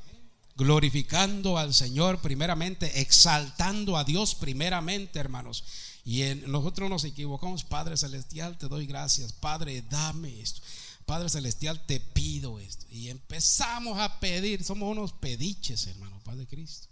Glorificando 0.56 1.58
al 1.58 1.74
Señor 1.74 2.22
primeramente, 2.22 3.02
exaltando 3.02 3.98
a 3.98 4.04
Dios 4.04 4.36
primeramente, 4.36 5.18
hermanos. 5.18 5.64
Y 6.06 6.22
en, 6.22 6.52
nosotros 6.52 6.92
nos 6.92 7.06
equivocamos, 7.06 7.64
Padre 7.64 7.98
Celestial, 7.98 8.56
te 8.56 8.68
doy 8.68 8.86
gracias. 8.86 9.34
Padre, 9.34 9.84
dame 9.90 10.42
esto. 10.42 10.62
Padre 11.08 11.30
Celestial, 11.30 11.86
te 11.86 12.02
pido 12.02 12.60
esto. 12.60 12.86
Y 12.90 13.08
empezamos 13.08 13.98
a 13.98 14.20
pedir, 14.20 14.62
somos 14.66 14.92
unos 14.92 15.14
pediches, 15.14 15.88
hermano, 15.88 16.22
Padre 16.22 16.46
Cristo. 16.48 16.90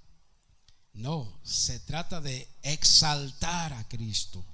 No, 0.93 1.37
se 1.43 1.81
trata 1.81 2.21
de 2.21 2.47
exaltar 2.63 3.73
a 3.73 3.85
Cristo. 3.89 4.45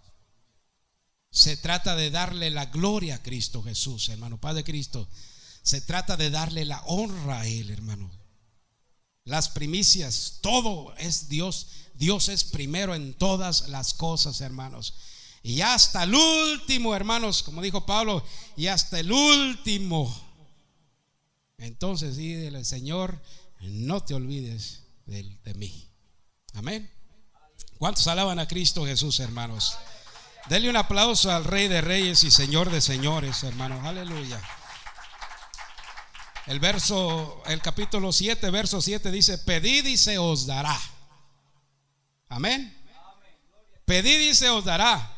Se 1.30 1.58
trata 1.58 1.96
de 1.96 2.10
darle 2.10 2.50
la 2.50 2.66
gloria 2.66 3.16
a 3.16 3.22
Cristo 3.22 3.62
Jesús, 3.62 4.10
hermano, 4.10 4.42
Padre 4.42 4.64
Cristo. 4.64 5.08
Se 5.62 5.80
trata 5.80 6.18
de 6.18 6.32
darle 6.32 6.66
la 6.66 6.82
honra 6.88 7.42
a 7.42 7.48
Él, 7.48 7.70
hermano. 7.70 8.12
Las 9.26 9.50
primicias, 9.50 10.40
todo 10.42 10.96
es 10.98 11.30
Dios. 11.30 11.68
Dios 11.94 12.30
es 12.30 12.44
primero 12.46 12.96
en 12.96 13.14
todas 13.14 13.70
las 13.70 13.94
cosas, 13.94 14.42
hermanos. 14.42 14.96
Y 15.43 15.61
hasta 15.61 16.03
el 16.03 16.13
último, 16.13 16.95
hermanos, 16.95 17.41
como 17.43 17.61
dijo 17.61 17.85
Pablo, 17.85 18.23
y 18.55 18.68
hasta 18.68 18.99
el 18.99 19.11
último. 19.11 20.13
Entonces, 21.57 22.18
el 22.18 22.65
Señor, 22.65 23.22
no 23.61 24.03
te 24.03 24.13
olvides 24.13 24.84
de, 25.05 25.23
de 25.43 25.53
mí. 25.55 25.89
Amén. 26.53 26.91
¿Cuántos 27.77 28.05
alaban 28.07 28.39
a 28.39 28.47
Cristo 28.47 28.85
Jesús, 28.85 29.19
hermanos? 29.19 29.76
Denle 30.47 30.69
un 30.69 30.77
aplauso 30.77 31.31
al 31.31 31.43
Rey 31.43 31.68
de 31.68 31.81
Reyes 31.81 32.23
y 32.23 32.31
Señor 32.31 32.69
de 32.69 32.81
Señores, 32.81 33.43
hermanos. 33.43 33.85
Aleluya. 33.85 34.41
El 36.47 36.59
verso, 36.59 37.41
el 37.45 37.61
capítulo 37.61 38.11
7, 38.11 38.49
verso 38.49 38.81
7 38.81 39.11
dice, 39.11 39.38
pedid 39.38 39.85
y 39.85 39.97
se 39.97 40.18
os 40.18 40.47
dará. 40.47 40.77
Amén. 42.30 42.76
Pedid 43.85 44.19
y 44.19 44.35
se 44.35 44.49
os 44.49 44.65
dará. 44.65 45.11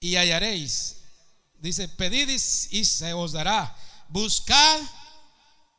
Y 0.00 0.16
hallaréis. 0.16 0.96
Dice, 1.58 1.88
pedid 1.88 2.28
y 2.30 2.84
se 2.84 3.12
os 3.12 3.32
dará. 3.32 3.76
Buscad 4.08 4.80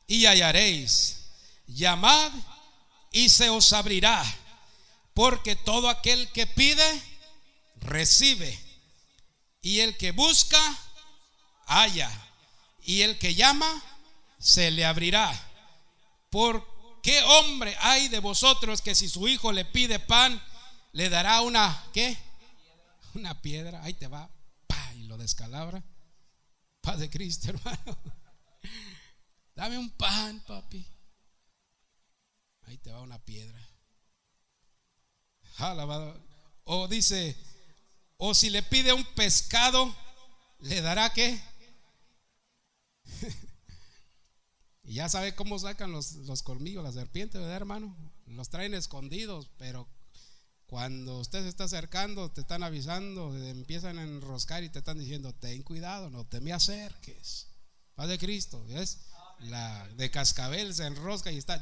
y 0.06 0.26
hallaréis. 0.26 1.18
Llamad 1.66 2.32
y 3.12 3.30
se 3.30 3.50
os 3.50 3.74
abrirá. 3.74 4.24
Porque 5.16 5.56
todo 5.56 5.90
aquel 5.90 6.32
que 6.32 6.46
pide, 6.46 7.02
recibe. 7.78 8.58
Y 9.64 9.80
el 9.80 9.98
que 9.98 10.12
busca, 10.12 10.62
halla. 11.66 12.10
Y 12.84 13.02
el 13.02 13.18
que 13.18 13.34
llama, 13.34 13.84
se 14.40 14.70
le 14.70 14.86
abrirá. 14.86 15.32
¿Por 16.30 16.66
qué 17.02 17.22
hombre 17.24 17.76
hay 17.80 18.08
de 18.08 18.20
vosotros 18.20 18.82
que 18.82 18.96
si 18.96 19.10
su 19.10 19.28
hijo 19.28 19.52
le 19.52 19.66
pide 19.66 20.00
pan, 20.00 20.42
le 20.94 21.10
dará 21.10 21.42
una, 21.42 21.84
¿qué? 21.94 22.18
Una 23.16 23.42
piedra. 23.42 23.84
Ahí 23.84 23.94
te 23.94 24.08
va. 24.08 24.30
Pa, 24.68 24.94
y 24.96 25.04
lo 25.04 25.18
descalabra. 25.18 25.84
Paz 26.82 27.00
de 27.00 27.10
Cristo, 27.10 27.50
hermano. 27.52 27.98
Dame 29.56 29.78
un 29.78 29.90
pan, 29.92 30.40
papi. 30.48 30.86
Ahí 32.64 32.78
te 32.78 32.92
va 32.92 33.02
una 33.02 33.20
piedra. 33.20 33.60
O 36.64 36.88
dice, 36.88 37.36
o 38.18 38.34
si 38.34 38.50
le 38.50 38.64
pide 38.64 38.94
un 38.94 39.04
pescado, 39.14 39.94
¿le 40.60 40.82
dará 40.82 41.12
qué? 41.12 41.40
y 44.84 44.96
ya 44.96 45.10
sabe 45.10 45.36
cómo 45.36 45.60
sacan 45.60 45.92
los, 45.92 46.14
los 46.14 46.42
colmillos, 46.42 46.84
las 46.84 46.96
serpientes, 46.96 47.40
¿verdad, 47.40 47.58
hermano? 47.58 47.96
Los 48.26 48.50
traen 48.50 48.74
escondidos, 48.74 49.52
pero 49.58 49.88
cuando 50.72 51.20
usted 51.20 51.44
se 51.44 51.50
está 51.50 51.66
acercando, 51.66 52.32
te 52.32 52.40
están 52.40 52.64
avisando, 52.64 53.36
empiezan 53.36 54.00
a 54.00 54.04
enroscar 54.04 54.64
y 54.64 54.70
te 54.70 54.80
están 54.80 54.98
diciendo, 54.98 55.34
ten 55.34 55.64
cuidado, 55.64 56.10
no 56.10 56.26
te 56.26 56.40
me 56.40 56.54
acerques. 56.54 57.48
Paz 57.94 58.08
de 58.08 58.18
Cristo, 58.18 58.64
¿ves? 58.68 59.00
La 59.40 59.86
de 59.98 60.10
cascabel 60.10 60.74
se 60.74 60.86
enrosca 60.86 61.30
y 61.30 61.38
está 61.38 61.62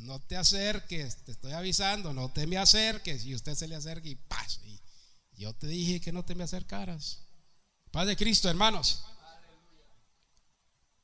no 0.00 0.20
te 0.20 0.36
acerques, 0.36 1.24
te 1.24 1.32
estoy 1.32 1.52
avisando, 1.52 2.12
no 2.12 2.30
te 2.30 2.46
me 2.46 2.58
acerques. 2.58 3.24
Y 3.24 3.34
usted 3.34 3.54
se 3.54 3.68
le 3.68 3.74
acerca 3.74 4.06
y 4.06 4.16
paz. 4.16 4.60
Y 4.62 4.78
yo 5.32 5.54
te 5.54 5.68
dije 5.68 5.98
que 5.98 6.12
no 6.12 6.26
te 6.26 6.34
me 6.34 6.44
acercaras. 6.44 7.20
Paz 7.90 8.06
de 8.06 8.16
Cristo, 8.18 8.50
hermanos. 8.50 9.02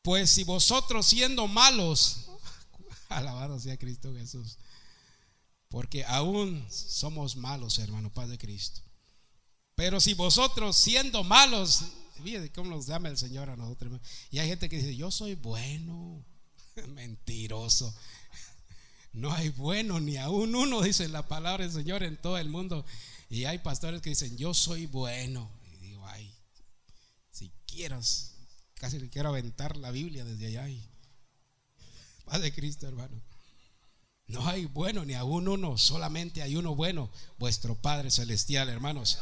Pues 0.03 0.29
si 0.29 0.45
vosotros 0.45 1.07
siendo 1.07 1.49
malos, 1.49 2.27
alabado 3.09 3.59
sea 3.59 3.79
Cristo 3.79 4.13
Jesús, 4.13 4.59
porque 5.69 6.05
aún 6.05 6.67
somos 6.71 7.37
malos, 7.37 7.79
hermano, 7.79 8.13
Paz 8.13 8.29
de 8.29 8.39
Cristo. 8.39 8.81
Pero 9.75 10.01
si 10.01 10.15
vosotros 10.15 10.77
siendo 10.77 11.23
malos, 11.23 11.85
fíjate 12.23 12.51
cómo 12.51 12.71
nos 12.71 12.87
llama 12.87 13.11
el 13.11 13.19
Señor 13.19 13.51
a 13.51 13.57
nosotros. 13.57 14.01
Y 14.31 14.39
hay 14.39 14.49
gente 14.49 14.69
que 14.69 14.79
dice, 14.79 14.97
yo 14.97 15.11
soy 15.11 15.35
bueno, 15.35 16.25
mentiroso. 16.89 17.95
No 19.11 19.33
hay 19.33 19.49
bueno 19.49 19.99
ni 20.01 20.19
aún 20.19 20.55
uno, 20.55 20.83
dice 20.83 21.09
la 21.09 21.27
palabra 21.27 21.65
del 21.65 21.73
Señor 21.73 22.03
en 22.03 22.19
todo 22.19 22.39
el 22.39 22.51
mundo. 22.51 22.85
Y 23.31 23.47
hay 23.47 23.59
pastores 23.59 24.03
que 24.03 24.11
dicen, 24.11 24.37
yo 24.37 24.53
soy 24.53 24.87
bueno. 24.87 25.51
Y 25.73 25.77
digo, 25.79 26.07
ay, 26.07 26.33
si 27.31 27.51
quieras, 27.67 28.35
casi 28.75 28.99
le 28.99 29.09
quiero 29.09 29.31
aventar 29.31 29.77
la 29.77 29.91
Biblia 29.91 30.25
desde 30.25 30.49
allá. 30.49 30.69
Padre 32.27 32.53
Cristo, 32.53 32.87
hermano. 32.87 33.28
No 34.29 34.47
hay 34.47 34.67
bueno 34.67 35.07
ni 35.07 35.15
aún 35.15 35.49
uno, 35.49 35.79
solamente 35.79 36.43
hay 36.43 36.55
uno 36.55 36.75
bueno, 36.75 37.11
vuestro 37.39 37.75
Padre 37.75 38.11
Celestial, 38.11 38.69
hermanos. 38.69 39.19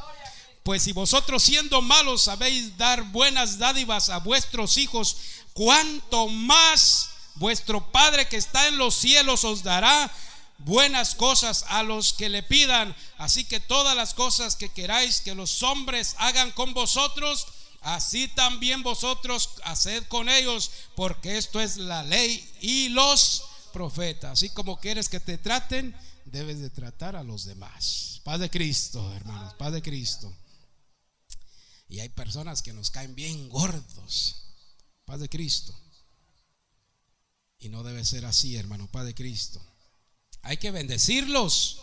Pues 0.64 0.82
si 0.82 0.90
vosotros 0.90 1.44
siendo 1.44 1.80
malos 1.80 2.22
sabéis 2.22 2.76
dar 2.76 3.04
buenas 3.12 3.58
dádivas 3.58 4.08
a 4.08 4.18
vuestros 4.18 4.76
hijos, 4.78 5.16
cuánto 5.52 6.26
más 6.26 7.10
vuestro 7.36 7.92
Padre 7.92 8.26
que 8.26 8.36
está 8.36 8.66
en 8.66 8.78
los 8.78 8.96
cielos 8.96 9.44
os 9.44 9.62
dará 9.62 10.10
buenas 10.58 11.14
cosas 11.14 11.64
a 11.68 11.84
los 11.84 12.12
que 12.12 12.28
le 12.28 12.42
pidan. 12.42 12.96
Así 13.16 13.44
que 13.44 13.60
todas 13.60 13.94
las 13.94 14.12
cosas 14.12 14.56
que 14.56 14.70
queráis 14.70 15.20
que 15.20 15.36
los 15.36 15.62
hombres 15.62 16.16
hagan 16.18 16.50
con 16.50 16.74
vosotros, 16.74 17.46
así 17.80 18.26
también 18.26 18.82
vosotros 18.82 19.50
haced 19.62 20.02
con 20.08 20.28
ellos, 20.28 20.72
porque 20.96 21.38
esto 21.38 21.60
es 21.60 21.76
la 21.76 22.02
ley 22.02 22.44
y 22.60 22.88
los 22.88 23.44
profetas. 23.76 24.32
Así 24.32 24.48
como 24.48 24.80
quieres 24.80 25.10
que 25.10 25.20
te 25.20 25.36
traten, 25.36 25.94
debes 26.24 26.60
de 26.60 26.70
tratar 26.70 27.14
a 27.14 27.22
los 27.22 27.44
demás. 27.44 28.22
Paz 28.24 28.40
de 28.40 28.48
Cristo, 28.48 29.14
hermanos, 29.14 29.52
paz 29.54 29.70
de 29.70 29.82
Cristo. 29.82 30.34
Y 31.86 32.00
hay 32.00 32.08
personas 32.08 32.62
que 32.62 32.72
nos 32.72 32.90
caen 32.90 33.14
bien 33.14 33.50
gordos. 33.50 34.36
Paz 35.04 35.20
de 35.20 35.28
Cristo. 35.28 35.78
Y 37.58 37.68
no 37.68 37.82
debe 37.82 38.02
ser 38.06 38.24
así, 38.24 38.56
hermano, 38.56 38.90
Padre 38.90 39.14
Cristo. 39.14 39.62
Hay 40.40 40.56
que 40.56 40.70
bendecirlos. 40.70 41.82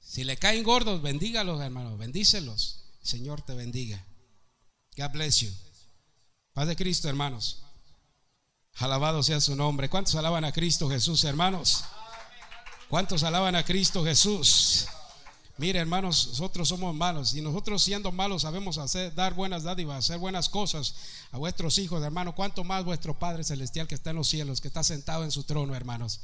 Si 0.00 0.24
le 0.24 0.38
caen 0.38 0.62
gordos, 0.62 1.02
bendígalos, 1.02 1.60
hermano, 1.60 1.98
bendícelos. 1.98 2.84
Señor 3.02 3.42
te 3.42 3.52
bendiga. 3.54 4.06
God 4.96 5.10
bless 5.10 5.40
you. 5.40 5.50
Padre 6.54 6.76
Cristo, 6.76 7.10
hermanos. 7.10 7.62
Alabado 8.78 9.22
sea 9.22 9.40
su 9.40 9.54
nombre. 9.54 9.88
¿Cuántos 9.88 10.14
alaban 10.14 10.44
a 10.44 10.52
Cristo 10.52 10.88
Jesús, 10.88 11.24
hermanos? 11.24 11.84
¿Cuántos 12.88 13.22
alaban 13.22 13.54
a 13.54 13.64
Cristo 13.64 14.04
Jesús? 14.04 14.86
Mire, 15.58 15.78
hermanos, 15.78 16.28
nosotros 16.28 16.68
somos 16.68 16.94
malos 16.94 17.34
y 17.34 17.42
nosotros 17.42 17.82
siendo 17.82 18.10
malos 18.10 18.42
sabemos 18.42 18.78
hacer, 18.78 19.14
dar 19.14 19.34
buenas 19.34 19.62
dádivas, 19.62 19.98
hacer 19.98 20.18
buenas 20.18 20.48
cosas 20.48 20.94
a 21.30 21.38
vuestros 21.38 21.78
hijos, 21.78 22.02
hermano. 22.02 22.34
Cuánto 22.34 22.64
más 22.64 22.84
vuestro 22.84 23.18
Padre 23.18 23.44
Celestial 23.44 23.86
que 23.86 23.94
está 23.94 24.10
en 24.10 24.16
los 24.16 24.28
cielos, 24.28 24.60
que 24.60 24.68
está 24.68 24.82
sentado 24.82 25.24
en 25.24 25.30
su 25.30 25.44
trono, 25.44 25.74
hermanos. 25.74 26.20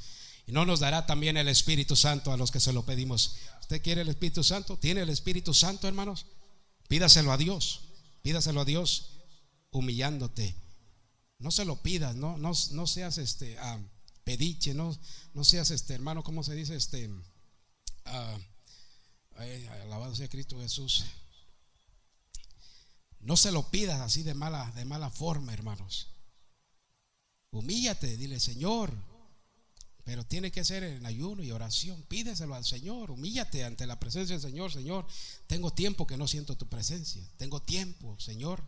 Y 0.47 0.53
no 0.53 0.65
nos 0.65 0.81
dará 0.81 1.07
también 1.07 1.37
el 1.37 1.49
Espíritu 1.49 1.95
Santo 1.95 2.33
a 2.33 2.37
los 2.39 2.51
que 2.51 2.59
se 2.59 2.73
lo 2.73 2.85
pedimos. 2.85 3.37
¿Usted 3.61 3.83
quiere 3.83 4.01
el 4.01 4.09
Espíritu 4.09 4.43
Santo? 4.43 4.79
¿Tiene 4.79 5.03
el 5.03 5.11
Espíritu 5.11 5.53
Santo, 5.53 5.87
hermanos? 5.87 6.25
Pídaselo 6.89 7.31
a 7.31 7.37
Dios. 7.37 7.83
Pídaselo 8.23 8.63
a 8.63 8.65
Dios 8.65 9.11
humillándote. 9.71 10.57
No 11.39 11.51
se 11.51 11.65
lo 11.65 11.83
pidas, 11.83 12.17
no, 12.17 12.37
no, 12.37 12.53
no 12.73 12.87
seas 12.87 13.19
este 13.19 13.59
ah, 13.59 13.79
pediche, 14.25 14.75
no, 14.75 14.97
no 15.35 15.45
seas 15.45 15.71
este 15.71 15.95
hermano, 15.95 16.25
¿cómo 16.25 16.43
se 16.43 16.55
dice? 16.55 16.77
Este. 16.77 17.09
Uh, 17.09 18.41
alabado 19.83 20.15
sea 20.15 20.29
Cristo 20.29 20.59
Jesús. 20.59 21.05
No 23.21 23.37
se 23.37 23.53
lo 23.53 23.71
pidas 23.71 24.01
así 24.01 24.23
de 24.23 24.35
mala, 24.35 24.71
de 24.73 24.85
mala 24.85 25.11
forma, 25.11 25.53
hermanos. 25.53 26.09
Humíllate, 27.51 28.17
dile, 28.17 28.41
Señor. 28.41 28.93
Pero 30.05 30.25
tiene 30.25 30.51
que 30.51 30.65
ser 30.65 30.85
en 30.85 31.05
ayuno 31.05 31.43
y 31.43 31.51
oración. 31.51 32.03
Pídeselo 32.05 32.55
al 32.55 32.65
Señor. 32.65 33.11
Humíllate 33.11 33.65
ante 33.65 33.87
la 33.87 34.01
presencia 34.01 34.39
del 34.39 34.51
Señor. 34.51 34.73
Señor, 34.73 35.07
tengo 35.47 35.71
tiempo 35.73 36.07
que 36.07 36.17
no 36.17 36.27
siento 36.27 36.57
tu 36.57 36.67
presencia. 36.67 37.23
Tengo 37.37 37.61
tiempo, 37.61 38.19
Señor. 38.19 38.67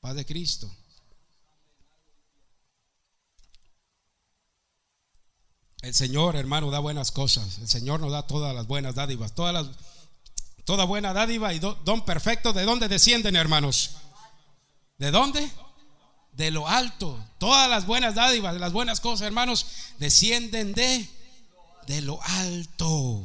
Paz 0.00 0.16
de 0.16 0.26
Cristo. 0.26 0.74
El 5.86 5.94
Señor, 5.94 6.34
hermano, 6.34 6.72
da 6.72 6.80
buenas 6.80 7.12
cosas. 7.12 7.58
El 7.58 7.68
Señor 7.68 8.00
nos 8.00 8.10
da 8.10 8.26
todas 8.26 8.52
las 8.52 8.66
buenas 8.66 8.96
dádivas. 8.96 9.36
Todas 9.36 9.54
las, 9.54 9.68
toda 10.64 10.84
buena 10.84 11.12
dádiva 11.12 11.54
y 11.54 11.60
don 11.60 12.04
perfecto. 12.04 12.52
¿De 12.52 12.64
dónde 12.64 12.88
descienden, 12.88 13.36
hermanos? 13.36 13.92
¿De 14.98 15.12
dónde? 15.12 15.48
De 16.32 16.50
lo 16.50 16.66
alto. 16.66 17.24
Todas 17.38 17.70
las 17.70 17.86
buenas 17.86 18.16
dádivas, 18.16 18.56
las 18.56 18.72
buenas 18.72 18.98
cosas, 18.98 19.28
hermanos, 19.28 19.64
descienden 20.00 20.72
de, 20.74 21.08
de 21.86 22.00
lo 22.00 22.20
alto. 22.20 23.24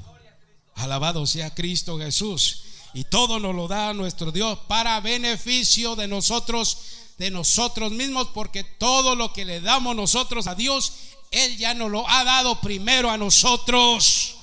Alabado 0.75 1.25
sea 1.25 1.55
Cristo 1.55 1.97
Jesús. 1.97 2.65
Y 2.93 3.05
todo 3.05 3.39
nos 3.39 3.55
lo 3.55 3.67
da 3.67 3.91
nuestro 3.95 4.31
Dios 4.31 4.59
para 4.67 4.99
beneficio 4.99 5.95
de 5.95 6.07
nosotros, 6.07 6.77
de 7.17 7.31
nosotros 7.31 7.91
mismos, 7.91 8.27
porque 8.35 8.63
todo 8.63 9.15
lo 9.15 9.33
que 9.33 9.45
le 9.45 9.61
damos 9.61 9.95
nosotros 9.95 10.45
a 10.45 10.53
Dios, 10.53 10.93
Él 11.31 11.57
ya 11.57 11.73
nos 11.73 11.89
lo 11.89 12.07
ha 12.09 12.25
dado 12.25 12.59
primero 12.59 13.09
a 13.09 13.17
nosotros. 13.17 14.35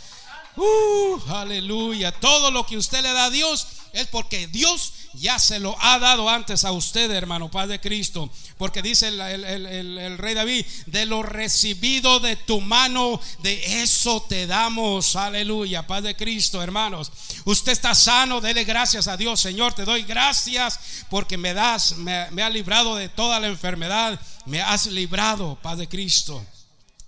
Uh, 0.57 1.21
aleluya. 1.29 2.13
Todo 2.13 2.51
lo 2.51 2.65
que 2.65 2.79
usted 2.79 3.03
le 3.03 3.13
da 3.13 3.27
a 3.27 3.31
Dios 3.31 3.67
es 3.93 4.07
porque 4.07 4.47
Dios 4.47 4.95
ya 5.13 5.39
se 5.39 5.61
lo 5.61 5.77
ha 5.81 5.99
dado 5.99 6.29
antes 6.31 6.65
a 6.65 6.73
usted, 6.73 7.11
hermano, 7.11 7.51
Padre 7.51 7.79
Cristo. 7.79 8.31
Porque 8.57 8.81
dice 8.81 9.09
el, 9.09 10.19
rey 10.19 10.35
David, 10.35 10.65
de 10.87 11.05
lo 11.05 11.23
recibido 11.23 12.21
de 12.21 12.37
tu 12.37 12.63
mano, 12.63 13.21
de 13.41 13.83
eso 13.83 14.23
te 14.23 14.47
damos. 14.47 15.15
Aleluya, 15.15 15.87
Padre 15.87 16.17
Cristo, 16.17 16.63
hermanos. 16.63 17.13
Usted 17.45 17.73
está 17.73 17.95
sano, 17.95 18.41
dele 18.41 18.65
gracias 18.65 19.09
a 19.09 19.17
Dios, 19.19 19.41
Señor. 19.41 19.75
Te 19.75 19.85
doy 19.85 20.05
gracias 20.05 20.81
porque 21.11 21.37
me 21.37 21.53
das, 21.53 21.97
me, 21.97 22.31
me 22.31 22.43
has 22.43 22.53
librado 22.53 22.97
de 22.97 23.11
toda 23.11 23.41
la 23.41 23.49
enfermedad. 23.49 24.19
Me 24.47 24.63
has 24.63 24.87
librado, 24.87 25.59
Padre 25.63 25.87
Cristo. 25.87 26.43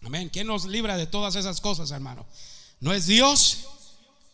Amén. 0.03 0.31
¿Quién 0.31 0.47
nos 0.47 0.65
libra 0.65 0.97
de 0.97 1.07
todas 1.07 1.35
esas 1.37 1.61
cosas, 1.61 1.91
hermano? 1.91 2.27
¿No 2.81 2.93
es 2.95 3.07
Dios? 3.07 3.67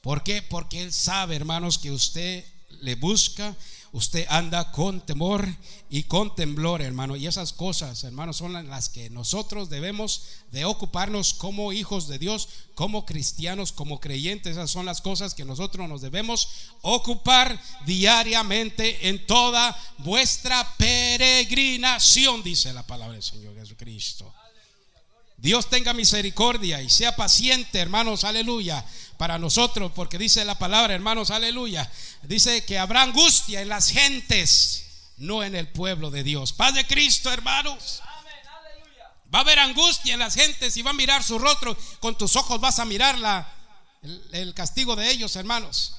¿Por 0.00 0.22
qué? 0.22 0.40
Porque 0.40 0.82
Él 0.82 0.92
sabe, 0.92 1.34
hermanos, 1.34 1.78
que 1.78 1.90
usted 1.90 2.44
le 2.82 2.94
busca, 2.94 3.56
usted 3.90 4.26
anda 4.28 4.70
con 4.70 5.04
temor 5.04 5.44
y 5.90 6.04
con 6.04 6.36
temblor, 6.36 6.82
hermano. 6.82 7.16
Y 7.16 7.26
esas 7.26 7.52
cosas, 7.52 8.04
hermanos, 8.04 8.36
son 8.36 8.52
las 8.68 8.88
que 8.88 9.10
nosotros 9.10 9.68
debemos 9.68 10.22
de 10.52 10.64
ocuparnos 10.64 11.34
como 11.34 11.72
hijos 11.72 12.06
de 12.06 12.20
Dios, 12.20 12.48
como 12.76 13.04
cristianos, 13.04 13.72
como 13.72 13.98
creyentes. 13.98 14.52
Esas 14.52 14.70
son 14.70 14.86
las 14.86 15.00
cosas 15.00 15.34
que 15.34 15.44
nosotros 15.44 15.88
nos 15.88 16.00
debemos 16.00 16.48
ocupar 16.82 17.60
diariamente 17.84 19.08
en 19.08 19.26
toda 19.26 19.76
vuestra 19.98 20.76
peregrinación, 20.76 22.44
dice 22.44 22.72
la 22.72 22.86
palabra 22.86 23.14
del 23.14 23.22
Señor 23.24 23.56
Jesucristo. 23.56 24.32
Dios 25.38 25.68
tenga 25.68 25.92
misericordia 25.92 26.80
y 26.82 26.88
sea 26.88 27.14
paciente, 27.14 27.78
hermanos, 27.78 28.24
aleluya, 28.24 28.84
para 29.18 29.38
nosotros, 29.38 29.92
porque 29.94 30.18
dice 30.18 30.44
la 30.44 30.58
palabra, 30.58 30.94
hermanos, 30.94 31.30
aleluya. 31.30 31.90
Dice 32.22 32.64
que 32.64 32.78
habrá 32.78 33.02
angustia 33.02 33.60
en 33.60 33.68
las 33.68 33.90
gentes, 33.90 34.86
no 35.18 35.42
en 35.42 35.54
el 35.54 35.68
pueblo 35.68 36.10
de 36.10 36.22
Dios. 36.22 36.52
Paz 36.52 36.74
de 36.74 36.86
Cristo, 36.86 37.30
hermanos. 37.30 38.00
Va 39.34 39.40
a 39.40 39.42
haber 39.42 39.58
angustia 39.58 40.14
en 40.14 40.20
las 40.20 40.34
gentes 40.34 40.76
y 40.76 40.82
va 40.82 40.90
a 40.90 40.94
mirar 40.94 41.22
su 41.22 41.38
rostro. 41.38 41.76
Con 42.00 42.16
tus 42.16 42.36
ojos 42.36 42.60
vas 42.60 42.78
a 42.78 42.84
mirar 42.84 43.18
la, 43.18 43.52
el, 44.32 44.54
castigo 44.54 44.96
de 44.96 45.10
ellos, 45.10 45.36
hermanos. 45.36 45.96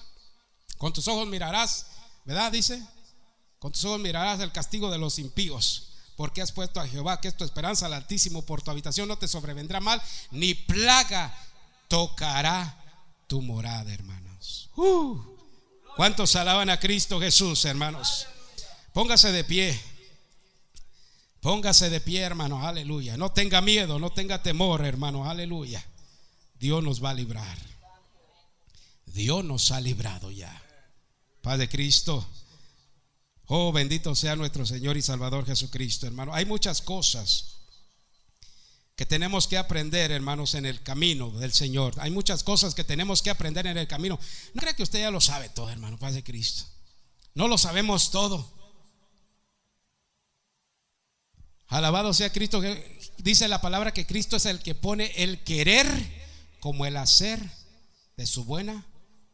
Con 0.78 0.94
tus 0.94 1.08
ojos 1.08 1.28
mirarás, 1.28 1.88
¿verdad? 2.26 2.52
Dice. 2.52 2.82
Con 3.60 3.72
tus 3.72 3.84
ojos 3.86 4.00
mirarás 4.00 4.40
el 4.40 4.52
castigo 4.52 4.92
de 4.92 4.98
los 4.98 5.20
impíos 5.20 5.87
porque 6.18 6.42
has 6.42 6.52
puesto 6.52 6.82
a 6.82 6.88
Jehová, 6.88 7.22
que 7.22 7.28
es 7.28 7.38
tu 7.38 7.46
esperanza 7.46 7.86
al 7.86 7.94
Altísimo, 7.94 8.42
por 8.42 8.64
tu 8.64 8.72
habitación 8.72 9.08
no 9.08 9.18
te 9.18 9.28
sobrevendrá 9.28 9.80
mal, 9.80 10.02
ni 10.32 10.56
plaga 10.56 11.34
tocará 11.88 12.84
tu 13.28 13.42
morada, 13.44 13.94
hermanos. 13.94 14.70
Uh, 14.76 15.22
¿Cuántos 15.96 16.36
alaban 16.36 16.72
a 16.72 16.80
Cristo 16.80 17.20
Jesús, 17.20 17.64
hermanos? 17.66 18.28
Póngase 18.94 19.32
de 19.32 19.44
pie. 19.44 19.80
Póngase 21.40 21.92
de 21.92 22.02
pie, 22.02 22.22
hermanos, 22.22 22.64
aleluya. 22.64 23.16
No 23.16 23.32
tenga 23.32 23.62
miedo, 23.62 24.00
no 24.00 24.10
tenga 24.10 24.42
temor, 24.42 24.84
hermanos, 24.86 25.28
aleluya. 25.28 25.86
Dios 26.60 26.84
nos 26.84 27.04
va 27.04 27.12
a 27.12 27.14
librar. 27.14 27.58
Dios 29.06 29.46
nos 29.46 29.72
ha 29.72 29.80
librado 29.80 30.32
ya. 30.32 30.64
Padre 31.42 31.70
Cristo. 31.70 32.28
Oh, 33.48 33.72
bendito 33.72 34.14
sea 34.14 34.36
nuestro 34.36 34.66
Señor 34.66 34.98
y 34.98 35.02
Salvador 35.02 35.46
Jesucristo, 35.46 36.06
hermano. 36.06 36.34
Hay 36.34 36.46
muchas 36.46 36.82
cosas 36.82 37.58
que 38.98 39.06
tenemos 39.06 39.48
que 39.48 39.58
aprender, 39.58 40.12
hermanos, 40.12 40.54
en 40.54 40.66
el 40.66 40.84
camino 40.84 41.32
del 41.32 41.54
Señor. 41.54 41.94
Hay 42.00 42.12
muchas 42.12 42.44
cosas 42.44 42.76
que 42.76 42.84
tenemos 42.84 43.22
que 43.22 43.30
aprender 43.30 43.66
en 43.68 43.78
el 43.78 43.88
camino. 43.88 44.20
No 44.54 44.62
creo 44.62 44.76
que 44.76 44.84
usted 44.84 45.00
ya 45.00 45.12
lo 45.12 45.22
sabe 45.22 45.48
todo, 45.50 45.70
hermano, 45.70 45.98
Paz 45.98 46.16
de 46.16 46.24
Cristo. 46.24 46.66
No 47.36 47.48
lo 47.48 47.58
sabemos 47.58 48.12
todo. 48.12 48.52
Alabado 51.68 52.14
sea 52.14 52.34
Cristo. 52.34 52.62
Dice 53.18 53.48
la 53.48 53.62
palabra 53.62 53.94
que 53.94 54.06
Cristo 54.06 54.36
es 54.36 54.46
el 54.46 54.60
que 54.60 54.76
pone 54.76 55.12
el 55.16 55.44
querer 55.44 55.88
como 56.60 56.86
el 56.86 56.98
hacer 56.98 57.40
de 58.18 58.26
su 58.26 58.44
buena 58.44 58.86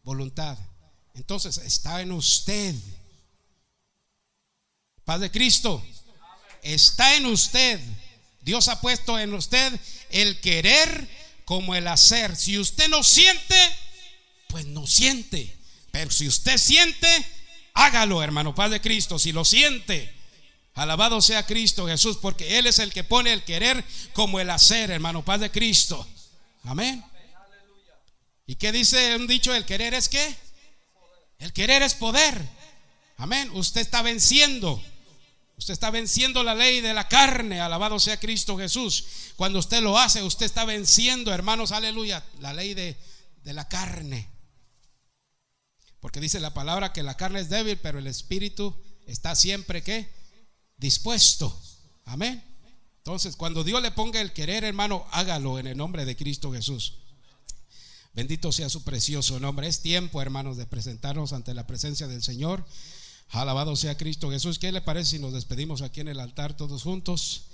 voluntad. 0.03 0.57
Entonces 1.15 1.57
está 1.59 2.01
en 2.01 2.11
usted 2.11 2.75
Paz 5.05 5.19
de 5.19 5.31
Cristo. 5.31 5.83
Está 6.61 7.15
en 7.15 7.25
usted. 7.25 7.79
Dios 8.41 8.67
ha 8.67 8.81
puesto 8.81 9.19
en 9.19 9.33
usted 9.33 9.79
el 10.09 10.39
querer 10.39 11.09
como 11.45 11.75
el 11.75 11.87
hacer. 11.87 12.35
Si 12.35 12.57
usted 12.57 12.87
no 12.89 13.03
siente, 13.03 13.55
pues 14.47 14.65
no 14.65 14.87
siente. 14.87 15.55
Pero 15.91 16.11
si 16.11 16.27
usted 16.27 16.57
siente, 16.57 17.07
hágalo, 17.73 18.23
hermano. 18.23 18.55
Paz 18.55 18.71
de 18.71 18.81
Cristo. 18.81 19.19
Si 19.19 19.31
lo 19.31 19.45
siente, 19.45 20.13
alabado 20.73 21.21
sea 21.21 21.45
Cristo 21.45 21.87
Jesús, 21.87 22.17
porque 22.21 22.57
Él 22.57 22.67
es 22.67 22.79
el 22.79 22.93
que 22.93 23.03
pone 23.03 23.33
el 23.33 23.43
querer 23.43 23.83
como 24.13 24.39
el 24.39 24.49
hacer, 24.49 24.91
hermano. 24.91 25.23
Paz 25.25 25.41
de 25.41 25.51
Cristo. 25.51 26.07
Amén. 26.63 27.03
¿Y 28.45 28.55
qué 28.55 28.71
dice 28.71 29.15
un 29.15 29.27
dicho? 29.27 29.53
El 29.53 29.65
querer 29.65 29.93
es 29.93 30.09
qué? 30.09 30.35
El 31.39 31.51
querer 31.53 31.81
es 31.81 31.93
poder. 31.93 32.41
Amén. 33.17 33.49
Usted 33.53 33.81
está 33.81 34.01
venciendo. 34.01 34.81
Usted 35.63 35.75
está 35.75 35.91
venciendo 35.91 36.43
la 36.43 36.55
ley 36.55 36.81
de 36.81 36.93
la 36.93 37.07
carne, 37.07 37.61
alabado 37.61 37.97
sea 37.97 38.19
Cristo 38.19 38.57
Jesús. 38.57 39.05
Cuando 39.37 39.59
usted 39.59 39.81
lo 39.81 39.97
hace, 39.97 40.21
usted 40.21 40.45
está 40.45 40.65
venciendo, 40.65 41.33
hermanos, 41.33 41.71
aleluya, 41.71 42.21
la 42.41 42.51
ley 42.51 42.73
de, 42.73 42.97
de 43.45 43.53
la 43.53 43.69
carne. 43.69 44.29
Porque 46.01 46.19
dice 46.19 46.41
la 46.41 46.53
palabra 46.53 46.91
que 46.91 47.01
la 47.01 47.15
carne 47.15 47.39
es 47.39 47.47
débil, 47.47 47.77
pero 47.77 47.97
el 47.97 48.07
espíritu 48.07 48.75
está 49.07 49.37
siempre 49.37 49.83
que 49.83 50.13
dispuesto. 50.75 51.57
Amén. 52.03 52.43
Entonces, 52.97 53.37
cuando 53.37 53.63
Dios 53.63 53.81
le 53.81 53.91
ponga 53.91 54.19
el 54.19 54.33
querer, 54.33 54.65
hermano, 54.65 55.07
hágalo 55.11 55.59
en 55.59 55.67
el 55.67 55.77
nombre 55.77 56.03
de 56.03 56.17
Cristo 56.17 56.51
Jesús. 56.51 56.95
Bendito 58.11 58.51
sea 58.51 58.67
su 58.67 58.83
precioso 58.83 59.39
nombre. 59.39 59.69
Es 59.69 59.81
tiempo, 59.81 60.21
hermanos, 60.21 60.57
de 60.57 60.65
presentarnos 60.65 61.31
ante 61.31 61.53
la 61.53 61.65
presencia 61.65 62.09
del 62.09 62.21
Señor. 62.21 62.65
Alabado 63.29 63.75
sea 63.75 63.97
Cristo 63.97 64.29
Jesús. 64.29 64.59
¿Qué 64.59 64.71
le 64.71 64.81
parece 64.81 65.11
si 65.11 65.19
nos 65.19 65.33
despedimos 65.33 65.81
aquí 65.81 66.01
en 66.01 66.07
el 66.07 66.19
altar 66.19 66.55
todos 66.55 66.83
juntos? 66.83 67.47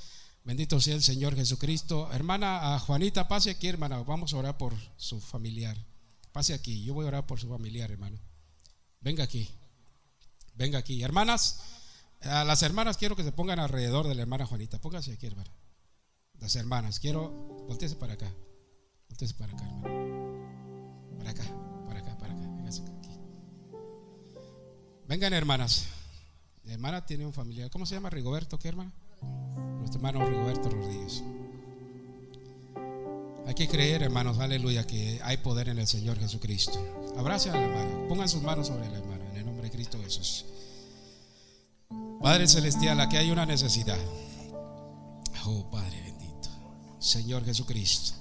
Bendito 0.44 0.80
sea 0.82 0.96
el 0.96 1.04
Señor 1.04 1.36
Jesucristo. 1.36 2.10
Hermana 2.12 2.80
Juanita, 2.80 3.28
pase 3.28 3.52
aquí, 3.52 3.68
hermana. 3.68 4.02
Vamos 4.04 4.34
a 4.34 4.38
orar 4.38 4.58
por 4.58 4.74
su 4.98 5.20
familiar. 5.20 5.78
Pase 6.32 6.54
aquí. 6.54 6.84
Yo 6.84 6.94
voy 6.94 7.06
a 7.06 7.10
orar 7.10 7.28
por 7.28 7.40
su 7.40 7.48
familiar, 7.48 7.92
hermano. 7.92 8.20
Venga 9.02 9.24
aquí. 9.24 9.50
Venga 10.56 10.80
aquí. 10.80 11.02
Hermanas, 11.02 11.62
a 12.22 12.44
las 12.44 12.64
hermanas 12.64 12.98
quiero 12.98 13.16
que 13.16 13.24
se 13.24 13.32
pongan 13.32 13.60
alrededor 13.60 14.08
de 14.08 14.16
la 14.16 14.22
hermana 14.22 14.46
Juanita. 14.46 14.80
Póngase 14.80 15.14
aquí, 15.14 15.28
hermana. 15.28 15.52
Las 16.40 16.56
hermanas, 16.56 17.00
quiero. 17.00 17.30
Voltese 17.68 17.96
para 17.96 18.14
acá. 18.14 18.34
Voltese 19.08 19.34
para 19.36 19.54
acá, 19.54 19.66
hermano. 19.66 21.18
Para 21.18 21.32
acá. 21.32 21.69
Vengan, 25.10 25.34
hermanas. 25.34 25.88
Mi 26.64 26.72
hermana 26.72 27.04
tiene 27.04 27.26
un 27.26 27.34
familiar. 27.34 27.72
¿Cómo 27.72 27.88
se 27.88 27.96
llama? 27.96 28.12
Rigoberto, 28.12 28.60
¿qué 28.60 28.68
hermano? 28.68 28.92
Nuestro 29.80 29.98
hermano 29.98 30.24
Rigoberto 30.24 30.70
Rodríguez. 30.70 31.24
Hay 33.48 33.56
que 33.56 33.68
creer, 33.68 34.04
hermanos, 34.04 34.38
aleluya, 34.38 34.86
que 34.86 35.20
hay 35.24 35.38
poder 35.38 35.70
en 35.70 35.80
el 35.80 35.88
Señor 35.88 36.20
Jesucristo. 36.20 36.80
Abracen 37.18 37.56
a 37.56 37.60
la 37.60 37.66
hermana. 37.66 38.08
Pongan 38.08 38.30
sus 38.30 38.44
manos 38.44 38.68
sobre 38.68 38.88
la 38.88 39.00
hermana 39.00 39.26
en 39.32 39.38
el 39.38 39.46
nombre 39.48 39.64
de 39.64 39.72
Cristo 39.72 40.00
Jesús. 40.00 40.46
Padre 42.22 42.48
Celestial, 42.48 43.00
aquí 43.00 43.18
hay 43.18 43.32
una 43.32 43.48
necesidad. 43.48 43.98
Oh, 45.44 45.72
Padre 45.72 46.04
bendito. 46.04 46.50
Señor 47.00 47.44
Jesucristo. 47.46 48.14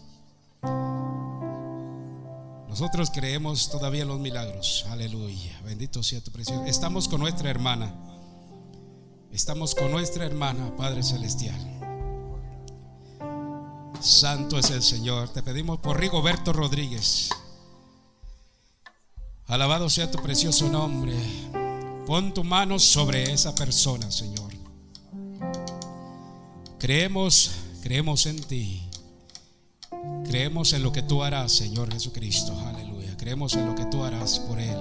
Nosotros 2.69 3.11
creemos 3.11 3.71
todavía 3.71 4.03
en 4.03 4.09
los 4.09 4.21
milagros. 4.21 4.85
Aleluya. 4.91 5.61
Bendito 5.65 6.03
sea 6.03 6.21
tu 6.23 6.31
presencia. 6.31 6.67
Estamos 6.67 7.09
con 7.09 7.21
nuestra 7.21 7.51
hermana. 7.51 7.93
Estamos 9.33 9.75
con 9.75 9.91
nuestra 9.91 10.25
hermana, 10.25 10.75
Padre 10.77 11.03
Celestial. 11.03 11.59
Santo 14.01 14.59
es 14.59 14.71
el 14.71 14.83
Señor. 14.83 15.31
Te 15.31 15.43
pedimos 15.43 15.81
por 15.81 15.99
Rigoberto 15.99 16.53
Rodríguez. 16.53 17.31
Alabado 19.47 19.89
sea 19.89 20.11
tu 20.11 20.19
precioso 20.23 20.69
nombre. 20.69 21.15
Pon 22.07 22.33
tu 22.33 22.45
mano 22.45 22.79
sobre 22.79 23.33
esa 23.33 23.55
persona, 23.55 24.11
Señor. 24.11 24.53
Creemos, 26.79 27.51
creemos 27.83 28.27
en 28.27 28.41
ti. 28.43 28.88
Creemos 30.25 30.73
en 30.73 30.83
lo 30.83 30.93
que 30.93 31.03
tú 31.03 31.23
harás, 31.23 31.53
Señor 31.53 31.93
Jesucristo. 31.93 32.55
Aleluya. 32.67 33.17
creemos 33.17 33.55
en 33.55 33.67
lo 33.67 33.75
que 33.75 33.87
tú 33.87 34.05
harás 34.05 34.39
por 34.41 34.61
Él. 34.61 34.77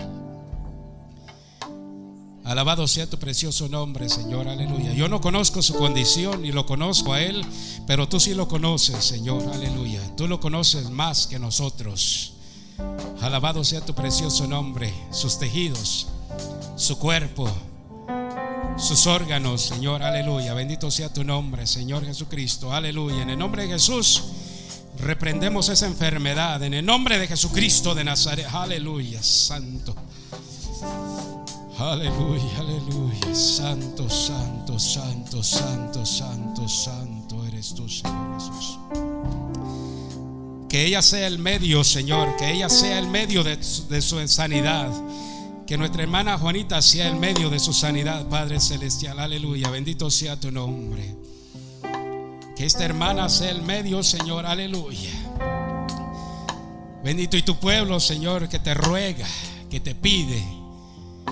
Alabado 2.43 2.87
sea 2.87 3.09
tu 3.09 3.17
precioso 3.17 3.67
nombre, 3.67 4.07
Señor, 4.07 4.47
aleluya. 4.47 4.93
Yo 4.93 5.09
no 5.09 5.19
conozco 5.19 5.61
su 5.61 5.73
condición 5.75 6.41
ni 6.43 6.53
lo 6.53 6.65
conozco 6.65 7.11
a 7.11 7.21
Él, 7.21 7.45
pero 7.85 8.07
tú 8.07 8.21
sí 8.21 8.33
lo 8.33 8.47
conoces, 8.47 9.03
Señor, 9.03 9.43
aleluya. 9.53 9.99
Tú 10.15 10.29
lo 10.29 10.39
conoces 10.39 10.89
más 10.89 11.27
que 11.27 11.39
nosotros. 11.39 12.35
Alabado 13.19 13.65
sea 13.65 13.81
tu 13.81 13.93
precioso 13.93 14.47
nombre, 14.47 14.93
sus 15.11 15.39
tejidos, 15.39 16.07
su 16.77 16.97
cuerpo, 16.97 17.49
sus 18.77 19.07
órganos, 19.07 19.63
Señor, 19.63 20.03
aleluya. 20.03 20.53
Bendito 20.53 20.89
sea 20.89 21.11
tu 21.11 21.25
nombre, 21.25 21.67
Señor 21.67 22.05
Jesucristo, 22.05 22.71
aleluya. 22.71 23.23
En 23.23 23.31
el 23.31 23.39
nombre 23.39 23.63
de 23.63 23.73
Jesús 23.73 24.23
reprendemos 24.99 25.69
esa 25.69 25.87
enfermedad, 25.87 26.61
en 26.63 26.73
el 26.73 26.85
nombre 26.85 27.17
de 27.19 27.27
Jesucristo 27.27 27.95
de 27.95 28.03
Nazaret, 28.03 28.47
aleluya, 28.51 29.21
santo. 29.21 29.95
Aleluya, 31.79 32.57
aleluya. 32.57 33.35
Santo, 33.35 34.09
santo, 34.09 34.79
santo, 34.79 35.43
santo, 35.43 36.05
santo, 36.05 36.67
santo 36.67 37.45
eres 37.45 37.75
tú, 37.75 37.87
Señor 37.87 38.33
Jesús. 38.39 38.79
Que 40.67 40.85
ella 40.85 41.01
sea 41.03 41.27
el 41.27 41.37
medio, 41.37 41.83
Señor, 41.83 42.35
que 42.37 42.51
ella 42.51 42.67
sea 42.67 42.97
el 42.97 43.07
medio 43.07 43.43
de, 43.43 43.57
de 43.57 44.01
su 44.01 44.27
sanidad. 44.27 44.91
Que 45.67 45.77
nuestra 45.77 46.01
hermana 46.01 46.37
Juanita 46.39 46.81
sea 46.81 47.07
el 47.07 47.15
medio 47.15 47.49
de 47.49 47.59
su 47.59 47.73
sanidad, 47.73 48.27
Padre 48.27 48.59
Celestial. 48.59 49.19
Aleluya. 49.19 49.69
Bendito 49.69 50.09
sea 50.09 50.39
tu 50.39 50.51
nombre. 50.51 51.15
Que 52.57 52.65
esta 52.65 52.83
hermana 52.83 53.29
sea 53.29 53.51
el 53.51 53.61
medio, 53.61 54.01
Señor. 54.01 54.47
Aleluya. 54.47 55.11
Bendito 57.03 57.37
y 57.37 57.43
tu 57.43 57.57
pueblo, 57.57 57.99
Señor, 57.99 58.49
que 58.49 58.57
te 58.57 58.73
ruega, 58.73 59.27
que 59.69 59.79
te 59.79 59.93
pide 59.93 60.43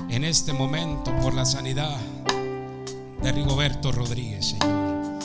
en 0.09 0.23
este 0.23 0.53
momento 0.53 1.11
por 1.23 1.33
la 1.33 1.45
sanidad 1.45 1.97
de 3.23 3.31
Rigoberto 3.31 3.91
Rodríguez, 3.91 4.49
Señor. 4.49 5.19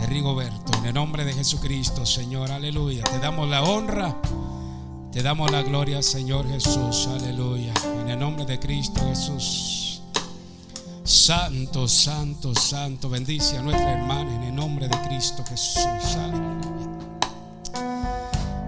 De 0.00 0.06
Rigoberto, 0.06 0.76
en 0.78 0.86
el 0.86 0.94
nombre 0.94 1.24
de 1.24 1.32
Jesucristo, 1.32 2.04
Señor, 2.04 2.50
aleluya. 2.50 3.04
Te 3.04 3.20
damos 3.20 3.48
la 3.48 3.62
honra, 3.62 4.16
te 5.12 5.22
damos 5.22 5.52
la 5.52 5.62
gloria, 5.62 6.02
Señor 6.02 6.48
Jesús, 6.48 7.06
aleluya. 7.06 7.72
En 8.02 8.08
el 8.08 8.18
nombre 8.18 8.44
de 8.44 8.58
Cristo 8.58 9.00
Jesús. 9.08 9.87
Santo, 11.08 11.88
santo, 11.88 12.54
santo, 12.54 13.08
bendice 13.08 13.56
a 13.56 13.62
nuestra 13.62 13.92
hermana 13.94 14.36
en 14.36 14.42
el 14.42 14.54
nombre 14.54 14.88
de 14.88 15.00
Cristo 15.08 15.42
Jesús. 15.48 15.82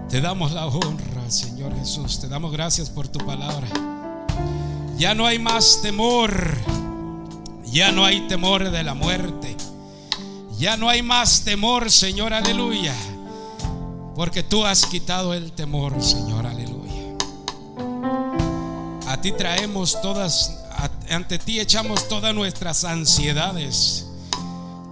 Te 0.09 0.19
damos 0.19 0.51
la 0.51 0.65
honra, 0.65 1.29
Señor 1.29 1.77
Jesús. 1.77 2.19
Te 2.19 2.27
damos 2.27 2.51
gracias 2.51 2.89
por 2.89 3.07
tu 3.07 3.19
palabra. 3.19 3.67
Ya 4.97 5.13
no 5.13 5.27
hay 5.27 5.37
más 5.37 5.83
temor. 5.83 6.33
Ya 7.67 7.91
no 7.91 8.05
hay 8.05 8.27
temor 8.27 8.71
de 8.71 8.83
la 8.83 8.95
muerte. 8.95 9.55
Ya 10.57 10.77
no 10.77 10.89
hay 10.89 11.03
más 11.03 11.41
temor, 11.41 11.91
Señor, 11.91 12.33
aleluya. 12.33 12.95
Porque 14.15 14.41
tú 14.41 14.65
has 14.65 14.87
quitado 14.87 15.35
el 15.35 15.51
temor, 15.51 16.01
Señor, 16.01 16.47
aleluya. 16.47 17.17
A 19.07 19.21
ti 19.21 19.31
traemos 19.31 20.01
todas, 20.01 20.60
ante 21.09 21.37
ti 21.39 21.59
echamos 21.59 22.07
todas 22.07 22.33
nuestras 22.33 22.83
ansiedades, 22.83 24.07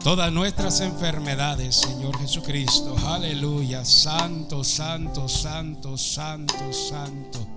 todas 0.04 0.32
nuestras 0.32 0.80
enfermedades, 0.82 1.76
Señor 1.76 2.18
Jesucristo. 2.20 2.96
Aleluya. 3.08 3.86
Santo, 3.86 4.64
santo, 4.64 5.28
santo, 5.28 5.98
santo, 5.98 6.74
santo. 6.74 7.48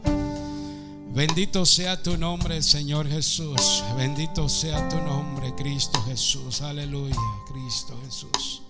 Bendito 1.14 1.66
sea 1.66 2.02
tu 2.02 2.16
nombre, 2.16 2.62
Señor 2.62 3.06
Jesús. 3.06 3.84
Bendito 3.96 4.48
sea 4.48 4.88
tu 4.88 4.96
nombre, 4.96 5.54
Cristo 5.54 6.02
Jesús. 6.04 6.62
Aleluya, 6.62 7.16
Cristo 7.52 7.98
Jesús. 8.04 8.62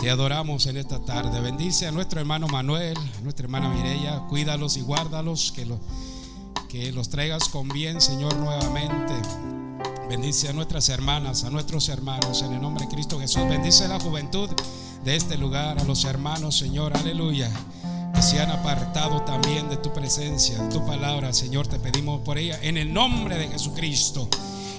Te 0.00 0.10
adoramos 0.10 0.66
en 0.66 0.78
esta 0.78 1.04
tarde. 1.04 1.40
Bendice 1.40 1.86
a 1.86 1.90
nuestro 1.90 2.20
hermano 2.20 2.46
Manuel, 2.48 2.96
a 2.96 3.20
nuestra 3.20 3.44
hermana 3.44 3.68
Mireya. 3.68 4.20
Cuídalos 4.28 4.76
y 4.76 4.80
guárdalos. 4.80 5.52
Que, 5.52 5.66
que 6.74 6.90
los 6.90 7.08
traigas 7.08 7.48
con 7.48 7.68
bien, 7.68 8.00
Señor, 8.00 8.34
nuevamente. 8.34 9.14
Bendice 10.08 10.48
a 10.48 10.52
nuestras 10.52 10.88
hermanas, 10.88 11.44
a 11.44 11.50
nuestros 11.50 11.88
hermanos, 11.88 12.42
en 12.42 12.52
el 12.52 12.60
nombre 12.60 12.84
de 12.84 12.90
Cristo 12.90 13.20
Jesús. 13.20 13.48
Bendice 13.48 13.84
a 13.84 13.88
la 13.88 14.00
juventud 14.00 14.50
de 15.04 15.14
este 15.14 15.38
lugar, 15.38 15.78
a 15.78 15.84
los 15.84 16.04
hermanos, 16.04 16.58
Señor. 16.58 16.96
Aleluya 16.96 17.48
que 18.12 18.22
se 18.22 18.40
han 18.40 18.50
apartado 18.50 19.22
también 19.22 19.68
de 19.68 19.76
tu 19.76 19.92
presencia, 19.92 20.58
de 20.58 20.68
tu 20.68 20.84
palabra, 20.84 21.32
Señor, 21.32 21.68
te 21.68 21.78
pedimos 21.78 22.20
por 22.22 22.38
ella, 22.38 22.58
en 22.60 22.76
el 22.76 22.92
nombre 22.92 23.38
de 23.38 23.48
Jesucristo, 23.48 24.28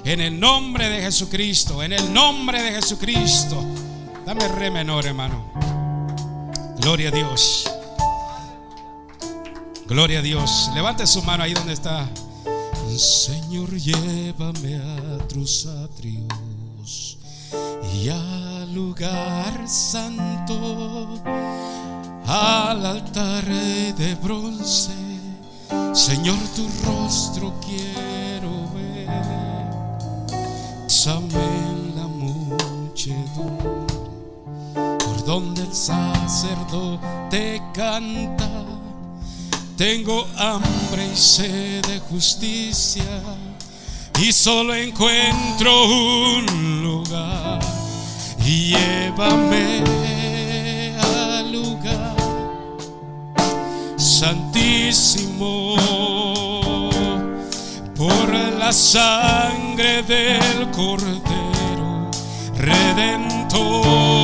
en 0.03 0.19
el 0.19 0.37
nombre 0.37 0.89
de 0.89 1.01
Jesucristo, 1.01 1.81
en 1.81 1.93
el 1.93 2.13
nombre 2.13 2.61
de 2.61 2.71
Jesucristo. 2.73 3.63
Dame 4.25 4.47
re 4.49 4.69
menor, 4.69 5.05
hermano. 5.05 5.45
Gloria 6.77 7.07
a 7.07 7.11
Dios. 7.11 7.74
Gloria 9.87 10.19
a 10.19 10.21
Dios. 10.23 10.71
Levante 10.73 11.05
su 11.05 11.21
mano 11.21 11.43
ahí 11.43 11.53
donde 11.53 11.73
está. 11.73 12.09
Señor, 12.97 13.69
llévame 13.75 14.77
a 14.77 15.27
tus 15.27 15.67
atrios 15.67 17.17
y 17.93 18.09
al 18.09 18.73
lugar 18.73 19.67
santo 19.67 21.21
al 22.25 22.83
altar 22.85 23.45
de 23.45 24.15
bronce. 24.15 24.91
Señor, 25.93 26.39
tu 26.55 26.67
rostro 26.85 27.53
quiero 27.63 28.49
ver. 28.73 29.07
Same 30.89 31.29
la 31.95 32.07
muchedumbre 32.07 33.85
por 34.73 35.25
donde 35.25 35.61
el 35.61 35.73
sacerdote 35.73 37.61
canta. 37.73 38.74
Tengo 39.77 40.25
hambre 40.37 41.05
y 41.13 41.17
sed 41.17 41.85
de 41.85 41.99
justicia 41.99 43.03
y 44.21 44.31
solo 44.31 44.73
encuentro 44.73 45.85
un 45.85 46.81
lugar. 46.81 47.59
Llévame 48.39 49.83
al 50.97 51.51
lugar 51.51 52.15
santísimo 53.97 55.75
por 57.97 58.33
la 58.33 58.71
sangre 58.71 60.03
del 60.03 60.71
Cordero 60.71 62.09
Redentor. 62.57 64.15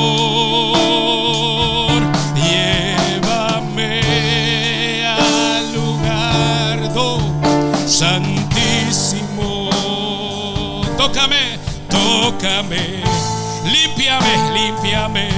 Límpiame, 13.72 14.34
límpiame, 14.54 15.30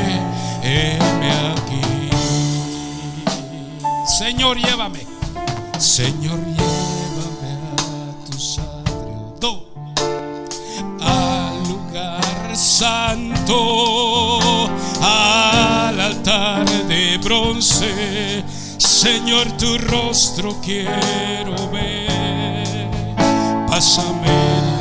heme 0.62 1.32
aquí. 1.52 2.10
Señor, 4.18 4.58
llévame. 4.58 5.06
Señor, 5.78 6.40
llévame 6.40 7.52
a 7.68 8.26
tu 8.26 8.38
atrios. 8.38 9.68
Al 11.02 11.64
lugar 11.68 12.56
santo, 12.56 13.58
al 15.02 16.00
altar 16.00 16.66
de 16.88 17.18
bronce. 17.18 18.44
Señor, 18.78 19.52
tu 19.58 19.78
rostro 19.78 20.56
quiero 20.62 21.70
ver. 21.70 22.88
Pásame 23.68 24.73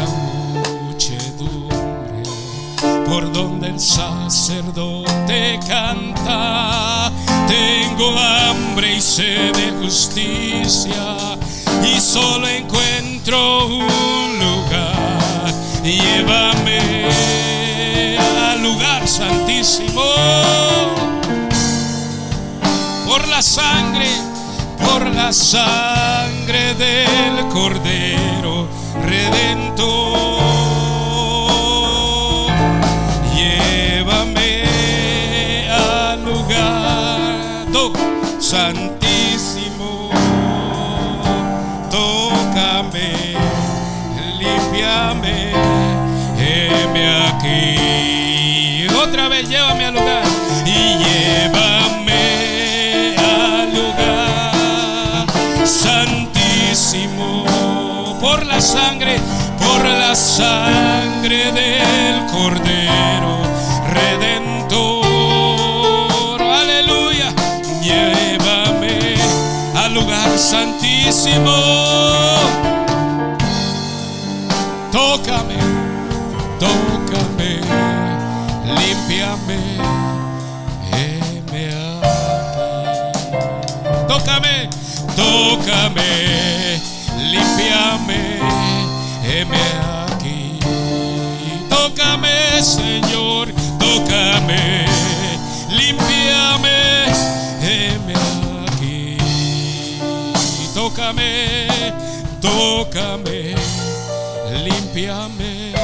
por 3.13 3.31
donde 3.31 3.69
el 3.69 3.79
sacerdote 3.79 5.61
canta. 5.69 7.13
Tengo 7.47 8.11
hambre 8.19 8.97
y 8.97 9.03
sed 9.03 9.55
de 9.55 9.71
justicia 9.83 11.37
y 11.85 12.01
solo 12.01 12.49
encuentro 12.49 13.67
un 13.67 14.39
lugar. 14.39 15.53
Llévame 15.85 17.07
al 18.51 18.63
lugar 18.63 19.07
santísimo 19.07 20.03
por 23.07 23.29
la 23.29 23.43
sangre, 23.43 24.09
por 24.79 25.07
la 25.15 25.35
sangre 25.35 26.75
del 26.77 27.47
Cordero 27.49 28.67
Redentor. 29.05 30.52
Santísimo 38.53 40.11
tócame, 41.91 43.09
limpiame, 44.39 45.53
heme 46.39 47.05
aquí. 47.29 48.87
Otra 48.95 49.29
vez 49.29 49.49
llévame 49.49 49.87
al 49.87 49.95
lugar 49.95 50.23
y 50.67 50.97
llévame 51.03 52.25
al 53.17 53.71
lugar 53.75 55.27
santísimo 55.65 57.47
por 58.21 58.45
la 58.45 58.61
sangre, 58.61 59.19
por 59.59 59.83
la 59.83 60.15
sangre 60.15 61.53
del 61.53 62.27
Cordero 62.27 63.45
Redentor. 63.89 64.52
Santísimo. 71.13 71.53
Tócame, 74.91 75.59
tócame, 76.59 77.61
límpiame, 78.65 79.61
aquí. 80.93 82.01
Tócame, 84.09 84.69
tócame, 85.17 86.81
límpiame, 87.31 88.39
heme 89.25 89.65
aquí. 90.09 90.59
Tócame, 91.69 92.63
Señor, 92.63 93.53
tócame, 93.79 94.87
Tócame, 101.13 101.93
tócame, 102.41 103.55
límpiame, 104.65 105.75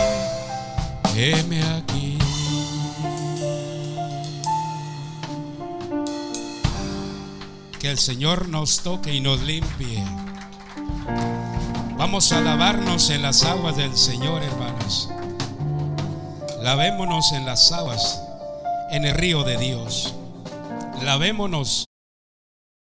heme 1.15 1.63
aquí. 1.77 2.19
Que 7.79 7.91
el 7.91 7.99
Señor 7.99 8.49
nos 8.49 8.81
toque 8.81 9.13
y 9.13 9.21
nos 9.21 9.43
limpie. 9.43 10.03
Vamos 11.99 12.33
a 12.33 12.41
lavarnos 12.41 13.11
en 13.11 13.21
las 13.21 13.45
aguas 13.45 13.77
del 13.77 13.95
Señor, 13.99 14.43
hermanos. 14.43 15.11
Lavémonos 16.63 17.33
en 17.33 17.45
las 17.45 17.71
aguas, 17.71 18.23
en 18.91 19.05
el 19.05 19.15
río 19.15 19.45
de 19.45 19.59
Dios. 19.59 20.15
Lavémonos 21.03 21.88